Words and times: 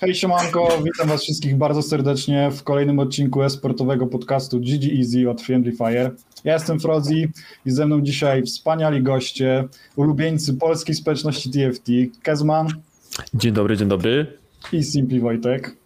Hej 0.00 0.14
siemanko, 0.14 0.68
witam 0.84 1.08
was 1.08 1.22
wszystkich 1.22 1.56
bardzo 1.56 1.82
serdecznie 1.82 2.50
w 2.50 2.62
kolejnym 2.62 2.98
odcinku 2.98 3.42
e-sportowego 3.42 4.06
podcastu 4.06 4.60
GG 4.60 4.98
Easy 4.98 5.30
od 5.30 5.42
Friendly 5.42 5.72
Fire. 5.72 6.10
Ja 6.44 6.54
jestem 6.54 6.80
Frozi 6.80 7.28
i 7.66 7.70
ze 7.70 7.86
mną 7.86 8.00
dzisiaj 8.00 8.42
wspaniali 8.42 9.02
goście, 9.02 9.68
ulubieńcy 9.96 10.54
polskiej 10.54 10.94
społeczności 10.94 11.50
TFT, 11.50 11.92
Kezman. 12.22 12.68
Dzień 13.34 13.52
dobry, 13.52 13.76
dzień 13.76 13.88
dobry. 13.88 14.38
I 14.72 14.82
Simply 14.82 15.20
Wojtek. 15.20 15.76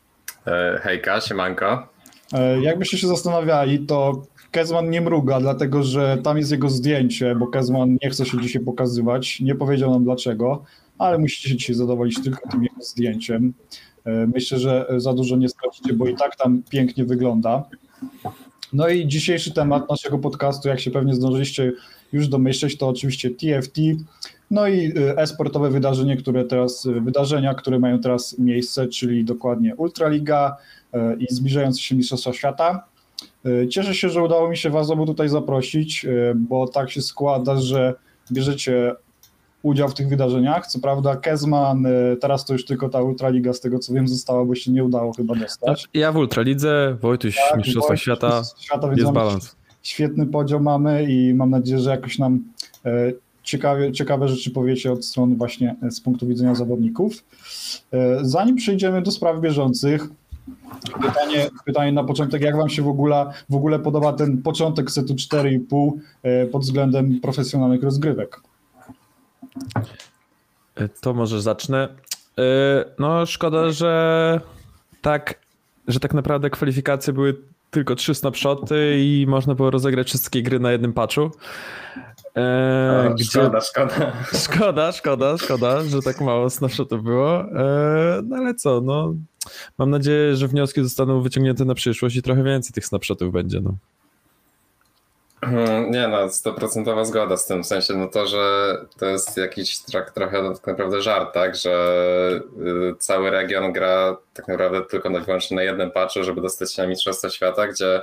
E, 0.47 0.81
hejka, 0.83 1.21
siemanko. 1.21 1.89
E, 2.33 2.63
jakbyście 2.63 2.99
się 2.99 3.09
zastanawiali, 3.09 3.87
to 3.87 4.23
Kezman 4.51 4.91
nie 4.91 5.01
mruga, 5.01 5.41
dlatego 5.41 5.83
że 5.83 6.19
tam 6.25 6.39
jest 6.39 6.51
jego 6.51 6.69
zdjęcie, 6.69 7.35
bo 7.35 7.47
Kezman 7.47 7.97
nie 8.03 8.11
chce 8.11 8.27
się 8.27 8.41
dzisiaj 8.41 8.63
pokazywać, 8.63 9.41
nie 9.41 9.55
powiedział 9.55 9.91
nam 9.91 10.05
dlaczego, 10.05 10.65
ale 10.99 11.19
musicie 11.19 11.49
się 11.49 11.57
dzisiaj 11.57 11.77
zadowolić 11.77 12.23
tylko 12.23 12.49
tym 12.51 12.63
jego 12.63 12.83
zdjęciem. 12.83 13.53
E, 14.05 14.27
myślę, 14.27 14.59
że 14.59 14.87
za 14.96 15.12
dużo 15.12 15.37
nie 15.37 15.48
stracicie, 15.48 15.93
bo 15.93 16.06
i 16.06 16.16
tak 16.16 16.37
tam 16.37 16.62
pięknie 16.70 17.05
wygląda. 17.05 17.65
No 18.73 18.88
i 18.88 19.09
dzisiejszy 19.09 19.55
temat 19.55 19.91
naszego 19.91 20.19
podcastu, 20.19 20.69
jak 20.69 20.80
się 20.80 20.91
pewnie 20.91 21.15
zdążyliście 21.15 21.73
już 22.12 22.28
domyśleć, 22.28 22.78
to 22.78 22.88
oczywiście 22.88 23.30
TFT, 23.30 23.80
no 24.51 24.69
i 24.69 24.92
e-sportowe 25.16 25.70
wydarzenie, 25.70 26.16
które 26.16 26.45
teraz, 26.45 26.88
wydarzenia, 27.01 27.55
które 27.55 27.78
mają 27.78 28.01
teraz 28.01 28.38
miejsce, 28.38 28.88
czyli 28.88 29.25
dokładnie 29.25 29.77
Ultraliga 29.77 30.56
e, 30.92 31.16
i 31.16 31.27
zbliżające 31.30 31.80
się 31.80 31.97
Mistrzostwa 31.97 32.33
Świata. 32.33 32.84
E, 33.45 33.69
cieszę 33.69 33.95
się, 33.95 34.09
że 34.09 34.23
udało 34.23 34.48
mi 34.48 34.56
się 34.56 34.70
Was 34.70 34.91
obu 34.91 35.06
tutaj 35.06 35.28
zaprosić, 35.28 36.06
bo 36.34 36.69
tak 36.69 36.91
się 36.91 37.03
składa, 37.03 37.56
że 37.61 37.95
bierzecie 38.33 38.95
udział 39.62 39.89
w 39.89 39.95
tych 39.95 40.09
wydarzeniach. 40.09 40.66
Co 40.66 40.80
prawda 40.80 41.16
Kezman, 41.16 41.87
teraz 42.20 42.45
to 42.45 42.53
już 42.53 42.65
tylko 42.65 42.89
ta 42.89 43.03
Ultraliga, 43.03 43.53
z 43.53 43.61
tego 43.61 43.79
co 43.79 43.95
wiem, 43.95 44.09
została, 44.09 44.45
bo 44.45 44.55
się 44.55 44.73
nie 44.73 44.84
udało 44.84 45.12
chyba 45.12 45.34
dostać. 45.34 45.89
Ja 45.95 46.12
w 46.12 46.16
Ultralidze, 46.16 46.97
Wojtuś 47.01 47.37
tak, 47.37 47.59
Mistrzostwa 47.59 47.97
Świata, 47.97 48.42
świata 48.59 48.91
jest 48.97 49.12
balans. 49.12 49.56
Świetny 49.83 50.27
podział 50.27 50.61
mamy 50.61 51.05
i 51.05 51.34
mam 51.34 51.51
nadzieję, 51.51 51.78
że 51.78 51.91
jakoś 51.91 52.19
nam 52.19 52.45
ciekawe, 53.42 53.92
ciekawe 53.92 54.28
rzeczy 54.28 54.51
powiecie 54.51 54.92
od 54.92 55.05
strony 55.05 55.36
właśnie 55.36 55.77
z 55.91 56.01
punktu 56.01 56.27
widzenia 56.27 56.55
zawodników. 56.55 57.25
Zanim 58.23 58.56
przejdziemy 58.56 59.03
do 59.03 59.11
spraw 59.11 59.41
bieżących, 59.41 60.08
Pytanie, 61.03 61.48
pytanie 61.64 61.92
na 61.92 62.05
początek, 62.05 62.42
jak 62.42 62.56
wam 62.56 62.69
się 62.69 62.83
w 62.83 62.89
ogóle, 62.89 63.27
w 63.51 63.55
ogóle 63.55 63.79
podoba 63.79 64.12
ten 64.12 64.42
początek 64.42 64.91
setu 64.91 65.14
4,5 65.14 65.91
pod 66.48 66.62
względem 66.62 67.20
profesjonalnych 67.20 67.83
rozgrywek? 67.83 68.41
To 71.00 71.14
może 71.14 71.42
zacznę. 71.42 71.89
No 72.98 73.27
szkoda, 73.27 73.70
że 73.70 74.41
tak, 75.03 75.39
że 75.89 76.00
tak 76.00 76.14
naprawdę 76.14 76.50
kwalifikacje 76.50 77.12
były 77.12 77.36
tylko 77.70 77.95
trzy 77.95 78.14
snapshoty 78.14 78.97
i 78.98 79.27
można 79.28 79.55
było 79.55 79.70
rozegrać 79.70 80.06
wszystkie 80.06 80.42
gry 80.42 80.61
na 80.61 80.73
jednym 80.73 80.92
patchu. 80.92 81.30
E, 82.36 83.11
gdzie... 83.14 83.25
Szkoda, 83.25 83.61
szkoda. 83.61 84.12
Szkoda, 84.45 84.92
szkoda, 84.92 85.39
szkoda, 85.39 85.83
że 85.83 86.03
tak 86.03 86.20
mało 86.20 86.50
snapshotów 86.50 87.03
było. 87.03 87.41
E, 87.41 88.23
no 88.25 88.36
ale 88.36 88.55
co, 88.55 88.80
no 88.80 89.14
mam 89.78 89.91
nadzieję, 89.91 90.36
że 90.36 90.48
wnioski 90.48 90.83
zostaną 90.83 91.20
wyciągnięte 91.20 91.64
na 91.64 91.75
przyszłość 91.75 92.17
i 92.17 92.23
trochę 92.23 92.42
więcej 92.42 92.73
tych 92.73 92.86
snapshotów 92.86 93.33
będzie. 93.33 93.61
No. 93.61 93.75
Hmm, 95.45 95.91
nie 95.91 96.09
no, 96.09 96.29
stoprocentowa 96.29 97.05
zgoda 97.05 97.37
z 97.37 97.47
tym, 97.47 97.62
w 97.62 97.67
sensie 97.67 97.95
no 97.95 98.09
to, 98.09 98.27
że 98.27 98.75
to 98.98 99.07
jest 99.07 99.37
jakiś 99.37 99.79
trak, 99.79 100.11
trochę 100.11 100.55
tak 100.55 100.67
naprawdę 100.67 101.03
żart, 101.03 101.35
tak, 101.35 101.57
że 101.57 102.41
y, 102.93 102.95
cały 102.98 103.31
region 103.31 103.73
gra 103.73 104.17
tak 104.35 104.48
naprawdę 104.48 104.83
tylko 104.83 105.11
na, 105.11 105.20
wyłącznie 105.20 105.57
na 105.57 105.63
jednym 105.63 105.91
patchu, 105.91 106.25
żeby 106.25 106.41
dostać 106.41 106.75
się 106.75 106.83
na 106.83 106.89
Mistrzostwa 106.89 107.31
Świata, 107.31 107.67
gdzie 107.67 108.03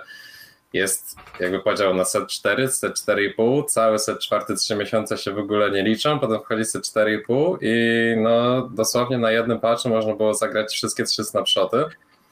jest 0.74 1.16
jakby 1.40 1.60
podział 1.60 1.94
na 1.94 2.06
set 2.06 2.28
4, 2.28 2.68
set 2.68 2.94
4,5, 2.94 3.66
cały 3.66 4.00
set 4.00 4.20
czwarty 4.20 4.56
3 4.56 4.76
miesiące 4.76 5.18
się 5.18 5.32
w 5.32 5.40
ogóle 5.40 5.72
nie 5.72 5.84
liczą, 5.84 6.20
potem 6.20 6.40
wchodzi 6.40 6.66
set 6.66 6.84
4,5 6.84 7.58
i 7.62 8.18
no 8.18 8.62
dosłownie 8.62 9.18
na 9.18 9.32
jednym 9.32 9.60
patchu 9.60 9.90
można 9.90 10.16
było 10.16 10.34
zagrać 10.34 10.74
wszystkie 10.74 11.04
trzy 11.04 11.24
snapshoty. 11.24 11.86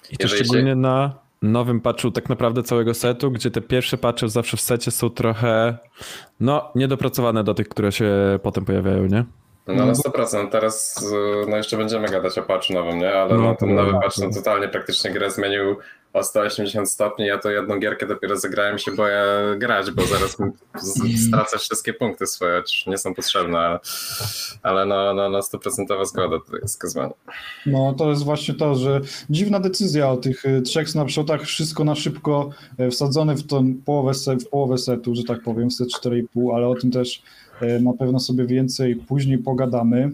I 0.09 0.17
to 0.17 0.28
szczególnie 0.28 0.72
się... 0.72 0.75
na 0.75 1.26
nowym 1.41 1.81
patchu 1.81 2.11
tak 2.11 2.29
naprawdę 2.29 2.63
całego 2.63 2.93
setu, 2.93 3.31
gdzie 3.31 3.51
te 3.51 3.61
pierwsze 3.61 3.97
patche 3.97 4.29
zawsze 4.29 4.57
w 4.57 4.61
secie 4.61 4.91
są 4.91 5.09
trochę 5.09 5.77
no 6.39 6.71
niedopracowane 6.75 7.43
do 7.43 7.53
tych, 7.53 7.69
które 7.69 7.91
się 7.91 8.39
potem 8.43 8.65
pojawiają, 8.65 9.05
nie? 9.05 9.25
No 9.67 9.85
na 9.85 9.93
100%. 9.93 10.49
Teraz 10.49 11.05
no 11.47 11.57
jeszcze 11.57 11.77
będziemy 11.77 12.07
gadać 12.07 12.37
o 12.37 12.43
patchu 12.43 12.73
nowym, 12.73 12.99
nie? 12.99 13.13
Ale 13.13 13.35
no, 13.35 13.41
no 13.41 13.55
ten 13.55 13.75
nowy 13.75 13.93
patch 13.93 14.17
no, 14.17 14.29
totalnie 14.33 14.67
praktycznie 14.67 15.11
grę 15.11 15.31
zmienił 15.31 15.75
o 16.13 16.23
180 16.23 16.91
stopni. 16.91 17.25
Ja 17.25 17.38
to 17.38 17.51
jedną 17.51 17.79
gierkę 17.79 18.07
dopiero 18.07 18.38
zagrałem 18.38 18.78
się 18.78 18.91
boję 18.91 19.23
grać, 19.57 19.91
bo 19.91 20.06
zaraz 20.06 20.38
stracę 21.28 21.57
wszystkie 21.57 21.94
punkty 21.94 22.28
swoje, 22.28 22.63
nie 22.88 22.97
są 22.97 23.13
potrzebne, 23.13 23.57
ale, 23.59 23.79
ale 24.63 24.85
no, 24.85 25.13
no, 25.13 25.29
no 25.29 25.40
100% 25.40 26.06
zgoda 26.06 26.40
tutaj 26.40 26.59
jest 26.62 26.73
skazana. 26.73 27.13
No 27.66 27.94
to 27.94 28.09
jest 28.09 28.23
właśnie 28.23 28.53
to, 28.53 28.75
że 28.75 29.01
dziwna 29.29 29.59
decyzja 29.59 30.09
o 30.09 30.17
tych 30.17 30.46
y, 30.46 30.62
trzech 30.62 30.90
snapshotach, 30.90 31.41
wszystko 31.41 31.84
na 31.84 31.96
szybko 31.96 32.50
y, 32.79 32.90
wsadzone 32.91 33.35
w 33.35 33.47
tą 33.47 33.73
połowę, 33.85 34.12
w 34.40 34.50
połowę 34.50 34.78
setu, 34.78 35.16
że 35.16 35.23
tak 35.23 35.44
powiem, 35.44 35.72
set 35.72 35.88
4,5, 36.03 36.56
ale 36.56 36.67
o 36.67 36.75
tym 36.75 36.91
też 36.91 37.23
y, 37.62 37.81
na 37.81 37.94
pewno 37.94 38.19
sobie 38.19 38.46
więcej 38.46 38.96
później 38.96 39.38
pogadamy. 39.38 40.12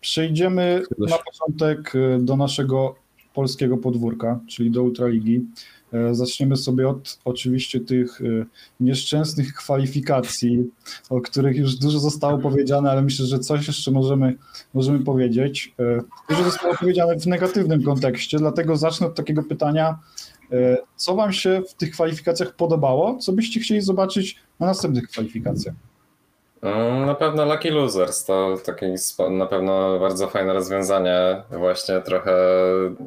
Przejdziemy 0.00 0.82
na 0.98 1.18
początek 1.18 1.92
do 2.18 2.36
naszego 2.36 2.94
polskiego 3.40 3.76
podwórka, 3.76 4.40
czyli 4.46 4.70
do 4.70 4.82
Ultraligi. 4.82 5.46
E, 5.92 6.14
zaczniemy 6.14 6.56
sobie 6.56 6.88
od 6.88 7.18
oczywiście 7.24 7.80
tych 7.80 8.20
e, 8.20 8.24
nieszczęsnych 8.80 9.54
kwalifikacji, 9.54 10.70
o 11.10 11.20
których 11.20 11.56
już 11.56 11.76
dużo 11.76 11.98
zostało 11.98 12.38
powiedziane, 12.38 12.90
ale 12.90 13.02
myślę, 13.02 13.26
że 13.26 13.38
coś 13.38 13.66
jeszcze 13.66 13.90
możemy, 13.90 14.34
możemy 14.74 15.00
powiedzieć. 15.00 15.74
E, 15.78 16.00
dużo 16.28 16.44
zostało 16.44 16.74
powiedziane 16.76 17.18
w 17.18 17.26
negatywnym 17.26 17.82
kontekście, 17.82 18.38
dlatego 18.38 18.76
zacznę 18.76 19.06
od 19.06 19.14
takiego 19.14 19.42
pytania, 19.42 19.98
co 20.96 21.14
Wam 21.14 21.32
się 21.32 21.62
w 21.68 21.74
tych 21.74 21.90
kwalifikacjach 21.90 22.56
podobało, 22.56 23.18
co 23.18 23.32
byście 23.32 23.60
chcieli 23.60 23.80
zobaczyć 23.80 24.36
na 24.60 24.66
następnych 24.66 25.08
kwalifikacjach? 25.08 25.74
Mm, 26.62 27.06
na 27.06 27.14
pewno 27.14 27.44
Lucky 27.44 27.70
Losers 27.70 28.24
to 28.24 28.56
takie 28.64 28.94
na 29.30 29.46
pewno 29.46 29.98
bardzo 29.98 30.28
fajne 30.28 30.52
rozwiązanie, 30.52 31.42
właśnie 31.50 32.00
trochę 32.00 32.32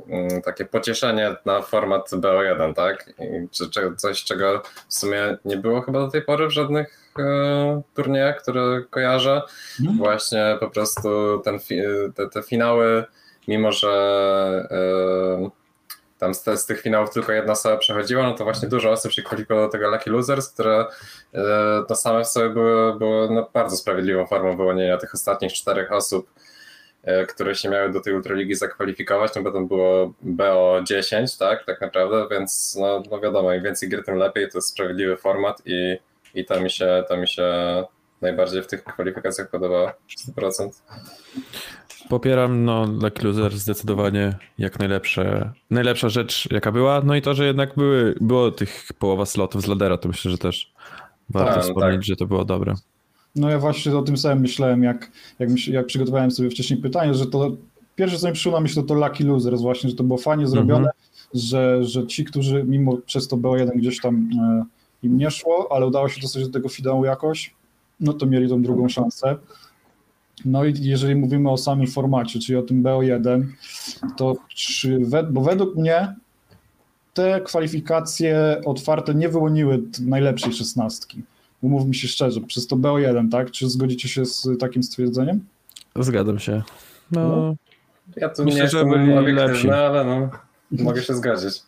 mm, 0.09 0.41
takie 0.41 0.66
pocieszenie 0.66 1.36
na 1.46 1.62
format 1.62 2.09
BO1, 2.09 2.74
tak? 2.74 3.14
I 3.19 3.50
coś, 3.97 4.24
czego 4.24 4.62
w 4.88 4.94
sumie 4.94 5.38
nie 5.46 5.58
było 5.58 5.81
chyba 5.81 6.00
do 6.00 6.08
tej 6.08 6.22
pory 6.22 6.47
w 6.47 6.52
żadnych 6.52 7.14
e, 7.19 7.81
turniejach, 7.94 8.41
które 8.41 8.84
kojarzę. 8.90 9.41
Mhm. 9.80 9.97
Właśnie 9.97 10.58
po 10.59 10.70
prostu 10.70 11.40
ten, 11.44 11.59
te, 12.16 12.30
te 12.30 12.44
finały, 12.44 13.03
mimo 13.47 13.72
że 13.72 13.90
e, 14.72 15.62
tam 16.23 16.34
z, 16.34 16.44
z, 16.61 16.66
tych 16.66 16.81
finałów 16.81 17.09
tylko 17.09 17.31
jedna 17.31 17.51
osoba 17.51 17.78
przechodziła, 17.78 18.23
no 18.23 18.34
to 18.34 18.44
właśnie 18.44 18.69
dużo 18.69 18.91
osób 18.91 19.11
się 19.11 19.23
kwalifikowało 19.23 19.67
do 19.67 19.72
tego 19.72 19.89
Lucky 19.89 20.09
Losers, 20.09 20.50
które 20.50 20.85
to 21.88 21.94
e, 21.94 21.95
same 21.95 22.23
w 22.23 22.28
sobie 22.28 22.50
były, 22.50 23.00
były 23.00 23.29
no 23.29 23.50
bardzo 23.53 23.78
sprawiedliwą 23.78 24.25
formą 24.25 24.57
wyłonienia 24.57 24.97
tych 24.97 25.13
ostatnich 25.13 25.53
czterech 25.53 25.91
osób, 25.91 26.29
e, 27.03 27.25
które 27.25 27.56
się 27.56 27.69
miały 27.69 27.91
do 27.91 28.01
tej 28.01 28.13
Ultraligi 28.13 28.56
zakwalifikować, 28.56 29.31
no 29.35 29.41
bo 29.41 29.51
tam 29.51 29.67
było 29.67 30.13
BO 30.22 30.79
10, 30.84 31.38
tak, 31.38 31.66
tak 31.66 31.81
naprawdę, 31.81 32.28
więc 32.31 32.78
no, 32.79 33.03
no 33.11 33.19
wiadomo, 33.19 33.53
im 33.53 33.63
więcej 33.63 33.90
gry, 33.90 34.03
tym 34.03 34.16
lepiej, 34.16 34.50
to 34.50 34.57
jest 34.57 34.69
sprawiedliwy 34.69 35.17
format 35.17 35.61
i, 35.66 35.97
i 36.34 36.45
to 36.45 36.59
mi 36.59 36.69
się, 36.69 37.03
to 37.07 37.17
mi 37.17 37.28
się 37.28 37.44
najbardziej 38.23 38.63
w 38.63 38.67
tych 38.67 38.84
kwalifikacjach 38.84 39.50
podobało, 39.50 39.91
100%. 40.38 40.69
Popieram, 42.09 42.66
no 42.66 42.85
Lucky 42.85 43.28
Loser 43.28 43.57
zdecydowanie 43.57 44.35
jak 44.57 44.79
najlepsze, 44.79 45.52
najlepsza 45.70 46.09
rzecz 46.09 46.52
jaka 46.52 46.72
była, 46.72 47.02
no 47.05 47.16
i 47.16 47.22
to, 47.22 47.34
że 47.34 47.46
jednak 47.46 47.75
były, 47.75 48.16
było 48.22 48.52
tych 48.52 48.87
połowa 48.99 49.25
slotów 49.25 49.61
z 49.61 49.67
ladera, 49.67 49.97
to 49.97 50.08
myślę, 50.08 50.31
że 50.31 50.37
też 50.37 50.73
warto 51.29 51.53
tak, 51.53 51.64
wspomnieć, 51.64 51.96
tak. 51.96 52.03
że 52.03 52.16
to 52.16 52.25
było 52.25 52.46
dobre. 52.46 52.73
No 53.35 53.49
ja 53.49 53.59
właśnie 53.59 53.97
o 53.97 54.02
tym 54.02 54.17
samym 54.17 54.40
myślałem, 54.40 54.84
jak, 54.84 55.11
jak, 55.40 55.67
jak 55.67 55.85
przygotowałem 55.85 56.31
sobie 56.31 56.49
wcześniej 56.49 56.81
pytanie, 56.81 57.14
że 57.14 57.25
to 57.25 57.52
pierwsze 57.96 58.17
co 58.17 58.28
mi 58.28 58.34
przyszło 58.34 58.52
na 58.52 58.59
myśl 58.59 58.75
to, 58.75 58.84
to 58.84 58.93
Lucky 58.93 59.23
Losers 59.23 59.61
właśnie, 59.61 59.90
że 59.90 59.96
to 59.96 60.03
było 60.03 60.17
fajnie 60.17 60.47
zrobione, 60.47 60.79
mm 60.79 60.91
-hmm. 60.91 61.40
że, 61.40 61.84
że 61.84 62.08
ci, 62.08 62.25
którzy 62.25 62.64
mimo 62.64 62.97
przez 62.97 63.28
to 63.28 63.37
BO1 63.37 63.70
gdzieś 63.75 64.02
tam 64.02 64.29
e, 64.41 64.66
im 65.03 65.17
nie 65.17 65.31
szło, 65.31 65.67
ale 65.72 65.85
udało 65.87 66.09
się 66.09 66.22
dostać 66.22 66.43
do 66.43 66.49
tego 66.49 66.70
finału 66.70 67.05
jakoś, 67.05 67.55
no 68.03 68.14
to 68.14 68.26
mieli 68.26 68.50
tą 68.50 68.61
drugą 68.61 68.90
szansę. 68.90 69.35
No 70.46 70.66
i 70.66 70.73
jeżeli 70.79 71.16
mówimy 71.16 71.52
o 71.52 71.58
samym 71.58 71.88
formacie, 71.88 72.40
czyli 72.40 72.58
o 72.58 72.61
tym 72.61 72.84
BO1, 72.84 73.44
to 74.17 74.35
czy, 74.47 75.00
bo 75.32 75.41
według 75.41 75.76
mnie 75.76 76.16
te 77.14 77.41
kwalifikacje 77.41 78.61
otwarte 78.66 79.16
nie 79.16 79.29
wyłoniły 79.29 79.84
najlepszej 80.02 80.53
szesnastki. 80.53 81.22
Umówmy 81.61 81.94
się 81.94 82.08
szczerze, 82.08 82.41
przez 82.41 82.67
to 82.67 82.76
BO1, 82.76 83.29
tak? 83.32 83.52
Czy 83.52 83.70
zgodzicie 83.70 84.09
się 84.09 84.26
z 84.26 84.47
takim 84.59 84.84
stwierdzeniem? 84.84 85.46
Zgadzam 85.96 86.40
się. 86.40 86.61
No, 87.11 87.28
no. 87.28 87.56
Ja 88.16 88.29
tu 88.29 88.46
Myślę, 88.46 88.64
nie 88.64 88.70
że 88.70 88.85
byli 88.85 89.32
lepsi. 89.34 89.70
ale 89.70 90.06
no, 90.06 90.29
mogę 90.79 91.02
się 91.03 91.14
zgodzić. 91.16 91.64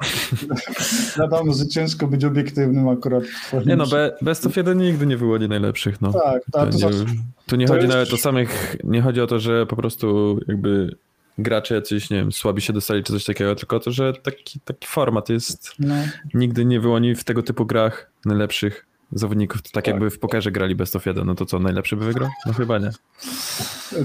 Wiadomo, 1.20 1.54
że 1.54 1.68
ciężko 1.68 2.08
być 2.08 2.26
obiektywnym 2.26 2.90
akurat 2.90 3.24
w 3.24 3.48
twoim 3.48 3.64
Nie 3.68 3.76
no, 3.76 3.88
be, 3.88 4.18
Best 4.22 4.46
of 4.46 4.56
1 4.58 4.78
nigdy 4.78 5.06
nie 5.06 5.18
wyłoni 5.18 5.48
najlepszych, 5.48 6.02
no. 6.02 6.14
Tak, 6.14 6.42
To 6.52 6.52
tak, 6.52 6.70
to 6.70 6.74
nie, 6.74 6.78
znaczy, 6.80 7.06
tu 7.46 7.56
nie 7.56 7.68
to 7.68 7.74
chodzi 7.74 7.86
jest- 7.86 7.94
nawet 7.96 8.14
o 8.14 8.18
samych, 8.18 8.76
nie 8.84 9.02
chodzi 9.02 9.22
o 9.22 9.28
to, 9.28 9.40
że 9.40 9.66
po 9.66 9.76
prostu 9.76 10.40
jakby 10.48 10.96
gracze 11.38 11.76
jacyś, 11.76 12.10
nie 12.10 12.18
wiem, 12.18 12.32
słabi 12.32 12.62
się 12.62 12.74
dostali 12.74 13.04
czy 13.04 13.14
coś 13.14 13.26
takiego, 13.26 13.56
tylko 13.56 13.76
o 13.76 13.80
to, 13.80 13.92
że 13.92 14.14
taki, 14.14 14.60
taki 14.60 14.88
format 14.88 15.30
jest, 15.30 15.72
no, 15.80 15.96
nigdy 16.34 16.66
nie 16.66 16.80
wyłoni 16.80 17.16
w 17.16 17.24
tego 17.24 17.44
typu 17.44 17.66
grach 17.66 18.12
najlepszych 18.26 18.86
zawodników. 19.12 19.62
To 19.62 19.70
tak, 19.74 19.86
Tak. 19.86 19.88
jakby 19.94 20.10
w 20.10 20.20
pokerze 20.20 20.52
grali 20.52 20.76
Best 20.76 20.96
of 20.96 21.06
1, 21.06 21.26
no 21.28 21.36
to 21.36 21.46
co, 21.46 21.60
najlepszy 21.60 21.96
by 21.96 22.06
wygrał? 22.06 22.30
No 22.46 22.54
chyba 22.54 22.80
nie. 22.80 22.90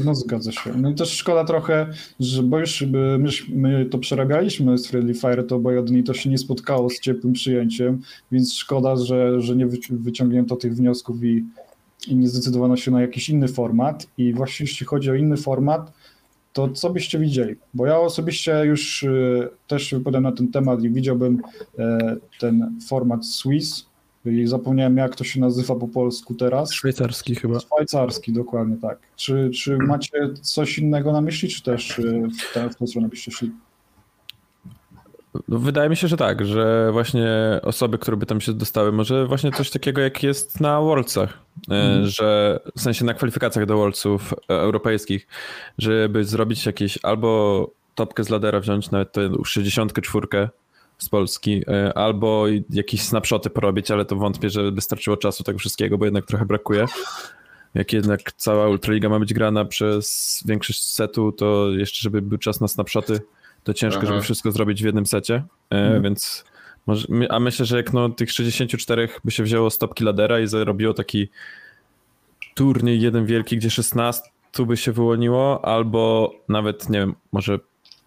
no 0.04 0.14
zgadza 0.14 0.52
się. 0.52 0.72
No 0.76 0.90
i 0.90 0.94
też 0.94 1.10
szkoda 1.10 1.44
trochę, 1.44 1.86
że 2.20 2.42
bo 2.42 2.58
już 2.58 2.82
my, 2.82 3.18
my 3.48 3.86
to 3.86 3.98
przerabialiśmy 3.98 4.78
z 4.78 4.86
Friendly 4.86 5.14
Fire, 5.14 5.44
to 5.44 5.56
obojodnie 5.56 5.98
i 5.98 6.02
to 6.04 6.14
się 6.14 6.30
nie 6.30 6.38
spotkało 6.38 6.90
z 6.90 7.00
ciepłym 7.00 7.32
przyjęciem, 7.32 8.00
więc 8.32 8.54
szkoda, 8.54 8.96
że, 8.96 9.40
że 9.40 9.56
nie 9.56 9.66
wyci- 9.66 9.96
wyciągnięto 9.98 10.56
tych 10.56 10.74
wniosków 10.74 11.24
i, 11.24 11.44
i 12.08 12.16
nie 12.16 12.28
zdecydowano 12.28 12.76
się 12.76 12.90
na 12.90 13.00
jakiś 13.00 13.28
inny 13.28 13.48
format. 13.48 14.06
I 14.18 14.32
właśnie 14.34 14.64
jeśli 14.64 14.86
chodzi 14.86 15.10
o 15.10 15.14
inny 15.14 15.36
format, 15.36 15.92
to 16.52 16.68
co 16.68 16.90
byście 16.90 17.18
widzieli? 17.18 17.56
Bo 17.74 17.86
ja 17.86 17.98
osobiście 17.98 18.64
już 18.64 19.02
y, 19.02 19.48
też 19.66 19.94
wypowiadam 19.94 20.22
na 20.22 20.32
ten 20.32 20.48
temat 20.48 20.82
i 20.82 20.90
widziałbym 20.90 21.42
e, 21.78 22.16
ten 22.40 22.78
format 22.88 23.26
Swiss. 23.26 23.86
I 24.24 24.46
zapomniałem, 24.46 24.96
jak 24.96 25.16
to 25.16 25.24
się 25.24 25.40
nazywa 25.40 25.74
po 25.76 25.88
polsku 25.88 26.34
teraz. 26.34 26.72
Szwajcarski 26.72 27.34
chyba. 27.34 27.60
Szwajcarski, 27.60 28.32
dokładnie 28.32 28.76
tak. 28.76 28.98
Czy, 29.16 29.50
czy 29.54 29.76
macie 29.76 30.18
coś 30.42 30.78
innego 30.78 31.12
na 31.12 31.20
myśli, 31.20 31.48
czy 31.48 31.62
też 31.62 31.98
y, 31.98 32.22
w 32.50 32.54
tę, 32.54 32.70
w 32.70 32.76
tę 32.76 32.86
stronę 32.86 33.08
byście 33.08 33.30
szli? 33.30 33.50
No, 35.48 35.58
wydaje 35.58 35.90
mi 35.90 35.96
się, 35.96 36.08
że 36.08 36.16
tak, 36.16 36.46
że 36.46 36.88
właśnie 36.92 37.28
osoby, 37.62 37.98
które 37.98 38.16
by 38.16 38.26
tam 38.26 38.40
się 38.40 38.52
dostały, 38.52 38.92
może 38.92 39.26
właśnie 39.26 39.52
coś 39.52 39.70
takiego 39.70 40.00
jak 40.00 40.22
jest 40.22 40.60
na 40.60 40.80
Worldsach, 40.80 41.38
e, 41.70 41.74
Mhm. 41.74 42.06
że 42.06 42.60
w 42.76 42.80
sensie 42.80 43.04
na 43.04 43.14
kwalifikacjach 43.14 43.66
do 43.66 43.76
Worldsów 43.76 44.32
e, 44.32 44.36
europejskich, 44.54 45.26
żeby 45.78 46.24
zrobić 46.24 46.66
jakieś 46.66 46.98
albo 47.02 47.70
topkę 47.94 48.24
z 48.24 48.28
ladera 48.28 48.60
wziąć, 48.60 48.90
nawet 48.90 49.12
tę 49.12 49.30
64 49.44 50.26
z 51.00 51.08
Polski, 51.08 51.62
e, 51.68 51.98
albo 51.98 52.44
jakieś 52.70 53.02
snapshoty 53.02 53.50
porobić, 53.50 53.90
ale 53.90 54.04
to 54.04 54.16
wątpię, 54.16 54.50
że 54.50 54.72
by 54.72 54.80
starczyło 54.80 55.16
czasu 55.16 55.44
tego 55.44 55.58
wszystkiego, 55.58 55.98
bo 55.98 56.04
jednak 56.04 56.26
trochę 56.26 56.46
brakuje. 56.46 56.86
Jak 57.74 57.92
jednak 57.92 58.32
cała 58.32 58.68
Ultraliga 58.68 59.08
ma 59.08 59.18
być 59.18 59.34
grana 59.34 59.64
przez 59.64 60.40
większość 60.46 60.84
setu, 60.84 61.32
to 61.32 61.70
jeszcze 61.70 62.00
żeby 62.00 62.22
był 62.22 62.38
czas 62.38 62.60
na 62.60 62.68
snapshoty, 62.68 63.20
to 63.64 63.74
ciężko, 63.74 63.98
Aha. 63.98 64.06
żeby 64.06 64.22
wszystko 64.22 64.52
zrobić 64.52 64.82
w 64.82 64.86
jednym 64.86 65.06
secie, 65.06 65.34
e, 65.70 65.76
Mhm. 65.76 66.02
więc 66.02 66.44
może, 66.86 67.06
a 67.28 67.40
myślę, 67.40 67.66
że 67.66 67.76
jak 67.76 67.92
no, 67.92 68.08
tych 68.08 68.32
64 68.32 69.08
by 69.24 69.30
się 69.30 69.42
wzięło 69.42 69.70
stopki 69.70 70.04
ladera 70.04 70.40
i 70.40 70.46
zrobiło 70.46 70.94
taki 70.94 71.28
turniej 72.54 73.00
jeden 73.00 73.26
wielki, 73.26 73.56
gdzie 73.56 73.70
16 73.70 74.22
by 74.66 74.76
się 74.76 74.92
wyłoniło, 74.92 75.64
albo 75.64 76.32
nawet, 76.48 76.88
nie 76.88 76.98
wiem, 76.98 77.14
może 77.32 77.58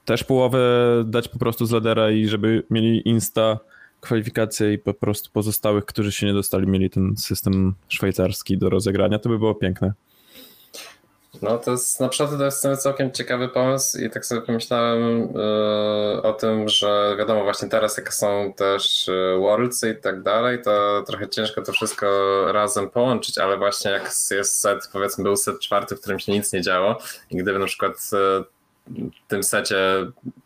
też 0.05 0.23
połowę 0.23 0.59
dać 1.05 1.27
po 1.27 1.39
prostu 1.39 1.65
z 1.65 1.71
ladera 1.71 2.11
i 2.11 2.27
żeby 2.27 2.63
mieli 2.69 3.09
insta 3.09 3.59
kwalifikacje 4.01 4.73
i 4.73 4.77
po 4.77 4.93
prostu 4.93 5.29
pozostałych, 5.33 5.85
którzy 5.85 6.11
się 6.11 6.25
nie 6.25 6.33
dostali, 6.33 6.67
mieli 6.67 6.89
ten 6.89 7.17
system 7.17 7.75
szwajcarski 7.87 8.57
do 8.57 8.69
rozegrania, 8.69 9.19
to 9.19 9.29
by 9.29 9.39
było 9.39 9.55
piękne. 9.55 9.93
No 11.41 11.57
to 11.57 11.71
jest 11.71 11.99
na 11.99 12.09
przykład 12.09 12.37
to 12.37 12.45
jest 12.45 12.83
całkiem 12.83 13.11
ciekawy 13.11 13.49
pomysł 13.49 13.97
i 13.97 14.09
tak 14.09 14.25
sobie 14.25 14.41
pomyślałem 14.41 15.19
yy, 15.19 16.21
o 16.21 16.33
tym, 16.33 16.69
że 16.69 17.15
wiadomo 17.17 17.43
właśnie 17.43 17.69
teraz 17.69 17.97
jak 17.97 18.13
są 18.13 18.53
też 18.57 19.07
yy, 19.07 19.39
Worldsy 19.39 19.89
i 19.99 20.01
tak 20.01 20.21
dalej, 20.21 20.61
to 20.61 21.03
trochę 21.07 21.29
ciężko 21.29 21.61
to 21.61 21.71
wszystko 21.71 22.07
razem 22.51 22.89
połączyć, 22.89 23.37
ale 23.37 23.57
właśnie 23.57 23.91
jak 23.91 24.03
jest 24.31 24.59
set, 24.59 24.89
powiedzmy 24.93 25.23
był 25.23 25.35
set 25.35 25.59
czwarty, 25.59 25.95
w 25.95 25.99
którym 25.99 26.19
się 26.19 26.31
nic 26.31 26.53
nie 26.53 26.61
działo 26.61 26.97
i 27.31 27.37
gdyby 27.37 27.59
na 27.59 27.65
przykład 27.65 27.93
w 28.11 28.43
tym 29.27 29.43
secie, 29.43 29.77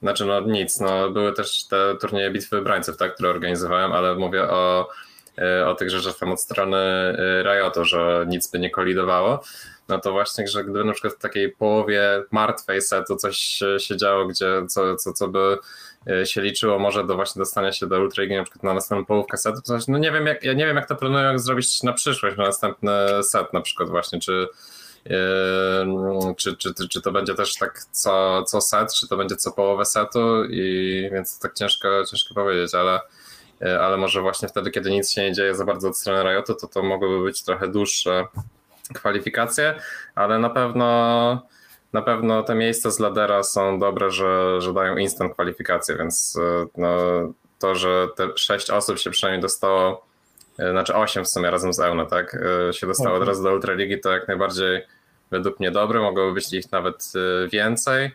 znaczy 0.01 0.25
no 0.25 0.41
nic, 0.41 0.79
no 0.79 1.09
były 1.09 1.33
też 1.33 1.67
te 1.67 1.95
turnieje 2.01 2.31
bitwy 2.31 2.55
wybrańców, 2.55 2.97
tak, 2.97 3.13
które 3.13 3.29
organizowałem, 3.29 3.91
ale 3.91 4.15
mówię 4.15 4.43
o, 4.43 4.89
yy, 5.37 5.65
o 5.65 5.75
tych 5.75 5.89
rzeczach 5.89 6.17
tam 6.17 6.31
od 6.31 6.41
strony 6.41 6.77
yy, 7.17 7.43
Riotu, 7.43 7.85
że 7.85 8.25
nic 8.29 8.51
by 8.51 8.59
nie 8.59 8.69
kolidowało. 8.69 9.43
No 9.89 9.99
to 9.99 10.11
właśnie, 10.11 10.47
że 10.47 10.63
gdyby 10.63 10.83
na 10.83 10.93
przykład 10.93 11.13
w 11.13 11.17
takiej 11.17 11.51
połowie 11.51 12.23
martwej 12.31 12.81
setu 12.81 13.15
coś 13.15 13.63
e, 13.63 13.79
się 13.79 13.97
działo, 13.97 14.27
gdzie 14.27 14.65
co, 14.69 14.95
co, 14.95 15.13
co 15.13 15.27
by 15.27 15.57
e, 16.07 16.25
się 16.25 16.41
liczyło 16.41 16.79
może 16.79 17.07
do 17.07 17.15
właśnie 17.15 17.39
dostania 17.39 17.71
się 17.71 17.87
do 17.87 17.99
Ultra 18.01 18.23
Ligi 18.23 18.35
na 18.35 18.43
przykład 18.43 18.63
na 18.63 18.73
następną 18.73 19.05
połówkę 19.05 19.37
setu, 19.37 19.61
to 19.61 19.67
znaczy, 19.67 19.85
no 19.87 19.97
nie 19.97 20.11
wiem 20.11 20.25
jak, 20.25 20.43
ja 20.43 20.53
nie 20.53 20.65
wiem 20.65 20.75
jak 20.75 20.87
to 20.87 20.95
planują 20.95 21.39
zrobić 21.39 21.83
na 21.83 21.93
przyszłość, 21.93 22.37
na 22.37 22.43
następny 22.43 22.91
set 23.23 23.53
na 23.53 23.61
przykład 23.61 23.89
właśnie, 23.89 24.19
czy 24.19 24.47
czy, 26.37 26.57
czy, 26.57 26.73
czy, 26.73 26.89
czy 26.89 27.01
to 27.01 27.11
będzie 27.11 27.35
też 27.35 27.55
tak 27.55 27.79
co, 27.91 28.43
co 28.43 28.61
set, 28.61 28.93
czy 28.93 29.07
to 29.07 29.17
będzie 29.17 29.35
co 29.35 29.51
połowę 29.51 29.85
setu? 29.85 30.45
I 30.49 31.09
więc 31.13 31.39
tak 31.39 31.53
ciężko, 31.53 31.87
ciężko 32.11 32.33
powiedzieć, 32.33 32.75
ale, 32.75 32.99
yy, 33.61 33.79
ale 33.79 33.97
może 33.97 34.21
właśnie 34.21 34.47
wtedy, 34.47 34.71
kiedy 34.71 34.91
nic 34.91 35.11
się 35.11 35.21
nie 35.21 35.33
dzieje 35.33 35.55
za 35.55 35.65
bardzo 35.65 35.87
od 35.87 35.97
strony 35.97 36.29
Riotu, 36.29 36.55
to 36.55 36.67
to 36.67 36.83
mogłyby 36.83 37.23
być 37.23 37.43
trochę 37.43 37.67
dłuższe 37.67 38.25
kwalifikacje, 38.93 39.75
ale 40.15 40.39
na 40.39 40.49
pewno 40.49 41.47
na 41.93 42.01
pewno 42.01 42.43
te 42.43 42.55
miejsca 42.55 42.91
z 42.91 42.99
ladera 42.99 43.43
są 43.43 43.79
dobre, 43.79 44.11
że, 44.11 44.61
że 44.61 44.73
dają 44.73 44.97
instant 44.97 45.33
kwalifikacje, 45.33 45.95
więc 45.95 46.37
yy, 46.37 46.67
no, 46.77 46.97
to, 47.59 47.75
że 47.75 48.07
te 48.15 48.27
sześć 48.35 48.69
osób 48.69 48.99
się 48.99 49.09
przynajmniej 49.09 49.41
dostało, 49.41 50.05
yy, 50.57 50.71
znaczy 50.71 50.95
osiem 50.95 51.23
w 51.23 51.29
sumie 51.29 51.51
razem 51.51 51.73
z 51.73 51.79
Euna, 51.79 52.05
tak, 52.05 52.37
się 52.71 52.87
dostało 52.87 53.17
od 53.17 53.27
razu 53.27 53.43
do 53.43 53.53
Ultraligi, 53.53 53.99
to 53.99 54.11
jak 54.11 54.27
najbardziej 54.27 54.96
według 55.31 55.59
mnie 55.59 55.71
dobre, 55.71 55.99
mogłoby 55.99 56.33
być 56.33 56.53
ich 56.53 56.71
nawet 56.71 57.11
yy, 57.15 57.49
więcej. 57.49 58.11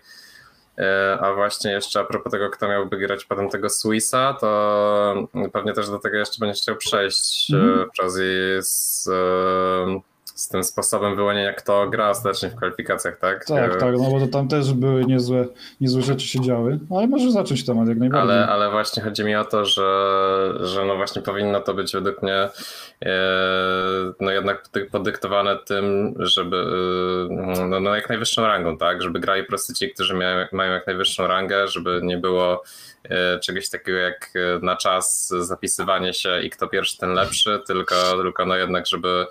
Yy, 0.78 0.84
A 1.20 1.34
właśnie 1.34 1.70
jeszcze 1.72 2.00
a 2.00 2.04
propos 2.04 2.32
tego, 2.32 2.50
kto 2.50 2.68
miałby 2.68 2.96
grać 2.96 3.24
potem 3.24 3.48
tego 3.50 3.70
Swissa, 3.70 4.36
to 4.40 5.28
pewnie 5.52 5.72
też 5.72 5.88
do 5.90 5.98
tego 5.98 6.16
jeszcze 6.16 6.36
będziesz 6.40 6.62
chciał 6.62 6.76
przejść 6.76 7.50
Mhm. 7.50 7.90
przy 7.90 8.02
okazji 8.02 8.26
z, 8.60 9.04
z 10.42 10.48
tym 10.48 10.64
sposobem 10.64 11.16
wyłonienia, 11.16 11.52
kto 11.52 11.88
gra 11.88 12.10
ostatecznie 12.10 12.48
w 12.48 12.54
kwalifikacjach, 12.56 13.18
tak? 13.18 13.44
Tak, 13.44 13.80
tak, 13.80 13.94
no 13.98 14.10
bo 14.10 14.20
to 14.20 14.26
tam 14.26 14.48
też 14.48 14.72
były 14.72 15.04
niezłe, 15.04 15.44
niezłe 15.80 16.02
rzeczy 16.02 16.26
się 16.26 16.40
działy, 16.40 16.78
ale 16.90 17.06
może 17.06 17.30
zacząć 17.30 17.66
temat 17.66 17.88
jak 17.88 17.98
najbardziej. 17.98 18.30
Ale, 18.30 18.48
ale 18.48 18.70
właśnie 18.70 19.02
chodzi 19.02 19.24
mi 19.24 19.36
o 19.36 19.44
to, 19.44 19.64
że, 19.64 20.54
że 20.60 20.84
no 20.84 20.96
właśnie 20.96 21.22
powinno 21.22 21.60
to 21.60 21.74
być 21.74 21.92
według 21.92 22.22
mnie 22.22 22.48
e, 23.04 23.10
no 24.20 24.30
jednak 24.30 24.62
pody- 24.62 24.90
podyktowane 24.90 25.56
tym, 25.56 26.14
żeby 26.18 26.56
e, 26.56 27.66
no, 27.66 27.80
no 27.80 27.94
jak 27.94 28.08
najwyższą 28.08 28.46
rangą, 28.46 28.78
tak? 28.78 29.02
Żeby 29.02 29.20
grali 29.20 29.42
po 29.42 29.48
prostu 29.48 29.74
ci, 29.74 29.90
którzy 29.90 30.14
mają, 30.14 30.46
mają 30.52 30.72
jak 30.72 30.86
najwyższą 30.86 31.26
rangę, 31.26 31.68
żeby 31.68 32.00
nie 32.02 32.18
było 32.18 32.62
e, 33.04 33.38
czegoś 33.38 33.70
takiego 33.70 33.98
jak 33.98 34.32
na 34.62 34.76
czas 34.76 35.28
zapisywanie 35.28 36.14
się 36.14 36.40
i 36.42 36.50
kto 36.50 36.68
pierwszy, 36.68 36.98
ten 36.98 37.12
lepszy, 37.14 37.60
tylko, 37.66 37.94
tylko 38.22 38.46
no 38.46 38.56
jednak, 38.56 38.86
żeby 38.86 39.26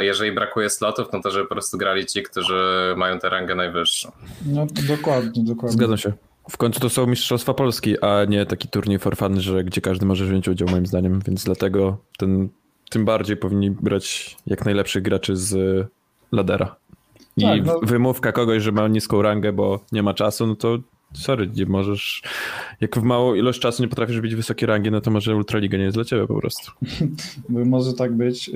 jeżeli 0.00 0.32
brakuje 0.32 0.70
slotów, 0.70 1.08
no 1.12 1.20
to 1.20 1.30
żeby 1.30 1.48
po 1.48 1.54
prostu 1.54 1.78
grali 1.78 2.06
ci, 2.06 2.22
którzy 2.22 2.94
mają 2.96 3.18
tę 3.18 3.28
rangę 3.28 3.54
najwyższą. 3.54 4.12
No 4.46 4.66
dokładnie, 4.88 5.44
dokładnie. 5.44 5.72
Zgadzam 5.72 5.98
się. 5.98 6.12
W 6.50 6.56
końcu 6.56 6.80
to 6.80 6.90
są 6.90 7.06
Mistrzostwa 7.06 7.54
Polski, 7.54 8.00
a 8.00 8.24
nie 8.24 8.46
taki 8.46 8.68
turniej 8.68 8.98
for 8.98 9.16
fun, 9.16 9.40
że 9.40 9.64
gdzie 9.64 9.80
każdy 9.80 10.06
może 10.06 10.24
wziąć 10.24 10.48
udział 10.48 10.68
moim 10.68 10.86
zdaniem, 10.86 11.20
więc 11.26 11.44
dlatego 11.44 11.98
ten, 12.18 12.48
tym 12.90 13.04
bardziej 13.04 13.36
powinni 13.36 13.70
brać 13.70 14.36
jak 14.46 14.64
najlepszych 14.64 15.02
graczy 15.02 15.36
z 15.36 15.86
ladera. 16.32 16.76
I 17.36 17.42
Tak, 17.42 17.64
no. 17.66 17.80
wymówka 17.82 18.32
kogoś, 18.32 18.62
że 18.62 18.72
ma 18.72 18.88
niską 18.88 19.22
rangę, 19.22 19.52
bo 19.52 19.80
nie 19.92 20.02
ma 20.02 20.14
czasu, 20.14 20.46
no 20.46 20.56
to 20.56 20.78
sorry, 21.12 21.50
nie 21.54 21.66
możesz, 21.66 22.22
jak 22.80 22.98
w 22.98 23.02
małą 23.02 23.34
ilość 23.34 23.60
czasu 23.60 23.82
nie 23.82 23.88
potrafisz 23.88 24.20
bić 24.20 24.34
wysokie 24.34 24.66
rangi, 24.66 24.90
no 24.90 25.00
to 25.00 25.10
może 25.10 25.36
Ultraliga 25.36 25.78
nie 25.78 25.84
jest 25.84 25.96
dla 25.96 26.04
ciebie 26.04 26.26
po 26.26 26.40
prostu. 26.40 26.72
Może 27.48 27.92
tak 27.92 28.12
być. 28.16 28.50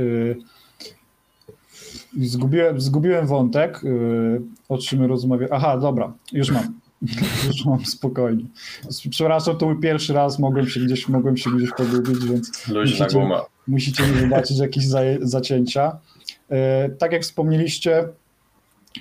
Y, 2.20 2.26
Zgubiłem, 2.28 2.80
zgubiłem 2.80 3.26
wątek, 3.26 3.84
y, 3.84 4.40
o 4.68 4.78
czym 4.78 5.02
rozmawiam. 5.04 5.48
Aha, 5.52 5.78
dobra, 5.78 6.12
już 6.32 6.50
mam. 6.50 6.82
Już 7.46 7.64
mam 7.66 7.84
spokojnie. 7.84 8.44
Przepraszam, 9.10 9.56
to 9.56 9.66
był 9.66 9.80
pierwszy 9.80 10.12
raz, 10.12 10.38
mogłem 10.38 10.68
się 10.68 10.80
gdzieś, 10.80 11.08
mogłem 11.08 11.36
się 11.36 11.50
gdzieś 11.56 11.70
pogubić, 11.76 12.24
więc 12.24 12.68
Luźna 12.68 13.04
Musicie- 13.04 13.20
guma. 13.20 13.42
musicie 13.68 14.02
mi 14.06 14.12
wybaczyć 14.12 14.58
jakieś 14.58 14.86
za, 14.86 15.00
zacięcia. 15.20 15.96
E, 16.50 16.88
tak 16.88 17.12
jak 17.12 17.22
wspomnieliście, 17.22 18.08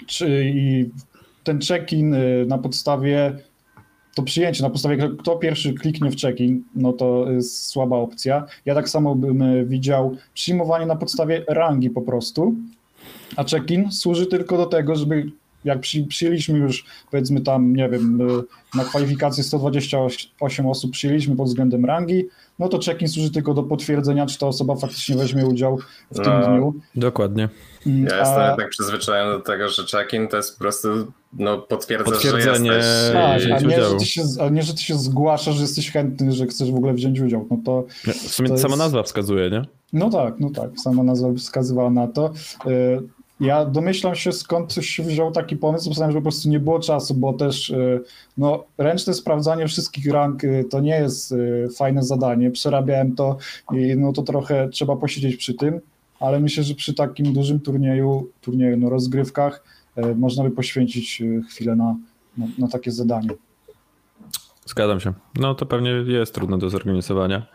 czy 0.07 0.43
i 0.55 0.89
ten 1.43 1.59
check-in 1.59 2.13
y, 2.13 2.45
na 2.47 2.57
podstawie, 2.57 3.37
to 4.15 4.23
przyjęcie 4.23 4.63
na 4.63 4.69
podstawie, 4.69 5.09
kto 5.19 5.35
pierwszy 5.35 5.73
kliknie 5.73 6.11
w 6.11 6.15
check-in, 6.15 6.63
no 6.75 6.93
to 6.93 7.31
jest 7.31 7.65
słaba 7.65 7.95
opcja. 7.97 8.45
Ja 8.65 8.75
tak 8.75 8.89
samo 8.89 9.15
bym 9.15 9.41
y, 9.41 9.65
widział 9.65 10.15
przyjmowanie 10.33 10.85
na 10.85 10.95
podstawie 10.95 11.45
rangi 11.47 11.89
po 11.89 12.01
prostu, 12.01 12.55
a 13.35 13.43
check-in 13.43 13.91
służy 13.91 14.25
tylko 14.25 14.57
do 14.57 14.65
tego, 14.65 14.95
żeby 14.95 15.31
jak 15.65 15.79
przy, 15.79 16.03
przyjęliśmy 16.03 16.59
już, 16.59 16.85
powiedzmy 17.11 17.41
tam, 17.41 17.75
nie 17.75 17.89
wiem, 17.89 18.21
y, 18.21 18.43
na 18.77 18.83
kwalifikację 18.83 19.43
128 19.43 20.65
osób 20.67 20.91
przyjęliśmy 20.91 21.35
pod 21.35 21.47
względem 21.47 21.85
rangi, 21.85 22.25
no 22.59 22.67
to 22.69 22.79
check-in 22.85 23.07
służy 23.07 23.31
tylko 23.31 23.53
do 23.53 23.63
potwierdzenia, 23.63 24.25
czy 24.25 24.37
ta 24.39 24.47
osoba 24.47 24.75
faktycznie 24.75 25.15
weźmie 25.15 25.45
udział 25.45 25.77
w 26.11 26.15
tym 26.15 26.33
No. 26.39 26.47
dniu. 26.47 26.73
Dokładnie. 26.95 27.49
Mm, 27.87 28.03
Ja 28.05 28.19
jestem 28.19 28.39
a- 28.39 28.47
jednak 28.47 28.69
przyzwyczajony 28.69 29.31
do 29.37 29.39
tego, 29.39 29.69
że 29.69 29.83
check-in 29.85 30.27
to 30.27 30.37
jest 30.37 30.53
po 30.53 30.59
prostu 30.59 30.87
no, 31.33 31.57
potwierdzasz, 31.57 32.13
Potwierdzenie- 32.13 32.71
że 32.71 32.77
jesteś. 32.77 33.13
Tak, 33.13 33.61
a 33.63 33.67
nie, 33.67 33.81
że 33.81 33.95
ty 33.99 34.05
się, 34.05 34.21
a 34.45 34.49
nie, 34.49 34.63
że 34.63 34.73
ty 34.73 34.83
się 34.83 34.95
zgłaszasz, 34.97 35.55
że 35.55 35.61
jesteś 35.61 35.91
chętny, 35.91 36.31
że 36.31 36.45
chcesz 36.47 36.71
w 36.71 36.75
ogóle 36.75 36.93
wziąć 36.93 37.19
udział. 37.19 37.47
No 37.51 37.57
to 37.65 37.83
W 38.07 38.15
sumie 38.15 38.49
To 38.49 38.57
sama 38.57 38.71
jest- 38.71 38.79
nazwa 38.79 39.03
wskazuje, 39.03 39.49
nie? 39.49 39.61
No 39.93 40.09
tak, 40.09 40.39
no 40.39 40.49
tak, 40.49 40.79
sama 40.79 41.03
nazwa 41.03 41.33
wskazywała 41.33 41.89
na 41.89 42.07
to. 42.07 42.33
Y, 42.67 43.01
Ja 43.39 43.65
domyślam 43.65 44.15
się, 44.15 44.31
skąd 44.31 44.73
się 44.73 45.03
wziął 45.03 45.31
taki 45.31 45.57
pomysł, 45.57 45.89
myślałem, 45.89 46.11
że 46.11 46.17
po 46.17 46.21
prostu 46.21 46.49
nie 46.49 46.59
było 46.59 46.79
czasu, 46.79 47.13
bo 47.13 47.33
też 47.33 47.69
y, 47.69 48.03
no, 48.37 48.63
ręczne 48.77 49.13
sprawdzanie 49.13 49.67
wszystkich 49.67 50.11
rank 50.11 50.43
y, 50.43 50.65
to 50.69 50.79
nie 50.79 50.95
jest 50.95 51.35
fajne 51.77 52.03
zadanie. 52.03 52.51
Przerabiałem 52.51 53.15
to 53.15 53.37
i 53.73 53.95
no 53.97 54.13
to 54.13 54.21
trochę 54.21 54.69
trzeba 54.69 54.95
posiedzieć 54.95 55.35
przy 55.35 55.53
tym, 55.53 55.79
ale 56.19 56.39
myślę, 56.39 56.63
że 56.63 56.75
przy 56.75 56.93
takim 56.93 57.33
dużym 57.33 57.59
turnieju, 57.59 58.29
turnieju, 58.41 58.77
no 58.77 58.89
rozgrywkach 58.89 59.63
można 60.15 60.43
by 60.43 60.51
poświęcić 60.51 61.23
chwilę 61.49 61.75
na, 61.75 61.95
na, 62.37 62.45
na 62.57 62.67
takie 62.67 62.91
zadanie. 62.91 63.29
Zgadzam 64.65 64.99
się. 64.99 65.13
No 65.39 65.55
to 65.55 65.65
pewnie 65.65 65.89
jest 65.89 66.35
trudne 66.35 66.57
do 66.57 66.69
zorganizowania, 66.69 67.45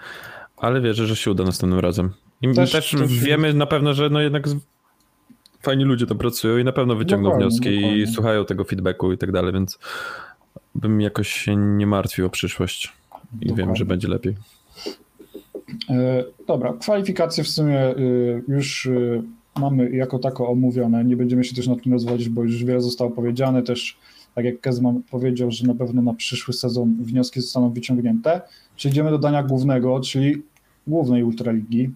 ale 0.56 0.80
wierzę, 0.80 1.06
że 1.06 1.16
się 1.16 1.30
uda 1.30 1.44
następnym 1.44 1.80
razem. 1.80 2.10
I 2.42 2.54
Też- 2.54 2.72
też, 2.72 2.90
też- 2.90 3.18
wiemy 3.20 3.54
na 3.54 3.66
pewno, 3.66 3.94
że 3.94 4.10
no 4.10 4.20
jednak 4.20 4.44
fajni 5.62 5.84
ludzie 5.84 6.06
to 6.06 6.14
pracują 6.14 6.58
i 6.58 6.64
na 6.64 6.72
pewno 6.72 6.94
wyciągną 6.96 7.30
Dokładnie, 7.30 7.48
wnioski 7.48 7.68
i 7.68 7.80
dokładnie. 7.80 8.06
słuchają 8.06 8.44
tego 8.44 8.64
feedbacku 8.64 9.12
i 9.12 9.18
tak 9.18 9.32
dalej, 9.32 9.52
więc 9.52 9.78
bym 10.74 11.00
jakoś 11.00 11.28
się 11.28 11.56
nie 11.56 11.86
martwił 11.86 12.26
o 12.26 12.30
przyszłość 12.30 12.92
i 13.40 13.46
wiem, 13.46 13.56
Dokładnie. 13.56 13.76
że 13.76 13.84
będzie 13.84 14.08
lepiej. 14.08 14.34
E, 15.90 16.24
Dobra, 16.46 16.72
kwalifikacje 16.80 17.44
w 17.44 17.48
sumie 17.48 17.78
e, 17.80 17.94
już 18.48 18.86
e, 18.86 19.22
mamy 19.60 19.90
jako 19.90 20.18
tako 20.18 20.48
omówione. 20.48 21.04
Nie 21.04 21.16
będziemy 21.16 21.44
się 21.44 21.54
też 21.54 21.66
nad 21.66 21.82
tym 21.82 21.92
rozwodzić, 21.92 22.28
bo 22.28 22.42
już 22.42 22.64
wiele 22.64 22.80
zostało 22.80 23.10
powiedziane. 23.10 23.62
Też, 23.62 23.96
tak 24.34 24.44
jak 24.44 24.60
Kezman 24.60 25.02
powiedział, 25.10 25.50
że 25.50 25.66
na 25.66 25.74
pewno 25.74 26.02
na 26.02 26.14
przyszły 26.14 26.54
sezon 26.54 26.96
wnioski 27.00 27.40
zostaną 27.40 27.70
wyciągnięte. 27.70 28.40
Przejdziemy 28.76 29.10
do 29.10 29.18
dania 29.18 29.42
głównego, 29.42 30.00
czyli 30.00 30.42
głównej 30.86 31.24
Ultraligi. 31.24 31.90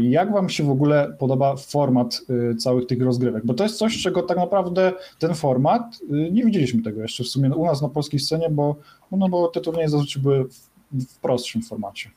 Jak 0.00 0.32
Wam 0.32 0.48
się 0.48 0.64
w 0.64 0.70
ogóle 0.70 1.16
podoba 1.18 1.56
format 1.56 2.20
e, 2.52 2.54
całych 2.54 2.86
tych 2.86 3.02
rozgrywek? 3.02 3.46
Bo 3.46 3.54
to 3.54 3.64
jest 3.64 3.78
coś, 3.78 4.02
czego 4.02 4.22
tak 4.22 4.36
naprawdę 4.36 4.92
ten 5.18 5.34
format, 5.34 5.82
e, 6.10 6.30
nie 6.30 6.44
widzieliśmy 6.44 6.82
tego 6.82 7.02
jeszcze 7.02 7.24
w 7.24 7.28
sumie 7.28 7.54
u 7.54 7.66
nas 7.66 7.82
na 7.82 7.88
polskiej 7.88 8.20
scenie, 8.20 8.50
bo, 8.50 8.76
no 9.10 9.28
bo 9.28 9.48
te 9.48 9.60
turnieje 9.60 9.88
zazwyczaj 9.88 10.22
były 10.22 10.44
w, 10.44 10.68
w 10.92 11.18
prostszym 11.18 11.62
formacie. 11.62 12.10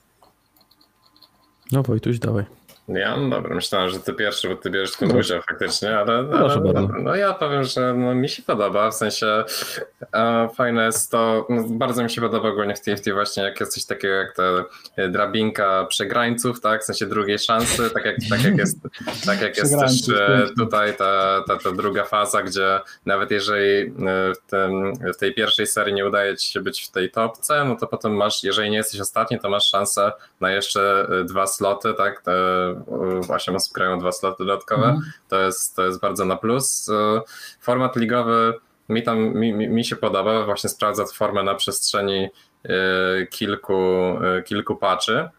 No 1.72 1.84
Wojtuś, 1.84 2.20
dawaj. 2.20 2.46
Ja, 2.88 3.18
no 3.18 3.30
dobra, 3.30 3.56
myślałem, 3.56 3.90
że 3.90 4.00
ty 4.00 4.14
pierwszy, 4.14 4.50
bo 4.50 4.56
ty 4.56 4.70
bierzesz 4.70 4.96
tym 4.96 5.10
Proszę. 5.10 5.20
udział 5.20 5.42
faktycznie, 5.42 5.98
ale, 6.00 6.24
Proszę 6.24 6.56
ale 6.56 6.74
bardzo. 6.74 6.94
no 7.00 7.16
ja 7.16 7.34
powiem, 7.34 7.64
że 7.64 7.94
no, 7.94 8.16
mi 8.16 8.30
się 8.30 8.44
podoba, 8.44 8.92
w 8.92 8.94
sensie 8.94 9.44
e, 10.14 10.50
fajne 10.56 10.86
jest 10.86 11.12
to, 11.12 11.48
no, 11.50 11.64
bardzo 11.70 12.04
mi 12.04 12.10
się 12.10 12.22
podoba 12.22 12.50
ogólnie 12.50 12.76
w 12.76 12.82
TFT 12.82 13.12
właśnie, 13.12 13.44
jak 13.44 13.60
jest 13.60 13.74
coś 13.74 13.86
takiego 13.86 14.14
jak 14.14 14.36
ta 14.36 14.44
e, 14.96 15.10
drabinka 15.10 15.86
przegrańców, 15.86 16.62
tak, 16.62 16.82
w 16.82 16.86
sensie 16.86 17.06
drugiej 17.06 17.40
szansy, 17.40 17.90
tak 17.90 18.06
jak, 18.06 18.16
tak 18.30 18.44
jak 18.44 18.58
jest, 18.58 18.78
tak 19.26 19.42
jak 19.42 19.58
jest 19.58 19.80
też 19.80 20.10
e, 20.10 20.48
tutaj 20.58 20.98
ta, 20.98 21.44
ta, 21.48 21.58
ta 21.58 21.72
druga 21.72 22.04
faza, 22.04 22.44
gdzie 22.44 22.80
nawet 23.06 23.32
jeżeli 23.32 23.82
e, 23.82 23.92
w, 24.34 24.50
tym, 24.50 24.94
w 25.14 25.18
tej 25.18 25.34
pierwszej 25.34 25.68
serii 25.68 25.94
nie 25.94 26.06
udaje 26.06 26.38
ci 26.38 26.52
się 26.54 26.62
być 26.62 26.84
w 26.88 26.92
tej 26.92 27.12
topce, 27.12 27.66
no 27.66 27.76
to 27.76 27.88
potem 27.88 28.16
masz, 28.16 28.44
jeżeli 28.44 28.70
nie 28.70 28.78
jesteś 28.78 29.02
ostatni, 29.02 29.40
to 29.40 29.50
masz 29.50 29.70
szansę 29.70 30.12
na 30.40 30.52
jeszcze 30.52 31.08
e, 31.22 31.24
dwa 31.24 31.48
sloty, 31.48 31.94
tak, 31.94 32.22
te, 32.22 32.34
e, 33.30 33.34
osiem 33.34 33.56
osób 33.56 33.74
grają 33.74 34.00
dwa 34.00 34.12
sloty 34.12 34.46
dodatkowe, 34.46 34.86
Mhm. 34.88 35.12
to 35.30 35.40
jest, 35.40 35.76
to 35.76 35.86
jest 35.86 36.00
bardzo 36.00 36.26
na 36.26 36.36
plus. 36.36 36.90
E, 36.90 37.22
Format 37.62 37.96
ligowy 37.96 38.54
mi 38.90 39.04
tam 39.04 39.20
mi, 39.20 39.54
mi, 39.54 39.86
się 39.86 39.96
podoba, 39.96 40.46
właśnie 40.46 40.70
sprawdza 40.70 41.06
formę 41.14 41.44
na 41.44 41.56
przestrzeni 41.56 42.30
e, 42.66 42.70
kilku, 43.30 43.84
e, 44.24 44.44
kilku 44.44 44.76
patchy. 44.76 45.30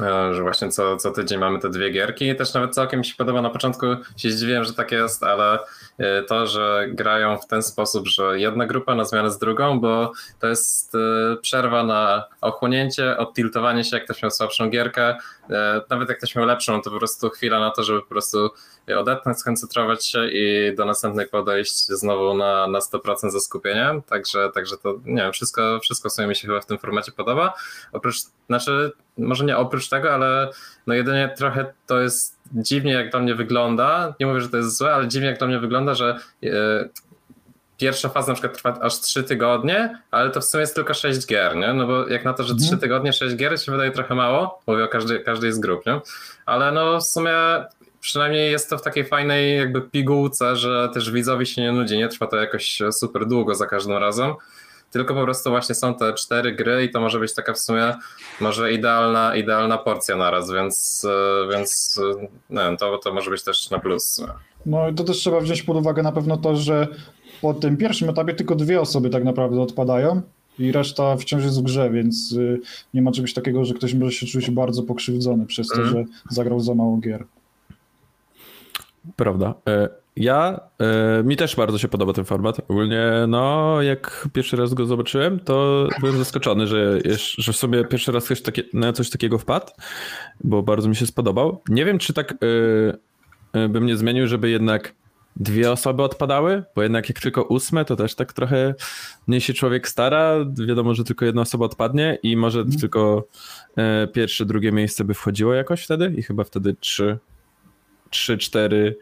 E, 0.00 0.34
Że 0.34 0.42
właśnie 0.42 0.68
co, 0.68 0.96
co 0.96 1.10
tydzień 1.10 1.38
mamy 1.38 1.58
te 1.58 1.70
dwie 1.70 1.90
gierki 1.90 2.28
i 2.28 2.36
też 2.36 2.54
nawet 2.54 2.74
całkiem 2.74 2.98
mi 3.00 3.04
się 3.06 3.14
podoba. 3.18 3.42
Na 3.42 3.50
początku 3.50 3.86
się 4.16 4.30
zdziwiłem, 4.30 4.64
że 4.64 4.74
tak 4.74 4.92
jest, 4.92 5.22
ale 5.22 5.58
to, 6.28 6.46
że 6.46 6.86
grają 6.88 7.38
w 7.38 7.46
ten 7.46 7.62
sposób, 7.62 8.08
że 8.08 8.40
jedna 8.40 8.66
grupa 8.66 8.94
na 8.94 9.04
zmianę 9.04 9.30
z 9.30 9.38
drugą, 9.38 9.80
bo 9.80 10.12
to 10.40 10.46
jest 10.46 10.94
e, 10.94 11.36
przerwa 11.36 11.84
na 11.84 12.24
ochłonięcie, 12.40 13.16
odtiltowanie 13.16 13.84
się, 13.84 13.96
jak 13.96 14.04
ktoś 14.04 14.22
miał 14.22 14.30
słabszą 14.30 14.70
gierkę. 14.70 15.16
E, 15.50 15.82
Nawet 15.90 16.08
jak 16.08 16.18
ktoś 16.18 16.36
miał 16.36 16.46
lepszą, 16.46 16.82
to 16.82 16.90
po 16.90 16.98
prostu 16.98 17.30
chwila 17.30 17.60
na 17.60 17.70
to, 17.70 17.82
żeby 17.82 18.00
po 18.00 18.08
prostu 18.08 18.50
odetchnąć, 18.96 19.38
skoncentrować 19.38 20.06
się 20.06 20.28
i 20.28 20.74
do 20.76 20.84
następnej 20.84 21.28
podejść 21.28 21.86
znowu 21.86 22.34
na, 22.34 22.66
na 22.66 22.78
100% 22.78 23.30
ze 23.30 23.40
skupieniem. 23.40 24.02
Także, 24.02 24.50
także 24.54 24.76
to 24.76 24.94
nie 25.04 25.22
wiem, 25.22 25.32
wszystko, 25.32 25.80
wszystko 25.82 26.08
w 26.08 26.12
sumie 26.12 26.28
mi 26.28 26.36
się 26.36 26.48
chyba 26.48 26.60
w 26.60 26.66
tym 26.66 26.78
formacie 26.78 27.12
podoba. 27.12 27.54
Oprócz, 27.92 28.16
znaczy, 28.46 28.92
może 29.18 29.44
nie 29.44 29.56
oprócz 29.56 29.88
tego, 29.88 30.14
ale 30.14 30.50
no 30.86 30.94
jedynie 30.94 31.34
trochę 31.36 31.72
to 31.86 32.00
jest 32.00 32.36
dziwnie, 32.54 32.92
jak 32.92 33.10
dla 33.10 33.20
mnie 33.20 33.34
wygląda. 33.34 34.14
Nie 34.20 34.26
mówię, 34.26 34.40
że 34.40 34.48
to 34.48 34.56
jest 34.56 34.76
złe, 34.78 34.94
ale 34.94 35.08
dziwnie, 35.08 35.28
jak 35.28 35.38
dla 35.38 35.46
mnie 35.46 35.58
wygląda, 35.58 35.94
że 35.94 36.18
e, 36.44 36.48
pierwsza 37.78 38.08
faza 38.08 38.28
na 38.28 38.34
przykład 38.34 38.56
trwa 38.56 38.78
aż 38.80 39.00
3 39.00 39.22
tygodnie, 39.22 39.98
ale 40.10 40.30
to 40.30 40.40
w 40.40 40.44
sumie 40.44 40.60
jest 40.60 40.74
tylko 40.74 40.94
6 40.94 41.26
gier, 41.26 41.56
nie? 41.56 41.72
No 41.72 41.86
bo 41.86 42.08
jak 42.08 42.24
na 42.24 42.32
to, 42.32 42.42
że 42.42 42.54
3 42.54 42.62
Mhm. 42.64 42.80
tygodnie, 42.80 43.12
6 43.12 43.36
gier 43.36 43.60
się 43.60 43.72
wydaje 43.72 43.90
trochę 43.90 44.14
mało, 44.14 44.62
mówię 44.66 44.84
o 44.84 44.88
każdej, 44.88 45.24
każdej 45.24 45.52
z 45.52 45.58
grup, 45.58 45.86
nie? 45.86 46.00
Ale 46.46 46.72
no 46.72 47.00
w 47.00 47.04
sumie 47.04 47.32
przynajmniej 48.00 48.52
jest 48.52 48.70
to 48.70 48.78
w 48.78 48.82
takiej 48.82 49.04
fajnej 49.04 49.58
jakby 49.58 49.80
pigułce, 49.82 50.56
że 50.56 50.88
też 50.94 51.10
widzowi 51.10 51.46
się 51.46 51.62
nie 51.62 51.72
nudzi, 51.72 51.98
nie 51.98 52.08
trwa 52.08 52.26
to 52.26 52.36
jakoś 52.36 52.78
super 52.92 53.26
długo 53.26 53.54
za 53.54 53.66
każdym 53.66 53.96
razem, 53.96 54.34
tylko 54.94 55.14
po 55.14 55.22
prostu 55.22 55.50
właśnie 55.50 55.74
są 55.74 55.94
te 55.94 56.14
cztery 56.14 56.52
gry 56.52 56.84
i 56.84 56.90
to 56.90 57.00
może 57.00 57.18
być 57.20 57.34
taka 57.34 57.52
w 57.54 57.58
sumie 57.58 57.94
może 58.40 58.72
idealna, 58.72 59.36
idealna 59.36 59.78
porcja 59.78 60.16
naraz, 60.16 60.52
więc, 60.52 61.06
e, 61.10 61.52
więc 61.52 62.00
e, 62.20 62.20
nie 62.50 62.60
wiem, 62.62 62.76
to, 62.76 62.98
to 62.98 63.14
może 63.14 63.30
być 63.30 63.42
też 63.44 63.70
na 63.70 63.78
plus. 63.78 64.22
No 64.66 64.88
i 64.88 64.94
to 64.94 65.04
też 65.04 65.16
trzeba 65.16 65.40
wziąć 65.40 65.62
pod 65.62 65.76
uwagę 65.76 66.02
na 66.02 66.12
pewno 66.12 66.36
to, 66.36 66.56
że 66.56 66.88
po 67.42 67.54
tym 67.54 67.76
pierwszym 67.76 68.08
etapie 68.10 68.34
tylko 68.34 68.54
dwie 68.54 68.80
osoby 68.80 69.10
tak 69.10 69.24
naprawdę 69.24 69.60
odpadają 69.60 70.22
i 70.58 70.72
reszta 70.72 71.16
wciąż 71.16 71.44
jest 71.44 71.60
w 71.60 71.62
grze, 71.62 71.90
więc 71.90 72.32
y, 72.32 72.60
nie 72.94 73.02
ma 73.02 73.12
czegoś 73.12 73.34
takiego, 73.34 73.64
że 73.64 73.74
ktoś 73.74 73.94
może 73.94 74.12
się 74.12 74.26
czuć 74.26 74.50
bardzo 74.50 74.82
pokrzywdzony 74.82 75.46
przez 75.46 75.68
to, 75.68 75.74
Mhm. 75.82 75.92
że 75.96 76.04
zagrał 76.30 76.60
za 76.60 76.74
mało 76.74 76.96
gier. 76.96 77.24
Prawda. 79.16 79.54
Ja, 80.16 80.60
e, 80.80 81.22
mi 81.22 81.36
też 81.36 81.56
bardzo 81.56 81.78
się 81.78 81.88
podoba 81.88 82.12
ten 82.12 82.24
format. 82.24 82.60
Ogólnie, 82.68 83.10
no, 83.28 83.82
jak 83.82 84.28
pierwszy 84.32 84.56
raz 84.56 84.74
go 84.74 84.86
zobaczyłem, 84.86 85.40
to 85.40 85.88
byłem 86.00 86.18
zaskoczony, 86.18 86.66
że, 86.66 86.98
że 87.38 87.52
w 87.52 87.56
sumie 87.56 87.84
pierwszy 87.84 88.12
raz 88.12 88.24
ktoś 88.24 88.42
takie, 88.42 88.62
na 88.72 88.92
coś 88.92 89.10
takiego 89.10 89.38
wpadł, 89.38 89.72
bo 90.44 90.62
bardzo 90.62 90.88
mi 90.88 90.96
się 90.96 91.06
spodobał. 91.06 91.62
Nie 91.68 91.84
wiem, 91.84 91.98
czy 91.98 92.12
tak 92.12 92.32
e, 92.32 92.36
e, 93.52 93.68
bym 93.68 93.86
nie 93.86 93.96
zmienił, 93.96 94.26
żeby 94.26 94.50
jednak 94.50 94.94
dwie 95.36 95.72
osoby 95.72 96.02
odpadały, 96.02 96.62
bo 96.74 96.82
jednak 96.82 97.08
jak 97.08 97.20
tylko 97.20 97.42
ósme, 97.42 97.84
to 97.84 97.96
też 97.96 98.14
tak 98.14 98.32
trochę 98.32 98.74
mniej 99.26 99.40
się 99.40 99.54
człowiek 99.54 99.88
stara. 99.88 100.36
Wiadomo, 100.66 100.94
że 100.94 101.04
tylko 101.04 101.24
jedna 101.24 101.42
osoba 101.42 101.64
odpadnie 101.64 102.18
i 102.22 102.36
może 102.36 102.64
tylko 102.80 103.28
e, 103.76 104.06
pierwsze, 104.06 104.46
drugie 104.46 104.72
miejsce 104.72 105.04
by 105.04 105.14
wchodziło 105.14 105.54
jakoś 105.54 105.84
wtedy 105.84 106.14
i 106.16 106.22
chyba 106.22 106.44
wtedy 106.44 106.74
trzy, 106.80 107.18
trzy, 108.10 108.38
cztery, 108.38 108.96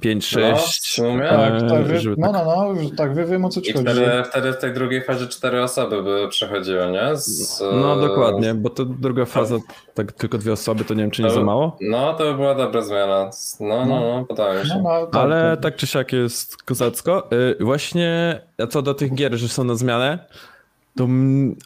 pięć, 0.00 0.36
No, 0.36 0.40
sześć. 0.40 0.82
w 0.82 0.86
sumie. 0.94 1.28
Tak, 1.28 1.54
e, 1.62 1.68
tak, 1.68 1.82
wy, 1.84 2.00
no, 2.16 2.26
tak- 2.32 2.46
no, 2.46 2.72
no, 2.82 2.90
tak, 2.96 3.14
wy 3.14 3.24
wiem 3.24 3.44
o 3.44 3.48
co 3.48 3.60
ci 3.60 3.70
I 3.70 3.72
chodzi. 3.72 3.84
wtedy, 3.84 4.24
wtedy 4.24 4.52
w 4.52 4.56
tej 4.56 4.74
drugiej 4.74 5.02
fazie 5.02 5.26
cztery 5.26 5.62
osoby 5.62 6.02
by 6.02 6.28
przechodziły, 6.28 6.90
nie? 6.90 7.16
Z, 7.16 7.62
No 7.72 7.96
dokładnie, 7.96 8.54
bo 8.54 8.70
to 8.70 8.84
druga 8.84 9.24
faza, 9.24 9.56
tak 9.94 10.12
tylko 10.12 10.38
dwie 10.38 10.52
osoby, 10.52 10.84
to 10.84 10.94
nie 10.94 11.02
wiem, 11.02 11.10
czy 11.10 11.22
nie 11.22 11.30
za 11.30 11.40
mało. 11.44 11.76
No, 11.80 12.14
to 12.14 12.24
by 12.24 12.34
była 12.34 12.54
dobra 12.54 12.82
zmiana. 12.82 13.30
No, 13.60 13.86
no, 13.86 14.00
no, 14.00 14.24
podoba 14.28 14.54
mi 14.54 14.66
się. 14.68 14.74
No, 14.74 14.82
no, 14.82 15.06
tak, 15.06 15.22
Ale 15.22 15.50
tak. 15.50 15.60
tak 15.62 15.76
czy 15.76 15.86
siak 15.86 16.12
jest 16.12 16.62
kozacko. 16.62 17.28
Y, 17.60 17.64
Właśnie, 17.64 18.40
a 18.62 18.66
co 18.66 18.82
do 18.82 18.94
tych 18.94 19.14
gier, 19.14 19.34
że 19.36 19.48
są 19.48 19.64
na 19.64 19.74
zmianę, 19.74 20.18
To 20.96 21.06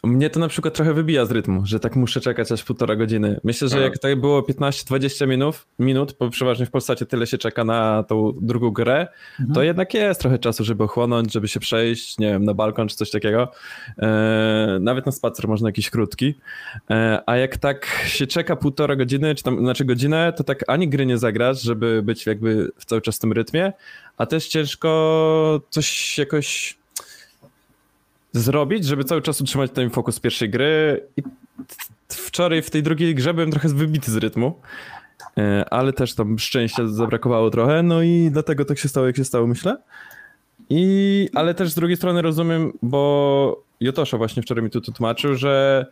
mnie 0.03 0.29
to 0.29 0.39
na 0.39 0.47
przykład 0.47 0.73
trochę 0.73 0.93
wybija 0.93 1.25
z 1.25 1.31
rytmu, 1.31 1.61
że 1.65 1.79
tak 1.79 1.95
muszę 1.95 2.21
czekać 2.21 2.51
aż 2.51 2.63
półtora 2.63 2.95
godziny. 2.95 3.39
Myślę, 3.43 3.67
że 3.67 3.75
Aha. 3.75 3.83
jak 3.83 3.97
tak 3.99 4.19
było 4.21 4.41
15-20 4.41 5.27
minut, 5.27 5.65
minut, 5.79 6.15
bo 6.19 6.29
przeważnie 6.29 6.65
w 6.65 6.71
Polsacie 6.71 7.05
tyle 7.05 7.27
się 7.27 7.37
czeka 7.37 7.63
na 7.63 8.03
tą 8.03 8.33
drugą 8.41 8.71
grę, 8.71 9.07
Mhm. 9.39 9.53
to 9.53 9.63
jednak 9.63 9.93
jest 9.93 10.21
trochę 10.21 10.39
czasu, 10.39 10.63
żeby 10.63 10.83
ochłonąć, 10.83 11.33
żeby 11.33 11.47
się 11.47 11.59
przejść, 11.59 12.17
nie 12.17 12.27
wiem, 12.27 12.43
na 12.43 12.53
balkon 12.53 12.87
czy 12.87 12.95
coś 12.95 13.11
takiego. 13.11 13.51
E, 13.99 14.77
nawet 14.81 15.05
na 15.05 15.11
spacer 15.11 15.47
można 15.47 15.69
jakiś 15.69 15.89
krótki. 15.89 16.35
E, 16.89 17.21
a 17.25 17.37
jak 17.37 17.57
tak 17.57 17.85
się 18.05 18.27
czeka 18.27 18.55
półtora 18.55 18.95
godziny, 18.95 19.35
czy 19.35 19.43
tam, 19.43 19.59
znaczy 19.59 19.85
godzinę, 19.85 20.33
to 20.37 20.43
tak 20.43 20.63
ani 20.67 20.87
gry 20.89 21.05
nie 21.05 21.17
zagrasz, 21.17 21.61
żeby 21.61 22.01
być 22.03 22.25
jakby 22.25 22.71
w 22.77 22.85
cały 22.85 23.01
czas 23.01 23.15
w 23.15 23.19
tym 23.19 23.33
rytmie, 23.33 23.73
a 24.17 24.25
też 24.25 24.47
ciężko 24.47 25.61
coś 25.69 26.17
jakoś 26.17 26.78
zrobić, 28.31 28.85
żeby 28.85 29.03
cały 29.03 29.21
czas 29.21 29.41
utrzymać 29.41 29.71
ten 29.71 29.89
fokus 29.89 30.19
pierwszej 30.19 30.49
gry. 30.49 31.03
I 31.17 31.23
wczoraj 32.09 32.61
w 32.61 32.69
tej 32.69 32.83
drugiej 32.83 33.15
grze 33.15 33.33
byłem 33.33 33.51
trochę 33.51 33.69
wybity 33.69 34.11
z 34.11 34.15
rytmu, 34.15 34.59
e, 35.37 35.65
ale 35.69 35.93
też 35.93 36.13
tam 36.15 36.39
szczęścia 36.39 36.87
zabrakowało 36.87 37.49
trochę, 37.49 37.83
no 37.83 38.01
i 38.01 38.29
dlatego 38.31 38.65
tak 38.65 38.79
się 38.79 38.89
stało, 38.89 39.07
jak 39.07 39.17
się 39.17 39.25
stało, 39.25 39.47
myślę. 39.47 39.77
I, 40.69 41.29
ale 41.33 41.53
też 41.53 41.69
z 41.69 41.75
drugiej 41.75 41.97
strony 41.97 42.21
rozumiem, 42.21 42.71
bo 42.81 43.63
Jotosza 43.79 44.17
właśnie 44.17 44.43
wczoraj 44.43 44.63
mi 44.63 44.69
tu 44.69 44.81
tu 44.81 44.91
tłumaczył, 44.91 45.35
że 45.35 45.85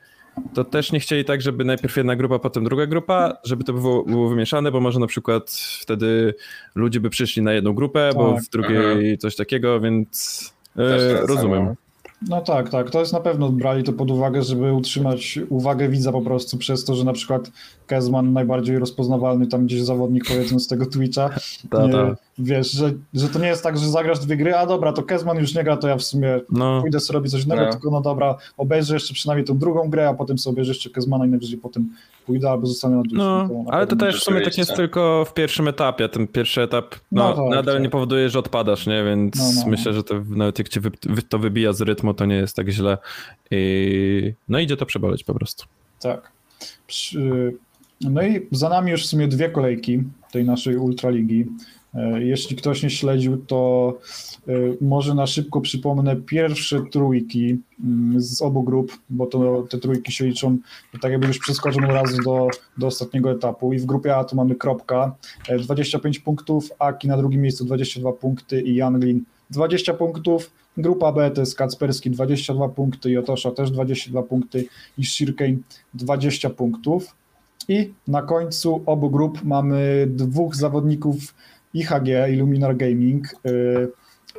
to 0.53 0.63
też 0.63 0.91
nie 0.91 0.99
chcieli 0.99 1.25
tak, 1.25 1.41
żeby 1.41 1.65
najpierw 1.65 1.97
jedna 1.97 2.15
grupa, 2.15 2.39
potem 2.39 2.63
druga 2.63 2.85
grupa, 2.85 3.37
żeby 3.43 3.63
to 3.63 3.73
było, 3.73 4.03
było 4.03 4.29
wymieszane, 4.29 4.71
bo 4.71 4.79
może 4.79 4.99
na 4.99 5.07
przykład 5.07 5.51
wtedy 5.81 6.33
ludzie 6.75 6.99
by 6.99 7.09
przyszli 7.09 7.41
na 7.41 7.53
jedną 7.53 7.73
grupę, 7.73 8.11
bo 8.15 8.33
Tak. 8.33 8.43
w 8.43 8.49
drugiej 8.49 9.17
coś 9.17 9.35
takiego, 9.35 9.79
więc 9.79 10.53
e, 10.77 11.27
rozumiem. 11.27 11.75
No. 12.21 12.41
Tak, 12.41 12.69
tak. 12.69 12.89
To 12.89 12.99
jest 12.99 13.13
na 13.13 13.19
pewno 13.19 13.49
brali 13.49 13.83
to 13.83 13.93
pod 13.93 14.11
uwagę, 14.11 14.43
żeby 14.43 14.73
utrzymać 14.73 15.39
uwagę 15.49 15.89
widza 15.89 16.11
po 16.11 16.21
prostu 16.21 16.57
przez 16.57 16.85
to, 16.85 16.95
że 16.95 17.03
na 17.03 17.13
przykład 17.13 17.51
Kezman 17.87 18.33
najbardziej 18.33 18.79
rozpoznawalny 18.79 19.47
tam 19.47 19.65
gdzieś 19.65 19.81
zawodnik 19.81 20.25
powiedzmy 20.27 20.59
z 20.59 20.67
tego 20.67 20.85
Twitcha. 20.85 21.29
Ta, 21.71 21.89
ta. 21.89 22.15
Wiesz, 22.39 22.71
że, 22.71 22.93
że 23.13 23.29
to 23.29 23.39
nie 23.39 23.47
jest 23.47 23.63
tak, 23.63 23.77
że 23.77 23.87
zagrasz 23.89 24.19
dwie 24.19 24.37
gry, 24.37 24.55
a 24.55 24.65
dobra, 24.65 24.93
to 24.93 25.03
Kezman 25.03 25.37
już 25.37 25.55
nie 25.55 25.63
gra, 25.63 25.77
to 25.77 25.87
ja 25.87 25.97
w 25.97 26.03
sumie 26.03 26.39
No, 26.51 26.81
pójdę 26.81 26.99
sobie 26.99 27.17
robić 27.17 27.31
coś 27.31 27.43
innego, 27.45 27.61
No. 27.65 27.71
tylko 27.71 27.91
no 27.91 28.01
dobra, 28.01 28.35
obejrzę 28.57 28.93
jeszcze 28.93 29.13
przynajmniej 29.13 29.45
tą 29.45 29.57
drugą 29.57 29.89
grę, 29.89 30.09
a 30.09 30.13
potem 30.13 30.37
sobie 30.37 30.53
obejrzę 30.53 30.71
jeszcze 30.71 30.89
Kezmana 30.89 31.25
i 31.25 31.29
najwyżej 31.29 31.57
potem 31.57 31.89
pójdę 32.25 32.49
albo 32.49 32.67
zostanę 32.67 32.95
na 32.95 33.01
dłużej. 33.03 33.17
no, 33.17 33.63
na 33.65 33.71
ale 33.71 33.87
to 33.87 33.95
też 33.95 34.19
w 34.21 34.23
sumie 34.23 34.41
tak 34.41 34.57
jest 34.57 34.75
tylko 34.75 35.25
w 35.25 35.33
pierwszym 35.33 35.67
etapie. 35.67 36.09
Ten 36.09 36.27
pierwszy 36.27 36.61
etap 36.61 36.95
no, 37.11 37.29
No 37.29 37.35
tak, 37.35 37.55
nadal 37.55 37.75
tak. 37.75 37.83
nie 37.83 37.89
powoduje, 37.89 38.29
że 38.29 38.39
odpadasz, 38.39 38.87
nie? 38.87 39.03
Więc 39.03 39.35
No, 39.55 39.61
no. 39.63 39.71
myślę, 39.71 39.93
że 39.93 40.03
to 40.03 40.15
nawet 40.29 40.59
jak 40.59 40.69
cię 40.69 40.79
wy- 40.81 41.21
to 41.29 41.39
wybija 41.39 41.73
z 41.73 41.81
rytmu, 41.81 42.13
to 42.13 42.25
nie 42.25 42.35
jest 42.35 42.55
tak 42.55 42.69
źle. 42.69 42.97
I, 43.51 44.33
no 44.49 44.59
idzie 44.59 44.77
to 44.77 44.85
przeboleć 44.85 45.23
po 45.23 45.33
prostu. 45.33 45.65
Tak. 46.01 46.31
Przy... 46.87 47.53
No 48.01 48.23
i 48.23 48.47
za 48.51 48.69
nami 48.69 48.91
już 48.91 49.03
w 49.03 49.09
sumie 49.09 49.27
dwie 49.27 49.49
kolejki 49.49 50.03
tej 50.31 50.45
naszej 50.45 50.77
Ultraligi. 50.77 51.45
E, 51.93 52.23
Jeśli 52.23 52.55
ktoś 52.55 52.83
nie 52.83 52.89
śledził, 52.89 53.37
to 53.37 53.93
e, 54.47 54.51
może 54.81 55.15
na 55.15 55.27
szybko 55.27 55.61
przypomnę 55.61 56.15
pierwsze 56.15 56.81
trójki 56.91 57.57
mm, 57.83 58.21
z 58.21 58.41
obu 58.41 58.63
grup, 58.63 58.97
bo 59.09 59.25
to 59.25 59.63
te 59.69 59.77
trójki 59.77 60.11
się 60.11 60.25
liczą 60.25 60.57
tak 61.01 61.11
jakby 61.11 61.27
już 61.27 61.39
przeskoczą 61.39 61.83
od 61.83 61.91
razu 61.91 62.23
do, 62.23 62.47
do 62.77 62.87
ostatniego 62.87 63.31
etapu. 63.31 63.73
I 63.73 63.79
w 63.79 63.85
grupie 63.85 64.15
A 64.15 64.23
to 64.23 64.35
mamy 64.35 64.55
Kropka, 64.55 65.15
e, 65.49 65.59
25 65.59 66.19
punktów, 66.19 66.69
Aki 66.79 67.07
na 67.07 67.17
drugim 67.17 67.41
miejscu 67.41 67.65
22 67.65 68.13
punkty 68.13 68.61
i 68.61 68.75
Janglin 68.75 69.23
20 69.49 69.93
punktów. 69.93 70.51
Grupa 70.77 71.11
B 71.11 71.31
to 71.31 71.41
jest 71.41 71.55
Kacperski 71.55 72.11
22 72.11 72.69
punkty, 72.69 73.11
Jotosza 73.11 73.51
też 73.51 73.71
22 73.71 74.23
punkty 74.23 74.65
i 74.97 75.05
Shirkane 75.05 75.57
20 75.93 76.49
punktów. 76.49 77.15
I 77.67 77.93
na 78.07 78.21
końcu 78.21 78.83
obu 78.85 79.09
grup 79.09 79.43
mamy 79.43 80.07
dwóch 80.09 80.55
zawodników 80.55 81.33
IHG, 81.73 82.07
Illuminar 82.29 82.77
Gaming. 82.77 83.35
y, 83.45 83.91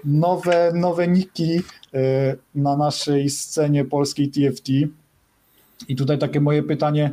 Nowe, 0.05 0.73
nowe 0.75 1.09
niki 1.09 1.57
y, 1.57 1.63
na 2.55 2.77
naszej 2.77 3.31
scenie 3.31 3.85
polskiej 3.85 4.29
TFT. 4.29 4.69
I 5.89 5.97
tutaj 5.97 6.19
takie 6.19 6.41
moje 6.41 6.63
pytanie 6.63 7.11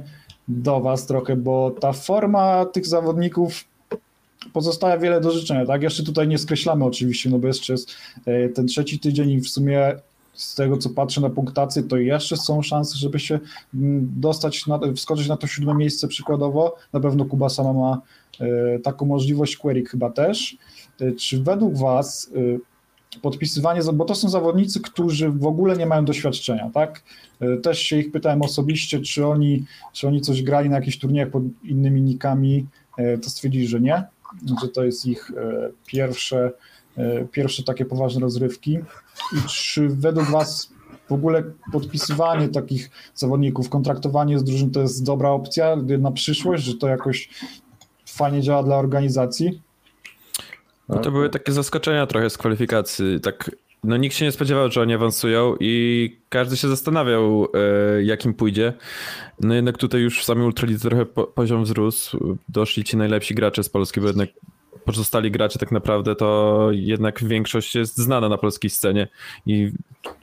do 0.47 0.81
Was 0.81 1.05
trochę, 1.05 1.35
bo 1.35 1.71
ta 1.71 1.93
forma 1.93 2.65
tych 2.65 2.85
zawodników 2.85 3.65
pozostawia 4.53 4.97
wiele 4.97 5.21
do 5.21 5.31
życzenia, 5.31 5.65
tak? 5.65 5.83
Jeszcze 5.83 6.03
tutaj 6.03 6.27
nie 6.27 6.37
skreślamy 6.37 6.85
oczywiście, 6.85 7.29
no 7.29 7.39
bo 7.39 7.47
jeszcze 7.47 7.73
jest 7.73 7.95
e, 8.25 8.49
ten 8.49 8.67
trzeci 8.67 8.99
tydzień 8.99 9.31
i 9.31 9.41
w 9.41 9.49
sumie 9.49 9.95
z 10.35 10.55
tego, 10.55 10.77
co 10.77 10.89
patrzę 10.89 11.21
na 11.21 11.29
punktację, 11.29 11.83
to 11.83 11.97
jeszcze 11.97 12.37
są 12.37 12.61
szanse, 12.61 12.97
żeby 12.97 13.19
się 13.19 13.39
mm, 13.73 14.13
dostać, 14.17 14.67
na, 14.67 14.79
wskoczyć 14.95 15.27
na 15.27 15.37
to 15.37 15.47
siódme 15.47 15.75
miejsce 15.75 16.07
przykładowo. 16.07 16.75
Na 16.93 16.99
pewno 16.99 17.25
Kuba 17.25 17.49
sama 17.49 17.73
ma 17.73 18.01
e, 18.39 18.79
taką 18.79 19.05
możliwość, 19.05 19.57
Query 19.57 19.85
chyba 19.85 20.09
też. 20.09 20.57
E, 21.01 21.11
Czy 21.11 21.43
według 21.43 21.77
Was 21.77 22.31
e, 22.35 23.19
podpisywanie, 23.21 23.81
bo 23.93 24.05
to 24.05 24.15
są 24.15 24.29
zawodnicy, 24.29 24.81
którzy 24.81 25.29
w 25.29 25.45
ogóle 25.45 25.77
nie 25.77 25.85
mają 25.85 26.05
doświadczenia, 26.05 26.69
tak? 26.73 27.03
Też 27.63 27.79
się 27.79 27.97
ich 27.97 28.11
pytałem 28.11 28.41
osobiście, 28.41 29.01
czy 29.01 29.27
oni, 29.27 29.65
czy 29.93 30.07
oni 30.07 30.21
coś 30.21 30.43
grali 30.43 30.69
na 30.69 30.75
jakichś 30.75 30.97
turniejach 30.97 31.29
pod 31.29 31.43
innymi 31.63 32.01
nikami, 32.01 32.65
to 33.23 33.29
stwierdzili, 33.29 33.67
że 33.67 33.79
nie, 33.81 34.03
że 34.61 34.67
to 34.67 34.83
jest 34.83 35.05
ich 35.05 35.31
pierwsze, 35.85 36.51
pierwsze 37.31 37.63
takie 37.63 37.85
poważne 37.85 38.21
rozrywki. 38.21 38.79
I 39.33 39.47
czy 39.47 39.89
według 39.89 40.29
Was 40.29 40.75
w 41.09 41.11
ogóle 41.11 41.43
podpisywanie 41.71 42.49
takich 42.49 42.89
zawodników, 43.15 43.69
kontraktowanie 43.69 44.39
z 44.39 44.43
drużyn 44.43 44.71
to 44.71 44.81
jest 44.81 45.05
dobra 45.05 45.29
opcja 45.29 45.75
na 45.99 46.11
przyszłość, 46.11 46.63
że 46.63 46.73
to 46.73 46.87
jakoś 46.87 47.29
fajnie 48.05 48.41
działa 48.41 48.63
dla 48.63 48.75
organizacji? 48.75 49.61
No 50.89 50.99
to 50.99 51.11
były 51.11 51.29
takie 51.29 51.51
zaskoczenia 51.51 52.07
trochę 52.07 52.29
z 52.29 52.37
kwalifikacji. 52.37 53.19
Tak, 53.19 53.51
no 53.83 53.97
nikt 53.97 54.15
się 54.15 54.25
nie 54.25 54.31
spodziewał, 54.31 54.71
że 54.71 54.81
oni 54.81 54.93
awansują 54.93 55.55
i 55.59 56.17
każdy 56.29 56.57
się 56.57 56.67
zastanawiał, 56.67 57.47
e, 57.53 58.03
jakim 58.03 58.33
pójdzie. 58.33 58.73
No 59.41 59.53
jednak 59.53 59.77
tutaj 59.77 60.01
już 60.01 60.21
w 60.21 60.23
samej 60.23 60.45
Ultralidze 60.45 60.89
trochę 60.89 61.05
po, 61.05 61.23
poziom 61.23 61.63
wzrósł. 61.63 62.37
Doszli 62.49 62.83
ci 62.83 62.97
najlepsi 62.97 63.35
gracze 63.35 63.63
z 63.63 63.69
Polski, 63.69 64.01
bo 64.01 64.07
jednak 64.07 64.29
pozostali 64.85 65.31
gracze 65.31 65.59
tak 65.59 65.71
naprawdę 65.71 66.15
to 66.15 66.67
jednak 66.71 67.23
większość 67.23 67.75
jest 67.75 67.97
znana 67.97 68.29
na 68.29 68.37
polskiej 68.37 68.69
scenie 68.69 69.07
i 69.45 69.71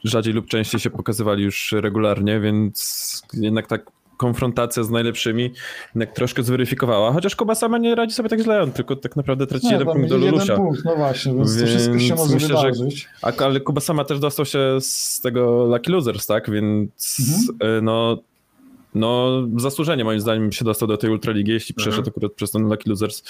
rzadziej 0.04 0.34
lub 0.34 0.46
częściej 0.46 0.80
się 0.80 0.90
pokazywali 0.90 1.44
już 1.44 1.72
regularnie, 1.72 2.40
więc 2.40 3.22
jednak 3.34 3.66
tak 3.66 3.90
konfrontacja 4.16 4.82
z 4.82 4.90
najlepszymi 4.90 5.50
jednak 5.94 6.12
troszkę 6.12 6.42
zweryfikowała, 6.42 7.12
chociaż 7.12 7.36
Kuba 7.36 7.54
sama 7.54 7.78
nie 7.78 7.94
radzi 7.94 8.14
sobie 8.14 8.28
tak 8.28 8.40
źle, 8.40 8.62
on 8.62 8.72
tylko 8.72 8.96
tak 8.96 9.16
naprawdę 9.16 9.46
traci 9.46 9.66
Nie, 9.66 9.72
jeden 9.72 9.86
punkt 9.88 10.08
do 10.08 10.16
Lulusia. 10.18 10.56
punkt, 10.56 10.84
no 10.84 10.96
właśnie, 10.96 11.34
więc, 11.34 11.60
to 11.60 11.66
wszystko 11.66 11.98
się 11.98 12.06
Więc 12.08 12.20
może 12.20 12.34
myślę, 12.34 12.48
że- 12.48 12.54
wydarzyć. 12.72 13.08
Ale 13.38 13.60
Kuba 13.60 13.80
sama 13.80 14.04
też 14.04 14.18
dostał 14.18 14.46
się 14.46 14.58
z 14.80 15.20
tego 15.20 15.64
Lucky 15.64 15.92
Losers, 15.92 16.26
tak? 16.26 16.50
Więc 16.50 17.16
Mhm. 17.20 17.78
y, 17.78 17.82
no, 17.82 18.18
no 18.94 19.42
zasłużenie 19.56 20.04
moim 20.04 20.20
zdaniem 20.20 20.52
się 20.52 20.64
dostał 20.64 20.88
do 20.88 20.96
tej 20.96 21.10
Ultraligi, 21.10 21.52
jeśli 21.52 21.72
Mhm. 21.72 21.90
przeszedł 21.90 22.10
akurat 22.10 22.32
przez 22.32 22.50
ten 22.50 22.62
Lucky 22.62 22.90
Losers 22.90 23.22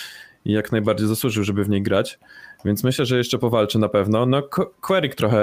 i 0.45 0.53
jak 0.53 0.73
najbardziej 0.73 1.09
zasłużył, 1.09 1.45
żeby 1.45 1.65
w 1.65 1.69
niej 1.69 1.83
grać. 1.83 2.19
Więc 2.65 2.85
myślę, 2.85 3.07
że 3.07 3.17
jeszcze 3.19 3.39
powalczy 3.39 3.79
na 3.79 3.89
pewno. 3.89 4.27
No 4.27 4.43
Qu- 4.43 4.67
Queryk 4.81 5.15
trochę 5.15 5.43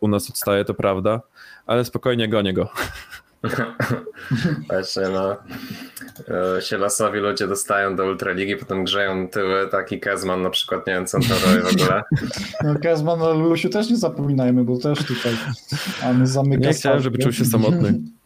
u 0.00 0.08
nas 0.08 0.30
odstaje, 0.30 0.64
to 0.64 0.74
prawda, 0.74 1.20
ale 1.66 1.84
spokojnie 1.84 2.28
gonię 2.28 2.52
go. 2.54 2.68
Właśnie, 4.70 5.02
no. 5.12 5.36
e, 6.56 6.62
Się 6.62 6.78
losowi 6.78 7.18
ludzie 7.18 7.48
dostają 7.48 7.96
do 7.96 8.04
Ultraligi, 8.06 8.56
potem 8.56 8.84
grzeją 8.84 9.28
tyły, 9.28 9.68
taki 9.68 10.00
Kezman 10.00 10.42
na 10.42 10.50
przykład, 10.50 10.86
nie 10.86 10.92
wiem 10.92 11.06
tam 11.06 11.20
robi 11.22 11.60
w 11.76 11.82
ogóle. 11.82 12.02
No 12.64 12.74
Kezman 12.82 13.22
o 13.22 13.34
Lulusiu 13.34 13.68
też 13.68 13.90
nie 13.90 13.96
zapominajmy, 13.96 14.64
bo 14.64 14.78
też 14.78 14.98
tutaj 14.98 15.32
zamyka 16.22 16.66
Nie 16.66 16.74
chciałem, 16.74 17.00
żeby 17.02 17.18
czuł 17.18 17.32
się 17.32 17.44
samotny. 17.44 17.94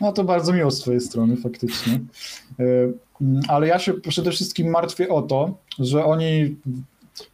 No 0.00 0.12
to 0.12 0.24
bardzo 0.24 0.52
miło 0.52 0.70
z 0.70 0.80
twojej 0.80 1.00
strony, 1.00 1.36
faktycznie. 1.36 1.92
E, 1.92 2.62
mm, 3.20 3.42
Ale 3.48 3.66
ja 3.66 3.78
się 3.78 3.94
przede 3.94 4.30
wszystkim 4.30 4.70
martwię 4.70 5.08
o 5.08 5.22
to, 5.22 5.54
że 5.78 6.04
oni, 6.04 6.56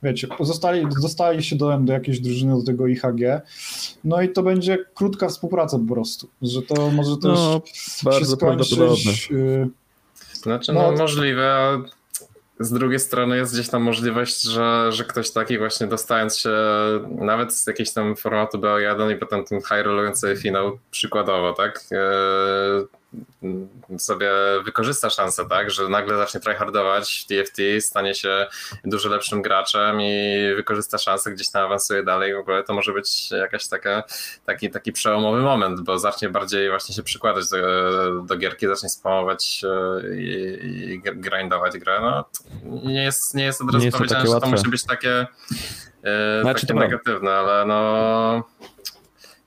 wiecie, 0.02 0.28
zostali, 0.40 0.86
dostali 1.02 1.42
się 1.42 1.56
do, 1.56 1.78
do 1.78 1.92
jakiejś 1.92 2.20
drużyny, 2.20 2.56
do 2.56 2.62
tego 2.62 2.86
IHG, 2.86 3.40
no 4.04 4.22
i 4.22 4.28
to 4.28 4.42
będzie 4.42 4.78
krótka 4.94 5.28
współpraca 5.28 5.78
po 5.78 5.94
prostu, 5.94 6.28
że 6.42 6.62
to 6.62 6.90
może 6.90 7.16
też 7.16 7.22
No, 7.38 7.62
się 7.64 8.04
bardzo 8.04 8.36
prawdopodobne. 8.36 8.96
skończyć... 8.96 9.28
e, 9.32 9.68
Znaczy, 10.32 10.72
No, 10.72 10.92
no 10.92 10.98
możliwe, 10.98 11.52
a 11.52 11.78
z 12.60 12.72
drugiej 12.72 13.00
strony 13.00 13.36
jest 13.36 13.54
gdzieś 13.54 13.68
tam 13.68 13.82
możliwość, 13.82 14.42
że, 14.42 14.92
że 14.92 15.04
ktoś 15.04 15.30
taki 15.30 15.58
właśnie 15.58 15.86
dostając 15.86 16.38
się 16.38 16.50
nawet 17.08 17.54
z 17.54 17.66
jakiejś 17.66 17.92
tam 17.92 18.16
formatu 18.16 18.58
BO1 18.58 19.12
i 19.12 19.16
potem 19.16 19.44
ten 19.44 19.60
high 19.60 19.84
rollujący 19.84 20.36
finał 20.36 20.78
przykładowo, 20.90 21.52
tak? 21.52 21.80
E, 21.92 21.98
sobie 23.98 24.30
wykorzysta 24.64 25.10
szansę, 25.10 25.46
tak, 25.48 25.70
że 25.70 25.88
nagle 25.88 26.16
zacznie 26.16 26.40
tryhardować 26.40 27.24
w 27.24 27.26
TFT, 27.26 27.58
stanie 27.80 28.14
się 28.14 28.46
dużo 28.84 29.08
lepszym 29.08 29.42
graczem 29.42 30.00
i 30.00 30.38
wykorzysta 30.56 30.98
szansę, 30.98 31.32
gdzieś 31.32 31.50
tam 31.50 31.64
awansuje 31.64 32.02
dalej 32.02 32.34
w 32.34 32.38
ogóle, 32.38 32.62
to 32.62 32.74
może 32.74 32.92
być 32.92 33.30
jakaś 33.30 33.68
taka, 33.68 34.02
taki, 34.44 34.70
taki 34.70 34.92
przełomowy 34.92 35.42
moment, 35.42 35.80
bo 35.80 35.98
zacznie 35.98 36.28
bardziej 36.28 36.70
właśnie 36.70 36.94
się 36.94 37.02
przykładać 37.02 37.48
do, 37.48 38.22
do 38.22 38.36
gierki, 38.36 38.66
zacznie 38.66 38.88
spamować 38.88 39.62
e, 39.64 40.16
i, 40.16 40.92
i 40.92 41.00
grindować 41.00 41.78
grę. 41.78 42.00
No, 42.00 42.24
nie, 42.64 43.04
jest, 43.04 43.34
nie 43.34 43.44
jest 43.44 43.60
od 43.60 43.66
razu 43.66 43.84
jest 43.84 43.92
to 43.92 43.98
powiedziane, 43.98 44.20
że 44.20 44.26
to 44.26 44.32
łatwe. 44.32 44.50
musi 44.50 44.70
być 44.70 44.84
takie, 44.84 45.26
e, 46.04 46.42
Znaczy, 46.42 46.66
takie 46.66 46.80
negatywne, 46.80 47.30
ale 47.32 47.66
no... 47.66 48.44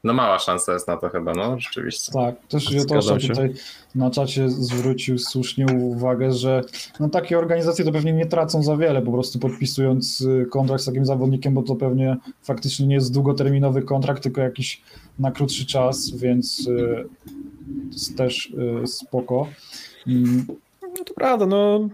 No 0.08 0.14
mała 0.14 0.40
szansa 0.40 0.74
jest 0.74 0.88
na 0.88 0.98
to 0.98 1.10
chyba, 1.10 1.34
no 1.34 1.60
rzeczywiście. 1.60 2.12
Tak, 2.12 2.36
też 2.48 2.72
Jotosza 2.72 3.20
się. 3.20 3.28
tutaj 3.28 3.54
na 3.96 4.12
czacie 4.12 4.50
zwrócił 4.50 5.18
słusznie 5.20 5.66
uwagę, 5.66 6.34
że 6.34 6.62
no, 7.00 7.10
takie 7.10 7.38
organizacje 7.40 7.86
to 7.86 7.92
pewnie 7.92 8.14
nie 8.14 8.26
tracą 8.26 8.64
za 8.64 8.78
wiele, 8.78 9.02
po 9.02 9.12
prostu 9.12 9.40
podpisując 9.40 10.22
y, 10.22 10.46
kontrakt 10.52 10.84
z 10.84 10.86
takim 10.86 11.06
zawodnikiem, 11.06 11.54
bo 11.54 11.62
to 11.64 11.76
pewnie 11.76 12.18
faktycznie 12.44 12.88
nie 12.88 12.96
jest 12.96 13.14
długoterminowy 13.14 13.82
kontrakt, 13.82 14.24
tylko 14.24 14.42
jakiś 14.42 14.82
na 15.20 15.32
krótszy 15.32 15.66
czas, 15.66 16.12
więc 16.16 16.68
y, 16.68 17.06
to 17.90 17.94
jest 17.94 18.18
też 18.18 18.54
y, 18.84 18.88
spoko. 18.88 19.48
Mm, 20.08 20.46
No 20.98 21.04
to 21.04 21.14
prawda, 21.14 21.46
no. 21.46 21.90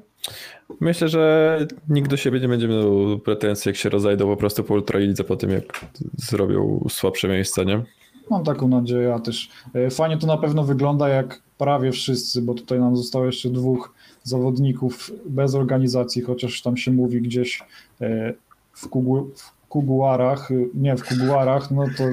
Myślę, 0.79 1.09
że 1.09 1.57
nikt 1.89 2.09
do 2.09 2.17
siebie 2.17 2.39
nie 2.39 2.47
będzie 2.47 2.67
miał 2.67 3.19
pretensji, 3.19 3.69
jak 3.69 3.75
się 3.75 3.89
rozejdą 3.89 4.25
po 4.25 4.37
prostu 4.37 4.63
po 4.63 4.73
ultralidze 4.73 5.23
po 5.23 5.35
tym, 5.35 5.49
jak 5.49 5.85
zrobią 6.17 6.85
słabsze 6.89 7.27
miejsca, 7.27 7.63
nie? 7.63 7.81
Mam 8.29 8.43
taką 8.43 8.67
nadzieję, 8.67 9.01
ja 9.01 9.19
też. 9.19 9.49
E, 9.73 9.89
Fajnie 9.89 10.17
to 10.17 10.27
na 10.27 10.37
pewno 10.37 10.63
wygląda 10.63 11.09
jak 11.09 11.41
prawie 11.57 11.91
wszyscy, 11.91 12.41
bo 12.41 12.53
tutaj 12.53 12.79
nam 12.79 12.97
zostało 12.97 13.25
jeszcze 13.25 13.49
dwóch 13.49 13.93
zawodników 14.23 15.11
bez 15.25 15.55
organizacji, 15.55 16.21
chociaż 16.21 16.61
tam 16.61 16.77
się 16.77 16.91
mówi 16.91 17.21
gdzieś 17.21 17.63
e, 18.01 18.33
w, 18.73 18.89
kugu, 18.89 19.29
w 19.35 19.62
kuguarach, 19.73 20.51
e, 20.51 20.53
nie 20.73 20.97
w 20.97 21.03
kuguarach, 21.07 21.71
no 21.71 21.83
to 21.97 22.03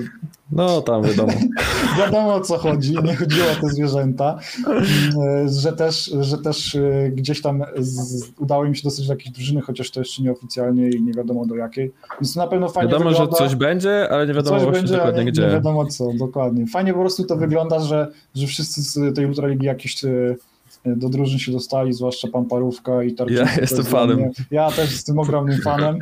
No 0.52 0.80
tam 0.80 1.02
wiadomo. 1.02 1.32
wiadomo 1.98 2.34
o 2.34 2.40
co 2.40 2.58
chodzi, 2.58 2.94
nie 3.04 3.16
chodziło 3.16 3.46
o 3.58 3.60
te 3.60 3.68
zwierzęta, 3.68 4.38
e, 4.68 5.48
że 5.48 5.72
też, 5.72 6.14
że 6.20 6.38
też 6.38 6.74
e, 6.74 7.10
gdzieś 7.10 7.42
tam 7.42 7.62
z, 7.78 8.24
udało 8.38 8.64
im 8.64 8.74
się 8.74 8.82
dostać 8.82 9.06
do 9.06 9.12
jakiejś 9.12 9.30
drużyny, 9.34 9.60
chociaż 9.60 9.90
to 9.90 10.00
jeszcze 10.00 10.22
nieoficjalnie 10.22 10.90
i 10.90 11.02
nie 11.02 11.12
wiadomo 11.12 11.46
do 11.46 11.56
jakiej. 11.56 11.92
Więc 12.20 12.36
na 12.36 12.46
pewno 12.46 12.68
fajnie 12.68 12.92
Wiadomo, 12.92 13.10
że 13.10 13.16
wygląda. 13.16 13.36
coś 13.36 13.54
będzie, 13.54 14.08
ale 14.10 14.26
nie 14.26 14.34
wiadomo 14.34 14.56
Coś 14.56 14.64
właśnie 14.64 14.80
będzie, 14.82 14.96
dokładnie 14.96 15.24
gdzie. 15.24 15.42
Nie 15.42 15.48
wiadomo 15.48 15.86
co, 15.86 16.12
dokładnie. 16.18 16.66
Fajnie 16.66 16.92
po 16.94 17.00
prostu 17.00 17.24
to 17.24 17.36
wygląda, 17.36 17.80
że, 17.80 18.08
że 18.34 18.46
wszyscy 18.46 18.82
z 18.82 19.14
tej 19.16 19.26
Ultraligi 19.26 19.66
jakieś 19.66 20.04
e, 20.04 20.36
do 20.84 21.08
drużyn 21.08 21.38
się 21.38 21.52
dostali, 21.52 21.92
zwłaszcza 21.92 22.28
pan 22.28 22.44
Parówka 22.44 23.02
i 23.02 23.12
Tarczyński. 23.14 23.46
Ja 23.54 23.60
jestem 23.60 23.78
jest 23.78 23.90
fanem. 23.90 24.16
mnie- 24.16 24.30
Ja 24.50 24.70
też 24.70 24.90
jestem 24.92 25.18
ogromnym 25.18 25.60
fanem. 25.62 25.98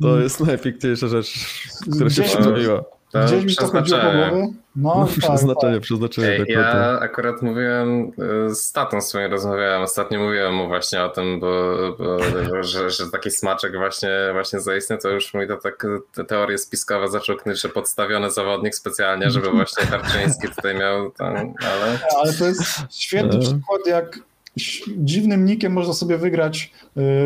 To 0.00 0.20
jest 0.20 0.40
najpiękniejsza 0.40 1.08
rzecz, 1.08 1.34
która 1.96 2.10
się 2.10 2.22
przytrafiła. 2.22 2.84
To 3.12 3.24
Gdzieś 3.24 3.44
mi 3.44 3.56
to 3.56 3.66
chodziło 3.66 3.78
po 3.78 3.82
przeznaczenie. 4.06 4.30
głowie. 4.30 4.52
No, 4.76 5.06
tak, 5.06 5.18
Przeznaczenie, 5.18 5.72
tak. 5.74 5.82
przeznaczenie, 5.82 6.28
Ej, 6.28 6.38
dokładnie. 6.38 6.62
ja 6.80 6.98
akurat 7.00 7.42
mówiłem 7.42 8.12
y, 8.50 8.54
z 8.54 8.72
tatą 8.72 9.00
swoim 9.00 9.30
rozmawiałem, 9.30 9.82
ostatnio 9.82 10.20
mówiłem 10.20 10.54
mu 10.54 10.68
właśnie 10.68 11.02
o 11.02 11.08
tym, 11.08 11.40
bo, 11.40 11.76
bo 11.98 12.18
że, 12.62 12.90
że 12.90 13.10
taki 13.10 13.30
smaczek 13.30 13.76
właśnie, 13.76 14.10
właśnie 14.32 14.60
zaistniał, 14.60 14.98
to 14.98 15.08
już 15.08 15.34
mi 15.34 15.48
to 15.48 15.56
tak 15.56 15.86
te 16.14 16.24
teorie 16.24 16.58
spiskowe 16.58 17.08
zaczął 17.08 17.36
knyć, 17.36 17.60
że 17.60 17.68
podstawiony 17.68 18.30
zawodnik 18.30 18.74
specjalnie, 18.74 19.30
żeby 19.30 19.50
właśnie 19.50 19.86
Tarczyński 19.86 20.48
tutaj 20.56 20.74
miał 20.74 21.10
tam, 21.10 21.34
ale 21.36 21.98
Ale 22.22 22.32
to 22.38 22.44
jest 22.46 22.62
świetny 22.90 23.36
E. 23.38 23.40
przykład, 23.40 23.86
jak 23.86 24.18
dziwnym 24.96 25.44
nikiem 25.44 25.72
można 25.72 25.92
sobie 25.92 26.18
wygrać, 26.18 26.72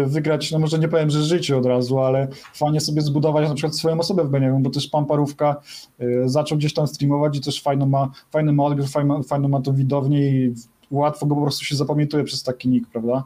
y, 0.03 0.07
wygrać, 0.07 0.53
no 0.53 0.59
może 0.59 0.79
nie 0.79 0.89
powiem, 0.89 1.11
że 1.11 1.23
życie 1.23 1.57
od 1.57 1.67
razu, 1.67 1.99
ale 1.99 2.29
fajnie 2.55 2.81
sobie 2.81 3.03
zbudować 3.03 3.49
na 3.49 3.55
przykład 3.55 3.77
swoją 3.77 3.99
osobę 4.01 4.25
w 4.25 4.29
Beniamin, 4.29 4.63
bo 4.63 4.71
też 4.71 4.89
pan 4.89 5.07
Parówka 5.07 5.57
y, 6.01 6.23
zaczął 6.25 6.59
gdzieś 6.59 6.75
tam 6.75 6.87
streamować 6.87 7.37
i 7.37 7.41
też 7.41 7.63
fajną 7.63 7.87
ma, 7.87 8.11
fajny 8.31 8.53
ma 8.53 8.65
odbiór, 8.65 8.87
fajną 9.29 9.49
ma 9.49 9.61
to 9.61 9.73
widownię 9.73 10.31
i 10.31 10.55
łatwo 10.91 11.27
go 11.27 11.35
po 11.35 11.43
prostu 11.43 11.65
się 11.65 11.77
zapamiętuje 11.77 12.25
przez 12.25 12.43
taki 12.43 12.69
nick, 12.69 12.91
prawda? 12.91 13.25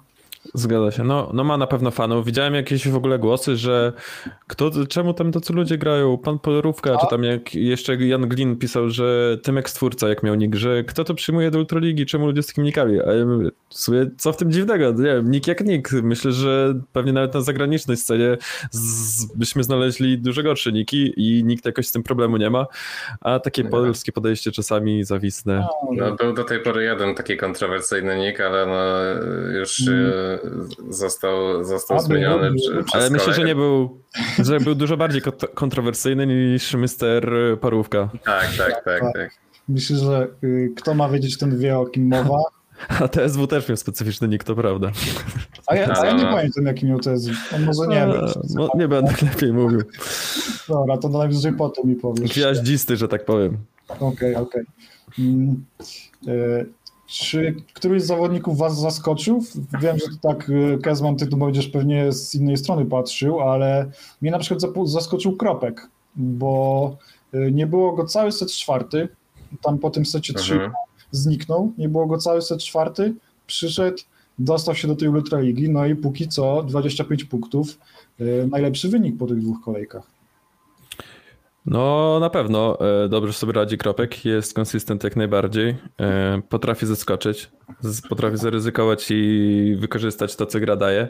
Zgadza 0.54 0.90
się. 0.90 1.04
No, 1.04 1.30
no 1.34 1.44
ma 1.44 1.56
na 1.56 1.66
pewno 1.66 1.90
fanów. 1.90 2.26
Widziałem 2.26 2.54
jakieś 2.54 2.88
w 2.88 2.96
ogóle 2.96 3.18
głosy, 3.18 3.56
że 3.56 3.92
kto, 4.46 4.70
czemu 4.88 5.14
tam 5.14 5.32
tacy 5.32 5.52
ludzie 5.52 5.78
grają? 5.78 6.18
Pan 6.18 6.38
Porówka, 6.38 6.96
czy 6.98 7.06
tam 7.10 7.24
jak 7.24 7.54
jeszcze 7.54 7.96
Jan 7.96 8.28
Glin 8.28 8.56
pisał, 8.56 8.90
że 8.90 9.38
Tymek 9.42 9.70
Stwórca 9.70 10.08
jak 10.08 10.22
miał 10.22 10.34
nick, 10.34 10.54
że 10.54 10.84
kto 10.84 11.04
to 11.04 11.14
przyjmuje 11.14 11.50
do 11.50 11.58
Ultraligi, 11.58 12.06
czemu 12.06 12.26
ludzie 12.26 12.42
z 12.42 12.46
takimi 12.46 12.64
nickami? 12.66 13.00
A 13.00 13.12
ja 13.12 13.26
mówię, 13.26 13.48
w 13.68 13.74
sumie, 13.78 14.10
co 14.18 14.32
w 14.32 14.36
tym 14.36 14.52
dziwnego? 14.52 14.92
Nie 14.92 15.04
wiem, 15.04 15.30
nick 15.30 15.46
jak 15.46 15.64
nick. 15.64 15.92
Myślę, 15.92 16.32
że 16.32 16.74
pewnie 16.92 17.12
nawet 17.12 17.34
na 17.34 17.40
zagranicznej 17.40 17.96
scenie 17.96 18.36
z, 18.70 19.24
byśmy 19.36 19.64
znaleźli 19.64 20.18
dużo 20.18 20.42
gorsze 20.42 20.72
niki 20.72 21.12
i 21.16 21.44
nikt 21.44 21.66
jakoś 21.66 21.86
z 21.86 21.92
tym 21.92 22.02
problemu 22.02 22.36
nie 22.36 22.50
ma. 22.50 22.66
A 23.20 23.38
takie 23.40 23.62
Nie. 23.62 23.70
polskie 23.70 24.12
podejście 24.12 24.52
czasami 24.52 25.04
zawisne. 25.04 25.66
no, 25.96 26.14
był 26.14 26.32
do 26.34 26.44
tej 26.44 26.60
pory 26.60 26.84
jeden 26.84 27.14
taki 27.14 27.36
kontrowersyjny 27.36 28.18
nick, 28.18 28.40
ale 28.40 28.66
no, 28.66 28.84
już 29.58 29.80
Mm. 29.80 30.29
Y, 30.34 30.92
został, 30.92 31.64
został 31.64 31.96
A, 31.96 32.00
zmieniony 32.00 32.50
przez 32.84 32.94
Ale 32.94 33.10
myślę, 33.10 33.34
że 33.34 33.44
nie 33.44 33.54
był, 33.54 34.00
że 34.38 34.60
był 34.60 34.74
dużo 34.74 34.96
bardziej 34.96 35.22
kont- 35.22 35.54
kontrowersyjny 35.54 36.26
niż 36.26 36.74
Mr. 36.74 37.32
Parówka. 37.60 38.10
Tak, 38.24 38.48
tak, 38.58 38.84
tak, 38.84 39.02
tak. 39.14 39.30
Myślę, 39.68 39.96
że 39.96 40.28
y, 40.44 40.72
kto 40.76 40.94
ma 40.94 41.08
wiedzieć, 41.08 41.38
ten 41.38 41.58
wie 41.58 41.78
o 41.78 41.86
kim 41.86 42.06
mowa. 42.08 42.38
A 43.00 43.08
TSW 43.08 43.46
też 43.46 43.68
miał 43.68 43.76
specyficzny 43.76 44.28
nick, 44.28 44.44
to 44.44 44.54
prawda. 44.54 44.90
A 45.66 45.74
ja, 45.76 45.94
a 46.00 46.06
ja 46.06 46.12
nie 46.12 46.28
A. 46.28 46.32
pamiętam, 46.32 46.66
jaki 46.66 46.86
miał 46.86 46.98
jest. 47.06 47.28
On 47.56 47.64
może 47.64 47.86
nie 47.86 47.96
wiem. 47.96 48.12
No, 48.54 48.70
nie 48.74 48.88
będę 48.88 49.12
lepiej 49.34 49.52
mówił. 49.52 49.82
Dobra, 50.68 50.96
to 50.98 51.08
najwyżej 51.08 51.52
potem 51.52 51.88
mi 51.88 51.94
powiesz. 51.94 52.30
Gwiaździsty, 52.30 52.96
że 52.96 53.08
tak 53.08 53.24
powiem. 53.24 53.56
Okej, 54.00 54.36
okej. 54.36 54.62
Mm, 55.18 55.64
e, 56.28 56.64
Czy 57.10 57.54
któryś 57.74 58.02
z 58.02 58.06
zawodników 58.06 58.58
was 58.58 58.80
zaskoczył? 58.80 59.44
Wiem, 59.80 59.98
że 59.98 60.16
to 60.16 60.28
tak 60.28 60.50
e, 60.74 60.78
Kezman, 60.78 61.16
ty 61.16 61.26
tu 61.26 61.36
będziesz 61.36 61.68
pewnie 61.68 62.12
z 62.12 62.34
innej 62.34 62.56
strony 62.56 62.84
patrzył, 62.86 63.40
ale 63.40 63.90
mnie 64.20 64.30
na 64.30 64.38
przykład 64.38 64.72
zaskoczył 64.88 65.36
Kropek, 65.36 65.88
bo 66.16 66.96
e, 67.32 67.50
nie 67.50 67.66
było 67.66 67.92
go 67.92 68.04
cały 68.04 68.32
set 68.32 68.52
czwarty, 68.52 69.08
tam 69.62 69.78
po 69.78 69.90
tym 69.90 70.06
secie 70.06 70.34
trzy 70.34 70.54
Mhm. 70.54 70.72
zniknął, 71.10 71.72
nie 71.78 71.88
było 71.88 72.06
go 72.06 72.18
cały 72.18 72.42
set 72.42 72.60
czwarty, 72.62 73.14
przyszedł, 73.46 73.98
dostał 74.38 74.74
się 74.74 74.88
do 74.88 74.96
tej 74.96 75.08
Ultraligi, 75.08 75.68
no 75.70 75.86
i 75.86 75.96
póki 75.96 76.28
co 76.28 76.62
25 76.62 77.24
punktów, 77.24 77.78
e, 78.20 78.24
najlepszy 78.46 78.88
wynik 78.88 79.18
po 79.18 79.26
tych 79.26 79.40
dwóch 79.40 79.60
kolejkach. 79.64 80.19
No 81.70 82.18
na 82.20 82.30
pewno 82.30 82.78
e, 83.04 83.08
dobrze 83.08 83.32
sobie 83.32 83.52
radzi 83.52 83.78
Kropek, 83.78 84.24
jest 84.24 84.54
konsystent 84.54 85.04
jak 85.04 85.16
najbardziej, 85.16 85.76
e, 86.00 86.42
potrafi 86.48 86.86
zaskoczyć, 86.86 87.50
potrafi 88.08 88.36
zaryzykować 88.36 89.06
i 89.10 89.76
wykorzystać 89.78 90.36
to, 90.36 90.46
co 90.46 90.60
gra 90.60 90.76
daje. 90.76 91.08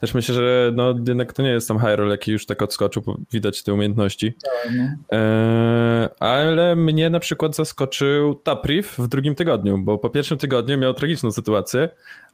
Też 0.00 0.14
myślę, 0.14 0.34
że 0.34 0.72
no, 0.74 0.94
jednak 1.08 1.32
to 1.32 1.42
nie 1.42 1.50
jest 1.50 1.68
tam 1.68 1.78
Hyrule, 1.78 2.10
jaki 2.10 2.32
już 2.32 2.46
tak 2.46 2.62
odskoczył, 2.62 3.02
widać 3.32 3.62
te 3.62 3.74
umiejętności. 3.74 4.34
No. 4.76 4.84
E, 5.12 6.08
ale 6.20 6.76
mnie 6.76 7.10
na 7.10 7.20
przykład 7.20 7.56
zaskoczył 7.56 8.34
Tapriv 8.34 8.94
w 8.98 9.08
drugim 9.08 9.34
tygodniu, 9.34 9.78
bo 9.78 9.98
po 9.98 10.10
pierwszym 10.10 10.38
tygodniu 10.38 10.78
miał 10.78 10.94
tragiczną 10.94 11.32
sytuację, 11.32 11.88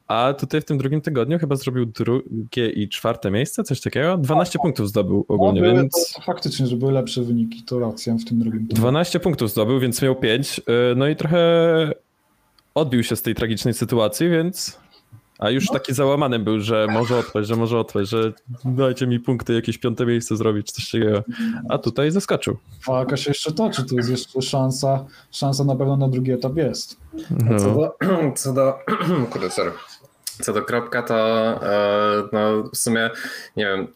a 0.08 0.34
tutaj 0.38 0.60
w 0.60 0.64
tym 0.64 0.78
drugim 0.78 1.00
tygodniu 1.00 1.38
chyba 1.38 1.56
zrobił 1.56 1.86
drugie 1.86 2.70
i 2.70 2.88
czwarte 2.88 3.30
miejsce, 3.30 3.64
coś 3.64 3.80
takiego. 3.80 4.16
12 4.16 4.58
punktów 4.58 4.88
zdobył 4.88 5.24
ogólnie, 5.28 5.60
no, 5.60 5.66
były, 5.66 5.80
więc... 5.80 5.92
to, 5.92 6.20
to 6.20 6.26
faktycznie, 6.26 6.66
że 6.66 6.76
były 6.76 6.92
lepsze 6.92 7.22
wyniki, 7.22 7.62
to 7.62 7.78
racja 7.78 8.14
w 8.14 8.24
tym 8.24 8.38
drugim. 8.38 8.66
12 8.68 9.20
punktów 9.20 9.50
zdobył, 9.50 9.80
więc 9.80 10.02
miał 10.02 10.16
5. 10.16 10.60
No 10.96 11.08
i 11.08 11.16
trochę 11.16 11.38
odbił 12.74 13.02
się 13.02 13.16
z 13.16 13.22
tej 13.22 13.34
tragicznej 13.34 13.74
sytuacji, 13.74 14.28
więc. 14.30 14.84
A 15.38 15.50
już 15.50 15.66
taki 15.66 15.94
załamany 15.94 16.38
był, 16.38 16.60
że 16.60 16.86
może 16.92 17.18
odpaść, 17.18 17.48
że 17.48 17.56
może 17.56 17.78
odpaść, 17.78 18.10
że 18.10 18.32
dajcie 18.64 19.06
mi 19.06 19.20
punkty, 19.20 19.54
jakieś 19.54 19.78
piąte 19.78 20.06
miejsce 20.06 20.36
zrobić, 20.36 20.72
coś 20.72 20.90
takiego. 20.90 21.22
A 21.68 21.78
tutaj 21.78 22.10
zaskoczył. 22.10 22.56
Walka 22.86 23.16
się 23.16 23.30
jeszcze 23.30 23.52
toczy, 23.52 23.84
to 23.84 23.96
jest 23.96 24.10
jeszcze 24.10 24.42
szansa, 24.42 25.04
szansa 25.30 25.64
na 25.64 25.76
pewno 25.76 25.96
na 25.96 26.08
drugi 26.08 26.32
etap 26.32 26.56
jest. 26.56 26.96
Co 27.58 27.66
No. 27.66 27.74
do, 27.74 27.96
co 28.36 28.52
do, 28.52 28.74
kurde, 29.30 29.50
sorry. 29.50 29.70
Co 30.42 30.52
do 30.52 30.62
kropka, 30.62 31.02
to 31.02 31.16
e, 31.62 32.28
no, 32.32 32.62
w 32.62 32.76
sumie 32.76 33.10
nie 33.56 33.64
wiem, 33.64 33.86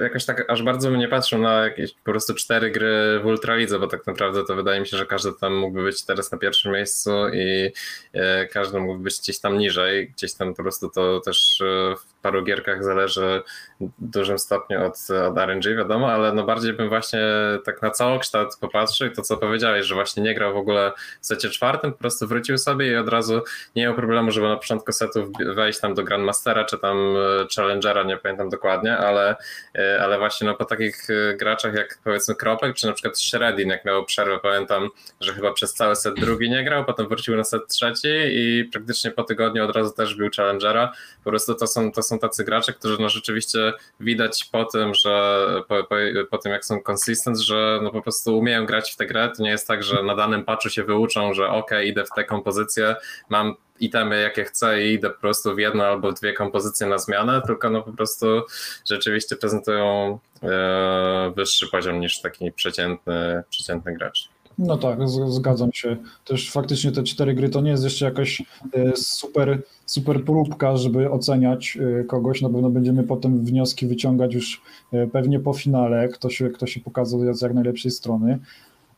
jakoś 0.00 0.24
tak 0.24 0.50
aż 0.50 0.62
bardzo 0.62 0.90
bym 0.90 0.98
nie 0.98 1.08
patrzył 1.08 1.38
na 1.38 1.64
jakieś 1.64 1.94
po 1.94 2.04
prostu 2.04 2.34
cztery 2.34 2.70
gry 2.70 3.20
w 3.22 3.26
Ultralidze, 3.26 3.78
bo 3.78 3.86
tak 3.86 4.06
naprawdę 4.06 4.44
to 4.44 4.54
wydaje 4.54 4.80
mi 4.80 4.86
się, 4.86 4.96
że 4.96 5.06
każdy 5.06 5.32
tam 5.40 5.54
mógłby 5.54 5.82
być 5.82 6.04
teraz 6.04 6.32
na 6.32 6.38
pierwszym 6.38 6.72
miejscu 6.72 7.10
i 7.28 7.72
e, 8.12 8.46
każdy 8.46 8.80
mógłby 8.80 9.04
być 9.04 9.20
gdzieś 9.20 9.38
tam 9.40 9.58
niżej, 9.58 10.08
gdzieś 10.08 10.34
tam 10.34 10.54
po 10.54 10.62
prostu 10.62 10.88
to 10.88 11.20
też 11.20 11.60
e, 11.60 11.94
w 11.96 12.17
paru 12.22 12.44
gierkach 12.44 12.84
zależy 12.84 13.42
w 13.80 13.90
dużym 13.98 14.38
stopniu 14.38 14.86
od, 14.86 14.96
od 15.30 15.38
RNG, 15.38 15.76
wiadomo, 15.76 16.12
ale 16.12 16.32
no 16.32 16.44
bardziej 16.44 16.72
bym 16.72 16.88
właśnie 16.88 17.20
tak 17.64 17.82
na 17.82 17.90
całokształt 17.90 18.56
popatrzył 18.60 19.08
i 19.08 19.12
to 19.12 19.22
co 19.22 19.36
powiedziałeś, 19.36 19.86
że 19.86 19.94
właśnie 19.94 20.22
nie 20.22 20.34
grał 20.34 20.54
w 20.54 20.56
ogóle 20.56 20.92
w 21.20 21.26
secie 21.26 21.50
czwartym, 21.50 21.92
po 21.92 21.98
prostu 21.98 22.26
wrócił 22.26 22.58
sobie 22.58 22.92
i 22.92 22.96
od 22.96 23.08
razu 23.08 23.40
nie 23.76 23.82
miał 23.82 23.94
problemu, 23.94 24.30
żeby 24.30 24.48
na 24.48 24.56
początku 24.56 24.92
setu 24.92 25.32
wejść 25.54 25.80
tam 25.80 25.94
do 25.94 26.04
Grandmastera 26.04 26.64
czy 26.64 26.78
tam 26.78 26.96
e, 26.96 27.46
Challengera, 27.56 28.02
nie 28.02 28.16
pamiętam 28.16 28.48
dokładnie, 28.48 28.98
ale, 28.98 29.36
e, 29.74 30.00
ale 30.02 30.18
właśnie 30.18 30.46
no 30.46 30.54
po 30.54 30.64
takich 30.64 31.06
graczach 31.36 31.74
jak 31.74 31.98
powiedzmy 32.04 32.34
Kropek, 32.34 32.76
czy 32.76 32.86
na 32.86 32.92
przykład 32.92 33.18
Shredin, 33.18 33.68
jak 33.68 33.84
miał 33.84 34.04
przerwę, 34.04 34.38
pamiętam, 34.42 34.88
że 35.20 35.32
chyba 35.32 35.52
przez 35.52 35.74
cały 35.74 35.96
set 35.96 36.14
drugi 36.14 36.50
nie 36.50 36.64
grał, 36.64 36.84
potem 36.84 37.08
wrócił 37.08 37.36
na 37.36 37.44
set 37.44 37.66
trzeci 37.68 38.08
i 38.30 38.64
praktycznie 38.72 39.10
po 39.10 39.24
tygodniu 39.24 39.64
od 39.64 39.76
razu 39.76 39.92
też 39.92 40.14
był 40.14 40.28
Challengera. 40.36 40.92
Po 41.24 41.30
prostu 41.30 41.54
to 41.54 41.66
są, 41.66 41.92
to 41.92 42.02
są 42.02 42.17
tacy 42.18 42.44
gracze, 42.44 42.72
którzy 42.72 42.96
no 43.00 43.08
rzeczywiście 43.08 43.72
widać 44.00 44.44
po 44.52 44.64
tym, 44.64 44.94
że 44.94 45.44
po, 45.68 45.84
po, 45.84 45.94
po 46.30 46.38
tym 46.38 46.52
jak 46.52 46.64
są 46.64 46.80
consistent, 46.90 47.38
że 47.38 47.80
no 47.82 47.90
po 47.90 48.02
prostu 48.02 48.38
umieją 48.38 48.66
grać 48.66 48.92
w 48.92 48.96
tę 48.96 49.06
grę. 49.06 49.32
To 49.36 49.42
nie 49.42 49.50
jest 49.50 49.66
tak, 49.66 49.82
że 49.82 50.02
na 50.02 50.16
danym 50.16 50.44
patchu 50.44 50.70
się 50.70 50.84
wyuczą, 50.84 51.34
że 51.34 51.48
ok, 51.48 51.70
idę 51.84 52.04
w 52.04 52.10
tę 52.16 52.24
kompozycję, 52.24 52.96
mam 53.28 53.54
itemy 53.80 54.20
jakie 54.22 54.44
chcę 54.44 54.84
i 54.84 54.92
idę 54.92 55.10
po 55.10 55.20
prostu 55.20 55.54
w 55.54 55.58
jedno 55.58 55.84
albo 55.84 56.12
dwie 56.12 56.32
kompozycje 56.32 56.86
na 56.86 56.98
zmianę, 56.98 57.42
tylko 57.46 57.70
no 57.70 57.82
po 57.82 57.92
prostu 57.92 58.42
rzeczywiście 58.90 59.36
prezentują 59.36 60.18
e, 60.42 61.32
wyższy 61.36 61.66
poziom 61.70 62.00
niż 62.00 62.20
taki 62.20 62.52
przeciętny, 62.52 63.42
przeciętny 63.50 63.94
gracz. 63.94 64.28
No 64.58 64.76
tak, 64.76 64.98
zgadzam 65.08 65.72
się. 65.72 65.96
Też 66.24 66.50
faktycznie 66.50 66.92
te 66.92 67.02
cztery 67.02 67.34
gry 67.34 67.48
to 67.48 67.60
nie 67.60 67.70
jest 67.70 67.84
jeszcze 67.84 68.04
jakaś 68.04 68.42
e, 68.72 68.96
super, 68.96 69.62
super 69.86 70.24
próbka, 70.24 70.76
żeby 70.76 71.10
oceniać 71.10 71.78
e, 72.00 72.04
kogoś. 72.04 72.42
Na 72.42 72.48
pewno 72.48 72.70
będziemy 72.70 73.02
potem 73.02 73.44
wnioski 73.44 73.86
wyciągać 73.86 74.34
już 74.34 74.62
e, 74.92 75.06
pewnie 75.06 75.40
po 75.40 75.52
finale, 75.52 76.08
kto 76.08 76.30
się, 76.30 76.50
kto 76.50 76.66
się 76.66 76.80
pokazał 76.80 77.34
z 77.34 77.42
jak 77.42 77.54
najlepszej 77.54 77.90
strony. 77.90 78.38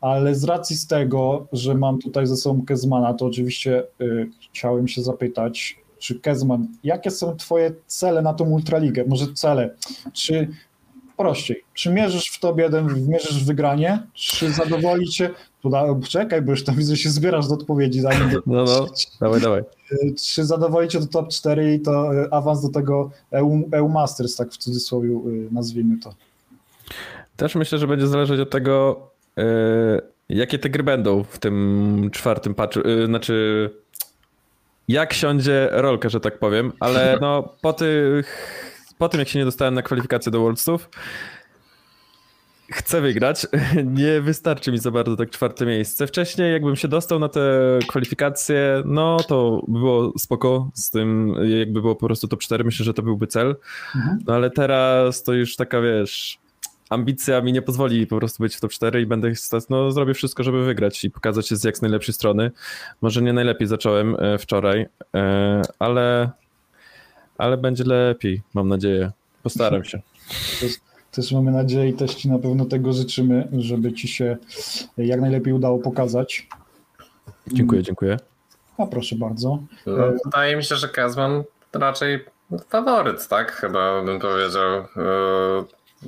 Ale 0.01 0.35
z 0.35 0.45
racji 0.45 0.77
z 0.77 0.87
tego, 0.87 1.47
że 1.53 1.75
mam 1.75 1.99
tutaj 1.99 2.27
ze 2.27 2.37
sobą 2.37 2.65
Kezmana, 2.65 3.15
to 3.15 3.27
oczywiście 3.27 3.83
chciałem 4.53 4.89
się 4.89 5.03
zapytać, 5.03 5.81
czy 5.99 6.21
Kezman, 6.21 6.69
jakie 6.85 7.11
są 7.11 7.37
twoje 7.37 7.73
cele 7.87 8.23
na 8.23 8.35
tą 8.35 8.51
Ultraligę? 8.51 9.05
Może 9.09 9.27
cele? 9.35 9.75
Czy 10.13 10.49
prościej. 11.21 11.65
Czy 11.75 11.91
mierzysz 11.91 12.27
w 12.27 12.41
top 12.41 12.59
1, 12.59 13.09
mierzysz 13.09 13.45
w 13.45 13.47
wygranie, 13.47 14.03
czy 14.15 14.53
zadowoli 14.53 15.09
cię, 15.09 15.31
czekaj, 16.09 16.43
bo 16.43 16.51
już 16.51 16.65
tam 16.65 16.75
widzę, 16.75 16.97
że 16.97 17.03
się 17.03 17.11
zbierasz 17.11 17.49
do 17.49 17.55
odpowiedzi. 17.55 18.01
Zanim 18.01 18.31
do... 18.31 18.43
No, 18.47 18.65
no, 18.65 18.87
dawaj, 19.21 19.41
dawaj. 19.41 19.63
Czy 20.35 20.45
zadowoli 20.45 20.89
cię 20.89 21.01
do 21.01 21.07
top 21.07 21.29
4 21.29 21.75
i 21.75 21.81
to 21.81 22.15
e, 22.15 22.35
awans 22.35 22.63
do 22.63 22.69
tego 22.69 23.11
EU, 23.33 23.69
EU 23.73 23.89
Masters, 23.89 24.37
tak 24.37 24.53
w 24.53 24.57
cudzysłowie 24.57 25.11
e, 25.11 25.55
nazwijmy 25.55 25.99
to? 25.99 26.15
Też 27.37 27.55
myślę, 27.55 27.79
że 27.79 27.87
będzie 27.87 28.07
zależeć 28.07 28.41
od 28.41 28.51
tego, 28.51 29.01
yy, 29.37 29.45
jakie 30.29 30.59
te 30.59 30.71
gry 30.71 30.83
będą 30.83 31.25
w 31.25 31.39
tym 31.39 32.11
czwartym 32.13 32.55
patchu, 32.55 32.81
yy, 32.89 33.07
znaczy 33.07 33.71
jak 34.89 35.13
siądzie 35.13 35.69
rolkę, 35.73 36.11
że 36.11 36.21
tak 36.21 36.39
powiem, 36.39 36.73
ale 36.81 37.19
no 37.21 37.55
po 37.63 37.73
tych 37.73 38.70
po 39.01 39.09
tym, 39.09 39.21
jak 39.21 39.29
się 39.29 39.39
nie 39.39 39.45
dostałem 39.45 39.75
na 39.75 39.83
kwalifikację 39.83 40.33
do 40.33 40.41
Worldsów, 40.41 40.89
chcę 42.71 43.01
wygrać. 43.01 43.47
Nie 43.85 44.21
wystarczy 44.21 44.73
mi 44.73 44.79
za 44.79 44.91
bardzo 44.91 45.17
tak 45.17 45.31
czwarte 45.31 45.67
miejsce. 45.67 46.07
Wcześniej, 46.07 46.53
jakbym 46.53 46.77
się 46.77 46.89
dostał 46.89 47.19
na 47.19 47.29
te 47.29 47.41
kwalifikacje, 47.89 48.83
no 48.85 49.17
to 49.17 49.63
by 49.69 49.79
było 49.79 50.13
spoko 50.19 50.71
z 50.75 50.91
tym, 50.91 51.35
jakby 51.59 51.81
było 51.81 51.97
po 51.97 52.07
prostu 52.07 52.29
top 52.29 52.41
4, 52.41 52.65
myślę, 52.65 52.85
że 52.85 52.95
to 52.95 53.03
byłby 53.03 53.27
cel. 53.27 53.57
Mhm. 53.97 54.19
No 54.27 54.35
ale 54.35 54.51
teraz 54.51 55.23
to 55.23 55.33
już 55.33 55.57
taka, 55.57 55.81
wiesz, 55.81 56.39
ambicja 56.91 57.41
mi 57.41 57.53
nie 57.53 57.63
pozwoli 57.63 58.07
po 58.07 58.17
prostu 58.17 58.43
być 58.43 58.57
w 58.57 58.61
top 58.61 58.71
4 58.71 59.03
i 59.03 59.07
będę 59.07 59.33
no 59.71 59.91
zrobię 59.91 60.15
wszystko, 60.15 60.43
żeby 60.43 60.65
wygrać 60.65 61.05
i 61.05 61.11
pokazać 61.11 61.49
się 61.49 61.57
z 61.57 61.65
jak 61.65 61.77
z 61.77 61.83
najlepszej 61.83 62.15
strony. 62.15 62.51
Może 63.01 63.23
nie 63.23 63.33
najlepiej 63.33 63.69
zacząłem 63.69 64.17
e, 64.19 64.39
wczoraj, 64.39 64.87
e, 65.15 65.63
ale 65.79 66.31
ale 67.41 67.57
będzie 67.57 67.85
lepiej, 67.85 68.43
mam 68.55 68.69
nadzieję. 68.69 69.11
Postaram 69.43 69.85
się. 69.85 70.01
Też, 70.61 70.73
też 71.13 71.33
mamy 71.33 71.51
nadzieję 71.51 71.89
i 71.89 71.93
też 71.93 72.15
Ci 72.15 72.29
na 72.29 72.39
pewno 72.39 72.65
tego 72.65 72.93
życzymy, 72.93 73.49
żeby 73.59 73.93
Ci 73.93 74.09
się 74.09 74.37
jak 74.97 75.21
najlepiej 75.21 75.53
udało 75.53 75.79
pokazać. 75.79 76.49
Dziękuję, 77.47 77.83
dziękuję. 77.83 78.17
A 78.79 78.87
proszę 78.87 79.17
bardzo. 79.17 79.59
No, 79.87 80.13
wydaje 80.25 80.57
mi 80.57 80.65
się, 80.65 80.77
że 80.77 80.89
Kazman 80.89 81.43
raczej 81.73 82.25
faworyt, 82.69 83.29
tak? 83.29 83.53
Chyba 83.53 84.03
bym 84.03 84.21
powiedział. 84.21 84.85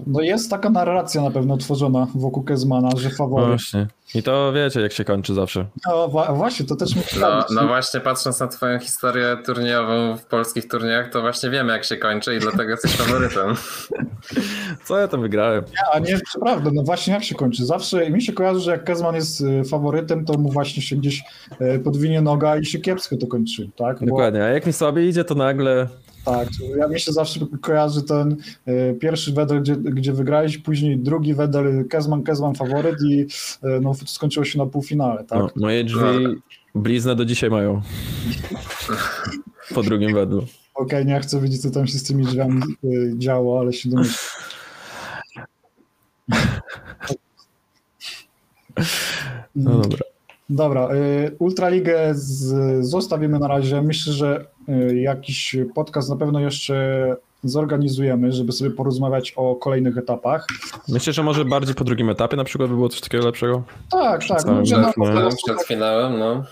No 0.07 0.21
jest 0.21 0.51
taka 0.51 0.71
narracja 0.71 1.23
na 1.23 1.31
pewno 1.31 1.57
tworzona 1.57 2.07
wokół 2.15 2.43
Kezmana, 2.43 2.91
że 2.97 3.11
faworyt. 3.11 3.49
Właśnie. 3.49 3.87
I 4.15 4.23
to 4.23 4.53
wiecie, 4.53 4.81
jak 4.81 4.93
się 4.93 5.05
kończy 5.05 5.35
zawsze. 5.35 5.67
No 5.87 6.09
właśnie, 6.09 6.67
to 6.67 6.77
też 6.77 6.97
musi 6.97 7.21
no, 7.21 7.45
no 7.51 7.67
właśnie, 7.67 8.01
patrząc 8.01 8.41
na 8.41 8.49
twoją 8.49 8.79
historię 8.79 9.37
turniejową 9.47 10.17
w 10.17 10.25
polskich 10.25 10.69
turniejach, 10.69 11.11
to 11.11 11.21
właśnie 11.21 11.51
wiemy, 11.51 11.73
jak 11.73 11.85
się 11.85 11.97
kończy 11.97 12.37
i 12.37 12.39
dlatego 12.39 12.71
jesteś 12.71 12.93
faworytem. 12.97 13.55
Co 14.85 14.99
ja 14.99 15.09
tam 15.09 15.23
wygrałem? 15.23 15.65
Ja, 15.95 15.99
nie, 15.99 16.19
prawda, 16.41 16.71
no 16.75 16.83
właśnie 16.83 17.15
jak 17.15 17.25
się 17.25 17.35
kończy. 17.35 17.67
Zawsze 17.67 18.11
mi 18.11 18.23
się 18.23 18.33
kojarzy, 18.33 18.61
że 18.61 18.71
jak 18.71 18.85
Kezman 18.85 19.15
jest 19.15 19.41
y, 19.41 19.65
faworytem, 19.65 20.25
to 20.25 20.39
mu 20.39 20.53
właśnie 20.53 20.83
się 20.83 20.97
gdzieś 20.97 21.23
y, 21.61 21.79
podwinie 21.79 22.21
noga 22.21 22.57
i 22.57 22.65
się 22.65 22.79
kiepsko 22.79 23.17
to 23.17 23.27
kończy, 23.27 23.71
tak? 23.77 24.05
Dokładnie, 24.05 24.45
a 24.45 24.49
jak 24.49 24.67
mi 24.67 24.73
słabiej 24.73 25.09
idzie, 25.09 25.25
to 25.25 25.35
nagle 25.35 25.89
tak, 26.25 26.49
ja 26.77 26.89
mi 26.89 27.01
się 27.01 27.13
zawsze 27.13 27.41
kojarzy 27.61 28.03
ten 28.03 28.37
y, 28.69 28.99
pierwszy 29.01 29.33
wedel, 29.33 29.63
gdzie, 29.63 29.77
gdzie 29.77 30.13
wygrałeś, 30.13 30.59
później 30.59 30.99
drugi 30.99 31.35
wedel 31.35 31.89
Kezman, 31.89 32.23
Kezman 32.23 32.55
faworyt 32.55 32.97
i 33.11 33.21
y, 33.21 33.27
no, 33.81 33.95
skończyło 33.95 34.45
się 34.45 34.59
na 34.59 34.67
półfinale, 34.67 35.25
tak? 35.25 35.39
No, 35.39 35.49
moje 35.57 35.85
drzwi 35.85 36.43
bliznę 36.75 37.17
do 37.17 37.25
dzisiaj 37.25 37.51
mają. 37.51 37.83
Po 39.75 39.83
drugim 39.83 40.15
wedlu. 40.15 40.39
Okej, 40.39 40.53
okay, 40.75 41.05
nie 41.05 41.21
chcę 41.21 41.41
wiedzieć, 41.41 41.63
co 41.63 41.71
tam 41.71 41.87
się 41.87 41.99
z 41.99 42.03
tymi 42.03 42.25
drzwiami 42.25 42.63
y, 42.85 43.15
działo, 43.19 43.61
ale 43.61 43.73
się 43.73 43.91
domyślam. 43.91 44.19
No 49.57 49.79
dobra. 49.79 50.12
Dobra, 50.51 50.89
Ultraligę 51.39 52.11
z, 52.15 52.87
zostawimy 52.87 53.39
na 53.39 53.49
razie. 53.49 53.83
Myślę, 53.83 54.13
że 54.13 54.47
jakiś 54.95 55.57
podcast 55.75 56.11
na 56.11 56.17
pewno 56.17 56.41
jeszcze 56.41 57.17
zorganizujemy, 57.45 58.33
żeby 58.33 58.53
sobie 58.53 58.71
porozmawiać 58.71 59.33
o 59.37 59.57
kolejnych 59.57 59.99
etapach. 59.99 60.47
Myślę, 60.89 61.13
że 61.13 61.23
może 61.23 61.45
bardziej 61.45 61.75
po 61.75 61.85
drugim 61.85 62.11
etapie 62.11 62.37
na 62.37 62.45
przykład 62.45 62.71
by 62.71 62.77
było 62.77 62.89
coś 62.89 63.01
takiego 63.01 63.25
lepszego? 63.25 63.63
Tak, 63.91 64.21
przed 64.21 64.37
tak. 64.37 64.47
No, 64.47 64.63
przed, 64.63 64.79
no, 64.97 65.29
przed 65.47 65.67
finałem, 65.67 66.19
no. 66.19 66.45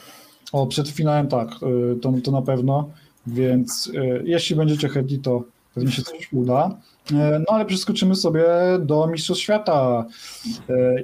O, 0.52 0.66
przed 0.66 0.88
finałem 0.88 1.28
tak, 1.28 1.48
y, 1.92 1.96
to, 2.00 2.12
to 2.24 2.30
na 2.30 2.42
pewno, 2.42 2.90
więc 3.26 3.86
y, 3.86 4.22
jeśli 4.24 4.56
będziecie 4.56 4.88
chętni, 4.88 5.18
to 5.18 5.42
pewnie 5.74 5.92
się 5.92 6.02
coś 6.02 6.32
uda. 6.32 6.76
Y, 7.10 7.14
no 7.14 7.46
ale 7.48 7.64
przeskoczymy 7.64 8.14
sobie 8.14 8.44
do 8.80 9.06
Mistrzostw 9.06 9.42
Świata 9.42 10.04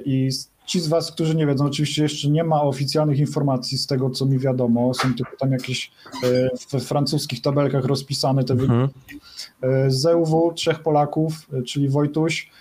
i 0.05 0.29
Ci 0.67 0.79
z 0.79 0.87
Was, 0.87 1.11
którzy 1.11 1.35
nie 1.35 1.47
wiedzą, 1.47 1.65
oczywiście 1.65 2.03
jeszcze 2.03 2.29
nie 2.29 2.43
ma 2.43 2.61
oficjalnych 2.61 3.19
informacji 3.19 3.77
z 3.77 3.87
tego, 3.87 4.09
co 4.09 4.25
mi 4.25 4.39
wiadomo. 4.39 4.93
Są 4.93 5.13
tylko 5.13 5.37
tam 5.37 5.51
jakieś 5.51 5.91
e, 6.23 6.49
w 6.79 6.83
francuskich 6.83 7.41
tabelkach 7.41 7.85
rozpisane 7.85 8.43
te 8.43 8.53
mhm. 8.53 8.69
wyniki. 8.79 9.25
E, 9.61 9.91
z 9.91 10.05
EUW 10.05 10.53
trzech 10.53 10.79
Polaków, 10.79 11.33
e, 11.53 11.61
czyli 11.61 11.89
Wojtuś, 11.89 12.51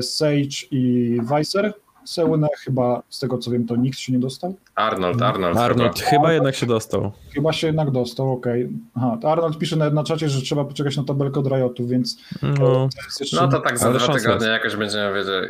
Sage 0.00 0.66
i 0.70 1.16
Weiser. 1.22 1.72
Seunę 2.04 2.48
chyba, 2.64 3.02
z 3.08 3.18
tego 3.18 3.38
co 3.38 3.50
wiem, 3.50 3.66
to 3.66 3.76
nikt 3.76 3.98
się 3.98 4.12
nie 4.12 4.18
dostał. 4.18 4.54
Arnold, 4.74 5.22
Arnold. 5.22 5.56
Arnold 5.56 5.98
chyba, 5.98 6.10
chyba 6.10 6.32
jednak 6.32 6.54
się 6.54 6.66
dostał. 6.66 7.12
Chyba 7.34 7.52
się 7.52 7.66
jednak 7.66 7.90
dostał, 7.90 8.32
okej. 8.32 8.64
Okay. 8.64 8.78
Aha, 8.94 9.18
Arnold 9.22 9.58
pisze 9.58 9.76
na, 9.76 9.90
na 9.90 10.04
czacie, 10.04 10.28
że 10.28 10.42
trzeba 10.42 10.64
poczekać 10.64 10.96
na 10.96 11.04
tabelkę 11.04 11.40
od 11.40 11.46
Riotu, 11.46 11.86
więc... 11.86 12.18
No, 12.42 12.54
to, 12.56 12.88
jeszcze... 13.20 13.36
no 13.36 13.48
to 13.48 13.60
tak 13.60 13.78
za 13.78 13.92
dwa 13.92 14.14
tygodnie 14.14 14.46
jakoś 14.46 14.76
będziemy 14.76 15.14
wiedzieli. 15.14 15.48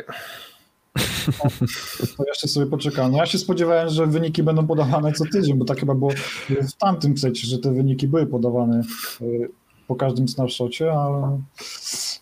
To 2.17 2.23
jeszcze 2.27 2.47
sobie 2.47 2.65
poczekam. 2.65 3.11
No 3.11 3.17
ja 3.17 3.25
się 3.25 3.37
spodziewałem, 3.37 3.89
że 3.89 4.07
wyniki 4.07 4.43
będą 4.43 4.67
podawane 4.67 5.13
co 5.13 5.25
tydzień, 5.25 5.57
bo 5.57 5.65
tak 5.65 5.79
chyba 5.79 5.95
było 5.95 6.11
w 6.49 6.73
tamtym 6.73 7.17
secie, 7.17 7.47
że 7.47 7.59
te 7.59 7.73
wyniki 7.73 8.07
były 8.07 8.25
podawane 8.25 8.81
y, 9.21 9.49
po 9.87 9.95
każdym 9.95 10.27
snapshocie, 10.27 10.93
ale 10.93 11.41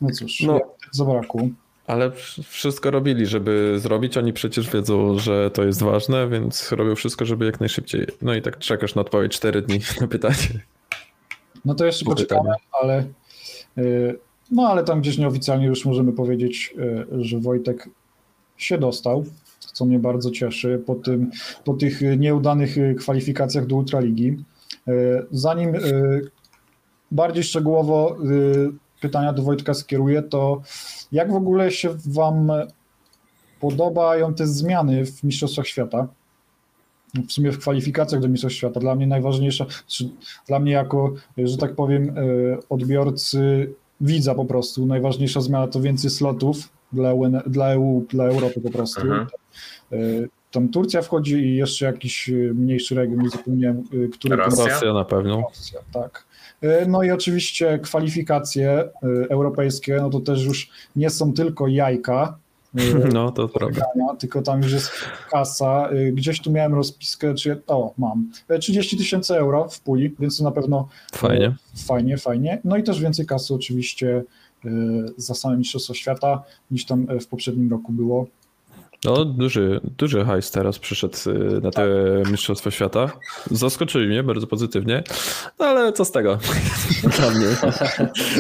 no 0.02 0.10
cóż, 0.12 0.42
no, 0.42 0.60
zabrakło. 0.92 1.42
Ale 1.88 2.12
wszystko 2.44 2.92
robili, 2.92 3.26
żeby 3.26 3.76
zrobić. 3.80 4.18
Oni 4.18 4.34
przecież 4.34 4.70
wiedzą, 4.70 5.20
że 5.20 5.52
to 5.52 5.64
jest 5.64 5.84
ważne, 5.84 6.30
więc 6.30 6.72
robią 6.72 6.96
wszystko, 6.96 7.26
żeby 7.26 7.46
jak 7.46 7.60
najszybciej. 7.60 8.08
No 8.22 8.36
i 8.36 8.42
tak 8.42 8.58
czekasz 8.58 8.96
na 8.96 9.02
odpowiedź 9.02 9.32
4 9.32 9.62
dni 9.62 9.80
na 10.02 10.08
pytanie. 10.08 10.66
No 11.66 11.76
to 11.76 11.86
jeszcze 11.86 12.06
poczekamy, 12.06 12.50
ale 12.82 13.06
y, 13.78 14.20
no 14.52 14.68
ale 14.68 14.84
tam 14.84 15.02
gdzieś 15.02 15.18
nieoficjalnie 15.18 15.66
już 15.66 15.86
możemy 15.86 16.14
powiedzieć, 16.14 16.74
y, 17.14 17.24
że 17.24 17.40
Wojtek 17.40 17.90
się 18.58 18.78
dostał, 18.78 19.26
co 19.60 19.86
mnie 19.86 20.00
bardzo 20.00 20.32
cieszy 20.32 20.84
po, 20.86 20.96
tym, 20.96 21.32
po 21.64 21.74
tych 21.74 22.02
nieudanych 22.18 22.76
kwalifikacjach 23.00 23.66
do 23.66 23.76
Ultraligi. 23.76 24.38
E, 24.88 24.92
zanim 25.32 25.76
e, 25.76 25.80
bardziej 27.12 27.44
szczegółowo 27.44 28.18
y, 28.32 28.72
pytania 29.02 29.34
do 29.34 29.44
Wojtka 29.44 29.74
skieruję, 29.74 30.22
to 30.22 30.62
jak 31.12 31.32
w 31.32 31.36
ogóle 31.36 31.72
się 31.72 31.90
Wam 32.06 32.52
podobają 33.60 34.34
te 34.34 34.48
zmiany 34.48 35.06
w 35.06 35.24
Mistrzostwach 35.24 35.68
Świata? 35.68 36.08
W 37.28 37.32
sumie 37.32 37.52
w 37.52 37.60
kwalifikacjach 37.60 38.22
do 38.22 38.28
Mistrzostw 38.28 38.58
Świata. 38.58 38.80
Dla 38.80 38.96
mnie 38.96 39.08
najważniejsza, 39.08 39.66
dla 40.48 40.60
mnie 40.60 40.72
jako, 40.72 41.14
że 41.38 41.58
tak 41.58 41.76
powiem, 41.76 42.16
odbiorcy 42.70 43.74
widza 44.02 44.36
po 44.36 44.46
prostu, 44.46 44.86
najważniejsza 44.86 45.42
zmiana 45.42 45.68
to 45.68 45.82
więcej 45.82 46.10
slotów 46.10 46.70
dla 46.94 47.10
EU, 47.10 47.32
dla, 47.48 47.68
EU, 47.68 48.06
dla 48.10 48.26
Europy 48.26 48.62
po 48.62 48.70
prostu. 48.70 49.02
Mhm. 49.02 49.28
Y, 49.94 50.30
Tam 50.52 50.70
Turcja 50.70 51.02
wchodzi 51.02 51.36
i 51.36 51.56
jeszcze 51.56 51.86
jakiś 51.86 52.30
y, 52.30 52.52
mniejszy 52.56 52.96
region, 52.96 53.20
nie 53.24 53.30
zapomniałem, 53.30 53.84
który 54.14 54.38
to 54.38 54.44
Rosja? 54.44 54.66
Rosja 54.68 54.94
na 54.94 55.06
pewno. 55.06 55.42
Rosja, 55.42 55.80
tak. 55.94 56.26
No 56.88 57.04
i 57.04 57.12
oczywiście 57.12 57.80
kwalifikacje 57.80 58.90
europejskie, 59.30 59.98
no 60.02 60.10
to 60.10 60.20
też 60.20 60.46
już 60.46 60.70
nie 60.96 61.10
są 61.10 61.34
tylko 61.34 61.68
jajka 61.68 62.38
No, 63.14 63.32
to 63.32 63.48
prawda. 63.48 63.82
tylko 64.20 64.42
tam 64.42 64.62
już 64.62 64.72
jest 64.72 64.92
kasa. 65.32 65.90
Gdzieś 66.14 66.42
tu 66.42 66.52
miałem 66.52 66.74
rozpiskę, 66.76 67.34
czy 67.34 67.62
o, 67.68 67.94
mam. 67.98 68.32
Y, 68.52 68.60
30 68.60 68.98
tysięcy 68.98 69.36
euro 69.36 69.70
w 69.70 69.80
puli, 69.80 70.16
więc 70.20 70.38
to 70.38 70.44
na 70.44 70.52
pewno 70.52 70.88
Fajnie. 71.12 71.56
fajnie, 71.88 72.18
fajnie. 72.18 72.62
No 72.64 72.78
i 72.78 72.84
też 72.84 73.02
więcej 73.02 73.26
kasy 73.26 73.54
oczywiście 73.54 74.24
za 75.18 75.34
same 75.36 75.58
Mistrzostwa 75.58 75.94
Świata 75.94 76.44
niż 76.72 76.86
tam 76.86 77.10
y, 77.12 77.20
w 77.20 77.28
poprzednim 77.28 77.72
roku 77.72 77.92
było. 77.94 78.28
No, 79.06 79.26
duży, 79.26 79.82
duży 79.98 80.26
hajs 80.26 80.52
teraz 80.52 80.80
przyszedł 80.80 81.18
y, 81.28 81.62
na 81.62 81.72
te 81.72 81.88
Mistrzostwa 82.32 82.72
Świata. 82.72 83.12
Zaskoczyli 83.52 84.08
mnie 84.08 84.24
bardzo 84.24 84.48
pozytywnie, 84.48 85.04
no 85.60 85.66
ale 85.66 85.94
co 85.94 86.06
z 86.06 86.12
tego? 86.12 86.38
Dla 87.18 87.30
mnie. 87.32 87.46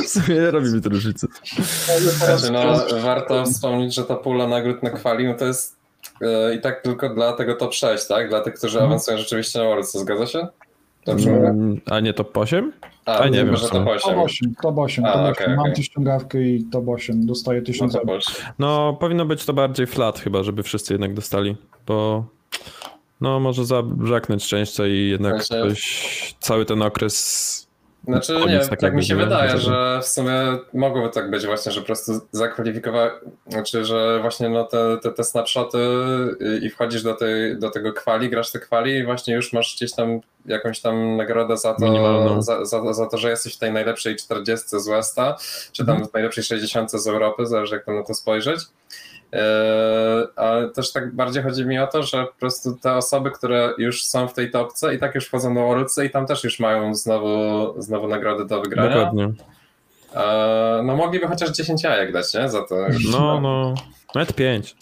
W 0.03 0.08
sumie 0.10 0.36
nie 0.36 0.51
robi 0.51 0.73
mi 0.73 0.82
to 0.82 0.89
różnicy. 0.89 1.27
Znaczy, 1.99 2.51
no, 2.51 2.86
warto 3.01 3.45
wspomnieć, 3.45 3.93
że 3.95 4.03
ta 4.03 4.15
pula 4.15 4.47
nagród 4.47 4.84
na 4.84 4.89
kwali, 4.89 5.25
no 5.27 5.34
to 5.34 5.45
jest 5.45 5.75
e, 6.21 6.56
i 6.56 6.62
tak 6.62 6.82
tylko 6.82 7.10
dla 7.10 7.34
tego 7.34 7.56
top 7.56 7.73
6, 7.73 8.08
tak? 8.08 8.30
Dla 8.30 8.41
tych, 8.41 8.53
którzy 8.53 8.77
Mhm. 8.77 8.91
awansują 8.91 9.17
rzeczywiście 9.17 9.60
na 9.60 9.65
Worlds, 9.65 9.93
zgadza 9.93 10.27
się? 10.27 10.47
Dobrze 11.06 11.30
mówię? 11.32 11.47
Mm, 11.47 11.82
A 11.86 11.99
nie 11.99 12.13
top 12.13 12.38
8? 12.38 12.71
A, 13.08 13.17
a 13.20 13.28
nie 13.28 13.46
wiem, 13.46 13.56
że 13.56 13.70
top 13.70 13.86
Top 13.86 13.88
8. 13.88 14.20
8, 14.20 14.56
top 14.62 14.78
8, 14.78 15.06
A, 15.06 15.12
top 15.13 15.22
8. 15.22 15.32
okej, 15.32 15.56
Mam 15.56 15.74
tu 15.74 15.84
ściągawkę 15.84 16.41
i 16.41 16.63
top 16.72 16.88
8, 16.88 17.26
dostaję 17.26 17.60
No 17.60 17.65
1000 17.65 17.93
to 17.93 18.00
euro. 18.00 18.08
Polsce. 18.13 18.41
No, 18.60 18.98
powinno 19.00 19.26
być 19.26 19.46
to 19.46 19.54
bardziej 19.54 19.88
flat 19.88 20.20
chyba, 20.20 20.43
żeby 20.43 20.63
wszyscy 20.63 20.93
jednak 20.93 21.13
dostali, 21.13 21.56
bo 21.88 22.26
no 23.22 23.39
może 23.39 23.65
zabraknąć 23.65 24.48
część 24.48 24.80
i 24.80 25.10
jednak 25.10 25.43
ktoś 25.43 26.36
cały 26.39 26.65
ten 26.65 26.82
okres 26.82 27.66
Znaczy 28.03 28.33
Koniec 28.33 28.63
nie, 28.63 28.69
tak 28.69 28.79
tak, 28.79 28.93
mi 28.93 29.05
się 29.05 29.15
wydaje, 29.15 29.57
że 29.57 29.99
w 30.01 30.07
sumie 30.07 30.57
mogłoby 30.73 31.10
tak 31.10 31.29
być 31.29 31.45
właśnie, 31.45 31.71
że 31.71 31.79
po 31.81 31.86
prostu 31.86 32.12
zakwalifikować, 32.31 33.12
znaczy, 33.47 33.86
że 33.86 34.19
właśnie 34.21 34.49
no 34.49 34.63
te, 34.63 34.97
te, 35.01 35.12
te 35.12 35.23
snapshoty 35.23 35.77
i 36.62 36.69
wchodzisz 36.69 37.03
do, 37.03 37.13
tej, 37.13 37.60
do 37.60 37.69
tego 37.69 37.93
kwali, 37.93 38.29
grasz 38.29 38.51
te 38.51 38.60
kwali 38.60 38.93
i 38.93 39.05
właśnie 39.05 39.36
już 39.36 39.53
masz 39.53 39.75
gdzieś 39.75 39.93
tam 39.93 40.19
jakąś 40.45 40.79
tam 40.79 41.17
nagrodę 41.17 41.57
za 41.57 41.73
to, 41.73 42.41
za, 42.41 42.65
za, 42.65 42.93
za 42.93 43.05
to, 43.05 43.17
że 43.17 43.29
jesteś 43.29 43.55
w 43.55 43.60
tej 43.60 43.73
najlepszej 43.73 44.15
40 44.15 44.65
z 44.69 44.88
Westa, 44.88 45.38
czy 45.71 45.86
tam 45.86 46.07
w 46.07 46.13
najlepszej 46.13 46.43
60 46.43 46.91
z 46.91 47.07
Europy, 47.07 47.45
zależy 47.45 47.75
jak 47.75 47.86
tam 47.86 47.95
na 47.95 48.03
to 48.03 48.13
spojrzeć. 48.13 48.60
Ale 50.35 50.69
też 50.75 50.91
tak 50.91 51.15
bardziej 51.15 51.43
chodzi 51.43 51.65
mi 51.65 51.79
o 51.79 51.87
to, 51.87 52.03
że 52.03 52.25
po 52.25 52.33
prostu 52.39 52.75
te 52.81 52.93
osoby, 52.95 53.31
które 53.31 53.73
już 53.77 54.03
są 54.03 54.27
w 54.27 54.33
tej 54.33 54.51
topce 54.51 54.95
i 54.95 54.99
tak 54.99 55.15
już 55.15 55.25
wchodzą 55.27 55.55
do 55.55 55.61
Worldsy 55.61 56.05
i 56.05 56.09
tam 56.09 56.25
też 56.27 56.43
już 56.43 56.59
mają 56.59 56.95
znowu, 56.95 57.73
znowu 57.81 58.07
nagrody 58.07 58.45
do 58.45 58.61
wygrania. 58.61 58.89
dokładnie. 58.95 59.23
Eee, 60.15 60.83
No 60.85 60.95
mogliby 60.95 61.27
chociaż 61.27 61.49
10 61.49 61.83
jajek 61.83 62.11
dać, 62.13 62.33
nie? 62.33 62.49
Za 62.49 62.63
to. 62.67 62.75
No, 63.11 63.41
no, 63.41 63.73
nawet 64.15 64.33
5. 64.33 64.75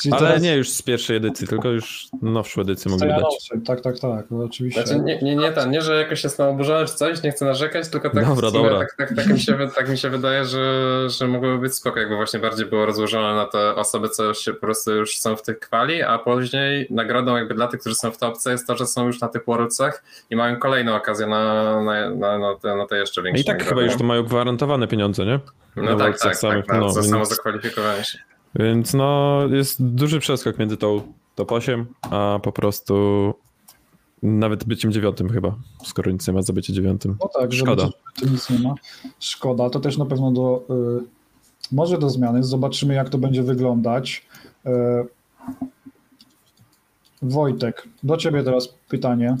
Czyli 0.00 0.12
Ale 0.14 0.26
teraz 0.26 0.42
nie 0.42 0.56
już 0.56 0.70
z 0.70 0.82
pierwszej 0.82 1.16
edycji, 1.16 1.46
tylko 1.48 1.68
już 1.68 2.08
nowszą 2.22 2.60
edycję 2.60 2.90
mogli 2.90 3.08
dać. 3.08 3.50
Tak, 3.66 3.80
tak, 3.80 3.98
tak, 3.98 4.26
no 4.30 4.44
oczywiście. 4.44 4.86
Znaczy, 4.86 5.00
nie, 5.02 5.18
nie, 5.22 5.36
nie, 5.36 5.52
ten, 5.52 5.70
nie, 5.70 5.82
że 5.82 5.96
jakoś 6.00 6.24
jest 6.24 6.38
na 6.38 6.48
oburzony 6.48 6.86
czy 6.86 6.94
coś, 6.94 7.22
nie 7.22 7.30
chcę 7.30 7.44
narzekać, 7.44 7.88
tylko 7.88 8.10
tak, 8.10 8.26
Dobra, 8.26 8.50
sumie 8.50 8.62
dobra. 8.62 8.78
tak, 8.78 8.94
tak, 8.96 9.16
tak, 9.16 9.26
mi 9.26 9.40
się, 9.40 9.58
tak 9.74 9.88
mi 9.88 9.98
się 9.98 10.10
wydaje, 10.10 10.44
że, 10.44 11.04
że 11.10 11.28
mogłoby 11.28 11.58
być 11.58 11.74
spoko, 11.74 12.00
jakby 12.00 12.16
właśnie 12.16 12.40
bardziej 12.40 12.66
było 12.66 12.86
rozłożone 12.86 13.34
na 13.34 13.46
te 13.46 13.74
osoby, 13.74 14.08
co 14.08 14.34
się 14.34 14.54
po 14.54 14.60
prostu 14.60 14.94
już 14.94 15.16
są 15.18 15.36
w 15.36 15.42
tych 15.42 15.58
kwali, 15.58 16.02
a 16.02 16.18
później 16.18 16.86
nagrodą 16.90 17.36
jakby 17.36 17.54
dla 17.54 17.66
tych, 17.68 17.80
którzy 17.80 17.94
są 17.96 18.10
w 18.10 18.18
topce 18.18 18.50
jest 18.52 18.66
to, 18.66 18.76
że 18.76 18.86
są 18.86 19.06
już 19.06 19.20
na 19.20 19.28
tych 19.28 19.44
Worldsach 19.46 20.02
i 20.30 20.36
mają 20.36 20.56
kolejną 20.56 20.96
okazję 20.96 21.26
na, 21.26 21.82
na, 21.82 22.10
na, 22.10 22.38
na, 22.38 22.54
te, 22.62 22.76
na 22.76 22.86
te 22.86 22.98
jeszcze 22.98 23.22
większe 23.22 23.42
I 23.42 23.44
tak 23.44 23.58
nagrody. 23.58 23.68
chyba 23.68 23.82
już 23.82 23.96
to 23.98 24.04
mają 24.04 24.22
gwarantowane 24.22 24.88
pieniądze, 24.88 25.26
nie? 25.26 25.40
No 25.76 25.96
tak, 25.96 26.18
tak, 26.18 26.36
samych, 26.36 26.66
tak, 26.66 26.76
na, 26.76 26.80
no, 26.80 26.90
za 26.90 27.00
więc- 27.00 27.12
samo 27.12 27.24
zakwalifikowanie 27.24 28.04
się. 28.04 28.18
Więc 28.54 28.94
no, 28.94 29.40
jest 29.50 29.84
duży 29.84 30.20
przeskok 30.20 30.58
między 30.58 30.76
tą 30.76 31.02
top 31.34 31.52
8, 31.52 31.86
a 32.02 32.38
po 32.42 32.52
prostu 32.52 32.94
nawet 34.22 34.64
byciem 34.64 34.92
dziewiątym 34.92 35.30
chyba, 35.30 35.56
skoro 35.84 36.10
nic 36.10 36.28
nie 36.28 36.34
ma 36.34 36.42
za 36.42 36.52
bycie 36.52 36.72
dziewiątym. 36.72 37.16
No 37.20 37.28
tak, 37.28 37.52
że 37.52 37.64
Szkoda. 37.64 37.88
że 38.22 38.30
nic 38.30 38.50
nie 38.50 38.58
ma. 38.58 38.74
Szkoda, 39.20 39.70
to 39.70 39.80
też 39.80 39.98
na 39.98 40.06
pewno 40.06 40.32
do, 40.32 40.64
y, 41.00 41.04
może 41.72 41.98
do 41.98 42.10
zmiany. 42.10 42.42
Zobaczymy, 42.44 42.94
jak 42.94 43.08
to 43.08 43.18
będzie 43.18 43.42
wyglądać. 43.42 44.26
Y, 44.66 44.70
Wojtek, 47.22 47.88
do 48.02 48.16
ciebie 48.16 48.42
teraz 48.42 48.74
pytanie, 48.88 49.36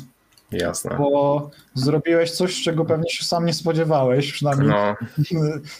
Jasne. 0.52 0.96
bo 0.98 1.50
zrobiłeś 1.74 2.30
coś, 2.30 2.62
czego 2.62 2.84
pewnie 2.84 3.10
się 3.10 3.24
sam 3.24 3.46
nie 3.46 3.54
spodziewałeś, 3.54 4.32
przynajmniej 4.32 4.68
No, 4.68 4.96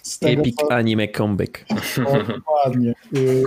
z 0.03 0.19
tego, 0.19 0.43
co, 0.61 0.73
anime 0.73 1.09
comeback. 1.09 1.65
o, 2.07 2.33
dokładnie. 2.33 2.95
Y, 3.17 3.43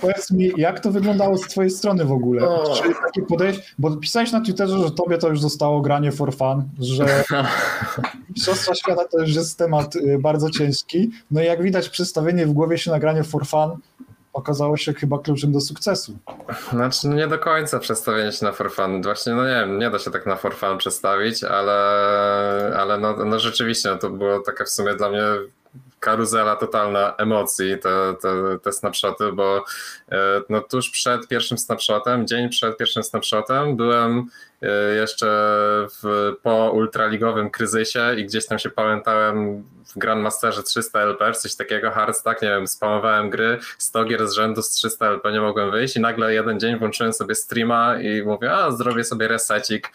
Powiedz 0.00 0.30
mi, 0.30 0.50
jak 0.56 0.80
to 0.80 0.90
wyglądało 0.90 1.38
z 1.38 1.40
twojej 1.40 1.70
strony 1.70 2.04
w 2.04 2.12
ogóle? 2.12 2.48
O. 2.48 2.74
Czy 2.76 2.82
takie 3.06 3.22
podejście, 3.22 3.62
bo 3.78 3.96
pisałeś 3.96 4.32
na 4.32 4.40
Twitterze, 4.40 4.78
że 4.78 4.90
tobie 4.90 5.18
to 5.18 5.28
już 5.28 5.40
zostało 5.40 5.80
granie 5.80 6.12
for 6.12 6.34
fun, 6.36 6.62
że 6.80 7.06
Mistrzostwa 8.36 8.74
Świata 8.74 9.02
to 9.10 9.20
już 9.20 9.34
jest 9.34 9.58
temat 9.58 9.96
y, 9.96 10.18
bardzo 10.18 10.50
ciężki. 10.50 11.10
No 11.30 11.42
i 11.42 11.46
jak 11.46 11.62
widać, 11.62 11.88
przestawienie 11.88 12.46
w 12.46 12.52
głowie 12.52 12.78
się 12.78 12.90
na 12.90 12.98
granie 12.98 13.24
for 13.24 13.46
fun 13.46 13.70
okazało 14.34 14.76
się 14.76 14.94
chyba 14.94 15.18
kluczem 15.18 15.52
do 15.52 15.60
sukcesu. 15.60 16.18
Znaczy 16.70 17.08
nie 17.08 17.28
do 17.28 17.38
końca 17.38 17.78
przestawienie 17.78 18.32
się 18.32 18.46
na 18.46 18.52
for 18.52 18.72
fun. 18.72 19.02
Właśnie, 19.02 19.34
no 19.34 19.44
nie 19.44 19.54
wiem, 19.54 19.78
nie 19.78 19.90
da 19.90 19.98
się 19.98 20.10
tak 20.10 20.26
na 20.26 20.36
for 20.36 20.54
fun 20.54 20.78
przestawić, 20.78 21.44
ale, 21.44 21.74
ale 22.78 22.98
no, 22.98 23.24
no 23.24 23.38
rzeczywiście 23.38 23.88
no 23.88 23.96
to 23.96 24.10
było 24.10 24.40
takie 24.40 24.64
w 24.64 24.68
sumie 24.68 24.94
dla 24.94 25.08
mnie 25.08 25.22
karuzela 26.00 26.56
totalna 26.56 27.14
emocji, 27.18 27.78
te, 27.78 28.14
te, 28.20 28.58
te 28.62 28.72
snapshoty, 28.72 29.32
bo 29.32 29.64
e, 30.12 30.16
no 30.48 30.60
tuż 30.60 30.90
przed 30.90 31.28
pierwszym 31.28 31.58
snapshotem, 31.58 32.26
dzień 32.26 32.48
przed 32.48 32.76
pierwszym 32.76 33.02
snapshotem 33.02 33.76
byłem 33.76 34.26
jeszcze 34.96 35.26
w, 36.02 36.32
po 36.42 36.70
ultraligowym 36.70 37.50
kryzysie 37.50 38.14
i 38.16 38.24
gdzieś 38.24 38.46
tam 38.46 38.58
się 38.58 38.70
pamiętałem 38.70 39.64
w 39.86 39.98
Grandmasterze 39.98 40.62
300 40.62 41.00
LP, 41.00 41.32
coś 41.32 41.54
takiego, 41.54 41.90
hardstack, 41.90 42.42
nie 42.42 42.48
wiem, 42.48 42.66
spamowałem 42.66 43.30
gry, 43.30 43.58
100 43.78 44.04
gier 44.04 44.28
z 44.28 44.32
rzędu 44.32 44.62
z 44.62 44.70
300 44.70 45.06
LP 45.06 45.32
nie 45.32 45.40
mogłem 45.40 45.70
wyjść 45.70 45.96
i 45.96 46.00
nagle 46.00 46.34
jeden 46.34 46.60
dzień 46.60 46.78
włączyłem 46.78 47.12
sobie 47.12 47.34
streama 47.34 48.00
i 48.00 48.22
mówię, 48.22 48.52
a 48.52 48.70
zrobię 48.70 49.04
sobie 49.04 49.28
resecik, 49.28 49.92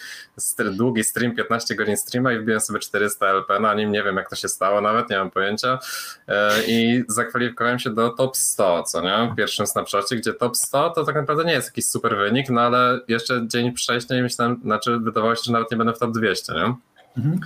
długi 0.71 1.03
stream, 1.03 1.35
15 1.35 1.75
godzin 1.75 1.97
streama 1.97 2.33
i 2.33 2.39
wbiłem 2.39 2.61
sobie 2.61 2.79
400 2.79 3.27
LP, 3.27 3.59
na 3.59 3.73
nim 3.73 3.91
nie 3.91 4.03
wiem 4.03 4.15
jak 4.15 4.29
to 4.29 4.35
się 4.35 4.47
stało 4.47 4.81
nawet, 4.81 5.09
nie 5.09 5.17
mam 5.17 5.31
pojęcia. 5.31 5.79
E, 6.27 6.51
i 6.67 7.03
zakwalifikowałem 7.07 7.79
się 7.79 7.89
do 7.89 8.09
top 8.09 8.37
100, 8.37 8.83
co 8.83 9.01
nie, 9.01 9.29
w 9.33 9.35
pierwszym 9.35 9.67
snapshocie, 9.67 10.15
gdzie 10.15 10.33
top 10.33 10.57
100 10.57 10.89
to 10.89 11.03
tak 11.03 11.15
naprawdę 11.15 11.43
nie 11.43 11.53
jest 11.53 11.67
jakiś 11.67 11.85
super 11.85 12.17
wynik, 12.17 12.49
no 12.49 12.61
ale 12.61 12.99
jeszcze 13.07 13.47
dzień 13.47 13.75
wcześniej 13.75 14.23
myślałem, 14.23 14.58
znaczy 14.63 14.99
wydawało 14.99 15.35
się, 15.35 15.41
że 15.45 15.51
nawet 15.51 15.71
nie 15.71 15.77
będę 15.77 15.93
w 15.93 15.99
top 15.99 16.11
200, 16.11 16.53
nie? 16.53 16.75
Mhm. 17.17 17.39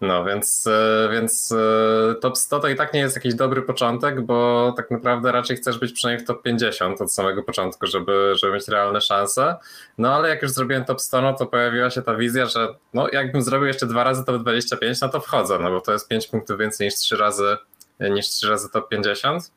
No, 0.00 0.24
więc, 0.24 0.66
e, 0.66 1.08
więc 1.12 1.52
e, 1.52 2.14
top 2.20 2.38
100 2.38 2.60
to 2.60 2.68
i 2.68 2.76
tak 2.76 2.94
nie 2.94 3.00
jest 3.00 3.16
jakiś 3.16 3.34
dobry 3.34 3.62
początek, 3.62 4.20
bo 4.20 4.72
tak 4.76 4.90
naprawdę 4.90 5.32
raczej 5.32 5.56
chcesz 5.56 5.78
być 5.78 5.92
przynajmniej 5.92 6.24
w 6.24 6.28
top 6.28 6.42
50 6.42 7.00
od 7.00 7.12
samego 7.12 7.42
początku, 7.42 7.86
żeby, 7.86 8.32
żeby 8.42 8.52
mieć 8.52 8.68
realne 8.68 9.00
szanse. 9.00 9.56
No 9.98 10.14
ale 10.14 10.28
jak 10.28 10.42
już 10.42 10.50
zrobiłem 10.50 10.84
top 10.84 11.00
100, 11.00 11.22
no 11.22 11.32
to 11.32 11.46
pojawiła 11.46 11.90
się 11.90 12.02
ta 12.02 12.14
wizja, 12.14 12.46
że 12.46 12.68
no 12.94 13.08
jakbym 13.12 13.42
zrobił 13.42 13.66
jeszcze 13.66 13.86
dwa 13.86 14.04
razy 14.04 14.24
top 14.24 14.42
25, 14.42 15.00
no 15.00 15.08
to 15.08 15.20
wchodzę, 15.20 15.58
no 15.58 15.70
bo 15.70 15.80
to 15.80 15.92
jest 15.92 16.08
5 16.08 16.26
punktów 16.26 16.58
więcej 16.58 16.86
niż 16.86 16.94
3 16.94 17.16
razy, 17.16 17.56
niż 18.00 18.28
3 18.28 18.48
razy 18.48 18.70
top 18.70 18.88
50. 18.88 19.52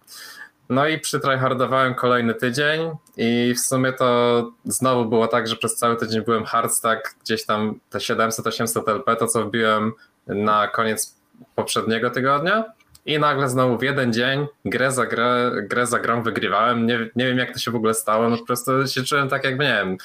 No 0.69 0.87
i 0.87 0.99
przytryhardowałem 0.99 1.95
kolejny 1.95 2.33
tydzień 2.33 2.91
i 3.17 3.53
w 3.53 3.59
sumie 3.59 3.93
to 3.93 4.51
znowu 4.65 5.05
było 5.09 5.27
tak, 5.27 5.47
że 5.47 5.55
przez 5.55 5.75
cały 5.75 5.95
tydzień 5.95 6.21
byłem 6.21 6.45
hardstack, 6.45 7.15
gdzieś 7.23 7.45
tam 7.45 7.79
te 7.89 7.99
700-800 7.99 8.89
LP, 8.89 9.15
to 9.15 9.27
co 9.27 9.45
wbiłem 9.45 9.93
na 10.27 10.67
koniec 10.67 11.19
poprzedniego 11.55 12.09
tygodnia 12.09 12.63
i 13.05 13.19
nagle 13.19 13.49
znowu 13.49 13.77
w 13.77 13.83
jeden 13.83 14.13
dzień 14.13 14.47
grę 14.65 14.91
za 14.91 15.05
grę, 15.05 15.51
grę 15.63 15.87
za 15.87 15.99
grą 15.99 16.23
wygrywałem. 16.23 16.85
Nie, 16.85 17.09
nie 17.15 17.25
wiem 17.25 17.37
jak 17.37 17.53
to 17.53 17.59
się 17.59 17.71
w 17.71 17.75
ogóle 17.75 17.93
stało, 17.93 18.29
no 18.29 18.37
po 18.37 18.45
prostu 18.45 18.87
się 18.87 19.03
czułem 19.03 19.29
tak 19.29 19.43
jakby, 19.43 19.63
nie 19.63 19.73
wiem, 19.73 19.97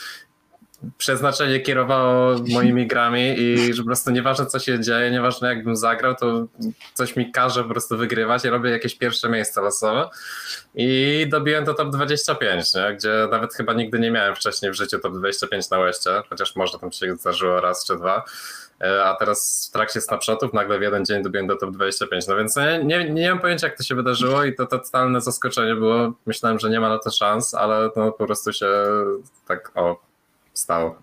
przeznaczenie 0.98 1.60
kierowało 1.60 2.34
moimi 2.54 2.86
grami 2.86 3.34
i 3.38 3.74
że 3.74 3.82
po 3.82 3.86
prostu 3.86 4.10
nieważne 4.10 4.46
co 4.46 4.58
się 4.58 4.80
dzieje, 4.80 5.10
nieważne 5.10 5.48
jakbym 5.48 5.76
zagrał, 5.76 6.14
to 6.14 6.46
coś 6.94 7.16
mi 7.16 7.32
każe 7.32 7.62
po 7.62 7.70
prostu 7.70 7.96
wygrywać. 7.96 8.44
Ja 8.44 8.50
robię 8.50 8.70
jakieś 8.70 8.94
pierwsze 8.94 9.28
miejsce 9.28 9.60
losowe 9.60 10.08
i 10.74 11.26
dobiłem 11.30 11.64
do 11.64 11.74
top 11.74 11.90
25, 11.90 12.74
nie? 12.74 12.96
gdzie 12.96 13.28
nawet 13.30 13.54
chyba 13.54 13.72
nigdy 13.72 13.98
nie 13.98 14.10
miałem 14.10 14.34
wcześniej 14.34 14.72
w 14.72 14.74
życiu 14.74 14.98
top 14.98 15.16
25 15.16 15.70
na 15.70 15.78
łeście, 15.78 16.10
chociaż 16.30 16.56
może 16.56 16.78
tam 16.78 16.92
się 16.92 17.16
zdarzyło 17.16 17.60
raz 17.60 17.86
czy 17.86 17.96
dwa. 17.96 18.24
E, 18.80 19.04
a 19.04 19.14
teraz 19.14 19.68
w 19.68 19.72
trakcie 19.72 20.00
snapshotów 20.00 20.52
nagle 20.52 20.78
w 20.78 20.82
jeden 20.82 21.04
dzień 21.04 21.22
dobiłem 21.22 21.46
do 21.46 21.56
top 21.56 21.70
25. 21.70 22.26
No 22.26 22.36
więc 22.36 22.56
nie, 22.56 22.84
nie, 22.84 23.10
nie 23.10 23.30
mam 23.30 23.40
pojęcia, 23.40 23.66
jak 23.66 23.76
to 23.76 23.82
się 23.82 23.94
wydarzyło 23.94 24.44
i 24.44 24.54
to 24.54 24.66
totalne 24.66 25.20
zaskoczenie 25.20 25.74
było. 25.74 26.12
Myślałem, 26.26 26.58
że 26.58 26.70
nie 26.70 26.80
ma 26.80 26.88
na 26.88 26.98
to 26.98 27.10
szans, 27.10 27.54
ale 27.54 27.90
no 27.96 28.12
po 28.12 28.26
prostu 28.26 28.52
się 28.52 28.66
tak 29.48 29.72
o 29.74 30.03
stało. 30.54 30.94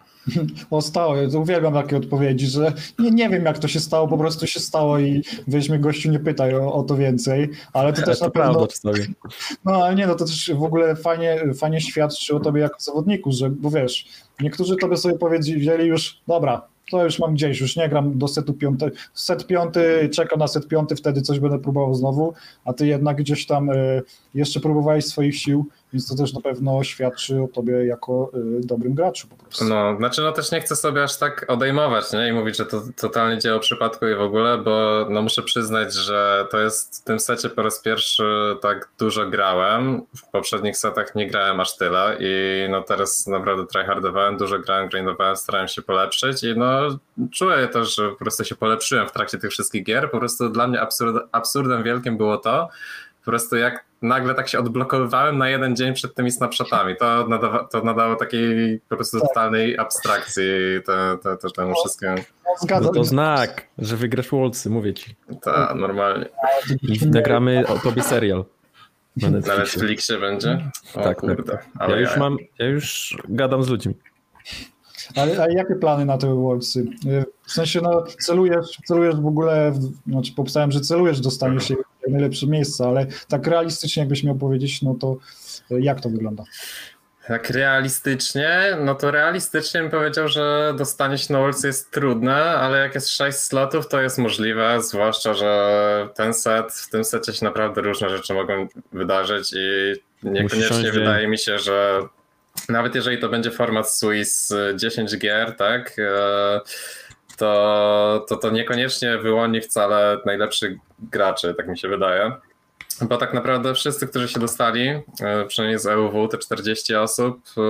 O, 0.70 0.82
stało. 0.82 1.16
Ja 1.16 1.39
uwielbiam 1.39 1.74
takie 1.74 1.97
odpowiedzi, 1.97 2.47
że 2.47 2.74
nie, 2.99 3.12
nie 3.12 3.30
wiem 3.30 3.45
jak 3.45 3.60
to 3.60 3.68
się 3.68 3.80
stało, 3.80 4.08
po 4.08 4.18
prostu 4.18 4.47
się 4.47 4.60
stało 4.60 4.99
i 4.99 5.24
weź 5.47 5.70
mnie 5.70 5.80
gościu 5.80 6.12
nie 6.12 6.20
pytaj 6.20 6.56
o, 6.56 6.74
o 6.74 6.84
to 6.84 6.97
więcej, 6.97 7.49
ale 7.74 7.93
to 7.93 8.02
też 8.02 8.20
to 8.20 8.26
na 8.26 8.32
pewno... 8.32 8.68
prawda. 8.84 9.04
No 9.66 9.84
ale 9.84 9.95
nie, 9.95 10.08
no 10.08 10.16
to 10.16 10.26
też 10.26 10.52
w 10.56 10.64
ogóle 10.64 10.95
fajnie, 10.95 11.43
fajnie 11.56 11.82
świadczy 11.82 12.36
o 12.36 12.39
tobie 12.39 12.62
jako 12.62 12.80
zawodniku, 12.80 13.32
że, 13.32 13.49
bo 13.49 13.70
wiesz, 13.70 14.08
niektórzy 14.39 14.76
tobie 14.76 14.97
sobie 14.97 15.18
powiedzieli 15.18 15.88
już, 15.88 16.22
dobra, 16.28 16.68
to 16.91 17.04
już 17.04 17.20
mam 17.20 17.34
gdzieś, 17.34 17.62
już 17.62 17.76
nie 17.76 17.89
gram 17.89 18.18
do 18.18 18.28
setu 18.28 18.54
piąty, 18.54 18.91
set 19.14 19.47
piąty, 19.47 20.10
czekam 20.14 20.39
na 20.39 20.47
set 20.47 20.68
piąty, 20.68 20.95
wtedy 20.95 21.22
coś 21.22 21.39
będę 21.39 21.60
próbował 21.60 21.95
znowu, 21.95 22.34
a 22.66 22.74
ty 22.74 22.88
jednak 22.88 23.18
gdzieś 23.18 23.45
tam 23.45 23.70
y, 23.70 24.04
jeszcze 24.34 24.60
próbowałeś 24.60 25.06
swoich 25.06 25.38
sił, 25.38 25.66
więc 25.94 26.08
to 26.08 26.16
też 26.16 26.34
na 26.34 26.42
pewno 26.42 26.84
świadczy 26.84 27.42
o 27.42 27.48
tobie 27.48 27.86
jako 27.86 28.32
y, 28.36 28.66
dobrym 28.66 28.94
graczu 28.94 29.28
po 29.28 29.36
prostu. 29.36 29.66
No, 29.66 29.98
znaczy 29.98 30.22
no 30.22 30.32
też 30.32 30.52
nie 30.52 30.62
chcę 30.62 30.76
sobie 30.76 31.04
aż 31.04 31.18
tak 31.18 31.46
odejmować, 31.48 32.14
nie? 32.14 32.28
I 32.28 32.34
mówić, 32.34 32.58
że 32.58 32.66
to 32.66 32.82
totalnie 33.02 33.39
dzieło 33.39 33.60
przypadku 33.60 34.08
i 34.08 34.16
w 34.16 34.22
ogóle, 34.22 34.58
bo 34.58 35.06
no 35.10 35.22
muszę 35.22 35.42
przyznać, 35.42 35.94
że 35.94 36.48
to 36.52 36.60
jest 36.60 37.02
w 37.02 37.04
tym 37.04 37.20
secie 37.20 37.50
po 37.50 37.62
raz 37.62 37.82
pierwszy 37.82 38.24
tak 38.62 38.89
dużo 39.00 39.26
grałem. 39.26 40.02
W 40.18 40.32
poprzednich 40.32 40.78
setach 40.78 41.16
nie 41.16 41.28
grałem 41.28 41.60
aż 41.60 41.78
tyle 41.78 42.18
i 42.20 42.66
no 42.70 42.82
teraz 42.82 43.28
naprawdę 43.28 43.66
tryhardowałem, 43.66 44.38
dużo 44.38 44.60
grałem, 44.60 44.89
grindowałem, 44.89 45.36
starałem 45.36 45.68
się 45.68 45.82
polepszyć 45.82 46.44
i 46.44 46.58
no 46.58 46.98
czuję 47.32 47.68
też, 47.68 47.96
że 47.96 48.10
po 48.10 48.16
prostu 48.16 48.44
się 48.44 48.56
polepszyłem 48.56 49.08
w 49.08 49.12
trakcie 49.12 49.38
tych 49.38 49.52
wszystkich 49.52 49.84
gier. 49.84 50.12
Po 50.12 50.20
prostu 50.20 50.50
dla 50.50 50.68
mnie 50.68 50.82
absurd, 50.82 51.18
absurdem 51.32 51.84
wielkim 51.84 52.18
było 52.18 52.38
to, 52.38 52.70
po 53.26 53.32
prostu 53.32 53.56
jak 53.56 53.91
nagle 54.02 54.36
tak 54.36 54.47
się 54.47 54.60
odblokowywałem 54.60 55.38
na 55.38 55.49
jeden 55.49 55.76
dzień 55.76 55.93
przed 55.93 56.16
tymi 56.16 56.32
snapshotami. 56.32 56.95
To, 56.97 57.28
nadawa, 57.28 57.64
to 57.64 57.82
nadało 57.84 58.16
takiej 58.16 58.80
po 58.89 58.95
prostu 58.95 59.20
totalnej 59.20 59.78
abstrakcji 59.80 60.43
te, 60.86 61.18
te, 61.24 61.38
te, 61.38 61.49
temu 61.56 61.74
wszystkiemu. 61.76 62.18
No, 62.70 62.80
No 62.82 62.89
to 62.91 63.04
znak, 63.04 63.68
że 63.78 63.97
wygrasz 63.97 64.30
Wolcy, 64.30 64.70
mówię 64.70 64.93
ci. 64.93 65.16
Tak, 65.41 65.76
normalnie. 65.76 66.26
I 66.82 67.08
nagramy 67.08 67.68
o 67.68 67.80
tobie 67.80 68.04
serial. 68.04 68.45
Na 69.18 69.30
Na 69.30 69.38
Netflixie. 69.38 69.80
Netflixie 69.82 70.18
będzie? 70.18 70.70
O 70.95 71.02
Tak, 71.04 71.18
kurde. 71.18 71.54
Ja 71.54 71.60
Ale 71.80 72.02
już 72.02 72.12
ja- 72.12 72.18
mam, 72.20 72.38
ja 72.60 72.66
już 72.66 73.18
gadam 73.30 73.64
z 73.64 73.70
ludźmi. 73.70 73.93
Ale, 75.16 75.43
ale 75.43 75.53
jakie 75.53 75.76
plany 75.76 76.05
na 76.05 76.18
te 76.18 76.36
Worldsy? 76.36 76.86
W 77.43 77.51
sensie, 77.51 77.82
no, 77.82 78.03
celujesz, 78.20 78.78
celujesz 78.86 79.16
w 79.16 79.26
ogóle, 79.26 79.74
znaczy 80.07 80.34
popisałem, 80.36 80.72
że 80.72 80.82
celujesz, 80.82 81.20
dostaniesz 81.20 81.68
się 81.68 81.76
w 82.07 82.12
najlepsze 82.12 82.47
miejsce, 82.47 82.86
ale 82.86 83.05
tak 83.28 83.47
realistycznie, 83.47 84.01
jakbyś 84.01 84.24
miał 84.24 84.36
powiedzieć, 84.36 84.82
no 84.82 84.95
to 84.95 85.18
jak 85.70 86.01
to 86.01 86.09
wygląda? 86.09 86.43
Tak 87.28 87.49
realistycznie, 87.49 88.78
no 88.86 88.95
to 88.95 89.12
realistycznie 89.12 89.82
bym 89.82 89.89
powiedział, 89.89 90.28
że 90.28 90.74
dostanie 90.78 91.18
się 91.18 91.34
na 91.34 91.39
Worlds 91.39 91.64
jest 91.64 91.91
trudne, 91.91 92.36
ale 92.36 92.80
jak 92.80 92.95
jest 92.95 93.09
6 93.09 93.38
slotów, 93.38 93.88
to 93.88 94.01
jest 94.01 94.18
możliwe, 94.18 94.82
zwłaszcza, 94.82 95.34
że 95.34 96.09
ten 96.16 96.34
set, 96.34 96.74
w 96.74 96.89
tym 96.89 97.03
secie 97.03 97.34
się 97.34 97.45
naprawdę 97.45 97.82
różne 97.82 98.09
rzeczy 98.09 98.34
mogą 98.34 98.68
wydarzyć 98.93 99.53
i 99.53 99.93
niekoniecznie 100.24 100.91
wydaje 100.91 101.28
mi 101.28 101.38
się, 101.38 101.59
że 101.59 102.01
nawet 102.70 102.95
jeżeli 102.95 103.18
to 103.18 103.30
będzie 103.30 103.51
format 103.51 103.91
Swiss 103.91 104.53
10 104.76 105.18
gier, 105.18 105.55
tak, 105.55 105.99
e, 105.99 106.59
to, 107.38 108.26
to 108.30 108.38
to 108.38 108.49
niekoniecznie 108.49 109.18
wyłoni 109.18 109.62
wcale 109.62 110.18
najlepszych 110.26 110.78
graczy, 110.99 111.53
tak 111.57 111.68
mi 111.68 111.78
się 111.78 111.88
wydaje. 111.88 112.32
Bo 113.02 113.18
tak 113.18 113.34
naprawdę 113.34 113.74
wszyscy, 113.74 114.08
którzy 114.08 114.28
się 114.28 114.39
dostali, 114.39 114.88
e, 115.22 115.45
przynajmniej 115.47 115.80
z 115.80 115.86
EUW, 115.86 116.28
te 116.28 116.38
40 116.38 116.95
osób, 116.95 117.41
e, 117.58 117.62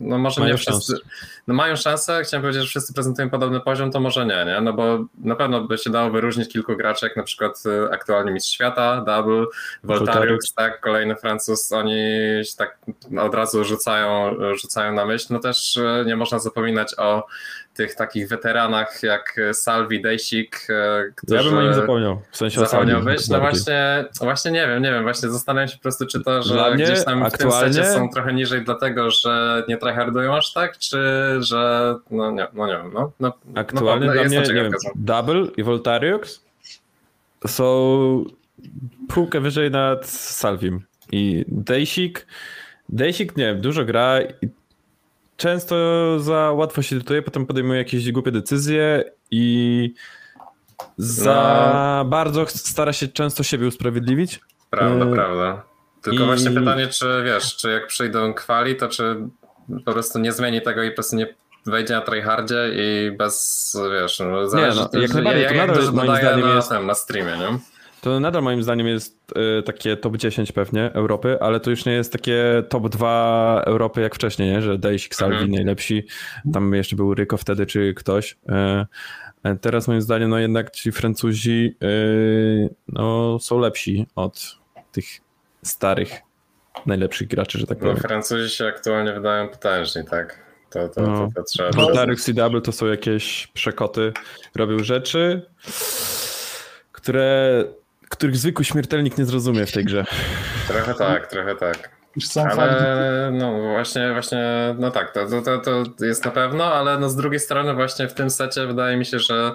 no 0.00 0.18
może 0.18 0.40
Mają 0.40 0.52
nie 0.52 0.58
wszyscy, 0.58 0.92
szansę. 0.92 1.06
no 1.46 1.54
mają 1.54 1.76
szansę, 1.76 2.22
chciałem 2.24 2.42
powiedzieć, 2.42 2.62
że 2.62 2.68
wszyscy 2.68 2.94
prezentują 2.94 3.30
podobny 3.30 3.60
poziom, 3.60 3.90
to 3.90 4.00
może 4.00 4.26
nie, 4.26 4.44
nie? 4.44 4.60
No 4.60 4.72
bo 4.72 5.04
na 5.24 5.36
pewno 5.36 5.60
by 5.60 5.78
się 5.78 5.90
dało 5.90 6.10
wyróżnić 6.10 6.52
kilku 6.52 6.76
graczy, 6.76 7.06
jak 7.06 7.16
na 7.16 7.22
przykład 7.22 7.62
e, 7.66 7.94
aktualnie 7.94 8.32
Mistrz 8.32 8.52
Świata, 8.52 9.04
Double, 9.06 9.46
Voltarius. 9.84 10.54
tak, 10.54 10.80
kolejny 10.80 11.16
Francuz, 11.16 11.72
oni 11.72 12.00
się 12.44 12.56
tak 12.56 12.78
od 13.20 13.34
razu 13.34 13.64
rzucają, 13.64 14.34
rzucają 14.60 14.92
na 14.92 15.06
myśl. 15.06 15.26
No 15.30 15.38
też 15.38 15.78
nie 16.06 16.16
można 16.16 16.38
zapominać 16.38 16.94
o 16.98 17.26
tych 17.74 17.94
takich 17.94 18.28
weteranach 18.28 19.02
jak 19.02 19.40
Salvi, 19.52 20.02
Dejsik, 20.02 20.66
e, 20.68 21.12
którzy... 21.16 21.36
Ja 21.36 21.42
bym 21.42 21.58
o 21.58 21.62
nim 21.62 21.74
zapomniał. 21.74 22.22
W 22.30 22.36
sensie 22.36 22.60
o 22.60 22.66
Zapomniał 22.66 23.02
Saudi 23.02 23.16
być? 23.16 23.28
No 23.28 23.40
właśnie, 23.40 24.04
właśnie 24.20 24.50
nie 24.50 24.66
wiem, 24.66 24.82
nie 24.82 24.90
wiem, 24.90 25.02
właśnie 25.02 25.28
zastanawiam 25.28 25.68
się 25.68 25.76
po 25.76 25.82
prostu, 25.82 26.06
czy 26.06 26.20
to, 26.24 26.42
że 26.42 26.74
mnie 26.74 26.84
gdzieś 26.84 27.04
tam 27.04 27.30
w 27.30 27.38
tym 27.38 27.50
są 27.84 28.08
trochę 28.08 28.32
niżej 28.32 28.64
dlatego, 28.64 29.10
że 29.10 29.64
nie 29.68 29.76
tryhardują 29.76 30.36
aż 30.36 30.52
tak, 30.52 30.78
czy 30.78 30.98
że, 31.38 31.94
no 32.10 32.30
nie, 32.30 32.46
no 32.52 32.66
nie 32.66 32.72
wiem, 32.72 32.90
no. 32.94 33.12
no 33.20 33.32
Aktualnie 33.54 34.06
no, 34.06 34.12
dla 34.12 34.24
mnie, 34.24 34.40
nie 34.40 34.54
wiem. 34.54 34.72
Double 34.94 35.46
i 35.56 35.62
Voltariux 35.62 36.44
są 37.46 38.24
półkę 39.08 39.40
wyżej 39.40 39.70
nad 39.70 40.06
Salvim. 40.08 40.80
I 41.12 41.44
Dejsik, 41.48 42.26
Dejsik, 42.88 43.36
nie 43.36 43.44
wiem, 43.44 43.60
dużo 43.60 43.84
gra 43.84 44.20
i 44.42 44.48
często 45.40 45.76
za 46.20 46.52
łatwo 46.52 46.82
się 46.82 46.96
dytuje, 46.96 47.22
potem 47.22 47.46
podejmuje 47.46 47.78
jakieś 47.78 48.12
głupie 48.12 48.30
decyzje 48.32 49.04
i 49.30 49.94
za 50.96 51.70
No. 51.98 52.04
bardzo 52.04 52.46
stara 52.46 52.92
się 52.92 53.08
często 53.08 53.42
siebie 53.42 53.66
usprawiedliwić. 53.66 54.40
Prawda, 54.70 55.04
Yy, 55.04 55.12
prawda. 55.14 55.62
Tylko 56.02 56.22
i- 56.22 56.26
właśnie 56.26 56.50
pytanie, 56.50 56.86
czy 56.88 57.06
wiesz, 57.24 57.56
czy 57.56 57.70
jak 57.70 57.86
przyjdą 57.86 58.34
kwali, 58.34 58.76
to 58.76 58.88
czy 58.88 59.16
po 59.84 59.92
prostu 59.92 60.18
nie 60.18 60.32
zmieni 60.32 60.62
tego 60.62 60.82
i 60.82 60.88
po 60.90 60.94
prostu 60.94 61.16
nie 61.16 61.34
wejdzie 61.66 61.94
na 61.94 62.00
tryhardzie 62.00 62.70
i 62.74 63.10
bez, 63.16 63.76
wiesz, 63.92 64.18
no, 64.20 64.48
zależy, 64.48 64.76
no, 64.78 64.82
jak 64.82 64.90
to 64.90 64.98
jak 64.98 65.12
dodaje 65.12 65.48
zdaniem 66.22 66.40
na, 66.48 66.54
jest- 66.54 66.68
tym, 66.68 66.86
na 66.86 66.94
streamie, 66.94 67.36
nie? 67.38 67.58
To 68.00 68.20
nadal 68.20 68.42
moim 68.42 68.62
zdaniem 68.62 68.86
jest 68.86 69.32
y, 69.58 69.62
takie 69.62 69.96
top 69.96 70.16
10 70.16 70.52
pewnie 70.52 70.92
Europy, 70.92 71.38
ale 71.40 71.60
to 71.60 71.70
już 71.70 71.84
nie 71.84 71.92
jest 71.92 72.12
takie 72.12 72.62
top 72.68 72.88
2 72.88 73.62
Europy 73.66 74.00
jak 74.00 74.14
wcześniej, 74.14 74.50
nie? 74.50 74.62
że 74.62 74.78
Dejsik, 74.78 75.14
Salvi 75.14 75.34
Mhm. 75.34 75.50
najlepsi, 75.50 76.06
tam 76.52 76.74
jeszcze 76.74 76.96
był 76.96 77.14
Ryko 77.14 77.36
wtedy 77.36 77.66
czy 77.66 77.94
ktoś. 77.94 78.32
Y, 78.32 79.56
Teraz 79.60 79.88
moim 79.88 80.02
zdaniem 80.02 80.30
no 80.30 80.38
jednak 80.38 80.70
ci 80.70 80.92
Francuzi 80.92 81.76
y, 81.82 82.74
no, 82.88 83.38
są 83.38 83.58
lepsi 83.58 84.06
od 84.16 84.56
tych 84.92 85.04
starych, 85.62 86.12
najlepszych 86.86 87.28
graczy, 87.28 87.58
że 87.58 87.66
tak 87.66 87.78
No, 87.78 87.82
powiem. 87.88 87.96
Francuzi 88.02 88.50
się 88.56 88.66
aktualnie 88.66 89.12
wydają 89.12 89.48
potężni, 89.48 90.02
tak? 90.10 90.38
To, 90.70 90.88
to, 90.88 91.00
No. 91.02 91.18
to, 91.18 91.28
to 91.36 91.42
trzeba 91.42 91.70
No, 91.76 92.04
i 92.28 92.34
Double 92.34 92.60
to 92.60 92.72
są 92.72 92.86
jakieś 92.86 93.46
przekoty, 93.46 94.12
robią 94.56 94.78
rzeczy, 94.84 95.42
które, 96.92 97.64
których 98.10 98.36
zwykły 98.36 98.64
śmiertelnik 98.64 99.18
nie 99.18 99.24
zrozumie 99.24 99.66
w 99.66 99.72
tej 99.72 99.84
grze. 99.84 100.04
Trochę 100.68 100.94
tak, 100.94 101.26
trochę 101.26 101.56
tak. 101.56 102.00
Fakt, 102.34 102.58
Ale 102.58 103.30
no 103.32 103.60
właśnie, 103.60 104.12
właśnie, 104.12 104.74
no 104.78 104.90
tak, 104.90 105.12
to, 105.12 105.26
to, 105.42 105.58
to, 105.98 106.04
jest 106.04 106.24
na 106.24 106.30
pewno, 106.30 106.64
ale 106.74 106.98
no 106.98 107.08
z 107.08 107.16
drugiej 107.16 107.40
strony 107.40 107.74
właśnie 107.74 108.08
w 108.08 108.14
tym 108.14 108.30
secie 108.30 108.66
wydaje 108.66 108.96
mi 108.96 109.06
się, 109.06 109.18
że 109.18 109.52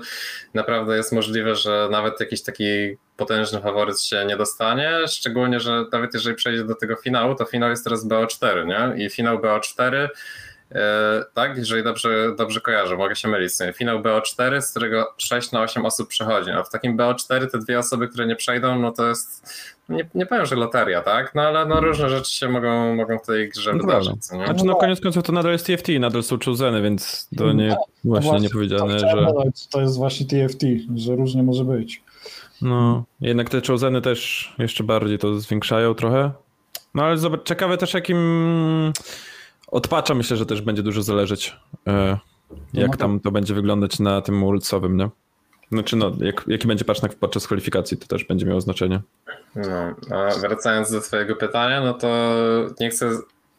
naprawdę 0.53 0.97
jest 0.97 1.11
możliwe, 1.11 1.55
że 1.55 1.87
nawet 1.91 2.19
jakiś 2.19 2.43
taki 2.43 2.97
potężny 3.17 3.61
faworyt 3.61 4.01
się 4.01 4.25
nie 4.25 4.37
dostanie, 4.37 4.91
szczególnie, 5.07 5.59
że 5.59 5.85
nawet 5.91 6.13
jeżeli 6.13 6.35
przejdzie 6.35 6.63
do 6.63 6.75
tego 6.75 6.95
finału, 6.95 7.35
to 7.35 7.45
finał 7.45 7.69
jest 7.69 7.83
teraz 7.83 8.07
BO4, 8.07 8.65
nie? 8.65 9.05
I 9.05 9.09
finał 9.09 9.39
BO4 9.39 9.95
E, 9.95 10.09
tak, 11.33 11.57
jeżeli 11.57 11.83
dobrze, 11.83 12.35
dobrze 12.37 12.61
kojarzę, 12.61 12.97
mogę 12.97 13.15
się 13.15 13.27
mylić. 13.27 13.53
Finał 13.73 13.99
BO4, 14.01 14.61
z 14.61 14.71
którego 14.71 15.13
6 15.17 15.51
na 15.51 15.61
8 15.61 15.85
osób 15.85 16.09
przechodzi. 16.09 16.51
A 16.51 16.63
w 16.63 16.69
takim 16.69 16.97
BO4 16.97 17.47
te 17.51 17.59
dwie 17.59 17.79
osoby, 17.79 18.07
które 18.07 18.27
nie 18.27 18.35
przejdą, 18.35 18.79
no 18.79 18.91
to 18.91 19.07
jest, 19.09 19.53
nie, 19.89 20.09
nie 20.15 20.25
powiem, 20.25 20.45
że 20.45 20.55
loteria, 20.55 21.01
tak? 21.01 21.35
No 21.35 21.41
ale 21.41 21.65
no, 21.65 21.81
różne 21.81 22.09
rzeczy 22.09 22.31
się 22.35 22.49
mogą, 22.49 22.95
mogą 22.95 23.19
w 23.19 23.25
tej 23.25 23.49
grze 23.49 23.73
No 23.73 23.79
wydarzyć. 23.79 24.15
nie? 24.31 24.45
Znaczy, 24.45 24.65
no 24.65 24.75
koniec 24.75 25.01
końców 25.01 25.23
to 25.23 25.31
nadal 25.31 25.51
jest 25.51 25.65
TFT, 25.65 25.87
nadal 25.99 26.23
są 26.23 26.37
chooseny, 26.45 26.81
więc 26.81 27.29
to 27.37 27.53
nie, 27.53 27.75
właśnie 28.03 28.31
nie 28.31 28.39
No 28.39 28.47
to 28.47 28.53
powiedziane, 28.53 28.97
chciałem 28.97 29.19
że 29.19 29.25
dodać, 29.25 29.67
To 29.67 29.81
jest 29.81 29.97
właśnie 29.97 30.25
TFT, 30.25 30.61
że 30.95 31.15
różnie 31.15 31.43
może 31.43 31.63
być. 31.65 32.03
no, 32.61 33.03
jednak 33.21 33.49
te 33.49 33.61
chooseny 33.67 34.01
też 34.01 34.53
jeszcze 34.59 34.83
bardziej 34.83 35.17
to 35.19 35.39
zwiększają 35.39 35.93
trochę. 35.93 36.31
No 36.95 37.03
ale 37.03 37.17
zobacz, 37.17 37.43
ciekawe 37.47 37.77
też 37.77 37.93
jakim 37.93 38.17
Od 39.67 39.87
patcha 39.87 40.13
myślę, 40.13 40.37
że 40.37 40.45
też 40.45 40.61
będzie 40.61 40.83
dużo 40.83 41.01
zależeć, 41.03 41.55
e, 41.87 42.17
jak 42.73 42.91
no 42.91 42.97
tam 42.97 43.19
to 43.19 43.31
będzie 43.31 43.53
wyglądać 43.53 43.99
na 43.99 44.21
tym 44.21 44.41
Worldsowym, 44.41 44.97
nie? 44.97 45.09
Znaczy 45.71 45.95
no, 45.95 46.11
jak, 46.19 46.43
jaki 46.47 46.67
będzie 46.67 46.85
patch 46.85 47.01
na- 47.03 47.09
podczas 47.09 47.45
kwalifikacji, 47.45 47.97
to 47.97 48.07
też 48.07 48.23
będzie 48.23 48.45
miało 48.45 48.61
znaczenie. 48.61 49.01
No, 49.55 49.95
a 50.17 50.39
wracając 50.39 50.91
do 50.91 51.01
twojego 51.01 51.35
pytania, 51.35 51.81
no 51.81 51.93
to 51.93 52.35
nie 52.79 52.89
chcę 52.89 53.09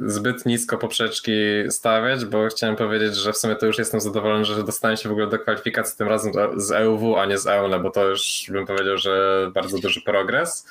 zbyt 0.00 0.46
nisko 0.46 0.78
poprzeczki 0.78 1.32
stawiać, 1.70 2.24
bo 2.24 2.46
chciałem 2.46 2.76
powiedzieć, 2.76 3.16
że 3.16 3.32
w 3.32 3.36
sumie 3.36 3.56
to 3.56 3.66
już 3.66 3.78
jestem 3.78 4.00
zadowolony, 4.00 4.44
że 4.44 4.64
dostałem 4.64 4.96
się 4.96 5.08
w 5.08 5.12
ogóle 5.12 5.26
do 5.26 5.38
kwalifikacji 5.38 5.98
tym 5.98 6.08
razem 6.08 6.32
z 6.56 6.72
EUW, 6.72 7.16
a 7.16 7.26
nie 7.26 7.38
z 7.38 7.46
EUNE, 7.46 7.82
bo 7.82 7.90
to 7.90 8.08
już 8.08 8.46
bym 8.50 8.66
powiedział, 8.66 8.98
że 8.98 9.50
bardzo 9.54 9.78
duży 9.78 10.00
progres. 10.00 10.68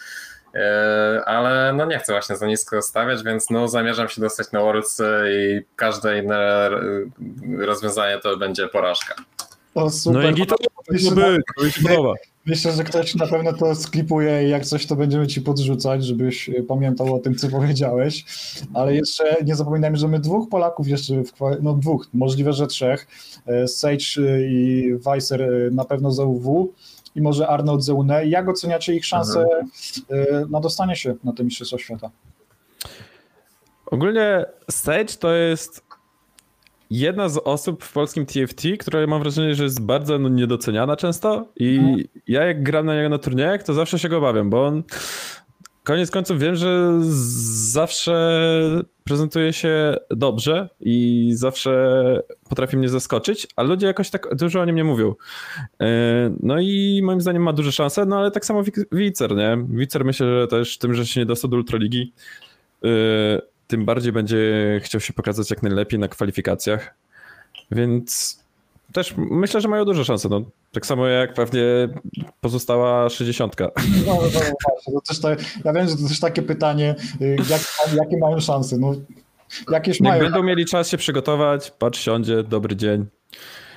E, 0.55 1.21
Ale 1.25 1.73
no 1.73 1.85
nie 1.85 1.99
chcę 1.99 2.13
właśnie 2.13 2.37
za 2.37 2.47
nisko 2.47 2.81
stawiać, 2.81 3.23
więc 3.23 3.49
no 3.49 3.67
zamierzam 3.67 4.09
się 4.09 4.21
dostać 4.21 4.51
na 4.51 4.59
Worlds 4.59 5.01
i 5.31 5.61
każde 5.75 6.19
inne 6.23 6.37
e, 6.37 6.71
rozwiązanie 7.57 8.19
to 8.19 8.37
będzie 8.37 8.67
porażka. 8.67 9.15
To 9.73 9.89
super. 9.89 10.23
No 10.23 10.29
i 10.29 10.33
gito, 10.33 10.55
Myślę, 10.91 11.09
to 11.09 11.15
by, 11.15 11.43
to. 11.87 12.13
Myślę, 12.45 12.71
że 12.71 12.83
ktoś 12.83 13.15
na 13.15 13.27
pewno 13.27 13.53
to 13.53 13.75
sklipuje 13.75 14.47
i 14.47 14.49
jak 14.49 14.65
coś 14.65 14.85
to 14.85 14.95
będziemy 14.95 15.27
ci 15.27 15.41
podrzucać, 15.41 16.05
żebyś 16.05 16.49
y, 16.49 16.65
pamiętał 16.67 17.15
o 17.15 17.19
tym, 17.19 17.35
co 17.35 17.49
powiedziałeś. 17.49 18.25
Ale 18.73 18.95
jeszcze 18.95 19.35
nie 19.45 19.55
zapominajmy, 19.55 19.97
że 19.97 20.07
my 20.07 20.19
dwóch 20.19 20.49
Polaków 20.49 20.87
jeszcze, 20.87 21.23
w, 21.23 21.31
no 21.61 21.73
dwóch, 21.73 22.07
możliwe, 22.13 22.53
że 22.53 22.67
trzech, 22.67 23.07
y, 23.63 23.67
Sage 23.67 24.21
i 24.49 24.91
Weiser 25.05 25.49
na 25.71 25.85
pewno 25.85 26.11
z 26.11 26.19
UW 26.19 26.73
i 27.15 27.21
może 27.21 27.47
Arnold 27.47 27.83
z 27.83 27.89
UNE. 27.89 28.25
Jak 28.25 28.49
oceniacie 28.49 28.95
ich 28.95 29.05
szanse 29.05 29.45
y, 30.11 30.47
na 30.49 30.59
dostanie 30.59 30.95
się 30.95 31.15
na 31.23 31.33
te 31.33 31.43
Mistrzostwa 31.43 31.77
Świata? 31.77 32.09
Ogólnie 33.85 34.45
Sage 34.71 35.13
to 35.19 35.31
jest 35.31 35.85
jedna 36.89 37.29
z 37.29 37.37
osób 37.37 37.83
w 37.83 37.93
polskim 37.93 38.25
TFT, 38.25 38.63
która 38.79 39.07
mam 39.07 39.21
wrażenie, 39.21 39.55
że 39.55 39.63
jest 39.63 39.81
bardzo 39.81 40.19
no, 40.19 40.29
niedoceniana 40.29 40.95
często 40.95 41.47
i 41.55 41.79
ja 42.27 42.43
jak 42.45 42.63
gram 42.63 42.85
na 42.85 42.95
niego 42.95 43.09
na 43.09 43.17
turniejach, 43.17 43.63
to 43.63 43.73
zawsze 43.73 43.99
się 43.99 44.09
go 44.09 44.17
obawiam, 44.17 44.49
bo 44.49 44.65
on 44.65 44.83
koniec 45.85 46.11
końców 46.11 46.39
wiem, 46.39 46.55
że 46.55 46.99
zawsze 47.71 48.15
prezentuje 49.03 49.53
się 49.53 49.95
dobrze 50.09 50.69
i 50.79 51.31
zawsze 51.33 52.21
potrafi 52.49 52.77
mnie 52.77 52.89
zaskoczyć, 52.89 53.47
a 53.55 53.63
ludzie 53.63 53.87
jakoś 53.87 54.09
tak 54.09 54.35
dużo 54.35 54.61
o 54.61 54.65
nim 54.65 54.75
nie 54.75 54.83
mówią. 54.83 55.15
Yy, 55.79 55.87
No 56.39 56.59
i 56.59 57.01
moim 57.03 57.21
zdaniem 57.21 57.43
ma 57.43 57.53
duże 57.53 57.71
szanse, 57.71 58.05
no 58.05 58.17
ale 58.17 58.31
tak 58.31 58.45
samo 58.45 58.63
Wicer, 58.91 59.35
nie? 59.35 59.57
Wicer 59.69 60.05
myślę, 60.05 60.27
że 60.27 60.47
też 60.47 60.77
tym, 60.77 60.93
że 60.93 61.05
się 61.05 61.19
nie 61.19 61.25
dostał 61.25 61.49
do 61.49 61.57
Ultraligi, 61.57 62.13
yy, 62.81 62.91
tym 63.67 63.85
bardziej 63.85 64.11
będzie 64.11 64.81
chciał 64.83 65.01
się 65.01 65.13
pokazać 65.13 65.49
jak 65.49 65.63
najlepiej 65.63 65.99
na 65.99 66.07
kwalifikacjach, 66.07 66.95
więc 67.71 68.39
też 68.95 69.13
myślę, 69.17 69.61
że 69.61 69.67
mają 69.67 69.85
duże 69.85 70.05
szanse, 70.05 70.29
no. 70.29 70.41
Tak 70.71 70.85
samo 70.85 71.07
jak 71.07 71.33
pewnie 71.33 71.61
pozostała 72.41 73.09
60. 73.09 73.55
No, 73.59 73.67
no, 74.05 74.13
no 74.13 74.29
właśnie, 74.29 74.93
to 74.93 75.01
też 75.07 75.19
tak, 75.19 75.39
ja 75.65 75.73
wiem, 75.73 75.87
że 75.89 75.95
to 75.95 76.07
też 76.07 76.19
takie 76.19 76.41
pytanie, 76.41 76.95
y, 77.21 77.35
jak, 77.49 77.61
jakie 77.95 78.17
mają 78.17 78.39
szanse? 78.39 78.77
No, 78.77 78.93
jakieś 79.71 79.99
Jak 79.99 80.09
mają. 80.09 80.23
będą 80.23 80.43
mieli 80.43 80.65
czas 80.65 80.89
się 80.89 80.97
przygotować, 80.97 81.71
patrz, 81.71 81.99
siądzie, 81.99 82.43
dobry 82.43 82.75
dzień. 82.75 83.05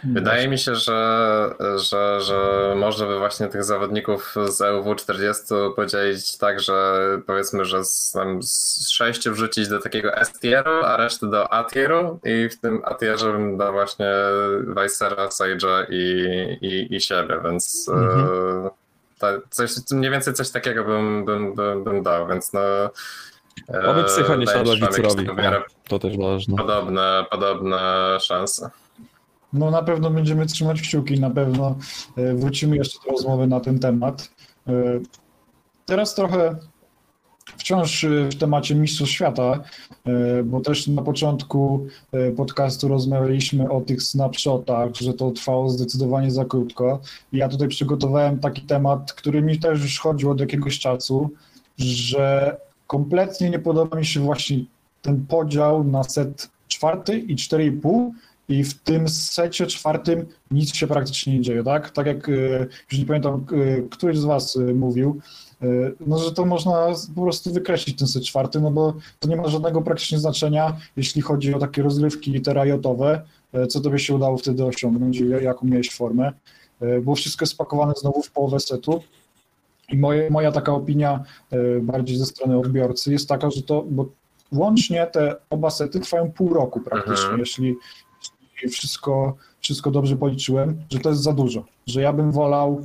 Wydaje 0.05 0.49
mi 0.49 0.59
się, 0.59 0.75
że, 0.75 1.51
że, 1.77 2.21
że 2.21 2.73
można 2.77 3.07
by 3.07 3.19
właśnie 3.19 3.49
tych 3.49 3.65
zawodników 3.65 4.35
z 4.49 4.61
EUW 4.61 4.95
40 4.95 5.45
podzielić 5.77 6.39
tak, 6.39 6.61
że 6.61 6.99
powiedzmy, 7.27 7.65
że 7.65 7.85
z, 7.85 8.13
tam 8.13 8.43
z 8.43 8.89
6 8.91 9.29
wrzucić 9.29 9.69
do 9.69 9.79
takiego 9.79 10.15
S 10.17 10.33
tieru, 10.41 10.71
a 10.85 10.97
resztę 10.97 11.31
do 11.31 11.53
A 11.53 11.65
tieru 11.65 12.21
i 12.25 12.49
w 12.49 12.61
tym 12.61 12.83
A 12.85 12.95
tierze 12.95 13.33
bym 13.33 13.57
dał 13.57 13.73
właśnie 13.73 14.11
Weissera, 14.67 15.27
Sage'a 15.29 15.87
i, 15.91 16.23
i, 16.61 16.95
i 16.97 17.01
siebie, 17.01 17.41
więc 17.45 17.89
Mhm. 17.89 18.21
e, 18.67 18.71
ta, 19.19 19.29
coś, 19.51 19.71
mniej 19.91 20.11
więcej 20.11 20.35
coś 20.35 20.51
takiego 20.51 20.85
bym, 20.85 21.25
bym, 21.25 21.55
bym, 21.55 21.85
bym 21.85 22.03
dał, 22.03 22.29
więc 22.29 22.53
no 22.53 22.61
e, 23.75 23.83
Oby 23.91 24.05
psycha 24.05 24.37
nie 24.37 24.47
siadła 24.47 24.75
Wicerowi. 24.75 25.27
To 25.89 25.99
też 25.99 26.17
ważne. 26.19 26.57
podobne, 26.57 27.25
podobne 27.31 27.79
szanse. 28.21 28.71
No 29.53 29.71
na 29.71 29.83
pewno 29.83 30.11
będziemy 30.11 30.47
trzymać 30.47 30.83
kciuki, 30.83 31.21
na 31.21 31.31
pewno 31.31 31.77
e, 32.17 32.35
wrócimy 32.35 32.77
jeszcze 32.77 32.99
do 33.05 33.11
rozmowy 33.13 33.47
na 33.47 33.61
ten 33.61 33.79
temat. 33.79 34.31
E, 34.67 34.73
Teraz 35.87 36.15
trochę 36.15 36.57
wciąż 37.57 38.05
e, 38.05 38.09
w 38.29 38.39
temacie 38.39 38.75
Mistrzostw 38.75 39.15
Świata, 39.15 39.63
bo 40.45 40.61
też 40.61 40.87
na 40.87 41.03
początku 41.03 41.87
podcastu 42.37 42.89
rozmawialiśmy 42.89 43.71
o 43.71 43.81
tych 43.81 44.03
snapshotach, 44.03 44.95
że 45.01 45.15
to 45.15 45.31
trwało 45.31 45.71
zdecydowanie 45.71 46.31
za 46.31 46.45
krótko. 46.45 47.01
Ja 47.33 47.49
tutaj 47.49 47.69
przygotowałem 47.69 48.39
taki 48.39 48.63
temat, 48.63 49.13
który 49.13 49.43
mi 49.43 49.59
też 49.59 49.83
już 49.83 50.01
chodził 50.01 50.31
od 50.31 50.41
jakiegoś 50.41 50.79
czasu, 50.79 51.31
że 51.79 52.57
kompletnie 52.87 53.51
nie 53.51 53.59
podoba 53.59 53.99
mi 53.99 54.07
się 54.07 54.21
właśnie 54.21 54.59
ten 55.03 55.27
podział 55.27 55.85
na 55.85 56.05
set 56.05 56.51
czwarty 56.69 57.19
i 57.19 57.37
4,5 57.37 58.11
i 58.49 58.65
w 58.65 58.75
tym 58.81 59.09
secie 59.09 59.67
czwartym 59.67 60.27
nic 60.51 60.75
się 60.75 60.87
praktycznie 60.87 61.35
nie 61.35 61.41
dzieje, 61.41 61.65
tak? 61.65 61.91
Tak 61.91 62.07
jak, 62.07 62.29
e, 62.29 62.33
już 62.91 62.99
nie 63.01 63.07
pamiętam, 63.07 63.35
e, 63.35 63.83
któryś 63.83 64.19
z 64.19 64.25
was 64.25 64.57
e, 64.57 64.61
mówił, 64.61 65.21
no, 66.07 66.19
że 66.19 66.33
to 66.33 66.45
można 66.45 66.87
po 67.15 67.23
prostu 67.23 67.53
wykreślić 67.53 67.99
ten 67.99 68.09
set 68.09 68.23
czwarty, 68.23 68.61
no 68.61 68.71
bo 68.71 68.95
to 69.19 69.29
nie 69.29 69.37
ma 69.37 69.49
żadnego 69.49 69.83
praktycznie 69.83 70.19
znaczenia, 70.19 70.77
jeśli 70.97 71.23
chodzi 71.23 71.55
o 71.55 71.59
takie 71.59 71.83
rozgrywki 71.83 72.41
terajotowe, 72.41 73.23
co 73.69 73.81
tobie 73.81 73.99
się 73.99 74.15
udało 74.15 74.37
wtedy 74.37 74.65
osiągnąć 74.65 75.21
i 75.21 75.29
jaką 75.29 75.67
miałeś 75.67 75.91
formę, 75.91 76.33
było 77.03 77.17
wszystko 77.17 77.47
spakowane 77.47 77.93
znowu 77.97 78.23
w 78.23 78.31
połowę 78.31 78.61
setu 78.61 79.03
i 79.89 79.99
moje, 79.99 80.31
moja 80.31 80.53
taka 80.53 80.73
opinia 80.73 81.25
bardziej 81.83 82.17
ze 82.17 82.27
strony 82.27 82.59
odbiorcy 82.59 83.13
jest 83.13 83.29
taka, 83.29 83.51
że 83.51 83.63
to, 83.63 83.85
bo 83.91 84.07
łącznie 84.53 85.07
te 85.07 85.37
oba 85.51 85.71
sety 85.71 86.01
trwają 86.01 86.33
pół 86.33 86.55
roku 86.55 86.81
praktycznie, 86.81 87.25
Mhm. 87.25 87.41
jeśli, 87.41 87.75
jeśli 88.63 88.79
wszystko, 88.79 89.37
wszystko 89.61 89.91
dobrze 89.91 90.17
policzyłem, 90.17 90.77
że 90.91 90.99
to 90.99 91.09
jest 91.11 91.23
za 91.23 91.33
dużo, 91.33 91.65
że 91.87 92.01
ja 92.03 92.13
bym 92.13 92.33
wolał, 92.33 92.83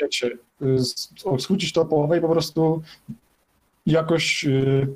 wiecie, 0.00 0.30
skrócić 1.38 1.72
to 1.72 1.80
o 1.82 1.84
połowę 1.84 2.18
i 2.18 2.20
po 2.20 2.28
prostu 2.28 2.82
jakoś 3.86 4.44
y, 4.44 4.88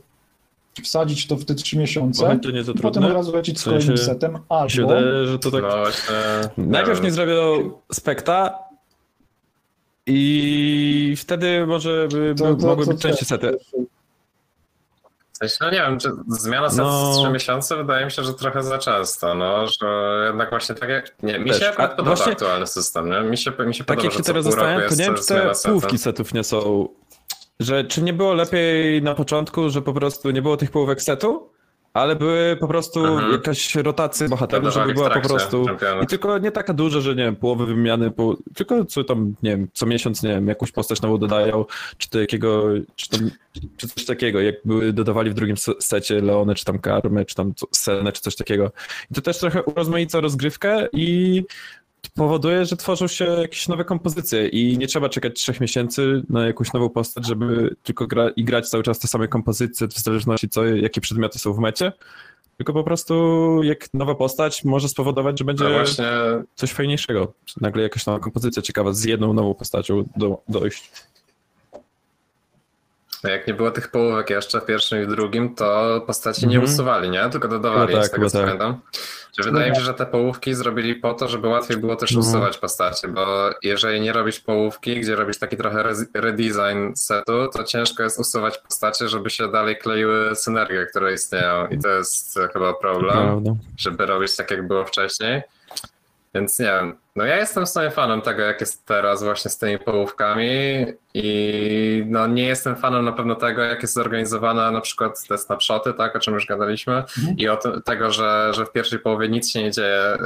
wsadzić 0.84 1.26
to 1.26 1.36
w 1.36 1.44
te 1.44 1.54
trzy 1.54 1.78
miesiące 1.78 2.38
to 2.42 2.50
nie 2.50 2.64
za 2.64 2.72
i 2.72 2.78
potem 2.78 3.04
od 3.04 3.12
razu 3.12 3.32
lecieć 3.32 3.58
z 3.58 3.62
W 3.62 3.64
sensie- 3.64 3.86
kolejnym 3.86 3.98
setem, 4.06 4.38
się 4.68 4.82
albo 4.82 4.94
wydaje, 4.94 5.26
że 5.26 5.38
to 5.38 5.50
tak... 5.50 5.62
No. 6.56 6.64
Najpierw 6.66 7.02
nie 7.02 7.10
zrobią 7.10 7.70
spekta 7.92 8.58
i 10.06 11.14
wtedy 11.18 11.66
może 11.66 12.08
by, 12.12 12.34
by 12.34 12.42
to- 12.44 12.54
to- 12.56 12.66
mogły 12.66 12.84
to- 12.84 12.90
być 12.92 13.02
części 13.02 13.24
sety. 13.24 13.58
Sensie, 15.38 15.56
No 15.60 15.70
nie 15.70 15.78
wiem, 15.78 15.98
czy 15.98 16.10
zmiana 16.28 16.68
set 16.70 16.78
No. 16.78 17.14
z 17.14 17.18
3 17.18 17.30
miesiące 17.32 17.76
wydaje 17.76 18.04
mi 18.04 18.10
się, 18.10 18.24
że 18.24 18.34
trochę 18.34 18.62
za 18.62 18.78
często, 18.78 19.34
no, 19.34 19.66
że 19.66 19.86
jednak 20.26 20.50
właśnie 20.50 20.74
tak 20.74 20.88
jak, 20.88 21.14
nie, 21.22 21.38
mi 21.38 21.50
Też. 21.50 21.60
się 21.60 21.68
akurat 21.68 21.90
podoba 21.90 22.16
właśnie- 22.16 22.32
aktualny 22.32 22.66
system, 22.66 23.10
nie? 23.10 23.20
Mi 23.20 23.36
się, 23.36 23.52
mi 23.66 23.74
się 23.74 23.84
Tak 23.84 23.96
podoba, 23.96 24.04
jak 24.04 24.12
się 24.12 24.22
teraz 24.32 24.44
zastanawiam, 24.44 24.88
to 24.88 24.94
nie 24.94 25.04
wiem, 25.04 25.14
czy 25.14 25.26
te 25.26 25.52
połówki 25.64 25.98
setów 25.98 26.34
nie 26.34 26.44
są... 26.44 26.88
Że 27.60 27.84
czy 27.84 28.02
nie 28.02 28.12
było 28.12 28.34
lepiej 28.34 29.02
na 29.02 29.14
początku, 29.14 29.70
że 29.70 29.82
po 29.82 29.92
prostu 29.92 30.30
nie 30.30 30.42
było 30.42 30.56
tych 30.56 30.70
połówek 30.70 31.02
setu, 31.02 31.50
ale 31.98 32.16
były 32.16 32.56
po 32.60 32.68
prostu 32.68 33.04
Mhm. 33.04 33.32
jakaś 33.32 33.74
rotacja 33.74 34.28
bohaterów, 34.28 34.74
żeby 34.74 34.94
była 34.94 35.10
po 35.10 35.28
prostu... 35.28 35.66
I 36.02 36.06
tylko 36.06 36.38
nie 36.38 36.50
taka 36.52 36.72
duża, 36.74 37.00
że 37.00 37.10
nie 37.14 37.24
wiem, 37.24 37.36
połowy 37.36 37.66
wymiany, 37.66 38.10
po, 38.10 38.36
tylko 38.54 38.84
co 38.84 39.04
tam, 39.04 39.34
nie 39.42 39.50
wiem, 39.50 39.68
co 39.72 39.86
miesiąc, 39.86 40.22
nie 40.22 40.30
wiem, 40.30 40.48
jakąś 40.48 40.72
postać 40.72 41.02
nową 41.02 41.18
dodają, 41.18 41.64
czy 41.98 42.10
to 42.10 42.20
jakiego, 42.20 42.64
czy, 42.96 43.08
tam, 43.08 43.30
czy 43.76 43.88
coś 43.88 44.04
takiego, 44.04 44.40
jak 44.40 44.54
były, 44.64 44.92
dodawali 44.92 45.30
w 45.30 45.34
drugim 45.34 45.56
se- 45.56 45.74
secie 45.80 46.20
Leone, 46.20 46.54
czy 46.54 46.64
tam 46.64 46.78
Karmę, 46.78 47.24
czy 47.24 47.34
tam 47.34 47.52
Senę, 47.72 48.12
czy 48.12 48.20
coś 48.22 48.36
takiego. 48.36 48.70
I 49.10 49.14
to 49.14 49.20
też 49.20 49.38
trochę 49.38 49.62
urozmaica 49.62 50.20
rozgrywkę 50.20 50.88
i 50.92 51.42
powoduje, 52.14 52.64
że 52.64 52.76
tworzą 52.76 53.06
się 53.06 53.24
jakieś 53.24 53.68
nowe 53.68 53.84
kompozycje 53.84 54.48
i 54.48 54.78
nie 54.78 54.86
trzeba 54.86 55.08
czekać 55.08 55.34
trzech 55.34 55.60
miesięcy 55.60 56.22
na 56.28 56.46
jakąś 56.46 56.72
nową 56.72 56.88
postać, 56.88 57.26
żeby 57.26 57.76
tylko 57.82 58.06
gra, 58.06 58.28
i 58.30 58.44
grać 58.44 58.68
cały 58.68 58.82
czas 58.82 58.98
te 58.98 59.08
same 59.08 59.28
kompozycje, 59.28 59.88
w 59.88 59.98
zależności 59.98 60.48
co, 60.48 60.64
jakie 60.64 61.00
przedmioty 61.00 61.38
są 61.38 61.52
w 61.52 61.58
mecie. 61.58 61.92
Tylko 62.56 62.72
po 62.72 62.84
prostu 62.84 63.14
jak 63.62 63.94
nowa 63.94 64.14
postać 64.14 64.64
może 64.64 64.88
spowodować, 64.88 65.38
że 65.38 65.44
będzie 65.44 65.64
No 65.64 65.70
właśnie, 65.70 66.04
coś 66.54 66.72
fajniejszego. 66.72 67.32
Nagle 67.60 67.82
jakaś 67.82 68.06
nowa 68.06 68.18
kompozycja 68.18 68.62
ciekawa 68.62 68.92
z 68.92 69.04
jedną 69.04 69.32
nową 69.32 69.54
postacią 69.54 70.08
do, 70.16 70.42
dojść. 70.48 70.92
Jak 73.24 73.46
nie 73.46 73.54
było 73.54 73.70
tych 73.70 73.88
połówek 73.88 74.30
jeszcze 74.30 74.60
w 74.60 74.64
pierwszym 74.64 75.02
i 75.02 75.06
w 75.06 75.08
drugim, 75.08 75.54
to 75.54 76.00
postaci 76.06 76.46
nie 76.48 76.56
Mhm. 76.56 76.72
usuwali, 76.74 77.10
nie? 77.10 77.28
Tylko 77.30 77.48
dodawali, 77.48 77.94
tak, 77.94 78.04
z 78.06 78.10
tego 78.10 78.30
co 78.30 78.38
tak. 78.38 78.46
pamiętam. 78.46 78.80
Że 79.38 79.44
wydaje 79.50 79.70
mi 79.70 79.76
się, 79.76 79.82
że 79.82 79.94
te 79.94 80.06
połówki 80.06 80.54
zrobili 80.54 80.94
po 80.94 81.14
to, 81.14 81.28
żeby 81.28 81.48
łatwiej 81.48 81.76
było 81.76 81.96
też 81.96 82.12
No. 82.14 82.20
usuwać 82.20 82.58
postacie, 82.58 83.08
bo 83.08 83.50
jeżeli 83.62 84.00
nie 84.00 84.12
robisz 84.12 84.40
połówki, 84.40 85.00
gdzie 85.00 85.16
robisz 85.16 85.38
taki 85.38 85.56
trochę 85.56 85.84
redesign 86.14 86.94
setu, 86.94 87.48
to 87.52 87.64
ciężko 87.64 88.02
jest 88.02 88.18
usuwać 88.20 88.58
postacie, 88.58 89.08
żeby 89.08 89.30
się 89.30 89.48
dalej 89.50 89.76
kleiły 89.78 90.36
synergie, 90.36 90.86
które 90.86 91.12
istnieją 91.14 91.66
i 91.66 91.78
to 91.78 91.88
jest 91.88 92.38
chyba 92.52 92.74
problem 92.74 93.44
żeby 93.78 94.06
robić 94.06 94.36
tak, 94.36 94.50
jak 94.50 94.66
było 94.66 94.84
wcześniej. 94.84 95.42
Więc 96.34 96.58
nie 96.58 96.64
wiem. 96.66 96.96
No 97.18 97.24
ja 97.24 97.36
jestem 97.36 97.66
w 97.66 97.68
sumie 97.68 97.90
fanem 97.90 98.22
tego, 98.22 98.42
jak 98.42 98.60
jest 98.60 98.86
teraz 98.86 99.22
właśnie 99.22 99.50
z 99.50 99.58
tymi 99.58 99.78
połówkami 99.78 100.86
i 101.14 102.04
no 102.06 102.26
nie 102.26 102.46
jestem 102.46 102.76
fanem 102.76 103.04
na 103.04 103.12
pewno 103.12 103.34
tego, 103.34 103.62
jak 103.62 103.82
jest 103.82 103.94
zorganizowana 103.94 104.70
na 104.70 104.80
przykład 104.80 105.26
te 105.28 105.38
snapshoty, 105.38 105.94
tak, 105.94 106.16
o 106.16 106.18
czym 106.18 106.34
już 106.34 106.46
gadaliśmy 106.46 107.04
i 107.36 107.48
o 107.48 107.56
tym, 107.56 107.82
tego, 107.82 108.10
że, 108.10 108.50
że 108.54 108.66
w 108.66 108.72
pierwszej 108.72 108.98
połowie 108.98 109.28
nic 109.28 109.50
się 109.50 109.62
nie 109.62 109.70
dzieje, 109.70 110.00
e, 110.00 110.18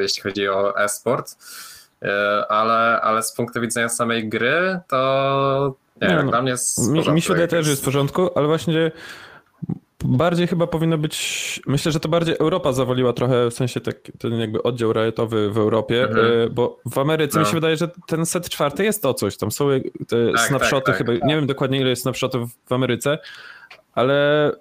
jeśli 0.00 0.22
chodzi 0.22 0.48
o 0.48 0.78
e-sport, 0.78 1.36
E, 2.02 2.44
ale, 2.48 3.00
ale 3.00 3.22
z 3.22 3.32
punktu 3.32 3.60
widzenia 3.60 3.88
samej 3.88 4.28
gry, 4.28 4.80
to 4.88 5.74
nie, 6.02 6.08
Nie, 6.08 6.14
no, 6.14 6.30
dla 6.30 6.42
mnie 6.42 6.50
jest 6.50 6.90
Mi, 6.90 7.10
mi 7.10 7.22
się 7.22 7.28
wydaje 7.28 7.48
też, 7.48 7.64
że 7.64 7.70
jest 7.70 7.82
w 7.82 7.84
porządku, 7.84 8.30
ale 8.34 8.46
właśnie 8.46 8.90
bardziej 10.04 10.46
chyba 10.46 10.66
powinno 10.66 10.98
być. 10.98 11.60
Myślę, 11.66 11.92
że 11.92 12.00
to 12.00 12.08
bardziej 12.08 12.34
Europa 12.38 12.72
zawaliła 12.72 13.12
trochę, 13.12 13.50
w 13.50 13.54
sensie 13.54 13.80
tak, 13.80 13.96
ten 14.18 14.32
jakby 14.40 14.62
oddział 14.62 14.92
riotowy 14.92 15.50
w 15.50 15.58
Europie, 15.58 16.02
Mhm. 16.04 16.26
y, 16.26 16.50
bo 16.50 16.80
w 16.90 16.98
Ameryce 16.98 17.38
mi 17.38 17.44
No. 17.44 17.48
się 17.50 17.54
wydaje, 17.54 17.76
że 17.76 17.88
ten 18.06 18.26
set 18.26 18.48
czwarty 18.48 18.84
jest 18.84 19.02
to 19.02 19.14
coś. 19.14 19.36
Tam 19.36 19.50
są 19.50 19.68
te 20.08 20.32
Tak, 20.32 20.40
snapshoty, 20.48 20.86
tak, 20.86 20.98
tak. 20.98 21.06
chyba. 21.06 21.26
Nie 21.26 21.34
wiem 21.36 21.46
dokładnie 21.46 21.80
ile 21.80 21.90
jest 21.90 22.02
snapshotów 22.02 22.50
w 22.66 22.72
Ameryce, 22.72 23.18
ale. 23.94 24.52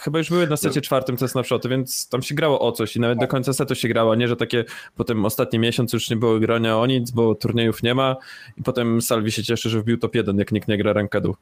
Chyba 0.00 0.18
już 0.18 0.28
były 0.30 0.46
na 0.46 0.56
secie 0.56 0.80
czwartym 0.80 1.16
te 1.16 1.28
snapshoty, 1.28 1.68
więc 1.68 2.08
tam 2.08 2.22
się 2.22 2.34
grało 2.34 2.60
o 2.60 2.72
coś 2.72 2.96
i 2.96 3.00
nawet 3.00 3.18
do 3.18 3.26
końca 3.28 3.52
setu 3.52 3.74
się 3.74 3.88
grało, 3.88 4.14
nie, 4.14 4.28
że 4.28 4.36
takie 4.36 4.64
potem 4.96 5.24
ostatni 5.24 5.58
miesiąc 5.58 5.92
już 5.92 6.10
nie 6.10 6.16
było 6.16 6.38
grania 6.40 6.78
o 6.78 6.86
nic, 6.86 7.10
bo 7.10 7.34
turniejów 7.34 7.82
nie 7.82 7.94
ma 7.94 8.16
i 8.56 8.62
potem 8.62 9.02
Salvi 9.02 9.32
się 9.32 9.42
cieszy, 9.42 9.70
że 9.70 9.80
wbił 9.80 9.98
top 9.98 10.14
1, 10.14 10.38
jak 10.38 10.52
nikt 10.52 10.68
nie 10.68 10.78
gra 10.78 10.92
rankedu. 10.92 11.36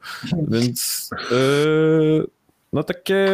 Więc 0.47 1.09
yy, 1.31 2.27
no 2.73 2.83
takie 2.83 3.27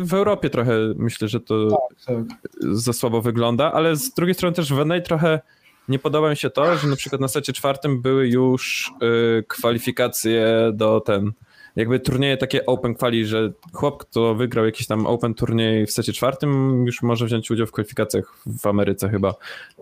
w 0.00 0.14
Europie 0.14 0.50
trochę 0.50 0.72
myślę, 0.96 1.28
że 1.28 1.40
to 1.40 1.68
Tak. 2.06 2.16
za 2.60 2.92
słabo 2.92 3.22
wygląda, 3.22 3.72
ale 3.72 3.96
z 3.96 4.14
drugiej 4.14 4.34
strony 4.34 4.56
też 4.56 4.72
w 4.72 4.86
NA 4.86 5.00
trochę 5.00 5.40
nie 5.88 5.98
podoba 5.98 6.30
mi 6.30 6.36
się 6.36 6.50
to, 6.50 6.76
że 6.76 6.88
na 6.88 6.96
przykład 6.96 7.20
na 7.20 7.28
secie 7.28 7.52
czwartym 7.52 8.02
były 8.02 8.28
już 8.28 8.92
yy, 9.00 9.44
kwalifikacje 9.48 10.70
do 10.74 11.00
ten, 11.00 11.32
jakby 11.76 12.00
turnieje 12.00 12.36
takie 12.36 12.66
open 12.66 12.94
quali, 12.94 13.26
że 13.26 13.52
chłop, 13.72 13.98
kto 13.98 14.34
wygrał 14.34 14.64
jakiś 14.66 14.86
tam 14.86 15.06
open 15.06 15.34
turniej 15.34 15.86
w 15.86 15.90
secie 15.90 16.12
czwartym 16.12 16.82
już 16.86 17.02
może 17.02 17.26
wziąć 17.26 17.50
udział 17.50 17.66
w 17.66 17.72
kwalifikacjach 17.72 18.36
w 18.46 18.66
Ameryce 18.66 19.08
chyba. 19.08 19.34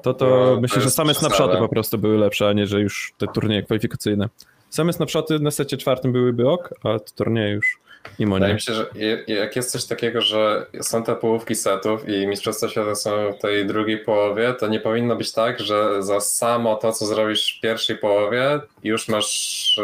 To 0.03 0.15
to 0.15 0.27
No, 0.27 0.55
to 0.55 0.61
myślę, 0.61 0.81
że 0.81 0.87
jest 0.87 0.97
same 0.97 1.15
snapshoty 1.15 1.57
po 1.57 1.69
prostu 1.69 1.99
były 1.99 2.19
lepsze, 2.19 2.49
a 2.49 2.53
nie, 2.53 2.67
że 2.67 2.81
już 2.81 3.13
te 3.19 3.27
turnieje 3.27 3.63
kwalifikacyjne. 3.63 4.29
Same 4.71 4.93
snapshoty 4.93 5.39
na 5.39 5.51
secie 5.51 5.77
czwartym 5.77 6.13
byłyby 6.13 6.49
ok, 6.51 6.75
a 6.83 6.99
te 6.99 7.13
turnieje 7.15 7.55
już 7.55 7.79
mimo 8.19 8.35
Wydaje 8.35 8.55
mi 8.55 8.61
się, 8.61 8.75
że 8.75 8.91
jak 9.27 9.57
jest 9.57 9.71
coś 9.71 9.85
takiego, 9.85 10.21
że 10.21 10.67
są 10.81 11.03
te 11.03 11.17
połówki 11.17 11.55
setów 11.55 12.09
i 12.09 12.27
Mistrzostwa 12.27 12.69
Świata 12.69 12.95
są 12.95 13.33
w 13.33 13.39
tej 13.39 13.67
drugiej 13.67 13.99
połowie, 13.99 14.55
to 14.55 14.67
nie 14.67 14.81
powinno 14.81 15.17
być 15.17 15.33
tak, 15.33 15.61
że 15.61 16.03
za 16.03 16.21
samo 16.21 16.77
to, 16.77 16.93
co 16.93 17.07
zrobisz 17.07 17.59
w 17.59 17.61
pierwszej 17.61 17.99
połowie, 17.99 18.61
już 18.85 19.09
masz 19.09 19.81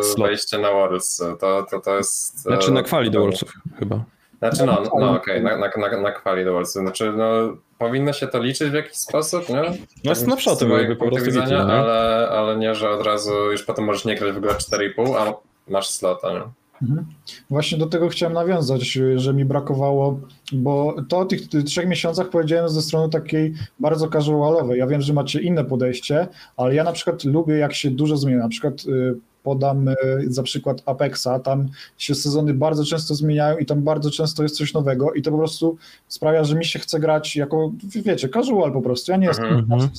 e, 0.00 0.02
Slot. 0.02 0.28
wejście 0.28 0.58
na 0.58 0.72
Worlds. 0.72 1.22
To, 1.40 1.66
to, 1.70 1.80
to 1.80 1.96
jest... 1.96 2.36
e, 2.36 2.40
Znaczy 2.40 2.72
na 2.72 2.82
kwali 2.82 3.10
do 3.10 3.18
no, 3.18 3.24
Worldsów 3.24 3.52
chyba. 3.78 4.04
Znaczy 4.38 4.66
no, 4.66 4.82
no 4.98 5.10
okej, 5.10 5.42
na, 5.42 5.56
na, 5.56 5.70
na, 5.76 6.00
na 6.00 6.12
kwali 6.12 6.44
do 6.44 6.52
Worldsów. 6.52 6.82
Znaczy 6.82 7.12
no, 7.16 7.56
powinno 7.78 8.12
się 8.12 8.26
to 8.26 8.42
liczyć 8.42 8.70
w 8.70 8.74
jakiś 8.74 8.96
sposób, 8.96 9.48
nie? 9.48 9.62
No 10.04 10.14
snapshoty 10.14 10.64
z 10.64 10.68
mojego 10.68 10.74
byłyby 10.74 10.96
po 10.96 11.04
punktu 11.04 11.16
prostu 11.16 11.40
widzenia, 11.40 11.46
widzenia, 11.46 11.74
nie? 11.74 11.80
ale, 11.80 12.28
ale 12.28 12.56
nie, 12.56 12.74
że 12.74 12.90
od 12.90 13.06
razu 13.06 13.52
już 13.52 13.62
potem 13.62 13.84
możesz 13.84 14.04
nie 14.04 14.14
grać 14.14 14.32
w 14.32 14.36
ogóle 14.36 14.52
4,5, 14.52 15.16
a 15.16 15.32
masz 15.70 15.90
slota, 15.90 16.32
nie? 16.32 16.42
Mhm. 16.82 17.06
Właśnie 17.50 17.78
do 17.78 17.86
tego 17.86 18.08
chciałem 18.08 18.32
nawiązać, 18.34 18.98
że 19.16 19.34
mi 19.34 19.44
brakowało, 19.44 20.20
bo 20.52 20.96
to 21.08 21.18
o 21.18 21.24
tych, 21.24 21.48
trzech 21.48 21.88
miesiącach 21.88 22.30
powiedziałem 22.30 22.68
ze 22.68 22.82
strony 22.82 23.10
takiej 23.10 23.54
bardzo 23.80 24.08
casualowej. 24.08 24.78
Ja 24.78 24.86
wiem, 24.86 25.00
że 25.00 25.12
macie 25.12 25.40
inne 25.40 25.64
podejście, 25.64 26.28
ale 26.56 26.74
ja 26.74 26.84
na 26.84 26.92
przykład 26.92 27.24
lubię, 27.24 27.54
jak 27.54 27.74
się 27.74 27.90
dużo 27.90 28.16
zmienia. 28.16 28.38
Na 28.38 28.48
przykład 28.48 28.84
y, 28.86 29.14
podam 29.46 29.88
y, 29.88 29.94
za 30.26 30.42
przykład 30.42 30.82
Apexa, 30.86 31.38
tam 31.44 31.68
się 31.98 32.14
sezony 32.14 32.54
bardzo 32.54 32.84
często 32.84 33.14
zmieniają 33.14 33.58
i 33.58 33.66
tam 33.66 33.82
bardzo 33.82 34.10
często 34.10 34.42
jest 34.42 34.56
coś 34.56 34.74
nowego 34.74 35.12
i 35.12 35.22
to 35.22 35.30
po 35.30 35.38
prostu 35.38 35.76
sprawia, 36.08 36.44
że 36.44 36.56
mi 36.56 36.64
się 36.64 36.78
chce 36.78 37.00
grać 37.00 37.36
jako, 37.36 37.72
wiecie, 37.84 38.28
casual 38.28 38.72
po 38.72 38.82
prostu. 38.82 39.12
Ja 39.12 39.18
nie 39.18 39.26
jestem 39.26 39.46
Mhm. 39.46 39.90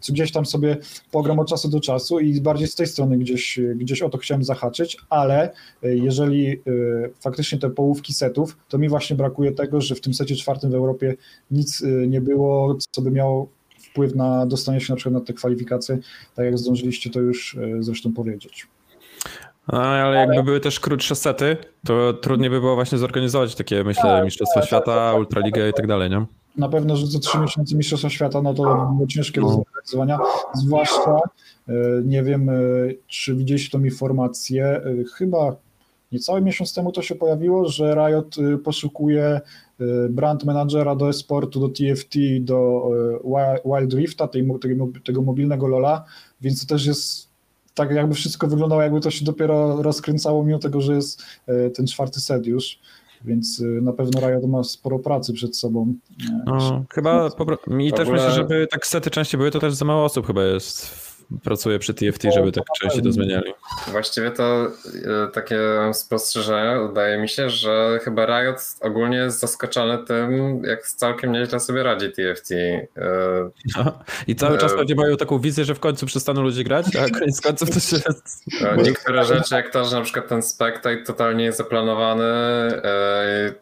czy 0.00 0.12
gdzieś 0.12 0.32
tam 0.32 0.46
sobie 0.46 0.76
pogram 1.10 1.38
od 1.38 1.48
czasu 1.48 1.68
do 1.68 1.80
czasu 1.80 2.18
i 2.18 2.40
bardziej 2.40 2.68
z 2.68 2.74
tej 2.74 2.86
strony 2.86 3.18
gdzieś, 3.18 3.60
gdzieś 3.76 4.02
o 4.02 4.08
to 4.08 4.18
chciałem 4.18 4.44
zahaczyć, 4.44 4.96
ale 5.10 5.50
y, 5.84 5.96
jeżeli 5.96 6.52
y, 6.52 7.10
faktycznie 7.20 7.58
te 7.58 7.70
połówki 7.70 8.14
setów, 8.14 8.56
to 8.68 8.78
mi 8.78 8.88
właśnie 8.88 9.16
brakuje 9.16 9.52
tego, 9.52 9.80
że 9.80 9.94
w 9.94 10.00
tym 10.00 10.14
secie 10.14 10.36
czwartym 10.36 10.70
w 10.70 10.74
Europie 10.74 11.14
nic 11.50 11.84
nie 12.08 12.20
było, 12.20 12.76
co 12.90 13.02
by 13.02 13.10
miało 13.10 13.48
wpływ 13.78 14.14
na 14.14 14.46
dostanie 14.46 14.80
się 14.80 14.92
na 14.92 14.96
przykład 14.96 15.14
na 15.14 15.20
te 15.20 15.32
kwalifikacje, 15.32 15.98
tak 16.34 16.44
jak 16.44 16.58
zdążyliście 16.58 17.10
to 17.10 17.20
już 17.20 17.58
zresztą 17.80 18.12
powiedzieć. 18.12 18.66
A, 19.68 19.76
ale 19.76 20.16
jakby 20.16 20.42
były 20.42 20.60
też 20.60 20.80
krótsze 20.80 21.14
sety, 21.14 21.56
to 21.86 22.12
trudniej 22.12 22.50
by 22.50 22.60
było 22.60 22.74
właśnie 22.74 22.98
zorganizować 22.98 23.54
takie, 23.54 23.84
myślę, 23.84 24.22
Mistrzostwa 24.24 24.62
Świata, 24.62 25.14
Ultraligę 25.14 25.68
i 25.68 25.72
tak 25.72 25.86
dalej, 25.86 26.10
nie? 26.10 26.26
Na 26.56 26.68
pewno, 26.68 26.96
że 26.96 27.06
za 27.06 27.18
trzy 27.18 27.38
miesiące 27.38 27.76
Mistrzostwa 27.76 28.10
Świata, 28.10 28.42
no 28.42 28.54
to 28.54 28.62
było 28.62 29.06
ciężkie 29.08 29.40
do 29.40 29.48
zorganizowania, 29.48 30.18
zwłaszcza, 30.54 31.16
y, 31.68 31.72
nie 32.04 32.22
wiem, 32.22 32.48
y, 32.48 32.96
czy 33.06 33.34
widzieliście 33.34 33.78
tą 33.78 33.84
informację, 33.84 34.80
y, 34.86 35.04
chyba 35.14 35.56
niecały 36.12 36.40
miesiąc 36.40 36.74
temu 36.74 36.92
to 36.92 37.02
się 37.02 37.14
pojawiło, 37.14 37.68
że 37.68 37.94
Riot 37.94 38.36
poszukuje 38.64 39.40
brand 40.10 40.44
managera 40.44 40.96
do 40.96 41.08
esportu, 41.08 41.60
do 41.60 41.68
TFT, 41.68 42.18
do 42.40 42.82
Wi- 43.24 43.70
Wild 43.80 43.94
Rifta, 43.94 44.28
tej, 44.28 44.48
tego 45.04 45.22
mobilnego 45.22 45.66
Lola, 45.66 46.04
więc 46.40 46.66
to 46.66 46.74
też 46.74 46.86
jest 46.86 47.27
tak 47.78 47.90
jakby 47.90 48.14
wszystko 48.14 48.46
wyglądało, 48.48 48.82
jakby 48.82 49.00
to 49.00 49.10
się 49.10 49.24
dopiero 49.24 49.82
rozkręcało, 49.82 50.44
mimo 50.44 50.58
tego, 50.58 50.80
że 50.80 50.94
jest 50.94 51.22
y, 51.48 51.70
ten 51.70 51.86
czwarty 51.86 52.20
set 52.20 52.46
już, 52.46 52.78
więc 53.24 53.60
y, 53.60 53.64
na 53.82 53.92
pewno 53.92 54.20
Riot 54.20 54.46
ma 54.48 54.64
sporo 54.64 54.98
pracy 54.98 55.32
przed 55.32 55.56
sobą. 55.56 55.94
Y, 56.22 56.24
No, 56.46 56.84
chyba 56.94 57.30
mi 57.66 57.92
też 57.92 58.00
ogóle- 58.08 58.22
myślę, 58.22 58.34
żeby 58.34 58.66
tak 58.70 58.86
sety 58.86 59.10
częściej 59.10 59.38
były, 59.38 59.50
to 59.50 59.58
też 59.60 59.74
za 59.74 59.84
mało 59.84 60.04
osób 60.04 60.26
chyba 60.26 60.44
jest, 60.44 61.07
pracuje 61.44 61.78
przy 61.78 61.94
TFT, 61.94 62.22
żeby 62.34 62.52
tak 62.52 62.64
częściej 62.80 63.02
to 63.02 63.12
zmieniali. 63.12 63.52
Właściwie 63.88 64.30
to 64.30 64.66
e, 64.66 64.68
takie 65.32 65.58
spostrzeżenie 65.92 66.88
wydaje 66.88 67.18
mi 67.18 67.28
się, 67.28 67.50
że 67.50 67.98
chyba 68.02 68.26
Riot 68.26 68.56
ogólnie 68.80 69.16
jest 69.16 69.40
zaskoczony 69.40 69.98
tym, 69.98 70.62
jak 70.64 70.82
całkiem 70.82 71.32
nieźle 71.32 71.60
sobie 71.60 71.82
radzi 71.82 72.12
TFT. 72.12 72.52
E, 72.52 72.88
No. 73.76 73.98
I 74.26 74.36
cały 74.36 74.58
czas 74.58 74.72
E, 74.72 74.76
pewnie 74.76 74.94
mają 74.94 75.16
taką 75.16 75.38
wizję, 75.38 75.64
że 75.64 75.74
w 75.74 75.80
końcu 75.80 76.06
przestaną 76.06 76.42
ludzie 76.42 76.64
grać, 76.64 76.86
a 76.96 77.18
koniec 77.18 77.40
końców 77.40 77.70
to 77.70 77.80
się... 77.80 77.96
Niektóre 78.76 79.24
rzeczy, 79.24 79.54
jak 79.54 79.72
to, 79.72 79.84
że 79.84 79.96
na 79.96 80.02
przykład 80.02 80.28
ten 80.28 80.42
Spectate 80.42 80.96
totalnie 80.96 81.44
jest 81.44 81.58
zaplanowany, 81.58 82.24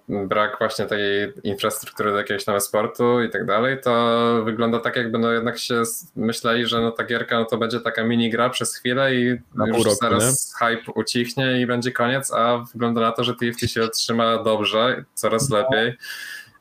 brak 0.09 0.57
właśnie 0.59 0.87
tej 0.87 1.01
infrastruktury 1.43 2.11
do 2.11 2.19
jakiegoś 2.19 2.45
tam 2.45 2.61
sportu 2.61 3.23
i 3.23 3.31
tak 3.31 3.47
dalej, 3.47 3.81
to 3.83 4.43
wygląda 4.45 4.81
tak 4.81 4.97
jakby 4.97 5.19
no 5.19 5.33
jednak 5.33 5.59
się 5.59 5.83
myśleli, 6.17 6.67
że 6.67 6.81
no 6.81 6.91
ta 6.91 7.05
gierka 7.05 7.39
no 7.39 7.45
to 7.45 7.56
będzie 7.59 7.81
taka 7.81 8.05
mini 8.05 8.31
gra 8.31 8.51
przez 8.51 8.77
chwilę 8.77 9.15
i 9.15 9.37
Na 9.55 9.67
już 9.67 9.85
roku, 9.85 9.97
zaraz 10.01 10.55
hype 10.59 10.93
ucichnie 10.93 11.61
i 11.61 11.67
będzie 11.67 11.93
koniec, 11.93 12.33
a 12.33 12.65
wygląda 12.73 13.01
na 13.01 13.13
to, 13.13 13.25
że 13.25 13.35
TFT 13.35 13.71
się 13.71 13.89
trzyma 13.89 14.43
dobrze, 14.43 15.05
coraz 15.15 15.51
lepiej. 15.51 15.97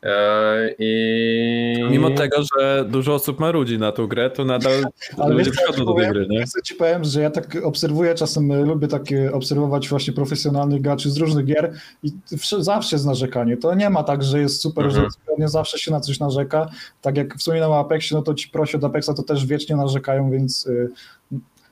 E, 0.05 0.69
I 0.79 1.83
Mimo 1.91 2.09
tego, 2.09 2.37
że 2.57 2.85
dużo 2.89 3.13
osób 3.13 3.39
marudzi 3.39 3.79
na 3.79 3.91
tą 3.91 4.07
grę, 4.07 4.29
to 4.29 4.45
nadal 4.45 4.83
Ale 5.17 5.33
ludzie 5.35 5.51
przychodzą 5.51 5.85
do 5.85 5.93
tej 5.93 6.07
gry, 6.09 6.27
nie? 6.29 6.39
Ja 6.39 6.45
ci 6.63 6.75
powiem, 6.75 7.03
że 7.03 7.21
ja 7.21 7.29
tak 7.29 7.57
obserwuję, 7.63 8.15
czasem 8.15 8.51
e, 8.51 8.61
lubię 8.61 8.87
tak 8.87 9.11
e, 9.11 9.33
obserwować 9.33 9.89
właśnie 9.89 10.13
profesjonalnych 10.13 10.81
graczy 10.81 11.09
z 11.11 11.17
różnych 11.17 11.45
gier 11.45 11.73
i 12.03 12.11
wsz- 12.31 12.61
zawsze 12.63 12.95
jest 12.95 13.05
narzekanie. 13.05 13.57
To 13.57 13.75
nie 13.75 13.89
ma 13.89 14.03
tak, 14.03 14.23
że 14.23 14.39
jest 14.39 14.61
super, 14.61 14.85
Mhm. 14.85 15.03
że 15.09 15.33
nie 15.37 15.47
zawsze 15.49 15.79
się 15.79 15.91
na 15.91 15.99
coś 15.99 16.19
narzeka. 16.19 16.69
Tak 17.01 17.17
jak 17.17 17.35
wspominam 17.37 17.71
o 17.71 17.79
Apexie, 17.79 18.17
no 18.17 18.23
to 18.23 18.33
ci 18.33 18.49
prosi 18.49 18.77
od 18.77 18.83
Apexa 18.83 19.09
to 19.17 19.23
też 19.23 19.45
wiecznie 19.45 19.75
narzekają, 19.75 20.31
więc 20.31 20.67
e, 20.67 20.87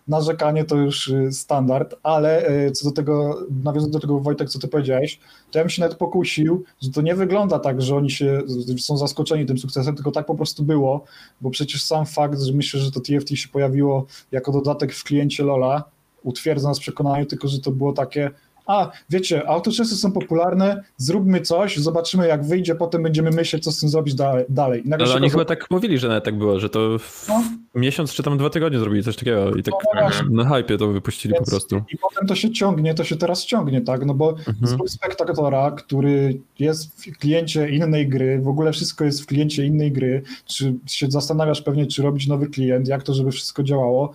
narzekanie 0.07 0.65
to 0.65 0.75
już 0.75 1.09
e, 1.09 1.31
standard, 1.31 1.95
ale 2.03 2.45
e, 2.47 2.71
co 2.71 2.89
do 2.89 2.91
tego, 2.91 3.45
nawiązując 3.63 3.93
do 3.93 3.99
tego 3.99 4.19
Wojtek, 4.19 4.49
co 4.49 4.59
ty 4.59 4.67
powiedziałeś, 4.67 5.19
to 5.51 5.59
ja 5.59 5.63
bym 5.63 5.69
się 5.69 5.81
nawet 5.81 5.97
pokusił, 5.97 6.63
że 6.81 6.91
to 6.91 7.01
nie 7.01 7.15
wygląda 7.15 7.59
tak, 7.59 7.81
że 7.81 7.95
oni 7.95 8.11
się 8.11 8.41
są 8.79 8.97
zaskoczeni 8.97 9.45
tym 9.45 9.57
sukcesem, 9.57 9.95
tylko 9.95 10.11
tak 10.11 10.25
po 10.25 10.35
prostu 10.35 10.63
było, 10.63 11.03
bo 11.41 11.49
przecież 11.49 11.83
sam 11.83 12.05
fakt, 12.05 12.41
że 12.41 12.53
myślę, 12.53 12.79
że 12.79 12.91
to 12.91 12.99
TFT 12.99 13.29
się 13.29 13.49
pojawiło 13.49 14.05
jako 14.31 14.51
dodatek 14.51 14.93
w 14.93 15.03
kliencie 15.03 15.43
Lola, 15.43 15.83
utwierdza 16.23 16.67
nas 16.67 16.77
w 16.77 16.81
przekonaniu 16.81 17.25
tylko, 17.25 17.47
że 17.47 17.59
to 17.59 17.71
było 17.71 17.93
takie 17.93 18.31
a 18.67 18.91
wiecie, 19.09 19.47
autoczesy 19.49 19.95
są 19.95 20.11
popularne, 20.11 20.83
zróbmy 20.97 21.41
coś, 21.41 21.77
zobaczymy 21.77 22.27
jak 22.27 22.45
wyjdzie, 22.45 22.75
potem 22.75 23.03
będziemy 23.03 23.31
myśleć, 23.31 23.63
co 23.63 23.71
z 23.71 23.79
tym 23.79 23.89
zrobić 23.89 24.15
dalej. 24.15 24.45
dalej. 24.49 24.81
Nagle 24.85 25.05
Ale 25.07 25.15
oni 25.15 25.29
chyba 25.29 25.45
tak 25.45 25.71
mówili, 25.71 25.97
że 25.97 26.07
nawet 26.07 26.23
tak 26.23 26.37
było, 26.37 26.59
że 26.59 26.69
to 26.69 26.99
w 26.99 27.25
No. 27.29 27.43
miesiąc 27.75 28.13
czy 28.13 28.23
tam 28.23 28.37
dwa 28.37 28.49
tygodnie 28.49 28.79
zrobili 28.79 29.03
coś 29.03 29.15
takiego 29.15 29.55
i 29.55 29.63
tak 29.63 29.73
No 29.95 30.01
właśnie. 30.01 30.29
na 30.29 30.55
hypie 30.57 30.77
to 30.77 30.87
wypuścili 30.87 31.33
po 31.33 31.39
Więc- 31.39 31.49
prostu. 31.49 31.75
I 31.93 31.97
potem 31.97 32.27
to 32.27 32.35
się 32.35 32.51
ciągnie, 32.51 32.93
to 32.93 33.03
się 33.03 33.15
teraz 33.15 33.45
ciągnie, 33.45 33.81
tak? 33.81 34.05
No 34.05 34.13
bo 34.13 34.29
Mhm. 34.29 34.55
zrób 34.61 34.89
spektatora, 34.89 35.71
który 35.71 36.39
jest 36.59 37.05
w 37.05 37.17
kliencie 37.17 37.69
innej 37.69 38.07
gry, 38.09 38.39
w 38.39 38.47
ogóle 38.47 38.71
wszystko 38.71 39.05
jest 39.05 39.21
w 39.21 39.25
kliencie 39.25 39.65
innej 39.65 39.91
gry, 39.91 40.21
czy 40.45 40.75
się 40.87 41.11
zastanawiasz 41.11 41.61
pewnie, 41.61 41.87
czy 41.87 42.03
robić 42.03 42.27
nowy 42.27 42.47
klient, 42.47 42.87
jak 42.87 43.03
to, 43.03 43.13
żeby 43.13 43.31
wszystko 43.31 43.63
działało, 43.63 44.13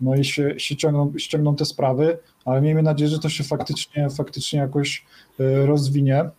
no 0.00 0.14
i 0.16 0.24
się, 0.24 0.54
się 0.56 0.76
ciągną, 0.76 1.12
ściągną 1.18 1.56
te 1.56 1.64
sprawy, 1.64 2.18
ale 2.50 2.60
miejmy 2.60 2.82
nadzieję, 2.82 3.10
że 3.10 3.18
to 3.18 3.28
się 3.28 3.44
faktycznie, 3.44 4.10
faktycznie 4.10 4.58
jakoś 4.58 5.04
y, 5.40 5.66
rozwinie. 5.66 6.30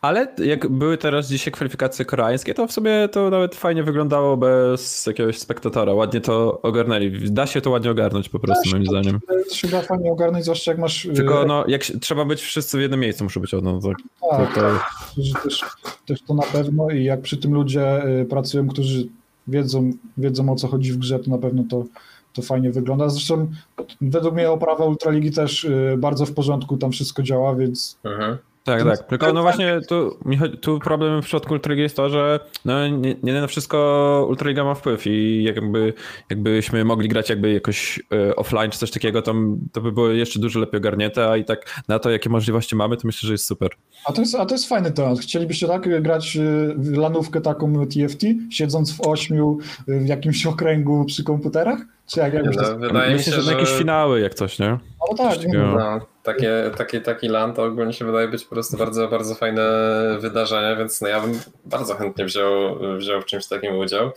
Ale 0.00 0.28
jak 0.38 0.68
były 0.68 0.98
teraz 0.98 1.28
dzisiaj 1.28 1.52
kwalifikacje 1.52 2.04
koreańskie, 2.04 2.54
to 2.54 2.66
w 2.66 2.72
sobie 2.72 3.08
to 3.12 3.30
nawet 3.30 3.54
fajnie 3.54 3.82
wyglądało 3.82 4.36
bez 4.36 5.06
jakiegoś 5.06 5.38
spektatora. 5.38 5.94
Ładnie 5.94 6.20
to 6.20 6.60
ogarnęli. 6.62 7.30
Da 7.30 7.46
się 7.46 7.60
to 7.60 7.70
ładnie 7.70 7.90
ogarnąć 7.90 8.28
po 8.28 8.38
prostu, 8.38 8.70
moim 8.70 8.86
zdaniem. 8.86 9.20
To 9.48 9.54
się 9.54 9.68
da 9.68 9.82
fajnie 9.82 10.12
ogarnąć, 10.12 10.44
zwłaszcza 10.44 10.70
jak 10.70 10.80
masz... 10.80 11.04
y, 11.04 11.12
Tylko 11.12 11.44
no, 11.46 11.64
jak 11.68 11.84
się, 11.84 12.00
trzeba 12.00 12.24
być 12.24 12.42
wszyscy 12.42 12.78
w 12.78 12.80
jednym 12.80 13.00
miejscu, 13.00 13.24
muszą 13.24 13.40
być 13.40 13.52
no, 13.62 13.80
tak, 13.82 13.96
to, 14.20 14.36
tak, 14.36 14.54
to, 14.54 15.22
że 15.22 15.34
też, 15.34 15.64
też 16.06 16.22
to 16.22 16.34
na 16.34 16.42
pewno 16.42 16.90
i 16.90 17.04
jak 17.04 17.20
przy 17.20 17.36
tym 17.36 17.54
ludzie 17.54 18.06
y, 18.20 18.24
pracują, 18.24 18.68
którzy 18.68 19.08
wiedzą, 19.48 19.90
wiedzą 20.18 20.52
o 20.52 20.56
co 20.56 20.68
chodzi 20.68 20.92
w 20.92 20.96
grze, 20.96 21.18
to 21.18 21.30
na 21.30 21.38
pewno 21.38 21.64
to, 21.70 21.84
to 22.32 22.42
fajnie 22.42 22.70
wygląda. 22.70 23.08
Zresztą 23.08 23.48
według 24.00 24.34
mnie 24.34 24.50
oprawa 24.50 24.84
Ultraligi 24.84 25.30
też 25.30 25.64
y, 25.64 25.96
bardzo 25.98 26.26
w 26.26 26.32
porządku, 26.32 26.76
tam 26.76 26.92
wszystko 26.92 27.22
działa, 27.22 27.54
więc 27.54 27.98
Mhm. 28.04 28.38
Tak, 28.64 28.84
tak. 28.84 29.06
Tylko 29.06 29.32
no 29.32 29.42
właśnie 29.42 29.80
tu, 29.88 30.18
tu 30.60 30.78
problem 30.78 31.22
w 31.22 31.24
przypadku 31.24 31.52
Ultraligi 31.54 31.82
jest 31.82 31.96
to, 31.96 32.10
że 32.10 32.40
no 32.64 32.88
nie, 32.88 33.16
nie 33.22 33.32
na 33.32 33.46
wszystko 33.46 34.26
Ultraliga 34.28 34.64
ma 34.64 34.74
wpływ 34.74 35.06
i 35.06 35.42
jakby, 35.44 35.94
jakbyśmy 36.30 36.84
mogli 36.84 37.08
grać 37.08 37.30
jakby 37.30 37.52
jakoś 37.52 38.00
e, 38.12 38.36
offline 38.36 38.70
czy 38.70 38.78
coś 38.78 38.90
takiego, 38.90 39.22
to, 39.22 39.34
to 39.72 39.80
by 39.80 39.92
było 39.92 40.08
jeszcze 40.08 40.38
dużo 40.38 40.60
lepiej 40.60 40.78
ogarnięte, 40.78 41.30
a 41.30 41.36
i 41.36 41.44
tak 41.44 41.82
na 41.88 41.98
to, 41.98 42.10
jakie 42.10 42.30
możliwości 42.30 42.76
mamy, 42.76 42.96
to 42.96 43.02
myślę, 43.04 43.26
że 43.26 43.34
jest 43.34 43.44
super. 43.44 43.70
a 44.04 44.12
to 44.12 44.20
jest, 44.20 44.34
a 44.34 44.46
to 44.46 44.54
jest 44.54 44.68
fajny 44.68 44.90
temat. 44.90 45.18
Chcielibyście 45.18 45.68
tak 45.68 46.02
grać 46.02 46.36
y, 46.36 46.74
w 46.76 46.96
lanówkę 46.96 47.40
taką 47.40 47.86
TFT, 47.86 48.24
siedząc 48.50 48.96
w 48.96 49.00
ośmiu 49.00 49.58
y, 49.88 50.00
w 50.00 50.06
jakimś 50.06 50.46
okręgu 50.52 51.04
przy 51.04 51.24
komputerach? 51.24 51.78
Czy 52.06 52.20
jak, 52.20 52.34
jak 52.34 52.44
No, 52.44 52.52
to... 52.52 52.78
wydaje 52.78 53.10
mi 53.10 53.16
myślę, 53.16 53.32
się, 53.32 53.42
że 53.42 53.52
na 53.52 53.58
jakieś 53.58 53.74
finały 53.74 54.20
jak 54.20 54.34
coś, 54.34 54.58
nie? 54.58 54.78
No 55.10 55.16
tak, 55.16 55.36
coś 55.36 55.46
nie. 55.46 55.58
No, 55.58 56.11
takie, 56.22 56.70
takie, 56.76 57.00
taki 57.00 57.28
LAN 57.28 57.54
to 57.54 57.62
ogólnie 57.64 57.92
się 57.92 58.04
wydaje 58.04 58.28
być 58.28 58.44
po 58.44 58.50
prostu 58.54 58.76
bardzo, 58.76 59.08
bardzo 59.08 59.34
fajne 59.34 59.62
wydarzenie, 60.20 60.76
więc 60.76 61.00
no 61.00 61.08
ja 61.08 61.20
bym 61.20 61.40
bardzo 61.64 61.94
chętnie 61.94 62.24
wziął, 62.24 62.78
wziął 62.98 63.20
w 63.22 63.24
czymś 63.24 63.46
takim 63.46 63.76
udział, 63.78 64.10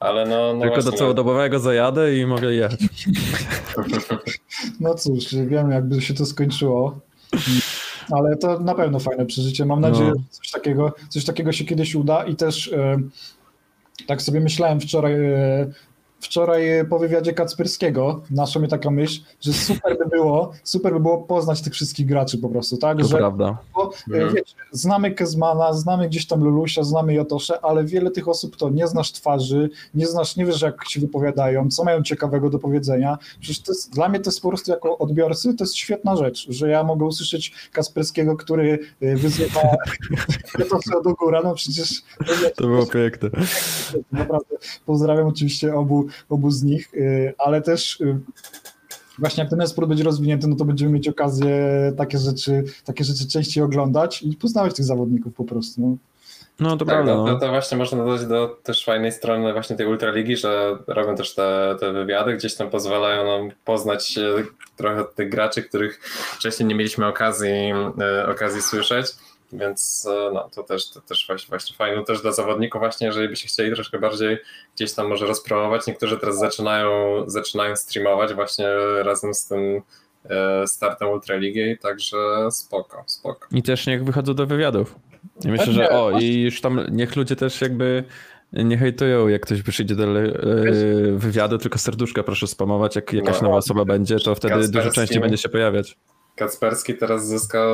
ale 0.00 0.26
no, 0.26 0.54
no 0.54 0.60
Tylko 0.60 0.74
właśnie, 0.74 0.90
do 0.90 0.96
całodobowego 0.98 1.58
zajadę 1.58 2.16
i 2.16 2.26
mogę 2.26 2.54
jechać. 2.54 2.80
no 4.80 4.94
cóż, 4.94 5.34
wiem 5.46 5.70
jakby 5.70 6.00
się 6.02 6.14
to 6.14 6.26
skończyło. 6.26 7.00
Ale 8.10 8.36
to 8.36 8.58
na 8.58 8.74
pewno 8.74 8.98
fajne 8.98 9.26
przeżycie. 9.26 9.66
Mam 9.66 9.80
nadzieję, 9.80 10.08
No. 10.08 10.14
że 10.14 10.22
coś 10.30 10.50
takiego, 10.50 10.92
coś 11.08 11.24
takiego 11.24 11.52
się 11.52 11.64
kiedyś 11.64 11.94
uda 11.94 12.24
i 12.24 12.36
też 12.36 12.72
e, 12.72 12.98
tak 14.06 14.22
sobie 14.22 14.40
myślałem 14.40 14.80
wczoraj, 14.80 15.14
e, 15.24 15.66
wczoraj 16.22 16.62
po 16.90 16.98
wywiadzie 16.98 17.32
Kacperskiego, 17.32 18.22
naszła 18.30 18.58
mnie 18.60 18.68
taka 18.68 18.90
myśl, 18.90 19.20
że 19.40 19.52
super 19.52 19.98
by 19.98 20.06
było, 20.16 20.52
super 20.64 20.92
by 20.92 21.00
było 21.00 21.18
poznać 21.18 21.62
tych 21.62 21.72
wszystkich 21.72 22.06
graczy 22.06 22.38
po 22.38 22.48
prostu, 22.48 22.76
tak? 22.76 22.98
To 22.98 23.04
że 23.04 23.16
prawda. 23.18 23.58
bo, 23.74 23.84
e, 23.84 24.14
Mhm. 24.14 24.34
wiecie, 24.34 24.54
znamy 24.72 25.10
Kezmana, 25.10 25.72
znamy 25.72 26.08
gdzieś 26.08 26.26
tam 26.26 26.44
Lulusia, 26.44 26.82
znamy 26.82 27.14
Jotosze, 27.14 27.64
ale 27.64 27.84
wiele 27.84 28.10
tych 28.10 28.28
osób 28.28 28.56
to 28.56 28.70
nie 28.70 28.86
znasz 28.88 29.12
twarzy, 29.12 29.70
nie 29.94 30.06
znasz, 30.06 30.36
nie 30.36 30.46
wiesz 30.46 30.62
jak 30.62 30.88
się 30.88 31.00
wypowiadają, 31.00 31.70
co 31.70 31.84
mają 31.84 32.02
ciekawego 32.02 32.50
do 32.50 32.58
powiedzenia. 32.58 33.18
Przecież 33.40 33.60
to 33.62 33.72
jest, 33.72 33.92
dla 33.94 34.08
mnie 34.08 34.20
to 34.20 34.30
jest 34.30 34.40
po 34.40 34.48
prostu 34.48 34.70
jako 34.70 34.98
odbiorcy, 34.98 35.54
to 35.54 35.64
jest 35.64 35.76
świetna 35.76 36.16
rzecz, 36.16 36.46
że 36.48 36.68
ja 36.68 36.84
mogę 36.84 37.06
usłyszeć 37.06 37.52
Kasperskiego, 37.72 38.36
który 38.36 38.78
e, 39.00 39.16
wyzywa 39.16 39.60
Jotosze 40.58 41.02
do 41.04 41.14
góra, 41.14 41.40
no 41.44 41.54
przecież 41.54 41.88
to 42.26 42.50
To 42.56 42.66
było 42.66 42.86
piękne. 42.86 43.30
Naprawdę 44.12 44.56
pozdrawiam 44.86 45.26
oczywiście 45.26 45.74
obu, 45.74 46.06
obu 46.28 46.50
z 46.50 46.62
nich, 46.62 46.94
y, 46.94 47.34
ale 47.38 47.62
też 47.62 48.00
y, 48.00 48.18
właśnie 49.18 49.42
jak 49.42 49.50
ten 49.50 49.60
esport 49.60 49.88
będzie 49.88 50.04
rozwinięty, 50.04 50.48
no 50.48 50.56
to 50.56 50.64
będziemy 50.64 50.92
mieć 50.92 51.08
okazję 51.08 51.56
takie 51.96 52.18
rzeczy, 52.18 52.64
takie 52.84 53.04
rzeczy 53.04 53.28
częściej 53.28 53.64
oglądać 53.64 54.22
i 54.22 54.36
poznawać 54.36 54.74
tych 54.74 54.84
zawodników 54.84 55.34
po 55.34 55.44
prostu. 55.44 55.80
No. 55.80 55.96
No 56.60 56.70
to 56.76 56.84
Tak, 56.84 56.88
prawda. 56.94 57.14
no, 57.14 57.26
No. 57.26 57.34
to, 57.34 57.40
to 57.40 57.48
właśnie 57.48 57.78
można 57.78 58.04
dodać 58.04 58.26
do 58.26 58.58
też 58.62 58.84
fajnej 58.84 59.12
strony 59.12 59.52
właśnie 59.52 59.76
tej 59.76 59.86
Ultraligi, 59.86 60.36
że 60.36 60.78
robią 60.86 61.16
też 61.16 61.34
te, 61.34 61.76
te 61.80 61.92
wywiady, 61.92 62.34
gdzieś 62.36 62.54
tam 62.54 62.70
pozwalają 62.70 63.24
nam 63.24 63.50
poznać 63.64 64.18
trochę 64.76 65.04
tych 65.14 65.28
graczy, 65.30 65.62
których 65.62 66.00
wcześniej 66.36 66.68
nie 66.68 66.74
mieliśmy 66.74 67.06
okazji, 67.06 67.72
e, 68.00 68.28
okazji 68.28 68.62
słyszeć, 68.62 69.06
więc 69.52 70.08
e, 70.10 70.30
no, 70.34 70.50
to 70.54 70.62
też, 70.62 70.90
to 70.90 71.00
też 71.00 71.26
właśnie, 71.26 71.48
właśnie 71.48 71.76
fajne 71.76 72.04
też 72.04 72.22
dla 72.22 72.32
zawodników 72.32 72.80
właśnie, 72.80 73.06
jeżeli 73.06 73.28
by 73.28 73.36
się 73.36 73.48
chcieli 73.48 73.74
troszkę 73.74 73.98
bardziej 73.98 74.38
gdzieś 74.76 74.92
tam 74.92 75.08
może 75.08 75.26
rozpromować. 75.26 75.86
Niektórzy 75.86 76.18
teraz 76.18 76.38
zaczynają, 76.38 76.90
zaczynają 77.26 77.76
streamować 77.76 78.34
właśnie 78.34 78.66
razem 79.02 79.34
z 79.34 79.46
tym 79.46 79.82
e, 80.30 80.66
startem 80.66 81.08
Ultraligi, 81.08 81.78
także 81.78 82.16
spoko, 82.50 83.04
spoko. 83.06 83.46
I 83.52 83.62
też 83.62 83.86
niech 83.86 84.04
wychodzą 84.04 84.34
do 84.34 84.46
wywiadów. 84.46 84.94
I 85.44 85.48
myślę, 85.48 85.72
że 85.72 85.90
o, 85.90 86.10
i 86.20 86.42
już 86.42 86.60
tam 86.60 86.86
niech 86.90 87.16
ludzie 87.16 87.36
też 87.36 87.60
jakby 87.60 88.04
nie 88.52 88.78
hejtują, 88.78 89.28
jak 89.28 89.42
ktoś 89.42 89.62
przyjdzie 89.62 89.94
do 89.94 90.04
e, 90.04 90.32
wywiadu, 91.12 91.58
tylko 91.58 91.78
serduszka 91.78 92.22
proszę 92.22 92.46
spamować, 92.46 92.96
jak 92.96 93.12
jakaś 93.12 93.36
No. 93.36 93.42
nowa 93.42 93.56
osoba 93.56 93.84
będzie, 93.84 94.18
to 94.18 94.34
wtedy 94.34 94.68
dużo 94.68 94.90
częściej 94.90 95.20
będzie 95.20 95.38
się 95.38 95.48
pojawiać. 95.48 95.96
Kacperski 96.36 96.94
teraz 96.94 97.26
zyskał 97.26 97.68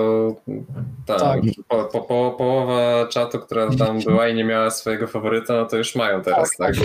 tam, 1.07 1.19
Tak. 1.19 1.41
po, 1.69 1.85
po, 1.85 2.01
po, 2.01 2.35
połowa 2.39 3.07
czatu, 3.07 3.39
która 3.39 3.71
tam 3.77 4.01
była 4.01 4.29
i 4.29 4.35
nie 4.35 4.45
miała 4.45 4.71
swojego 4.71 5.07
faworyta, 5.07 5.55
no 5.57 5.67
to 5.67 5.77
już 5.77 5.95
mają 5.97 6.23
teraz, 6.23 6.51
tak? 6.59 6.75
że 6.75 6.83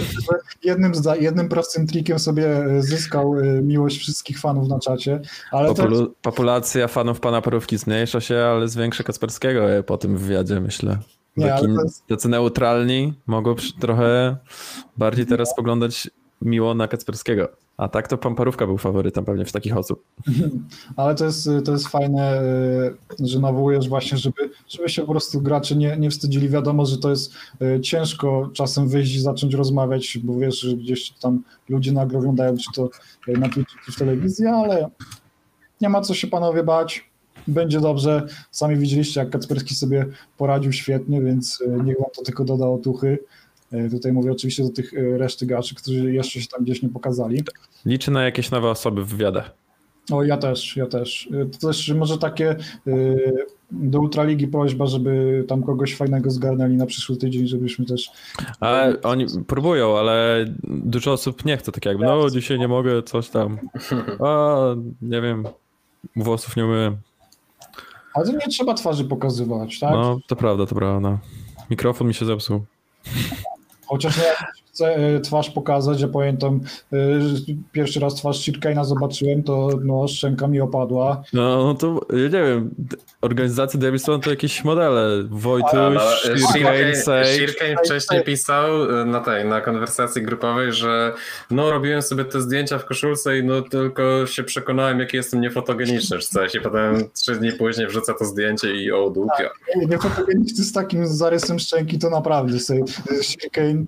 jednym, 0.63 0.91
jednym 1.19 1.49
prostym 1.49 1.87
trikiem 1.87 2.19
sobie 2.19 2.47
e, 2.65 2.81
zyskał 2.81 3.39
e, 3.39 3.43
miłość 3.43 3.97
wszystkich 3.97 4.39
fanów 4.39 4.69
na 4.69 4.79
czacie, 4.79 5.21
ale 5.51 5.67
to, 5.67 5.83
Populu- 5.83 6.07
populacja 6.21 6.87
fanów 6.87 7.19
pana 7.19 7.41
Parówki 7.41 7.77
zmniejsza 7.77 8.21
się, 8.21 8.37
ale 8.37 8.67
zwiększa 8.67 9.03
Kacperskiego 9.03 9.71
e, 9.71 9.83
po 9.83 9.97
tym 9.97 10.17
wywiadzie, 10.17 10.59
myślę. 10.59 10.97
Nie, 11.37 11.47
Taki, 11.47 11.65
to 11.65 11.83
jest- 11.83 12.07
Tacy 12.07 12.29
neutralni 12.29 13.13
mogą 13.27 13.55
trochę 13.79 14.37
bardziej 14.97 15.25
teraz 15.25 15.49
spoglądać 15.49 16.09
miło 16.43 16.73
na 16.73 16.87
Kacperskiego. 16.87 17.49
A 17.77 17.87
tak 17.87 18.07
to 18.07 18.17
pan 18.17 18.35
Parówka 18.35 18.65
był 18.65 18.77
faworytem 18.77 19.25
pewnie 19.25 19.45
w 19.45 19.51
takich 19.51 19.77
osób. 19.77 20.03
ale 20.97 21.15
to 21.15 21.25
jest, 21.25 21.49
to 21.65 21.71
jest 21.71 21.87
fajne, 21.87 22.21
e, 22.21 22.93
że 23.19 23.39
nawołujesz 23.39 23.89
właśnie, 23.89 24.17
żeby, 24.17 24.49
żeby 24.67 24.89
się 24.89 25.01
po 25.01 25.11
prostu 25.11 25.41
gracze 25.41 25.75
nie, 25.75 25.97
nie 25.97 26.09
wstydzili. 26.09 26.49
Wiadomo, 26.49 26.85
że 26.85 26.97
to 26.97 27.09
jest 27.09 27.33
e, 27.61 27.81
ciężko 27.81 28.49
czasem 28.53 28.87
wyjść 28.87 29.15
i 29.15 29.21
zacząć 29.21 29.53
rozmawiać, 29.53 30.17
bo 30.23 30.39
wiesz, 30.39 30.59
że 30.59 30.77
gdzieś 30.77 31.11
tam 31.11 31.43
ludzie 31.69 31.91
nagle 31.91 32.19
oglądają, 32.19 32.57
czy 32.57 32.71
to 32.75 32.89
e, 33.27 33.31
na 33.31 33.49
Twitchu, 33.49 33.77
czy 33.85 33.91
w 33.91 33.95
telewizji, 33.95 34.45
ale 34.45 34.89
nie 35.81 35.89
ma 35.89 36.01
co 36.01 36.13
się 36.13 36.27
panowie 36.27 36.63
bać. 36.63 37.13
Będzie 37.47 37.79
dobrze. 37.79 38.27
Sami 38.51 38.75
widzieliście, 38.75 39.19
jak 39.19 39.29
Kacperski 39.29 39.75
sobie 39.75 40.05
poradził 40.37 40.71
świetnie, 40.71 41.21
więc 41.21 41.63
niech 41.83 41.99
wam 41.99 42.09
to 42.15 42.21
tylko 42.21 42.45
doda 42.45 42.67
otuchy. 42.67 43.19
E, 43.73 43.89
Tutaj 43.89 44.13
mówię 44.13 44.31
oczywiście 44.31 44.63
do 44.63 44.69
tych 44.69 44.93
e, 44.93 45.17
reszty 45.17 45.45
graczy, 45.45 45.75
którzy 45.75 46.13
jeszcze 46.13 46.41
się 46.41 46.47
tam 46.47 46.63
gdzieś 46.63 46.81
nie 46.81 46.89
pokazali. 46.89 47.43
Liczy 47.85 48.11
na 48.11 48.23
jakieś 48.23 48.51
nowe 48.51 48.69
osoby 48.69 49.03
w 49.03 49.07
wywiadach. 49.07 49.51
O, 50.11 50.23
ja 50.23 50.37
też, 50.37 50.77
ja 50.77 50.85
też. 50.85 51.29
Y, 51.31 51.49
To 51.59 51.67
też 51.67 51.89
może 51.89 52.17
takie 52.17 52.55
do 53.71 53.99
Ultraligi 53.99 54.47
prośba, 54.47 54.85
żeby 54.85 55.43
tam 55.47 55.63
kogoś 55.63 55.95
fajnego 55.95 56.31
zgarnęli 56.31 56.75
na 56.77 56.85
przyszły 56.85 57.17
tydzień, 57.17 57.47
żebyśmy 57.47 57.85
też... 57.85 58.11
Ale 58.59 59.01
oni 59.01 59.25
próbują, 59.47 59.97
ale 59.97 60.45
dużo 60.63 61.11
osób 61.11 61.45
nie 61.45 61.57
chce 61.57 61.71
tak 61.71 61.85
jakby, 61.85 62.05
no 62.05 62.29
dzisiaj 62.29 62.59
nie 62.59 62.67
mogę, 62.67 63.03
coś 63.03 63.29
tam. 63.29 63.57
A, 64.19 64.57
nie 65.01 65.21
wiem, 65.21 65.43
włosów 66.15 66.57
nie 66.57 66.65
umyłem. 66.65 66.97
Ale 68.13 68.33
nie 68.33 68.47
trzeba 68.49 68.73
twarzy 68.73 69.05
pokazywać, 69.05 69.79
tak? 69.79 69.91
No, 69.91 70.19
to 70.27 70.35
prawda, 70.35 70.65
to 70.65 70.75
prawda. 70.75 71.19
Mikrofon 71.69 72.07
mi 72.07 72.13
się 72.13 72.25
zepsuł. 72.25 72.65
Chociaż 73.85 74.17
nie, 74.17 74.23
chcę 74.23 74.45
e, 74.45 74.62
twarz 75.23 75.49
pokazać. 75.49 76.01
Ja 76.01 76.07
pamiętam, 76.07 76.59
e, 76.93 77.21
że 77.21 77.35
pierwszy 77.71 77.99
raz 77.99 78.15
twarz 78.15 78.37
Shirkane'a 78.39 78.85
zobaczyłem, 78.85 79.43
to 79.43 79.69
no, 79.83 80.07
szczęka 80.07 80.47
mi 80.47 80.61
opadła. 80.61 81.23
No, 81.33 81.63
no 81.63 81.73
to 81.73 81.99
ja 82.09 82.23
nie 82.23 82.29
wiem, 82.29 82.75
organizacja 83.21 83.79
Devilstone 83.79 84.23
to 84.23 84.29
jakieś 84.29 84.63
modele. 84.63 85.23
Wojtuś, 85.29 85.73
No, 85.73 85.99
Sage. 86.95 87.25
Shirkane 87.25 87.75
wcześniej 87.85 88.23
pisał 88.23 88.83
y, 89.01 89.05
na 89.05 89.19
tej, 89.19 89.45
na 89.45 89.61
konwersacji 89.61 90.21
grupowej, 90.21 90.73
że 90.73 91.13
no 91.51 91.71
robiłem 91.71 92.01
sobie 92.01 92.25
te 92.25 92.41
zdjęcia 92.41 92.77
w 92.77 92.85
koszulce 92.85 93.37
i 93.37 93.43
no 93.43 93.61
tylko 93.61 94.27
się 94.27 94.43
przekonałem, 94.43 94.99
jaki 94.99 95.17
jestem 95.17 95.41
niefotogeniczny 95.41 96.19
coś 96.19 96.55
i 96.55 96.61
potem 96.61 97.09
trzy 97.13 97.35
dni 97.35 97.51
później 97.51 97.87
wrzuca 97.87 98.13
to 98.13 98.25
zdjęcie 98.25 98.75
i 98.75 98.91
o 98.91 99.09
dupia. 99.09 99.49
Ej, 99.75 99.87
Nie 99.87 99.97
fotogeniczny 99.97 100.63
z 100.63 100.71
takim 100.71 101.07
zarysem 101.07 101.59
szczęki 101.59 101.99
to 101.99 102.09
naprawdę 102.09 102.59
sobie 102.59 102.83
Shirkane 103.21 103.85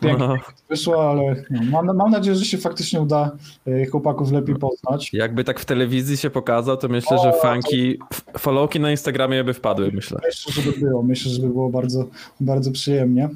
pięknie 0.00 0.26
No, 0.28 0.36
wyszło, 0.68 1.10
ale 1.10 1.44
no, 1.50 1.62
mam, 1.82 1.96
mam 1.96 2.10
nadzieję, 2.10 2.36
że 2.36 2.44
się 2.44 2.58
faktycznie 2.58 3.00
uda 3.00 3.30
e, 3.66 3.86
chłopaków 3.86 4.32
lepiej 4.32 4.56
poznać. 4.56 5.12
jakby 5.12 5.44
tak 5.44 5.60
w 5.60 5.64
telewizji 5.64 6.16
się 6.16 6.30
pokazał, 6.30 6.76
to 6.76 6.88
myślę, 6.88 7.18
że 7.18 7.32
fanki, 7.42 7.98
f- 8.12 8.24
followki 8.38 8.80
na 8.80 8.90
Instagramie 8.90 9.44
by 9.44 9.54
wpadły, 9.54 9.90
myślę. 9.94 10.18
Myślę, 10.26 10.62
że 10.62 10.70
by 10.72 10.78
było. 10.78 11.02
Myślę, 11.02 11.32
że 11.32 11.42
by 11.42 11.48
było 11.48 11.70
bardzo, 11.70 12.08
bardzo 12.40 12.70
przyjemnie. 12.72 13.28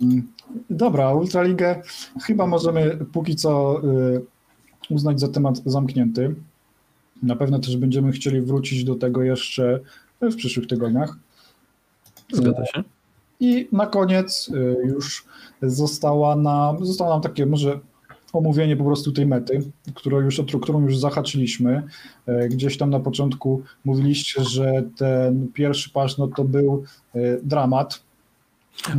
Mm, 0.00 0.28
Dobra, 0.70 1.14
Ultraligę 1.14 1.82
chyba 2.22 2.46
możemy 2.46 2.98
póki 3.12 3.36
co 3.36 3.80
y, 3.84 4.24
uznać 4.90 5.20
za 5.20 5.28
temat 5.28 5.62
zamknięty. 5.66 6.34
Na 7.22 7.36
pewno 7.36 7.58
też 7.58 7.76
będziemy 7.76 8.12
chcieli 8.12 8.40
wrócić 8.40 8.84
do 8.84 8.94
tego 8.94 9.22
jeszcze 9.22 9.80
w 10.20 10.34
przyszłych 10.36 10.66
tygodniach. 10.66 11.16
Zgadza 12.32 12.66
się? 12.66 12.84
I 13.40 13.68
na 13.72 13.86
koniec 13.86 14.48
y, 14.48 14.76
już 14.86 15.24
została 15.62 16.36
nam, 16.36 16.86
zostało 16.86 17.10
nam 17.10 17.20
takie 17.20 17.46
może 17.46 17.80
omówienie 18.32 18.76
po 18.76 18.84
prostu 18.84 19.12
tej 19.12 19.26
mety, 19.26 19.62
którą 19.94 20.20
już, 20.20 20.40
którą 20.62 20.80
już 20.82 20.98
zahaczyliśmy. 20.98 21.82
E, 22.26 22.48
Gdzieś 22.48 22.78
tam 22.78 22.90
na 22.90 23.00
początku 23.00 23.62
mówiliście, 23.84 24.44
że 24.44 24.82
ten 24.96 25.48
pierwszy 25.52 25.90
patch 25.90 26.18
no 26.18 26.28
to 26.28 26.44
był 26.44 26.84
e, 27.14 27.18
dramat. 27.42 28.02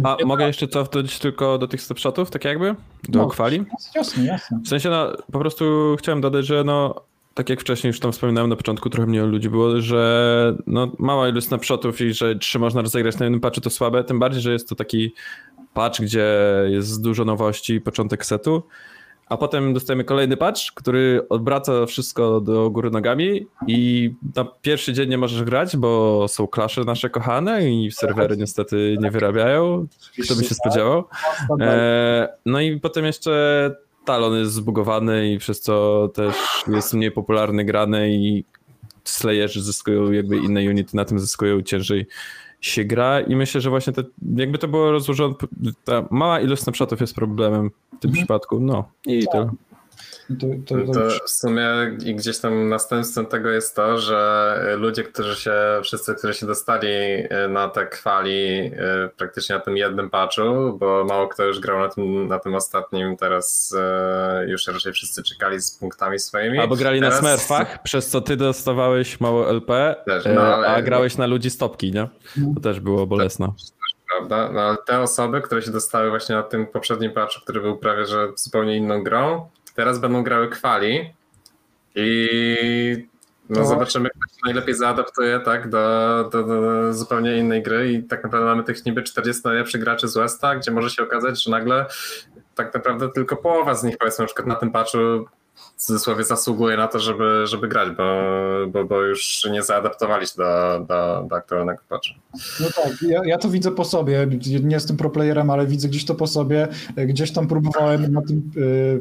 A 0.03 0.17
mogę 0.25 0.47
jeszcze 0.47 0.67
cofnąć 0.67 1.19
tylko 1.19 1.57
do 1.57 1.67
tych 1.67 1.81
snapshotów, 1.81 2.31
tak 2.31 2.45
jakby? 2.45 2.75
Do 3.09 3.19
No. 3.19 3.27
kwali? 3.27 3.63
Jasne, 3.95 4.25
jasne. 4.25 4.59
W 4.63 4.67
sensie, 4.67 4.89
no, 4.89 5.07
po 5.31 5.39
prostu 5.39 5.95
chciałem 5.99 6.21
dodać, 6.21 6.45
że 6.45 6.63
no, 6.63 6.95
tak 7.35 7.49
jak 7.49 7.61
wcześniej 7.61 7.89
już 7.89 7.99
tam 7.99 8.11
wspominałem 8.11 8.49
na 8.49 8.55
początku, 8.55 8.89
trochę 8.89 9.07
mniej 9.07 9.27
ludzi 9.27 9.49
było, 9.49 9.81
że 9.81 10.55
no, 10.67 10.91
mała 10.99 11.29
ilość 11.29 11.47
snapshotów 11.47 12.01
i 12.01 12.13
że 12.13 12.35
trzy 12.35 12.59
można 12.59 12.81
rozegrać 12.81 13.19
na 13.19 13.25
jednym 13.25 13.41
patchu 13.41 13.61
to 13.61 13.69
słabe, 13.69 14.03
tym 14.03 14.19
bardziej, 14.19 14.41
że 14.41 14.51
jest 14.51 14.69
to 14.69 14.75
taki 14.75 15.13
patch, 15.73 16.01
gdzie 16.01 16.27
jest 16.67 17.03
dużo 17.03 17.25
nowości, 17.25 17.81
początek 17.81 18.25
setu, 18.25 18.63
a 19.29 19.37
potem 19.37 19.73
dostajemy 19.73 20.03
kolejny 20.03 20.37
patch, 20.37 20.61
który 20.75 21.25
odwraca 21.29 21.85
wszystko 21.85 22.41
do 22.41 22.69
góry 22.69 22.91
nogami 22.91 23.47
i 23.67 24.11
na 24.35 24.45
pierwszy 24.61 24.93
dzień 24.93 25.09
nie 25.09 25.17
możesz 25.17 25.43
grać, 25.43 25.77
bo 25.77 26.25
są 26.27 26.47
klasze 26.47 26.83
nasze 26.83 27.09
kochane 27.09 27.69
i 27.71 27.91
serwery 27.91 28.37
niestety 28.37 28.97
nie 29.01 29.11
wyrabiają, 29.11 29.87
kto 30.23 30.35
by 30.35 30.43
się 30.43 30.55
spodziewał. 30.55 31.03
E, 31.61 32.27
no 32.45 32.61
i 32.61 32.79
potem 32.79 33.05
jeszcze 33.05 33.75
talon 34.05 34.37
jest 34.37 34.53
zbugowany 34.53 35.31
i 35.33 35.37
przez 35.37 35.61
co 35.61 36.07
też 36.13 36.35
jest 36.67 36.93
mniej 36.93 37.11
popularny 37.11 37.65
grany 37.65 38.09
i 38.15 38.43
Slayerzy 39.03 39.61
zyskują 39.61 40.11
jakby 40.11 40.37
inne 40.37 40.61
unity 40.61 40.95
na 40.97 41.05
tym 41.05 41.19
zyskują 41.19 41.61
ciężej 41.61 42.07
się 42.61 42.83
gra 42.85 43.21
i 43.21 43.35
myślę, 43.35 43.61
że 43.61 43.69
właśnie 43.69 43.93
te, 43.93 44.03
jakby 44.35 44.57
to 44.57 44.67
było 44.67 44.91
rozłożone, 44.91 45.33
ta 45.83 46.05
mała 46.11 46.39
ilość 46.39 46.61
snapshotów 46.61 47.01
jest 47.01 47.15
problemem 47.15 47.69
w 47.69 47.99
tym 47.99 48.09
Mhm. 48.09 48.13
przypadku, 48.13 48.59
no 48.59 48.89
i 49.05 49.25
tyle. 49.31 49.49
To, 50.29 50.45
to, 50.67 50.93
to, 50.93 50.93
To 50.93 51.25
w 51.25 51.29
sumie 51.29 51.67
i 52.05 52.15
gdzieś 52.15 52.39
tam 52.39 52.69
następstwem 52.69 53.25
tego 53.25 53.49
jest 53.49 53.75
to, 53.75 53.97
że 53.97 54.59
ludzie, 54.77 55.03
którzy 55.03 55.35
się, 55.35 55.53
wszyscy, 55.83 56.15
którzy 56.15 56.33
się 56.33 56.45
dostali 56.45 56.87
y, 56.87 57.47
na 57.49 57.69
te 57.69 57.85
kwali 57.87 58.61
y, 59.05 59.09
praktycznie 59.17 59.55
na 59.55 59.61
tym 59.61 59.77
jednym 59.77 60.09
patchu, 60.09 60.77
bo 60.79 61.05
mało 61.09 61.27
kto 61.27 61.43
już 61.43 61.59
grał 61.59 61.79
na 61.79 61.89
tym, 61.89 62.27
na 62.27 62.39
tym 62.39 62.55
ostatnim, 62.55 63.17
teraz 63.17 63.75
y, 64.45 64.49
już 64.49 64.67
raczej 64.67 64.93
wszyscy 64.93 65.23
czekali 65.23 65.61
z 65.61 65.71
punktami 65.71 66.19
swoimi. 66.19 66.59
Albo 66.59 66.75
grali 66.75 67.01
na 67.01 67.09
Teraz- 67.09 67.19
smurfach, 67.19 67.83
przez 67.83 68.09
co 68.09 68.21
ty 68.21 68.35
dostawałeś 68.37 69.19
mało 69.19 69.49
LP, 69.49 69.95
Też, 70.05 70.23
no, 70.35 70.41
ale- 70.41 70.67
a 70.67 70.81
grałeś 70.81 71.17
na 71.17 71.25
ludzi 71.27 71.49
stopki, 71.49 71.91
nie? 71.91 72.07
To 72.55 72.61
też 72.61 72.79
było 72.79 73.07
bolesne. 73.07 73.47
prawda? 74.17 74.51
No, 74.53 74.61
ale 74.61 74.77
te 74.85 74.99
osoby, 74.99 75.41
które 75.41 75.61
się 75.61 75.71
dostały 75.71 76.09
właśnie 76.09 76.35
na 76.35 76.43
tym 76.43 76.67
poprzednim 76.67 77.11
patchu, 77.11 77.41
który 77.41 77.61
był 77.61 77.77
prawie 77.77 78.05
że 78.05 78.27
zupełnie 78.35 78.77
inną 78.77 79.03
grą, 79.03 79.49
teraz 79.75 79.99
będą 79.99 80.23
grały 80.23 80.49
kwali 80.49 81.13
i 81.95 83.07
no, 83.49 83.59
No. 83.59 83.65
zobaczymy, 83.65 84.09
kto 84.09 84.33
się 84.33 84.39
najlepiej 84.45 84.75
zaadaptuje 84.75 85.39
tak, 85.39 85.69
do, 85.69 86.29
do, 86.31 86.43
do 86.43 86.93
zupełnie 86.93 87.37
innej 87.37 87.63
gry 87.63 87.91
i 87.91 88.03
tak 88.03 88.23
naprawdę 88.23 88.45
mamy 88.47 88.63
tych 88.63 88.85
niby 88.85 89.03
40 89.03 89.41
najlepszych 89.45 89.81
graczy 89.81 90.07
z 90.07 90.13
Westa, 90.13 90.55
gdzie 90.55 90.71
może 90.71 90.89
się 90.89 91.03
okazać, 91.03 91.43
że 91.43 91.51
nagle 91.51 91.85
tak 92.55 92.73
naprawdę 92.73 93.09
tylko 93.09 93.35
połowa 93.35 93.75
z 93.75 93.83
nich 93.83 93.97
powiedzmy 93.97 94.23
na 94.23 94.27
przykład 94.27 94.47
na 94.47 94.55
tym 94.55 94.71
patchu 94.71 94.97
w 95.77 95.81
cudzysłowie 95.81 96.23
zasługuje 96.23 96.77
na 96.77 96.87
to, 96.87 96.99
żeby, 96.99 97.47
żeby 97.47 97.67
grać, 97.67 97.89
bo, 97.97 98.03
bo, 98.67 98.85
bo 98.85 99.01
już 99.01 99.47
nie 99.51 99.63
zaadaptowali 99.63 100.27
się 100.27 100.33
do, 100.37 100.79
do, 100.79 101.25
do 101.29 101.35
aktualnego 101.35 101.81
patchu. 101.89 102.13
No 102.59 102.67
tak, 102.75 102.93
ja, 103.01 103.21
ja 103.25 103.37
to 103.37 103.49
widzę 103.49 103.71
po 103.71 103.85
sobie. 103.85 104.27
Nie 104.63 104.75
jestem 104.75 104.97
proplayerem, 104.97 105.49
ale 105.49 105.67
widzę 105.67 105.87
gdzieś 105.87 106.05
to 106.05 106.15
po 106.15 106.27
sobie. 106.27 106.67
Gdzieś 106.95 107.31
tam 107.31 107.47
próbowałem 107.47 108.11
na 108.11 108.21
tym 108.21 108.51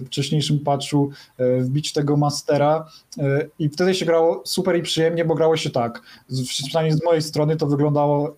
e, 0.00 0.04
wcześniejszym 0.04 0.60
patchu 0.60 1.10
e, 1.38 1.60
wbić 1.60 1.92
tego 1.92 2.16
mastera 2.16 2.86
e, 3.18 3.46
i 3.58 3.68
wtedy 3.68 3.94
się 3.94 4.06
grało 4.06 4.42
super 4.44 4.76
i 4.76 4.82
przyjemnie, 4.82 5.24
bo 5.24 5.34
grało 5.34 5.56
się 5.56 5.70
tak. 5.70 6.02
Przynajmniej 6.48 6.98
z 6.98 7.04
mojej 7.04 7.22
strony 7.22 7.56
to 7.56 7.66
wyglądało. 7.66 8.36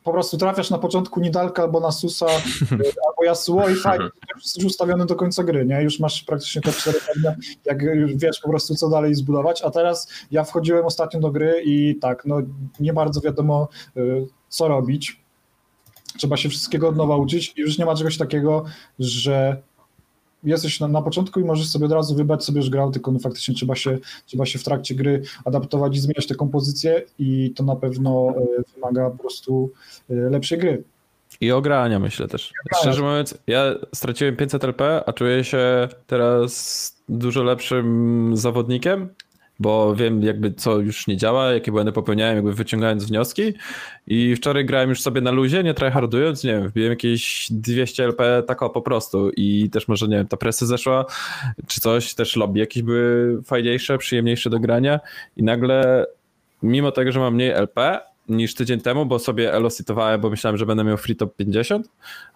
E, 0.00 0.04
Po 0.04 0.12
prostu 0.12 0.38
trafiasz 0.38 0.70
na 0.70 0.78
początku 0.78 1.20
Nidalka 1.20 1.62
albo 1.62 1.80
na 1.80 1.92
Susa, 1.92 2.26
e, 2.30 2.76
albo 3.08 3.24
Yasuo 3.24 3.68
i 3.68 3.74
fajnie, 3.74 4.08
jesteś 4.36 4.64
ustawiony 4.64 5.06
do 5.06 5.16
końca 5.16 5.44
gry, 5.44 5.66
nie? 5.66 5.82
Już 5.82 6.00
masz 6.00 6.22
praktycznie 6.22 6.62
te 6.62 6.72
cztery 6.72 6.98
jak 7.64 7.82
już 7.82 8.16
wiesz 8.16 8.40
po 8.40 8.48
prostu 8.48 8.74
co 8.74 8.88
dalej 8.88 9.14
zbudować, 9.14 9.62
a 9.62 9.70
teraz 9.70 10.08
ja 10.30 10.44
wchodziłem 10.44 10.86
ostatnio 10.86 11.20
do 11.20 11.30
gry 11.30 11.62
i 11.64 11.96
tak, 12.00 12.24
no 12.26 12.36
nie 12.80 12.92
bardzo 12.92 13.20
wiadomo 13.20 13.68
y, 13.96 14.26
co 14.48 14.68
robić. 14.68 15.20
Trzeba 16.18 16.36
się 16.36 16.48
wszystkiego 16.48 16.88
od 16.88 16.96
nowa 16.96 17.16
uczyć 17.16 17.52
i 17.56 17.60
już 17.60 17.78
nie 17.78 17.84
ma 17.84 17.94
czegoś 17.94 18.18
takiego, 18.18 18.64
że 18.98 19.62
jesteś 20.44 20.80
na, 20.80 20.88
na 20.88 21.02
początku 21.02 21.40
i 21.40 21.44
możesz 21.44 21.68
sobie 21.68 21.86
od 21.86 21.92
razu 21.92 22.14
wybrać 22.14 22.44
sobie 22.44 22.60
już 22.60 22.70
grał, 22.70 22.90
tylko 22.90 23.12
no 23.12 23.18
faktycznie 23.18 23.54
trzeba 23.54 23.74
się, 23.74 23.98
trzeba 24.26 24.46
się 24.46 24.58
w 24.58 24.64
trakcie 24.64 24.94
gry 24.94 25.22
adaptować 25.44 25.96
i 25.96 26.00
zmieniać 26.00 26.26
te 26.26 26.34
kompozycje 26.34 27.02
i 27.18 27.52
to 27.56 27.64
na 27.64 27.76
pewno 27.76 28.34
y, 28.58 28.74
wymaga 28.74 29.10
po 29.10 29.18
prostu 29.18 29.70
y, 30.10 30.14
lepszej 30.14 30.58
gry. 30.58 30.82
I 31.40 31.52
ogrania 31.52 31.98
myślę 31.98 32.28
też. 32.28 32.52
Szczerze 32.80 33.02
mówiąc, 33.02 33.38
ja 33.46 33.74
straciłem 33.94 34.36
500 34.36 34.64
LP, 34.64 35.02
a 35.06 35.12
czuję 35.12 35.44
się 35.44 35.88
teraz 36.06 36.94
dużo 37.08 37.42
lepszym 37.42 38.32
zawodnikiem, 38.34 39.08
bo 39.60 39.94
wiem 39.94 40.22
jakby 40.22 40.52
co 40.52 40.78
już 40.78 41.06
nie 41.06 41.16
działa, 41.16 41.52
jakie 41.52 41.72
błędy 41.72 41.92
popełniałem, 41.92 42.36
jakby 42.36 42.54
wyciągając 42.54 43.04
wnioski 43.04 43.54
i 44.06 44.36
wczoraj 44.36 44.64
grałem 44.64 44.88
już 44.88 45.00
sobie 45.00 45.20
na 45.20 45.30
luzie, 45.30 45.62
nie 45.62 45.74
tryhardując, 45.74 46.44
nie 46.44 46.52
wiem, 46.52 46.68
wbiłem 46.68 46.90
jakieś 46.90 47.46
200 47.50 48.04
LP 48.04 48.42
tak 48.46 48.58
po 48.58 48.82
prostu 48.82 49.30
i 49.30 49.70
też 49.70 49.88
może, 49.88 50.08
nie 50.08 50.16
wiem, 50.16 50.28
ta 50.28 50.36
presja 50.36 50.66
zeszła, 50.66 51.04
czy 51.66 51.80
coś, 51.80 52.14
też 52.14 52.36
lobby 52.36 52.58
jakieś 52.58 52.82
były 52.82 53.42
fajniejsze, 53.42 53.98
przyjemniejsze 53.98 54.50
do 54.50 54.60
grania 54.60 55.00
i 55.36 55.42
nagle 55.42 56.06
mimo 56.62 56.92
tego, 56.92 57.12
że 57.12 57.20
mam 57.20 57.34
mniej 57.34 57.50
LP, 57.50 58.00
niż 58.28 58.54
tydzień 58.54 58.80
temu, 58.80 59.06
bo 59.06 59.18
sobie 59.18 59.54
elositowałem, 59.54 60.20
bo 60.20 60.30
myślałem, 60.30 60.56
że 60.56 60.66
będę 60.66 60.84
miał 60.84 60.96
free 60.96 61.16
top 61.16 61.36
50, 61.36 61.88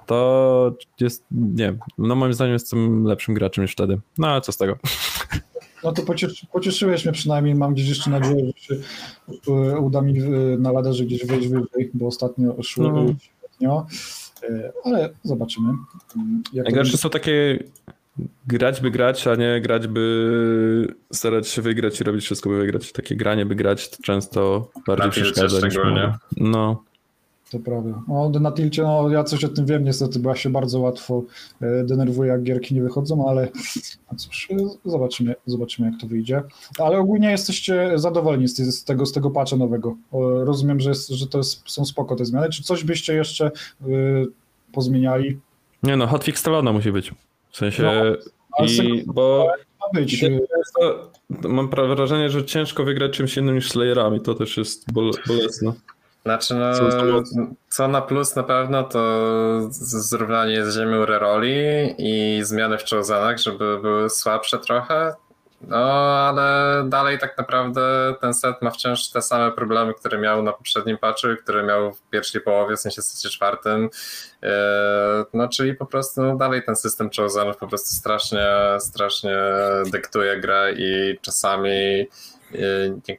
to 0.07 0.75
jest, 1.01 1.25
nie 1.31 1.75
no 1.99 2.15
moim 2.15 2.33
zdaniem 2.33 2.53
jestem 2.53 3.05
lepszym 3.05 3.35
graczem 3.35 3.65
niż 3.65 3.73
wtedy. 3.73 4.01
No 4.19 4.29
ale 4.29 4.41
co 4.41 4.53
z 4.53 4.57
tego? 4.57 4.79
No 5.85 5.93
to 5.93 6.03
pocieszy, 6.03 6.47
pocieszyłeś 6.53 7.05
mnie 7.05 7.13
przynajmniej, 7.13 7.55
mam 7.55 7.75
gdzieś 7.75 7.89
jeszcze 7.89 8.11
nadzieję, 8.11 8.47
że 8.47 8.53
się 8.63 8.75
y, 9.75 9.79
uda 9.79 10.01
mi 10.03 10.19
y, 10.23 10.57
na 10.59 10.73
laderze 10.73 11.05
gdzieś 11.05 11.27
wejść 11.27 11.49
wyżej, 11.49 11.91
bo 11.95 12.07
ostatnio 12.07 12.63
szło 12.63 12.85
No. 12.93 13.07
średnio, 13.51 13.87
Y, 14.51 14.73
ale 14.85 15.11
zobaczymy. 15.23 15.69
mm, 15.69 16.43
Jak 16.53 16.65
to 16.67 16.71
Najgorsze 16.71 16.97
są 16.97 17.11
takie 17.11 17.59
grać 18.47 18.81
by 18.81 18.91
grać, 18.91 19.27
a 19.27 19.35
nie 19.35 19.61
grać 19.61 19.87
by 19.87 20.95
starać 21.13 21.49
się 21.49 21.63
wygrać 21.63 22.01
i 22.01 22.05
robić 22.05 22.25
wszystko 22.25 22.51
by 22.51 22.57
wygrać. 22.59 22.93
Takie 22.93 23.17
granie 23.17 23.47
by 23.47 23.55
grać 23.55 23.91
to 23.91 24.03
często 24.03 24.71
bardziej 24.87 25.11
przeszkadza 25.11 25.67
niż. 25.67 25.75
No. 26.37 26.83
To 27.51 27.59
prawda. 27.59 28.03
No, 28.09 28.31
na 28.41 28.53
tilcie, 28.53 28.83
no 28.83 29.09
ja 29.09 29.25
coś 29.25 29.45
o 29.45 29.49
tym 29.49 29.67
wiem 29.67 29.85
niestety, 29.85 30.19
bo 30.19 30.31
ja 30.31 30.37
się 30.37 30.51
bardzo 30.51 30.81
łatwo 30.81 31.23
e, 31.61 31.85
denerwuję, 31.85 32.31
jak 32.31 32.43
gierki 32.43 32.75
nie 32.75 32.83
wychodzą, 32.83 33.29
ale 33.29 33.49
no 34.13 34.19
cóż, 34.19 34.49
e, 34.51 34.57
zobaczymy, 34.85 35.35
zobaczymy 35.47 35.91
jak 35.91 36.01
to 36.01 36.07
wyjdzie. 36.07 36.43
Ale 36.79 36.99
ogólnie 36.99 37.31
jesteście 37.31 37.99
zadowoleni 37.99 38.49
z, 38.49 38.85
tego, 38.85 39.07
z 39.07 39.13
tego 39.13 39.31
patcha 39.31 39.57
nowego. 39.57 39.97
Rozumiem, 40.45 40.81
że, 40.81 40.89
jest, 40.89 41.09
że 41.09 41.27
to 41.27 41.39
jest, 41.39 41.63
są 41.71 41.85
spoko 41.85 42.17
te 42.17 42.25
zmiany. 42.25 42.49
Czy 42.49 42.63
coś 42.63 42.85
byście 42.85 43.15
jeszcze 43.15 43.47
e, 43.47 43.87
pozmieniali. 44.73 45.41
Nie 45.83 45.97
no, 45.97 46.07
hotfix 46.07 46.43
Talona 46.43 46.73
musi 46.73 46.93
być. 46.93 47.13
W 47.51 47.57
sensie... 47.57 47.83
No, 47.83 48.67
I, 48.67 49.05
bo 49.07 49.49
być. 49.95 50.25
Mam 51.49 51.71
wrażenie, 51.71 52.31
że 52.31 52.45
ciężko 52.45 52.85
wygrać 52.85 53.13
czymś 53.13 53.37
innym 53.37 53.55
niż 53.55 53.71
Slayerami. 53.71 54.21
To 54.21 54.35
też 54.35 54.57
jest 54.57 54.93
bol, 54.93 55.11
bolesne. 55.27 55.73
Znaczy, 56.25 56.55
no, 56.55 56.73
Co 57.69 57.89
na 57.89 58.03
plus 58.03 58.37
na 58.37 58.43
pewno, 58.43 58.83
to 58.83 59.01
zrównanie 59.71 60.67
z 60.67 60.77
ziemią 60.77 61.07
reroli 61.07 61.55
i 61.99 62.45
zmiany 62.45 62.79
w 62.79 62.85
Chosenach, 62.91 63.39
żeby 63.39 63.79
były 63.81 64.11
słabsze 64.11 64.59
trochę. 64.59 65.15
No, 65.69 65.77
ale 66.29 66.85
dalej 66.89 67.19
tak 67.19 67.39
naprawdę 67.39 68.15
ten 68.21 68.35
set 68.35 68.63
ma 68.63 68.71
wciąż 68.71 69.09
te 69.09 69.23
same 69.23 69.53
problemy, 69.53 69.95
które 69.95 70.19
miał 70.19 70.43
na 70.43 70.53
poprzednim 70.53 70.99
patchu, 70.99 71.29
które 71.43 71.63
miał 71.63 71.93
w 71.93 72.03
pierwszej 72.03 72.41
połowie, 72.41 72.77
w 72.77 72.81
sensie 72.81 73.03
secie 73.03 73.29
czwartym. 73.29 73.91
Eee, 74.43 74.51
No, 75.35 75.49
czyli 75.49 75.75
po 75.75 75.87
prostu 75.87 76.23
no, 76.23 76.37
dalej 76.37 76.63
ten 76.67 76.77
system 76.77 77.11
Chosenów 77.17 77.57
po 77.57 77.69
prostu 77.69 77.95
strasznie, 77.95 78.47
strasznie 78.79 79.37
dyktuje 79.93 80.41
grę 80.41 80.73
i 80.77 81.19
czasami 81.23 81.71
yy, 82.51 83.01
nie, 83.09 83.17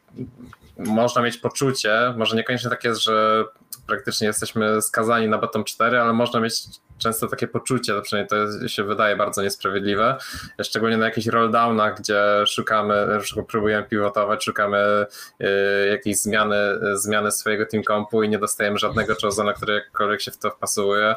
można 0.78 1.22
mieć 1.22 1.38
poczucie, 1.38 2.14
może 2.18 2.36
niekoniecznie 2.36 2.70
tak 2.70 2.84
jest, 2.84 3.04
że 3.04 3.44
praktycznie 3.88 4.28
jesteśmy 4.28 4.82
skazani 4.82 5.28
na 5.28 5.38
bottom 5.38 5.64
4, 5.64 6.00
ale 6.00 6.14
można 6.14 6.40
mieć 6.40 6.64
często 6.98 7.28
takie 7.28 7.48
poczucie, 7.48 7.94
to 7.94 8.02
przynajmniej 8.02 8.30
to 8.30 8.68
się 8.68 8.84
wydaje 8.84 9.16
bardzo 9.16 9.42
niesprawiedliwe, 9.42 10.18
szczególnie 10.64 10.98
na 10.98 11.06
jakichś 11.06 11.28
rolldownach, 11.28 12.00
gdzie 12.00 12.22
szukamy, 12.48 13.08
próbujemy 13.48 13.88
pivotować, 13.88 14.44
szukamy 14.44 15.06
y, 15.42 15.46
jakiejś 15.90 16.18
zmiany, 16.18 16.58
zmiany 16.94 17.32
swojego 17.32 17.66
team 17.66 17.84
compu 17.84 18.24
i 18.24 18.30
nie 18.30 18.40
dostajemy 18.40 18.78
żadnego 18.78 19.16
chosena, 19.22 19.54
który 19.54 19.74
jakkolwiek 19.74 20.22
się 20.22 20.32
w 20.32 20.38
to 20.38 20.52
wpasuje. 20.52 21.16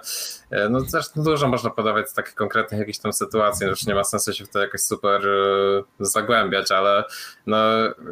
Y, 0.53 0.69
No 0.71 0.81
zresztą 0.81 1.23
dużo 1.23 1.49
można 1.49 1.71
podawać 1.71 2.11
z 2.11 2.15
takich 2.15 2.35
konkretnych 2.35 2.81
jakichś 2.81 2.99
tam 2.99 3.13
sytuacji, 3.13 3.67
już 3.67 3.87
nie 3.87 3.95
ma 3.95 4.05
sensu 4.05 4.33
się 4.33 4.45
w 4.45 4.49
to 4.49 4.59
jakoś 4.59 4.81
super 4.81 5.27
y, 5.27 5.85
zagłębiać, 6.01 6.71
ale 6.73 7.05
no, 7.47 7.59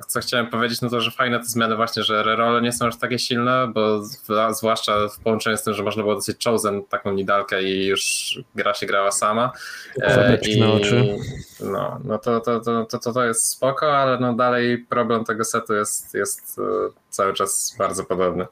co 0.08 0.20
chciałem 0.20 0.46
powiedzieć, 0.46 0.80
no 0.80 0.90
to, 0.90 1.00
że 1.00 1.10
fajne 1.10 1.38
te 1.38 1.44
zmiany 1.44 1.76
właśnie, 1.76 2.02
że 2.02 2.22
rerole 2.22 2.62
nie 2.62 2.72
są 2.72 2.86
aż 2.86 2.98
takie 2.98 3.18
silne, 3.18 3.70
bo 3.74 4.02
zwłaszcza 4.50 5.08
w 5.08 5.20
połączeniu 5.20 5.56
z 5.56 5.62
tym, 5.62 5.74
że 5.74 5.82
można 5.82 6.02
było 6.02 6.14
dosyć 6.14 6.44
chosen 6.44 6.84
taką 6.84 7.12
nidalkę 7.12 7.55
i 7.60 7.86
już 7.86 8.04
gra 8.54 8.74
się 8.74 8.86
grała 8.86 9.10
sama. 9.12 9.52
E, 10.02 10.14
Zabeczki 10.14 10.60
na 10.60 10.72
oczy. 10.72 11.16
No, 11.60 12.00
no 12.04 12.18
to, 12.18 12.40
to, 12.40 12.60
to, 12.60 12.84
to, 12.84 12.98
to, 12.98 13.12
to 13.12 13.24
jest 13.24 13.48
spoko, 13.48 13.96
ale 13.98 14.18
no 14.20 14.34
dalej 14.34 14.78
problem 14.78 15.24
tego 15.24 15.44
setu 15.44 15.74
jest, 15.74 16.14
jest 16.14 16.58
e, 16.58 16.62
cały 17.10 17.34
czas 17.34 17.76
bardzo 17.78 18.04
podobny. 18.04 18.46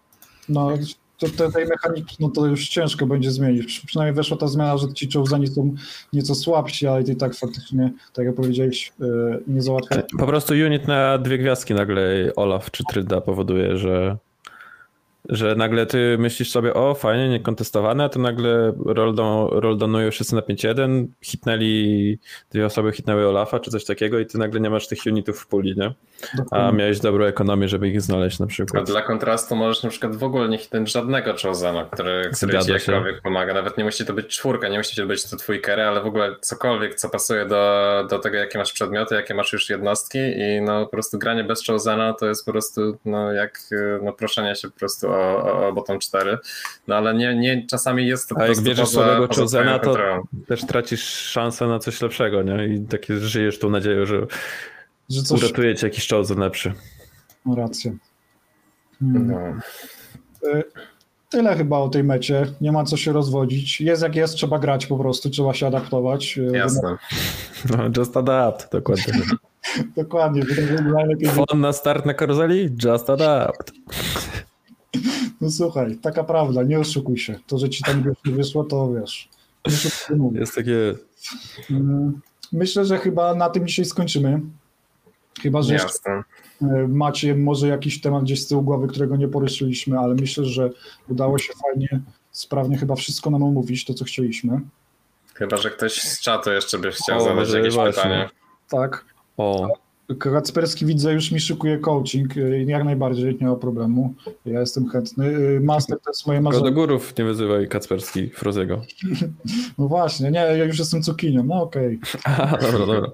No, 0.48 0.70
to, 1.18 1.26
te, 1.28 1.52
tej 1.52 1.66
mechaniki, 1.66 2.16
no 2.20 2.28
to 2.28 2.46
już 2.46 2.68
ciężko 2.68 3.06
będzie 3.06 3.30
zmienić. 3.30 3.66
Przy- 3.66 3.86
Przynajmniej 3.86 4.14
weszła 4.14 4.36
ta 4.36 4.46
zmiana, 4.48 4.78
że 4.78 4.92
ci 4.94 5.08
czołzani 5.08 5.46
są 5.46 5.74
nieco 6.12 6.34
słabsi, 6.34 6.86
ale 6.86 7.02
i 7.02 7.16
tak 7.16 7.34
faktycznie, 7.34 7.92
tak 8.12 8.26
jak 8.26 8.34
powiedziałeś, 8.34 8.92
yy, 8.98 9.42
nie 9.46 9.62
załatwia. 9.62 10.02
Po 10.18 10.26
prostu 10.26 10.54
unit 10.54 10.88
na 10.88 11.18
dwie 11.18 11.38
gwiazdki 11.38 11.74
nagle 11.74 12.32
Olaf 12.36 12.70
czy 12.70 12.84
Trylda 12.90 13.20
powoduje, 13.20 13.78
że, 13.78 14.16
że 15.28 15.54
nagle 15.54 15.86
ty 15.86 16.16
myślisz 16.18 16.50
sobie, 16.50 16.74
o 16.74 16.94
fajnie, 16.94 17.28
niekontestowane, 17.28 18.04
a 18.04 18.08
to 18.08 18.20
nagle 18.20 18.72
rolldown, 18.86 19.48
rolldownują 19.60 20.10
wszyscy 20.10 20.34
na 20.34 20.40
5-1, 20.40 21.06
hitnęli, 21.22 22.18
dwie 22.50 22.66
osoby 22.66 22.92
hitnęły 22.92 23.28
Olafa 23.28 23.60
czy 23.60 23.70
coś 23.70 23.84
takiego 23.84 24.18
i 24.18 24.26
ty 24.26 24.38
nagle 24.38 24.60
nie 24.60 24.70
masz 24.70 24.88
tych 24.88 24.98
unitów 25.06 25.40
w 25.40 25.46
puli, 25.46 25.74
nie? 25.76 25.94
A 26.50 26.72
miałeś 26.72 27.00
dobrą 27.00 27.24
ekonomię, 27.24 27.68
żeby 27.68 27.88
ich 27.88 28.00
znaleźć 28.00 28.38
na 28.38 28.44
A 28.44 28.48
przykład. 28.48 28.86
dla 28.86 29.02
kontrastu 29.02 29.56
możesz 29.56 29.82
na 29.82 29.90
przykład 29.90 30.16
w 30.16 30.24
ogóle 30.24 30.48
nie 30.48 30.58
hitnąć 30.58 30.92
żadnego 30.92 31.34
Chosena, 31.42 31.84
który, 31.84 32.30
który 32.36 32.58
ci 32.58 32.72
jakkolwiek 32.72 33.22
pomaga. 33.22 33.54
Nawet 33.54 33.78
nie 33.78 33.84
musi 33.84 34.04
to 34.04 34.12
być 34.12 34.26
czwórka, 34.26 34.68
nie 34.68 34.78
musi 34.78 34.96
to 34.96 35.06
być 35.06 35.30
to 35.30 35.36
twój 35.36 35.62
carry, 35.62 35.82
ale 35.82 36.00
w 36.00 36.06
ogóle 36.06 36.36
cokolwiek, 36.40 36.94
co 36.94 37.10
pasuje 37.10 37.46
do, 37.46 38.06
do 38.10 38.18
tego, 38.18 38.36
jakie 38.36 38.58
masz 38.58 38.72
przedmioty, 38.72 39.14
jakie 39.14 39.34
masz 39.34 39.52
już 39.52 39.70
jednostki 39.70 40.18
i 40.18 40.60
no 40.60 40.84
po 40.84 40.90
prostu 40.90 41.18
granie 41.18 41.44
bez 41.44 41.66
Chosena 41.66 42.12
to 42.12 42.26
jest 42.26 42.46
po 42.46 42.52
prostu 42.52 42.98
no 43.04 43.32
jak 43.32 43.60
no, 44.02 44.12
proszenie 44.12 44.54
się 44.56 44.68
po 44.70 44.78
prostu 44.78 45.13
o, 45.14 45.42
o, 45.44 45.68
o 45.68 45.72
bottom 45.72 45.98
4. 45.98 46.38
No 46.88 46.94
ale 46.96 47.14
nie, 47.14 47.34
nie 47.34 47.66
czasami 47.66 48.06
jest 48.06 48.28
to 48.28 48.36
A 48.38 48.46
jak 48.46 48.60
bierzesz 48.60 48.84
poza, 48.84 48.92
słabego 48.92 49.34
Chosena, 49.34 49.78
to 49.78 49.96
też 50.48 50.64
tracisz 50.66 51.04
szansę 51.04 51.66
na 51.66 51.78
coś 51.78 52.00
lepszego, 52.00 52.42
nie? 52.42 52.66
I 52.66 52.80
takie 52.80 53.16
żyjesz 53.18 53.58
tą 53.58 53.70
nadzieją, 53.70 54.06
że 54.06 54.26
Że 55.10 55.22
coś, 55.22 55.42
uratuje 55.42 55.74
cię 55.74 55.86
jakiś 55.86 56.08
Chosen 56.08 56.38
lepszy. 56.38 56.72
ma 57.44 57.54
rację. 57.54 57.96
Hmm. 59.00 59.26
No. 59.26 59.38
Tyle 61.30 61.56
chyba 61.56 61.78
o 61.78 61.88
tej 61.88 62.04
mecie. 62.04 62.46
Nie 62.60 62.72
ma 62.72 62.84
co 62.84 62.96
się 62.96 63.12
rozwodzić. 63.12 63.80
Jest 63.80 64.02
jak 64.02 64.16
jest, 64.16 64.34
trzeba 64.34 64.58
grać 64.58 64.86
po 64.86 64.98
prostu, 64.98 65.30
trzeba 65.30 65.54
się 65.54 65.66
adaptować. 65.66 66.38
Y, 66.38 66.50
Jasne. 66.56 66.96
No, 67.70 67.84
just 67.96 68.16
adapt, 68.16 68.72
dokładnie. 68.72 69.14
Dokładnie. 69.96 70.42
Fon 71.34 71.60
na 71.60 71.72
start 71.72 72.06
na 72.06 72.14
karuzeli? 72.14 72.70
Just 72.84 73.10
adapt. 73.10 73.72
No 75.40 75.50
słuchaj, 75.50 75.96
taka 75.96 76.24
prawda, 76.24 76.62
nie 76.62 76.80
oszukuj 76.80 77.18
się. 77.18 77.38
To, 77.46 77.58
że 77.58 77.68
ci 77.68 77.82
tam 77.84 78.04
wyszło, 78.24 78.64
to 78.64 78.92
wiesz. 78.92 79.28
Jest 80.32 80.54
takie... 80.54 80.94
Mm, 81.70 82.20
Myślę, 82.52 82.84
że 82.84 82.98
chyba 82.98 83.34
na 83.34 83.48
tym 83.50 83.66
dzisiaj 83.66 83.84
skończymy. 83.84 84.40
Chyba, 85.42 85.62
że 85.62 85.76
e, 85.76 86.24
macie 86.88 87.34
może 87.34 87.68
jakiś 87.68 88.00
temat 88.00 88.22
gdzieś 88.22 88.42
z 88.42 88.46
tyłu 88.46 88.62
głowy, 88.62 88.88
którego 88.88 89.16
nie 89.16 89.28
poruszyliśmy, 89.28 89.98
ale 89.98 90.14
myślę, 90.14 90.44
że 90.44 90.70
udało 91.08 91.38
się 91.38 91.52
fajnie, 91.62 92.00
sprawnie 92.30 92.78
chyba 92.78 92.94
wszystko 92.94 93.30
nam 93.30 93.42
omówić, 93.42 93.84
to 93.84 93.94
co 93.94 94.04
chcieliśmy. 94.04 94.60
Chyba, 95.34 95.56
że 95.56 95.70
ktoś 95.70 96.02
z 96.02 96.20
czatu 96.20 96.50
jeszcze 96.50 96.78
by 96.78 96.90
chciał 96.90 97.18
O, 97.18 97.20
zadać 97.20 97.50
jakieś 97.52 97.74
właśnie. 97.74 98.02
pytanie. 98.02 98.28
Tak. 98.68 99.04
O, 99.36 99.68
Kacperski 100.18 100.86
widzę, 100.86 101.12
już 101.12 101.30
mi 101.32 101.40
szykuje 101.40 101.78
coaching, 101.78 102.28
jak 102.66 102.84
najbardziej, 102.84 103.38
nie 103.40 103.46
ma 103.46 103.56
problemu. 103.56 104.14
Ja 104.46 104.60
jestem 104.60 104.88
chętny. 104.88 105.36
E, 105.56 105.60
Master 105.60 105.98
to 106.00 106.10
jest 106.10 106.26
moje 106.26 106.38
tylko 106.38 106.50
do 106.52 106.58
marzenie. 106.58 106.74
górów 106.74 107.18
nie 107.18 107.24
wyzywaj 107.24 107.68
Kacperski 107.68 108.30
Frozego. 108.30 108.80
No 109.78 109.88
właśnie, 109.88 110.30
nie, 110.30 110.38
ja 110.38 110.64
już 110.64 110.78
jestem 110.78 111.02
cukinią, 111.02 111.44
no 111.44 111.62
okej. 111.62 112.00
Aha, 112.24 112.58
dobra, 112.62 112.86
dobra. 112.86 113.10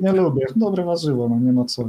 Nie 0.00 0.12
lubię, 0.12 0.46
dobre 0.56 0.84
warzywo, 0.84 1.28
no 1.28 1.38
nie 1.40 1.52
ma 1.52 1.64
co. 1.64 1.84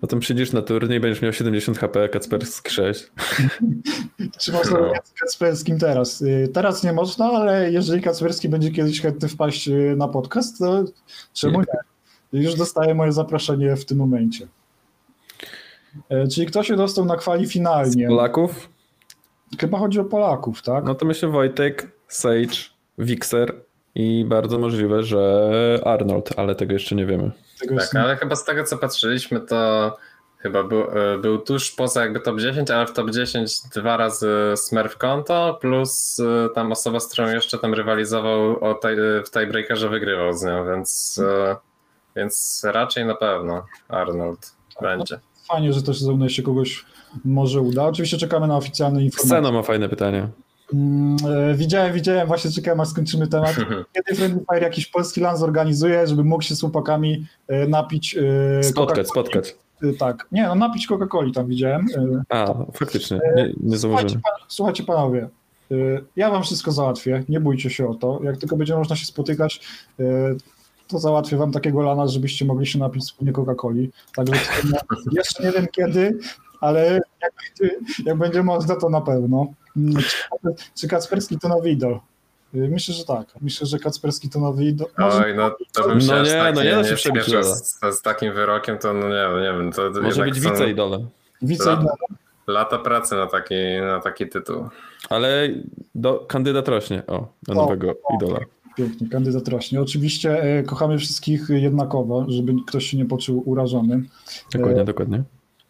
Potem 0.00 0.20
przyjdziesz 0.20 0.52
na 0.52 0.62
turniej, 0.62 1.00
będziesz 1.00 1.22
miał 1.22 1.32
70 1.32 1.78
HP, 1.78 2.08
Kacperski 2.08 2.70
6. 2.70 3.12
Czy 4.38 4.52
można 4.52 4.78
No. 4.80 4.92
z 5.04 5.12
Kacperskim 5.20 5.78
teraz? 5.78 6.22
Y, 6.22 6.48
Teraz 6.54 6.84
nie 6.84 6.92
można, 6.92 7.24
ale 7.26 7.72
jeżeli 7.72 8.02
Kacperski 8.02 8.48
będzie 8.48 8.70
kiedyś 8.70 9.00
chętny 9.00 9.28
wpaść 9.28 9.68
y, 9.68 9.94
na 9.96 10.08
podcast, 10.08 10.58
to 10.58 10.84
czemu 11.32 11.60
nie? 11.60 11.66
Już 12.32 12.54
dostaję 12.54 12.94
moje 12.94 13.12
zaproszenie 13.12 13.76
w 13.76 13.84
tym 13.84 13.98
momencie. 13.98 14.46
E, 16.08 16.28
Czyli 16.28 16.46
kto 16.46 16.62
się 16.62 16.76
dostał 16.76 17.04
na 17.04 17.16
kwali 17.16 17.46
Z 17.46 17.52
finalnie? 17.52 18.08
Polaków? 18.08 18.68
Chyba 19.60 19.78
chodzi 19.78 20.00
o 20.00 20.04
Polaków, 20.04 20.62
tak? 20.62 20.84
No 20.84 20.94
to 20.94 21.06
myślę 21.06 21.28
Wojtek, 21.28 21.88
Sage, 22.08 22.56
Wixer 22.98 23.54
i 23.94 24.24
bardzo 24.28 24.58
możliwe, 24.58 25.02
że 25.02 25.80
Arnold, 25.84 26.30
ale 26.38 26.54
tego 26.54 26.72
jeszcze 26.72 26.94
nie 26.94 27.06
wiemy. 27.06 27.30
Tego 27.60 27.74
jest- 27.74 27.92
Tak, 27.92 28.02
ale 28.04 28.16
chyba 28.16 28.36
z 28.36 28.44
tego 28.44 28.64
co 28.64 28.78
patrzyliśmy, 28.78 29.40
to 29.40 29.96
chyba 30.38 30.62
był, 30.64 30.80
e, 30.82 31.18
był 31.18 31.38
tuż 31.38 31.70
poza 31.72 32.02
jakby 32.02 32.20
top 32.20 32.40
10, 32.40 32.70
ale 32.70 32.86
w 32.86 32.92
top 32.92 33.10
10 33.10 33.52
dwa 33.74 33.96
razy 33.96 34.28
Smurf 34.56 34.96
konto, 34.98 35.58
plus 35.60 36.20
e, 36.20 36.48
tam 36.54 36.72
osoba, 36.72 37.00
z 37.00 37.06
którą 37.12 37.28
jeszcze 37.28 37.58
tam 37.58 37.74
rywalizował 37.74 38.64
o 38.64 38.74
taj, 38.74 38.96
w 39.26 39.30
tiebreakerze 39.30 39.88
wygrywał 39.88 40.32
z 40.32 40.42
nią, 40.44 40.66
więc, 40.66 41.20
e, 41.24 41.56
więc 42.16 42.62
raczej 42.64 43.06
na 43.06 43.14
pewno 43.14 43.64
Arnold 43.88 44.54
będzie. 44.82 45.18
Fajnie, 45.48 45.72
że 45.72 45.82
też 45.82 46.00
ze 46.00 46.12
mną 46.12 46.24
jeszcze 46.24 46.42
kogoś 46.42 46.84
może 47.24 47.60
uda. 47.60 47.84
Oczywiście 47.86 48.16
czekamy 48.16 48.46
na 48.46 48.56
oficjalne 48.56 49.02
informacje. 49.04 49.28
Scena 49.28 49.52
ma 49.52 49.62
fajne 49.62 49.88
pytanie. 49.88 50.28
Mm, 50.74 51.16
e, 51.50 51.54
Widziałem, 51.54 51.92
widziałem, 51.92 52.28
właśnie 52.28 52.50
czekałem 52.50 52.80
aż 52.80 52.88
skończymy 52.88 53.26
temat. 53.26 53.56
Kiedy 53.94 54.14
Friendly 54.14 54.44
Fire 54.50 54.62
jakiś 54.62 54.86
polski 54.86 55.20
lan 55.20 55.36
zorganizuje, 55.36 56.06
żeby 56.06 56.24
mógł 56.24 56.42
się 56.42 56.56
z 56.56 56.60
chłopakami 56.60 57.26
e, 57.48 57.66
napić 57.66 58.16
e, 58.58 58.62
Spotkać, 58.62 59.08
spotkać. 59.08 59.54
Tak, 59.98 60.26
nie, 60.32 60.46
no 60.46 60.54
napić 60.54 60.86
Coca-Coli 60.88 61.32
tam 61.32 61.46
widziałem. 61.46 61.86
A, 62.28 62.54
faktycznie, 62.72 63.20
nie, 63.36 63.42
nie 63.44 63.52
Słuchajcie, 63.52 63.78
zauważyłem. 63.78 64.22
pan, 64.22 64.32
słuchajcie 64.48 64.84
panowie, 64.84 65.28
ja 66.16 66.30
wam 66.30 66.42
wszystko 66.42 66.72
załatwię, 66.72 67.24
nie 67.28 67.40
bójcie 67.40 67.70
się 67.70 67.88
o 67.88 67.94
to. 67.94 68.20
Jak 68.22 68.36
tylko 68.36 68.56
będzie 68.56 68.76
można 68.76 68.96
się 68.96 69.06
spotykać, 69.06 69.60
to 70.92 70.98
załatwię 70.98 71.36
wam 71.36 71.52
takiego 71.52 71.82
lana, 71.82 72.06
żebyście 72.06 72.44
mogli 72.44 72.66
się 72.66 72.78
napić 72.78 73.02
wspólnie 73.02 73.32
Coca-Coli. 73.32 73.88
Także 74.16 74.34
jeszcze 75.12 75.42
nie 75.44 75.50
wiem 75.52 75.66
kiedy, 75.72 76.18
ale 76.60 77.00
jak, 77.22 77.32
jak 78.04 78.18
będzie 78.18 78.42
można, 78.42 78.76
to 78.76 78.88
na 78.88 79.00
pewno. 79.00 79.46
Mm, 79.76 80.02
Czy, 80.02 80.64
czy 80.80 80.88
Kacperski 80.88 81.38
to 81.38 81.48
nowy 81.48 81.70
idol? 81.70 81.92
E, 82.54 82.58
Myślę, 82.68 82.94
że 82.94 83.04
tak. 83.04 83.26
Myślę, 83.40 83.66
że 83.66 83.78
Kacperski 83.78 84.28
to 84.28 84.40
nowy 84.40 84.64
idol. 84.64 84.88
Może 84.98 85.24
Oj, 85.24 85.34
no 85.36 85.50
to 85.72 85.88
bym 85.88 85.98
No 85.98 86.04
się 86.04 86.14
aż 86.14 86.28
nie, 86.28 86.34
tak 86.34 86.54
no 86.54 86.62
nie, 86.62 86.70
nie 86.70 86.76
nie, 86.76 86.84
się 87.22 87.44
z, 87.44 87.80
z 87.98 88.02
takim 88.02 88.34
wyrokiem, 88.34 88.78
to 88.78 88.92
no 88.94 89.08
nie, 89.08 89.14
wiem, 89.14 89.36
nie 89.42 89.62
wiem. 89.62 89.72
To 89.72 90.00
Może 90.02 90.24
być 90.24 90.40
wiceidolem. 90.40 91.08
wice 91.42 91.78
Lata 92.46 92.78
pracy 92.78 93.14
na 93.14 93.26
taki, 93.26 93.54
na 93.80 94.00
taki 94.00 94.28
tytuł. 94.28 94.68
Ale 95.08 95.48
do, 95.94 96.24
kandydat 96.28 96.68
rośnie, 96.68 97.02
o, 97.06 97.28
na 97.48 97.54
O, 97.54 97.56
nowego 97.56 97.90
o. 97.90 98.14
idola. 98.14 98.38
Pięknie, 98.76 99.08
kandydat 99.08 99.48
rośnie. 99.48 99.80
Oczywiście 99.80 100.42
e, 100.42 100.62
kochamy 100.62 100.98
wszystkich 100.98 101.48
jednakowo, 101.48 102.26
żeby 102.28 102.52
ktoś 102.66 102.86
się 102.86 102.96
nie 102.96 103.06
poczuł 103.06 103.42
urażony. 103.46 104.02
Dokładnie, 104.54 104.82
E, 104.82 104.84
dokładnie. 104.84 105.22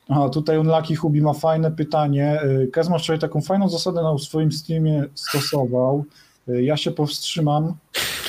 A 0.08 0.28
tutaj 0.28 0.58
Unlucky 0.58 0.96
Hubi 0.96 1.22
ma 1.22 1.32
fajne 1.32 1.70
pytanie. 1.70 2.40
E, 2.40 2.66
Kezma 2.66 2.98
wczoraj 2.98 3.20
taką 3.20 3.40
fajną 3.40 3.68
zasadę 3.68 4.02
na 4.02 4.18
swoim 4.18 4.52
streamie 4.52 5.04
stosował. 5.14 6.04
Ja 6.46 6.76
się 6.76 6.90
powstrzymam, 6.90 7.74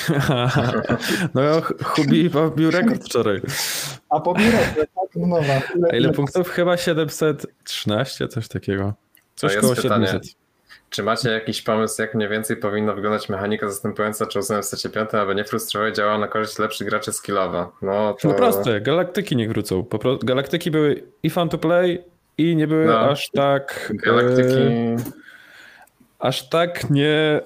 No, 1.33 1.41
Hubi 1.83 2.29
pobił 2.29 2.71
rekord 2.71 3.03
wczoraj. 3.05 3.41
a 4.09 4.19
pobierę, 4.19 4.57
tak? 4.75 4.87
No. 5.15 5.37
A 5.91 5.95
ile 5.95 6.11
punktów? 6.11 6.49
Chyba 6.49 6.77
713, 6.77 8.27
coś 8.27 8.47
takiego. 8.47 8.93
Coś 9.35 9.55
koło 9.55 9.75
pytanie. 9.75 10.07
700. 10.07 10.35
Czy 10.93 11.03
macie 11.03 11.29
jakiś 11.31 11.61
pomysł, 11.61 12.01
jak 12.01 12.15
mniej 12.15 12.29
więcej 12.29 12.57
powinna 12.57 12.93
wyglądać 12.93 13.29
mechanika 13.29 13.69
zastępująca 13.69 14.25
Chosen 14.33 14.61
w 14.61 14.65
secie 14.65 14.89
5, 14.89 15.13
aby 15.13 15.35
nie 15.35 15.43
frustrować 15.43 15.95
działała 15.95 16.17
na 16.17 16.27
korzyść 16.27 16.59
lepszych 16.59 16.87
graczy 16.87 17.13
skillowa? 17.13 17.71
No 17.81 18.15
to... 18.21 18.27
No 18.27 18.33
proste, 18.33 18.81
galaktyki 18.81 19.35
niech 19.35 19.49
wrócą. 19.49 19.83
Po 19.83 19.99
pro... 19.99 20.17
Galaktyki 20.17 20.71
były 20.71 21.03
i 21.23 21.29
fun 21.29 21.49
to 21.49 21.57
play, 21.57 22.03
i 22.37 22.55
nie 22.55 22.67
były 22.67 22.85
No. 22.85 22.99
aż 22.99 23.29
tak. 23.29 23.91
Galaktyki... 23.95 24.53
e, 24.53 24.95
aż 26.19 26.49
tak 26.49 26.89
nie 26.89 27.41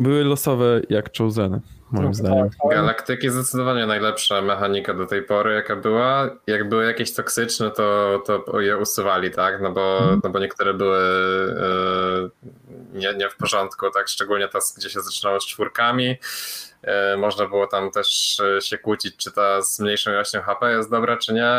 były 0.00 0.24
losowe 0.24 0.80
jak 0.88 1.16
Choseny, 1.18 1.60
moim 1.92 2.02
Trochę 2.12 2.14
zdaniem. 2.14 2.48
tak, 2.50 2.58
ale- 2.64 2.74
Galaktyki 2.74 3.30
zdecydowanie 3.30 3.86
najlepsza 3.86 4.42
mechanika 4.42 4.94
do 4.94 5.06
tej 5.06 5.22
pory, 5.22 5.54
jaka 5.54 5.76
była. 5.76 6.30
Jak 6.46 6.68
były 6.68 6.84
jakieś 6.84 7.14
toksyczne, 7.14 7.70
to, 7.70 8.22
to 8.26 8.60
je 8.60 8.78
usuwali, 8.78 9.30
tak? 9.30 9.60
No 9.62 9.72
bo, 9.72 9.98
Mhm. 9.98 10.20
no 10.24 10.30
bo 10.30 10.38
niektóre 10.38 10.74
były 10.74 10.98
e, 10.98 11.79
nie, 12.92 13.14
nie 13.14 13.28
w 13.30 13.36
porządku, 13.36 13.90
tak? 13.90 14.08
Szczególnie 14.08 14.48
ta, 14.48 14.58
gdzie 14.76 14.90
się 14.90 15.00
zaczynało 15.00 15.40
z 15.40 15.46
czwórkami. 15.46 16.16
E, 16.82 17.16
Można 17.16 17.46
było 17.46 17.66
tam 17.66 17.90
też 17.90 18.40
e, 18.40 18.60
się 18.60 18.78
kłócić, 18.78 19.16
czy 19.16 19.32
ta 19.32 19.62
z 19.62 19.80
mniejszą 19.80 20.10
ilością 20.10 20.42
HP 20.42 20.72
jest 20.72 20.90
dobra, 20.90 21.16
czy 21.16 21.32
nie. 21.34 21.50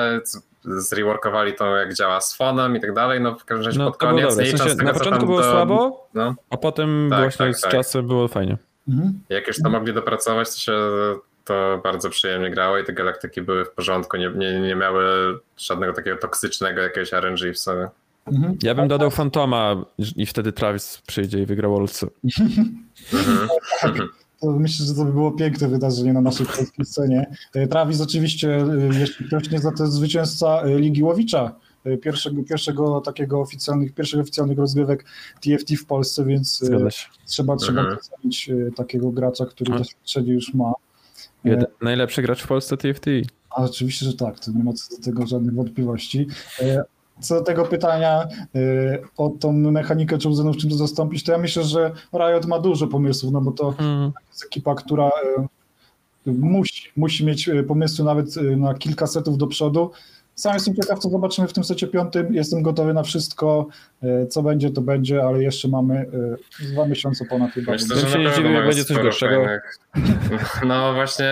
Zreworkowali 0.65 1.53
to, 1.55 1.75
jak 1.77 1.93
działa 1.93 2.21
z 2.21 2.36
fonem 2.36 2.75
i 2.75 2.82
tak 2.82 2.93
dalej. 2.93 3.21
No 3.21 3.36
w 3.36 3.45
każdym 3.45 3.65
razie 3.65 3.79
No 3.79 3.91
pod 3.91 3.99
było 3.99 4.11
koniec. 4.11 4.29
dobre. 4.29 4.45
W 4.45 4.57
sensie, 4.57 4.75
tego, 4.75 4.84
na 4.93 4.99
początku 4.99 5.25
było 5.25 5.41
do- 5.41 5.51
słabo, 5.51 6.07
No. 6.13 6.36
a 6.49 6.57
potem 6.57 7.07
Tak, 7.09 7.19
właśnie 7.19 7.45
tak, 7.45 7.55
z 7.57 7.61
tak. 7.61 7.71
czasem 7.71 8.07
było 8.07 8.27
fajnie. 8.27 8.57
Mhm. 8.89 9.19
Jak 9.29 9.47
już 9.47 9.57
to 9.63 9.69
mogli 9.69 9.93
dopracować, 9.93 10.49
to 10.53 10.57
się 10.59 10.73
to 11.45 11.82
bardzo 11.84 12.09
przyjemnie 12.09 12.51
grało 12.51 12.77
i 12.77 12.84
te 12.84 12.93
galaktyki 12.93 13.41
były 13.41 13.65
w 13.65 13.69
porządku, 13.71 14.17
nie, 14.17 14.29
nie, 14.36 14.59
nie 14.59 14.75
miały 14.75 15.03
żadnego 15.57 15.93
takiego 15.93 16.17
toksycznego 16.17 16.82
jakiegoś 16.82 17.13
RNG 17.13 17.53
w 17.53 17.59
sobie. 17.59 17.89
Mhm. 18.32 18.57
Ja 18.63 18.75
bym 18.75 18.88
dodał 18.88 19.11
Fantoma 19.11 19.86
i 20.15 20.25
wtedy 20.25 20.51
Travis 20.51 21.01
przyjdzie 21.07 21.39
i 21.39 21.45
wygra 21.45 21.69
Worlds. 21.69 22.05
Mhm. 22.23 22.88
Myślę, 24.43 24.86
że 24.86 24.93
to 24.93 25.05
by 25.05 25.11
było 25.11 25.32
piękne 25.32 25.67
wydarzenie 25.67 26.13
na 26.13 26.21
naszej 26.21 26.45
polskiej 26.45 26.86
scenie. 26.86 27.36
E, 27.53 27.67
Travis 27.67 28.01
oczywiście, 28.01 28.55
e, 28.55 28.99
jeśli 28.99 29.25
ktoś 29.25 29.51
nie 29.51 29.59
zna, 29.59 29.71
to 29.71 29.84
jest 29.84 29.95
zwycięzca 29.95 30.61
e, 30.61 30.79
Ligi 30.79 31.03
Łowicza, 31.03 31.55
pierwszego, 32.01 32.43
pierwszego 32.43 33.01
takiego 33.01 33.41
oficjalnych, 33.41 33.93
pierwszych 33.93 34.19
oficjalnych 34.19 34.57
rozgrywek 34.57 35.05
TFT 35.41 35.75
w 35.77 35.86
Polsce, 35.86 36.25
więc 36.25 36.59
trzeba, 37.25 37.55
trzeba 37.55 37.82
Mhm. 37.82 37.97
docenić 37.97 38.49
takiego 38.75 39.11
gracza, 39.11 39.45
który 39.45 39.77
doświadczenie 39.77 40.34
już 40.34 40.53
ma. 40.53 40.73
Jeden, 41.43 41.65
najlepszy 41.82 42.21
gracz 42.21 42.41
w 42.43 42.47
Polsce 42.47 42.77
TFT. 42.77 43.05
A 43.49 43.63
oczywiście, 43.63 44.05
że 44.05 44.13
tak, 44.13 44.39
to 44.39 44.51
nie 44.51 44.63
ma 44.63 44.73
co 44.73 44.97
do 44.97 45.03
tego 45.03 45.27
żadnych 45.27 45.55
wątpliwości. 45.55 46.27
Co 47.20 47.36
do 47.36 47.41
tego 47.41 47.66
pytania 47.66 48.28
e, 48.55 48.99
o 49.18 49.30
tą 49.30 49.51
mechanikę 49.53 50.18
Chosenów, 50.24 50.57
czym 50.57 50.70
to 50.70 50.76
zastąpić, 50.76 51.24
to 51.24 51.32
ja 51.32 51.38
myślę, 51.38 51.64
że 51.64 51.91
Riot 52.14 52.45
ma 52.45 52.59
dużo 52.59 52.88
pomysłów, 52.88 53.34
no 53.34 53.41
bo 53.41 53.51
to 53.51 53.72
Hmm. 53.72 54.12
jest 54.30 54.45
ekipa, 54.45 54.76
która 54.76 55.07
e, 55.07 55.12
musi, 56.32 56.91
musi 56.97 57.26
mieć 57.26 57.49
e, 57.49 57.64
pomysły 57.64 58.05
nawet 58.05 58.36
na 58.57 58.74
kilka 58.74 59.07
setów 59.07 59.38
do 59.38 59.47
przodu. 59.47 59.91
Sam 60.41 60.53
jestem 60.53 60.75
ciekaw, 60.75 60.99
co 60.99 61.09
zobaczymy 61.09 61.47
w 61.47 61.53
tym 61.53 61.63
secie 61.63 61.87
piątym. 61.87 62.33
Jestem 62.33 62.61
gotowy 62.61 62.93
na 62.93 63.03
wszystko. 63.03 63.67
E, 64.03 64.27
Co 64.27 64.43
będzie, 64.43 64.69
to 64.71 64.81
będzie, 64.81 65.23
ale 65.23 65.43
jeszcze 65.43 65.67
mamy 65.67 65.95
e, 66.61 66.65
dwa 66.73 66.85
miesiące 66.85 67.25
ponad 67.25 67.51
chyba. 67.51 67.71
Myślę, 67.71 67.95
że 67.95 68.07
się 68.07 68.43
nie 68.43 68.51
jak 68.51 68.65
będzie 68.65 68.83
coś 68.85 68.97
gorszego. 68.97 69.35
fajnych- 69.45 69.79
No 70.67 70.93
właśnie, 70.93 71.25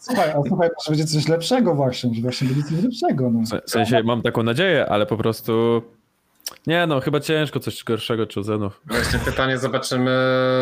Słuchaj, 0.00 0.30
a 0.30 0.42
słuchaj, 0.48 0.68
może 0.78 0.90
będzie 0.90 1.04
coś 1.04 1.28
lepszego 1.28 1.74
właśnie, 1.74 2.14
że 2.14 2.22
właśnie 2.22 2.48
będzie 2.48 2.62
coś 2.62 2.82
lepszego. 2.82 3.30
No. 3.30 3.40
W 3.66 3.70
sensie 3.70 4.02
mam 4.02 4.22
taką 4.22 4.42
nadzieję, 4.42 4.86
ale 4.86 5.06
po 5.06 5.16
prostu. 5.16 5.82
Nie 6.66 6.86
no, 6.86 7.00
chyba 7.00 7.20
ciężko 7.20 7.60
coś 7.60 7.84
gorszego 7.84 8.26
Chosenów. 8.34 8.80
właśnie 8.86 9.18
pytanie 9.18 9.58
zobaczymy, 9.58 10.10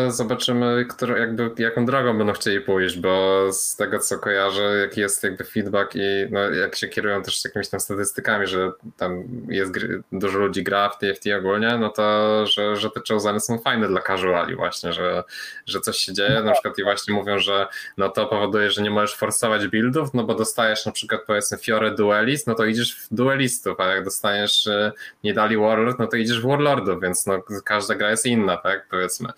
zobaczymy 0.09 0.85
którą, 0.89 1.15
jakby, 1.15 1.51
jaką 1.57 1.85
drogą 1.85 2.17
będą 2.17 2.33
chcieli 2.33 2.61
pójść, 2.61 2.97
bo 2.97 3.47
z 3.51 3.75
tego 3.75 3.99
co 3.99 4.19
kojarzę, 4.19 4.61
jaki 4.61 5.01
jest 5.01 5.23
jakby 5.23 5.43
feedback 5.43 5.95
i 5.95 5.99
no, 6.31 6.39
jak 6.39 6.75
się 6.75 6.87
kierują 6.87 7.23
też 7.23 7.45
jakimiś 7.45 7.69
tam 7.69 7.79
statystykami, 7.79 8.47
że 8.47 8.71
tam 8.97 9.23
jest 9.47 9.71
gry, 9.71 10.03
dużo 10.11 10.39
ludzi 10.39 10.63
gra 10.63 10.89
w 10.89 10.97
TFT 10.97 11.25
ogólnie, 11.39 11.77
no 11.77 11.89
to 11.89 12.03
że, 12.45 12.75
że 12.75 12.89
te 12.89 13.01
Choseny 13.09 13.39
są 13.39 13.59
fajne 13.59 13.87
dla 13.87 14.01
casuali 14.01 14.55
właśnie, 14.55 14.93
że, 14.93 15.23
że 15.65 15.79
coś 15.79 15.97
się 15.97 16.13
dzieje, 16.13 16.41
na 16.43 16.51
przykład 16.51 16.79
i 16.79 16.83
właśnie 16.83 17.13
mówią, 17.13 17.39
że 17.39 17.67
no 17.97 18.09
to 18.09 18.25
powoduje, 18.25 18.71
że 18.71 18.81
nie 18.81 18.91
możesz 18.91 19.15
forsować 19.15 19.67
buildów, 19.67 20.13
no 20.13 20.23
bo 20.23 20.35
dostajesz 20.35 20.85
na 20.85 20.91
przykład 20.91 21.21
powiedzmy 21.27 21.57
Fiore 21.57 21.91
Duelist, 21.91 22.47
no 22.47 22.55
to 22.55 22.65
idziesz 22.65 22.95
w 22.95 23.15
duelistów, 23.15 23.79
a 23.79 23.87
jak 23.87 24.03
dostaniesz 24.03 24.67
y, 24.67 24.91
nie 25.23 25.33
dali 25.33 25.57
no 25.99 26.07
to 26.07 26.17
idziesz 26.17 26.41
w 26.41 26.47
Warlordów, 26.47 27.01
więc 27.01 27.25
no 27.25 27.43
każda 27.65 27.95
gra 27.95 28.11
jest 28.11 28.25
inna, 28.25 28.57
tak 28.57 28.87
powiedzmy. 28.89 29.29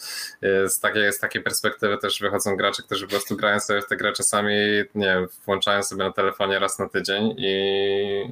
Z 0.67 0.79
takiej, 0.79 1.13
z 1.13 1.19
takiej 1.19 1.43
perspektywy 1.43 1.97
też 1.97 2.19
wychodzą 2.21 2.55
gracze, 2.55 2.83
którzy 2.83 3.05
po 3.05 3.09
prostu 3.09 3.35
grają 3.35 3.59
sobie 3.59 3.81
w 3.81 3.87
te 3.87 3.97
grę 3.97 4.13
czasami, 4.13 4.55
nie 4.95 5.05
wiem, 5.05 5.27
włączają 5.45 5.83
sobie 5.83 6.03
na 6.03 6.11
telefonie 6.11 6.59
raz 6.59 6.79
na 6.79 6.89
tydzień 6.89 7.35
i, 7.37 7.51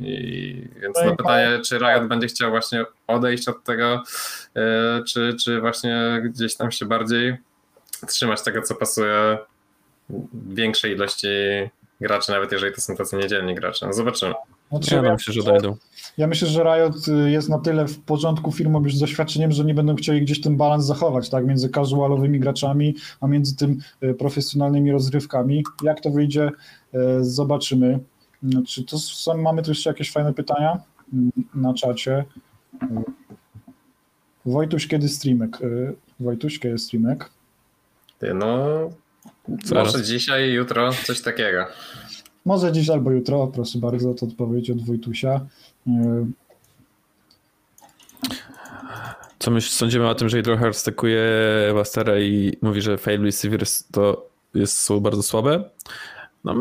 i 0.02 0.68
więc 0.80 0.98
No 1.06 1.16
pytanie, 1.16 1.60
czy 1.66 1.78
Riot 1.78 2.08
będzie 2.08 2.28
chciał 2.28 2.50
właśnie 2.50 2.86
odejść 3.08 3.48
od 3.48 3.64
tego, 3.64 4.04
y, 4.58 5.04
czy, 5.04 5.36
czy 5.44 5.62
właśnie 5.62 6.22
gdzieś 6.26 6.56
tam 6.56 6.72
się 6.72 6.86
bardziej 6.86 7.38
trzymać 8.08 8.44
tego, 8.44 8.62
co 8.62 8.76
pasuje 8.76 9.38
większej 10.34 10.92
ilości 10.92 11.28
graczy, 12.02 12.32
nawet 12.32 12.52
jeżeli 12.52 12.74
to 12.74 12.82
są 12.82 12.96
tacy 12.96 13.16
niedzielni 13.16 13.56
gracze. 13.56 13.88
No 13.88 13.94
zobaczymy. 13.94 14.34
Znaczy, 14.80 14.96
Ja 14.96 15.02
no, 15.02 15.14
myślę, 15.14 15.34
że 15.34 15.44
dojdą. 15.44 15.76
Ja 16.18 16.28
myślę, 16.28 16.48
że 16.48 16.64
Riot 16.64 17.08
y, 17.08 17.32
jest 17.32 17.50
na 17.50 17.60
tyle 17.60 17.88
w 17.88 18.00
porządku 18.00 18.52
firmą 18.52 18.84
już 18.84 18.96
z 18.96 19.00
doświadczeniem, 19.00 19.52
że 19.52 19.66
nie 19.66 19.74
będą 19.74 19.96
chcieli 19.96 20.22
gdzieś 20.22 20.42
ten 20.42 20.58
balans 20.58 20.86
zachować, 20.86 21.30
tak, 21.30 21.46
między 21.46 21.70
casualowymi 21.70 22.40
graczami, 22.40 22.96
a 23.22 23.28
między 23.28 23.56
tym 23.56 23.80
y, 24.04 24.14
profesjonalnymi 24.14 24.92
rozrywkami. 24.92 25.64
Jak 25.84 26.02
to 26.02 26.10
wyjdzie, 26.10 26.50
y, 26.94 27.00
zobaczymy. 27.22 28.00
No, 28.44 28.62
Czy 28.68 28.84
to 28.84 28.98
są, 29.00 29.38
mamy 29.38 29.62
tu 29.62 29.72
jeszcze 29.72 29.90
jakieś 29.90 30.12
fajne 30.12 30.34
pytania 30.34 30.80
mm, 31.14 31.32
na 31.56 31.74
czacie? 31.74 32.26
Wojtuś, 34.46 34.88
kiedy 34.88 35.10
streamek? 35.10 35.58
Wojtuś, 36.20 36.60
kiedy 36.60 36.78
streamek? 36.78 37.30
Ty, 38.20 38.34
No, 38.34 38.68
Zaraz. 39.64 39.94
może 39.94 40.04
dzisiaj, 40.06 40.52
jutro, 40.52 40.92
coś 41.06 41.22
takiego. 41.22 41.66
Może 42.46 42.72
dziś 42.72 42.90
albo 42.90 43.12
jutro, 43.12 43.48
proszę 43.48 43.80
bardzo, 43.80 44.14
to 44.14 44.26
odpowiedź 44.26 44.70
od 44.70 44.86
Wojtusia. 44.86 45.46
Co 49.40 49.52
my 49.52 49.62
sądzimy 49.62 50.10
o 50.10 50.16
tym, 50.16 50.30
że 50.30 50.38
Hydroheart 50.38 50.78
stakuje 50.78 51.22
Mastera 51.76 52.20
i 52.20 52.58
mówi, 52.62 52.82
że 52.82 52.98
fail 52.98 53.24
receivers 53.24 53.88
to 53.92 54.30
jest, 54.54 54.78
są 54.78 55.00
bardzo 55.00 55.24
słabe? 55.24 55.64
No 56.44 56.56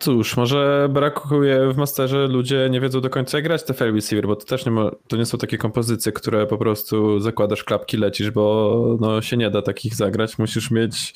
cóż, 0.00 0.36
może 0.36 0.88
brakuje 0.92 1.72
w 1.72 1.76
Masterze, 1.76 2.26
ludzie 2.26 2.68
nie 2.70 2.80
wiedzą 2.80 3.00
do 3.00 3.10
końca 3.10 3.38
jak 3.38 3.44
grać 3.44 3.62
te 3.62 3.74
fail 3.74 3.94
receiver, 3.94 4.26
bo 4.26 4.36
to 4.36 4.46
też 4.46 4.66
nie, 4.66 4.72
ma, 4.72 4.90
to 5.08 5.16
nie 5.16 5.26
są 5.26 5.38
takie 5.38 5.58
kompozycje, 5.58 6.12
które 6.12 6.46
po 6.46 6.58
prostu 6.58 7.20
zakładasz 7.20 7.64
klapki, 7.64 7.96
lecisz, 7.96 8.30
bo 8.30 8.96
no, 9.00 9.22
się 9.22 9.36
nie 9.36 9.50
da 9.50 9.62
takich 9.62 9.94
zagrać. 9.94 10.38
Musisz 10.38 10.70
mieć 10.70 11.14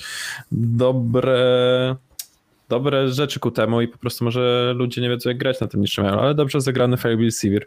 dobre 0.53 1.97
dobre 2.69 3.09
rzeczy 3.09 3.41
ku 3.41 3.51
temu 3.51 3.81
i 3.81 3.89
po 3.89 3.99
prostu 3.99 4.25
może 4.25 4.75
ludzie 4.77 5.01
nie 5.01 5.09
wiedzą 5.09 5.31
jak 5.31 5.39
grać 5.39 5.61
na 5.61 5.67
tym 5.67 5.81
niższym 5.81 6.07
ale 6.07 6.35
dobrze 6.35 6.61
zagrany 6.61 6.97
fail 6.97 7.25
receiver. 7.25 7.67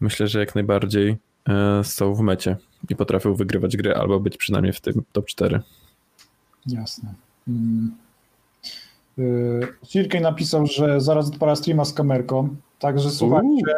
Myślę, 0.00 0.26
że 0.26 0.40
jak 0.40 0.54
najbardziej 0.54 1.16
e, 1.48 1.84
są 1.84 2.14
w 2.14 2.20
mecie 2.20 2.56
i 2.88 2.96
potrafią 2.96 3.34
wygrywać 3.34 3.76
gry 3.76 3.94
albo 3.94 4.20
być 4.20 4.36
przynajmniej 4.36 4.72
w 4.72 4.80
tym 4.80 5.02
top 5.12 5.26
4. 5.26 5.60
Jasne. 6.66 7.14
Mm. 7.48 7.90
Yy, 9.18 9.68
Cirkej 9.86 10.20
napisał, 10.20 10.66
że 10.66 11.00
zaraz 11.00 11.28
odpala 11.28 11.56
streama 11.56 11.84
z 11.84 11.92
kamerką, 11.92 12.56
także 12.78 13.10
słuchajcie, 13.10 13.74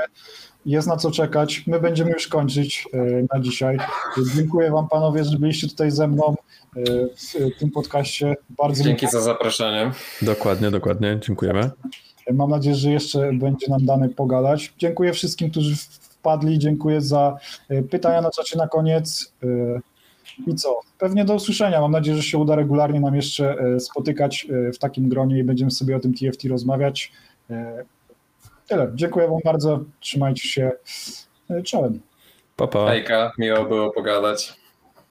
jest 0.67 0.89
na 0.89 0.97
co 0.97 1.11
czekać. 1.11 1.67
My 1.67 1.81
będziemy 1.81 2.11
już 2.11 2.29
kończyć 2.29 2.89
yy, 2.93 3.27
na 3.35 3.41
dzisiaj. 3.41 3.79
Dziękuję 4.35 4.71
wam 4.71 4.89
panowie, 4.89 5.25
że 5.25 5.39
byliście 5.39 5.69
tutaj 5.69 5.91
ze 5.91 6.09
mną 6.09 6.35
w 7.57 7.59
tym 7.59 7.71
podcaście. 7.71 8.37
Bardzo 8.51 8.85
Dzięki 8.85 9.07
za 9.07 9.21
zaproszenie. 9.21 9.91
Dokładnie, 10.23 10.71
dokładnie. 10.71 11.19
Dziękujemy. 11.21 11.71
Mam 12.33 12.51
nadzieję, 12.51 12.77
że 12.77 12.91
jeszcze 12.91 13.33
będzie 13.33 13.69
nam 13.69 13.85
dane 13.85 14.09
pogadać. 14.09 14.73
Dziękuję 14.79 15.13
wszystkim, 15.13 15.51
którzy 15.51 15.77
wpadli. 16.01 16.59
Dziękuję 16.59 17.01
za 17.01 17.37
y, 17.71 17.83
pytania 17.83 18.21
na 18.21 18.31
czacie 18.31 18.59
na 18.59 18.69
koniec. 18.69 19.35
Y, 19.45 19.81
I 20.47 20.55
co? 20.55 20.81
Pewnie 20.99 21.25
do 21.25 21.35
usłyszenia. 21.35 21.81
Mam 21.81 21.93
nadzieję, 21.93 22.17
że 22.17 22.23
się 22.23 22.39
uda 22.39 22.57
regularnie 22.57 23.01
nam 23.01 23.17
jeszcze 23.17 23.57
spotykać 23.81 24.47
w 24.75 24.79
takim 24.79 25.09
gronie 25.09 25.39
i 25.39 25.45
będziemy 25.45 25.71
sobie 25.71 25.97
o 25.97 26.01
tym 26.01 26.15
TFT 26.15 26.45
rozmawiać. 26.45 27.13
Tyle. 28.69 28.93
Dziękuję 28.95 29.29
Wam 29.29 29.41
bardzo. 29.45 29.81
Trzymajcie 30.01 30.49
się. 30.49 30.73
Czołem. 31.65 32.01
Pa, 32.57 32.67
pa. 32.67 32.89
Hejka, 32.89 33.33
miło 33.39 33.65
było 33.65 33.91
pogadać. 33.91 34.60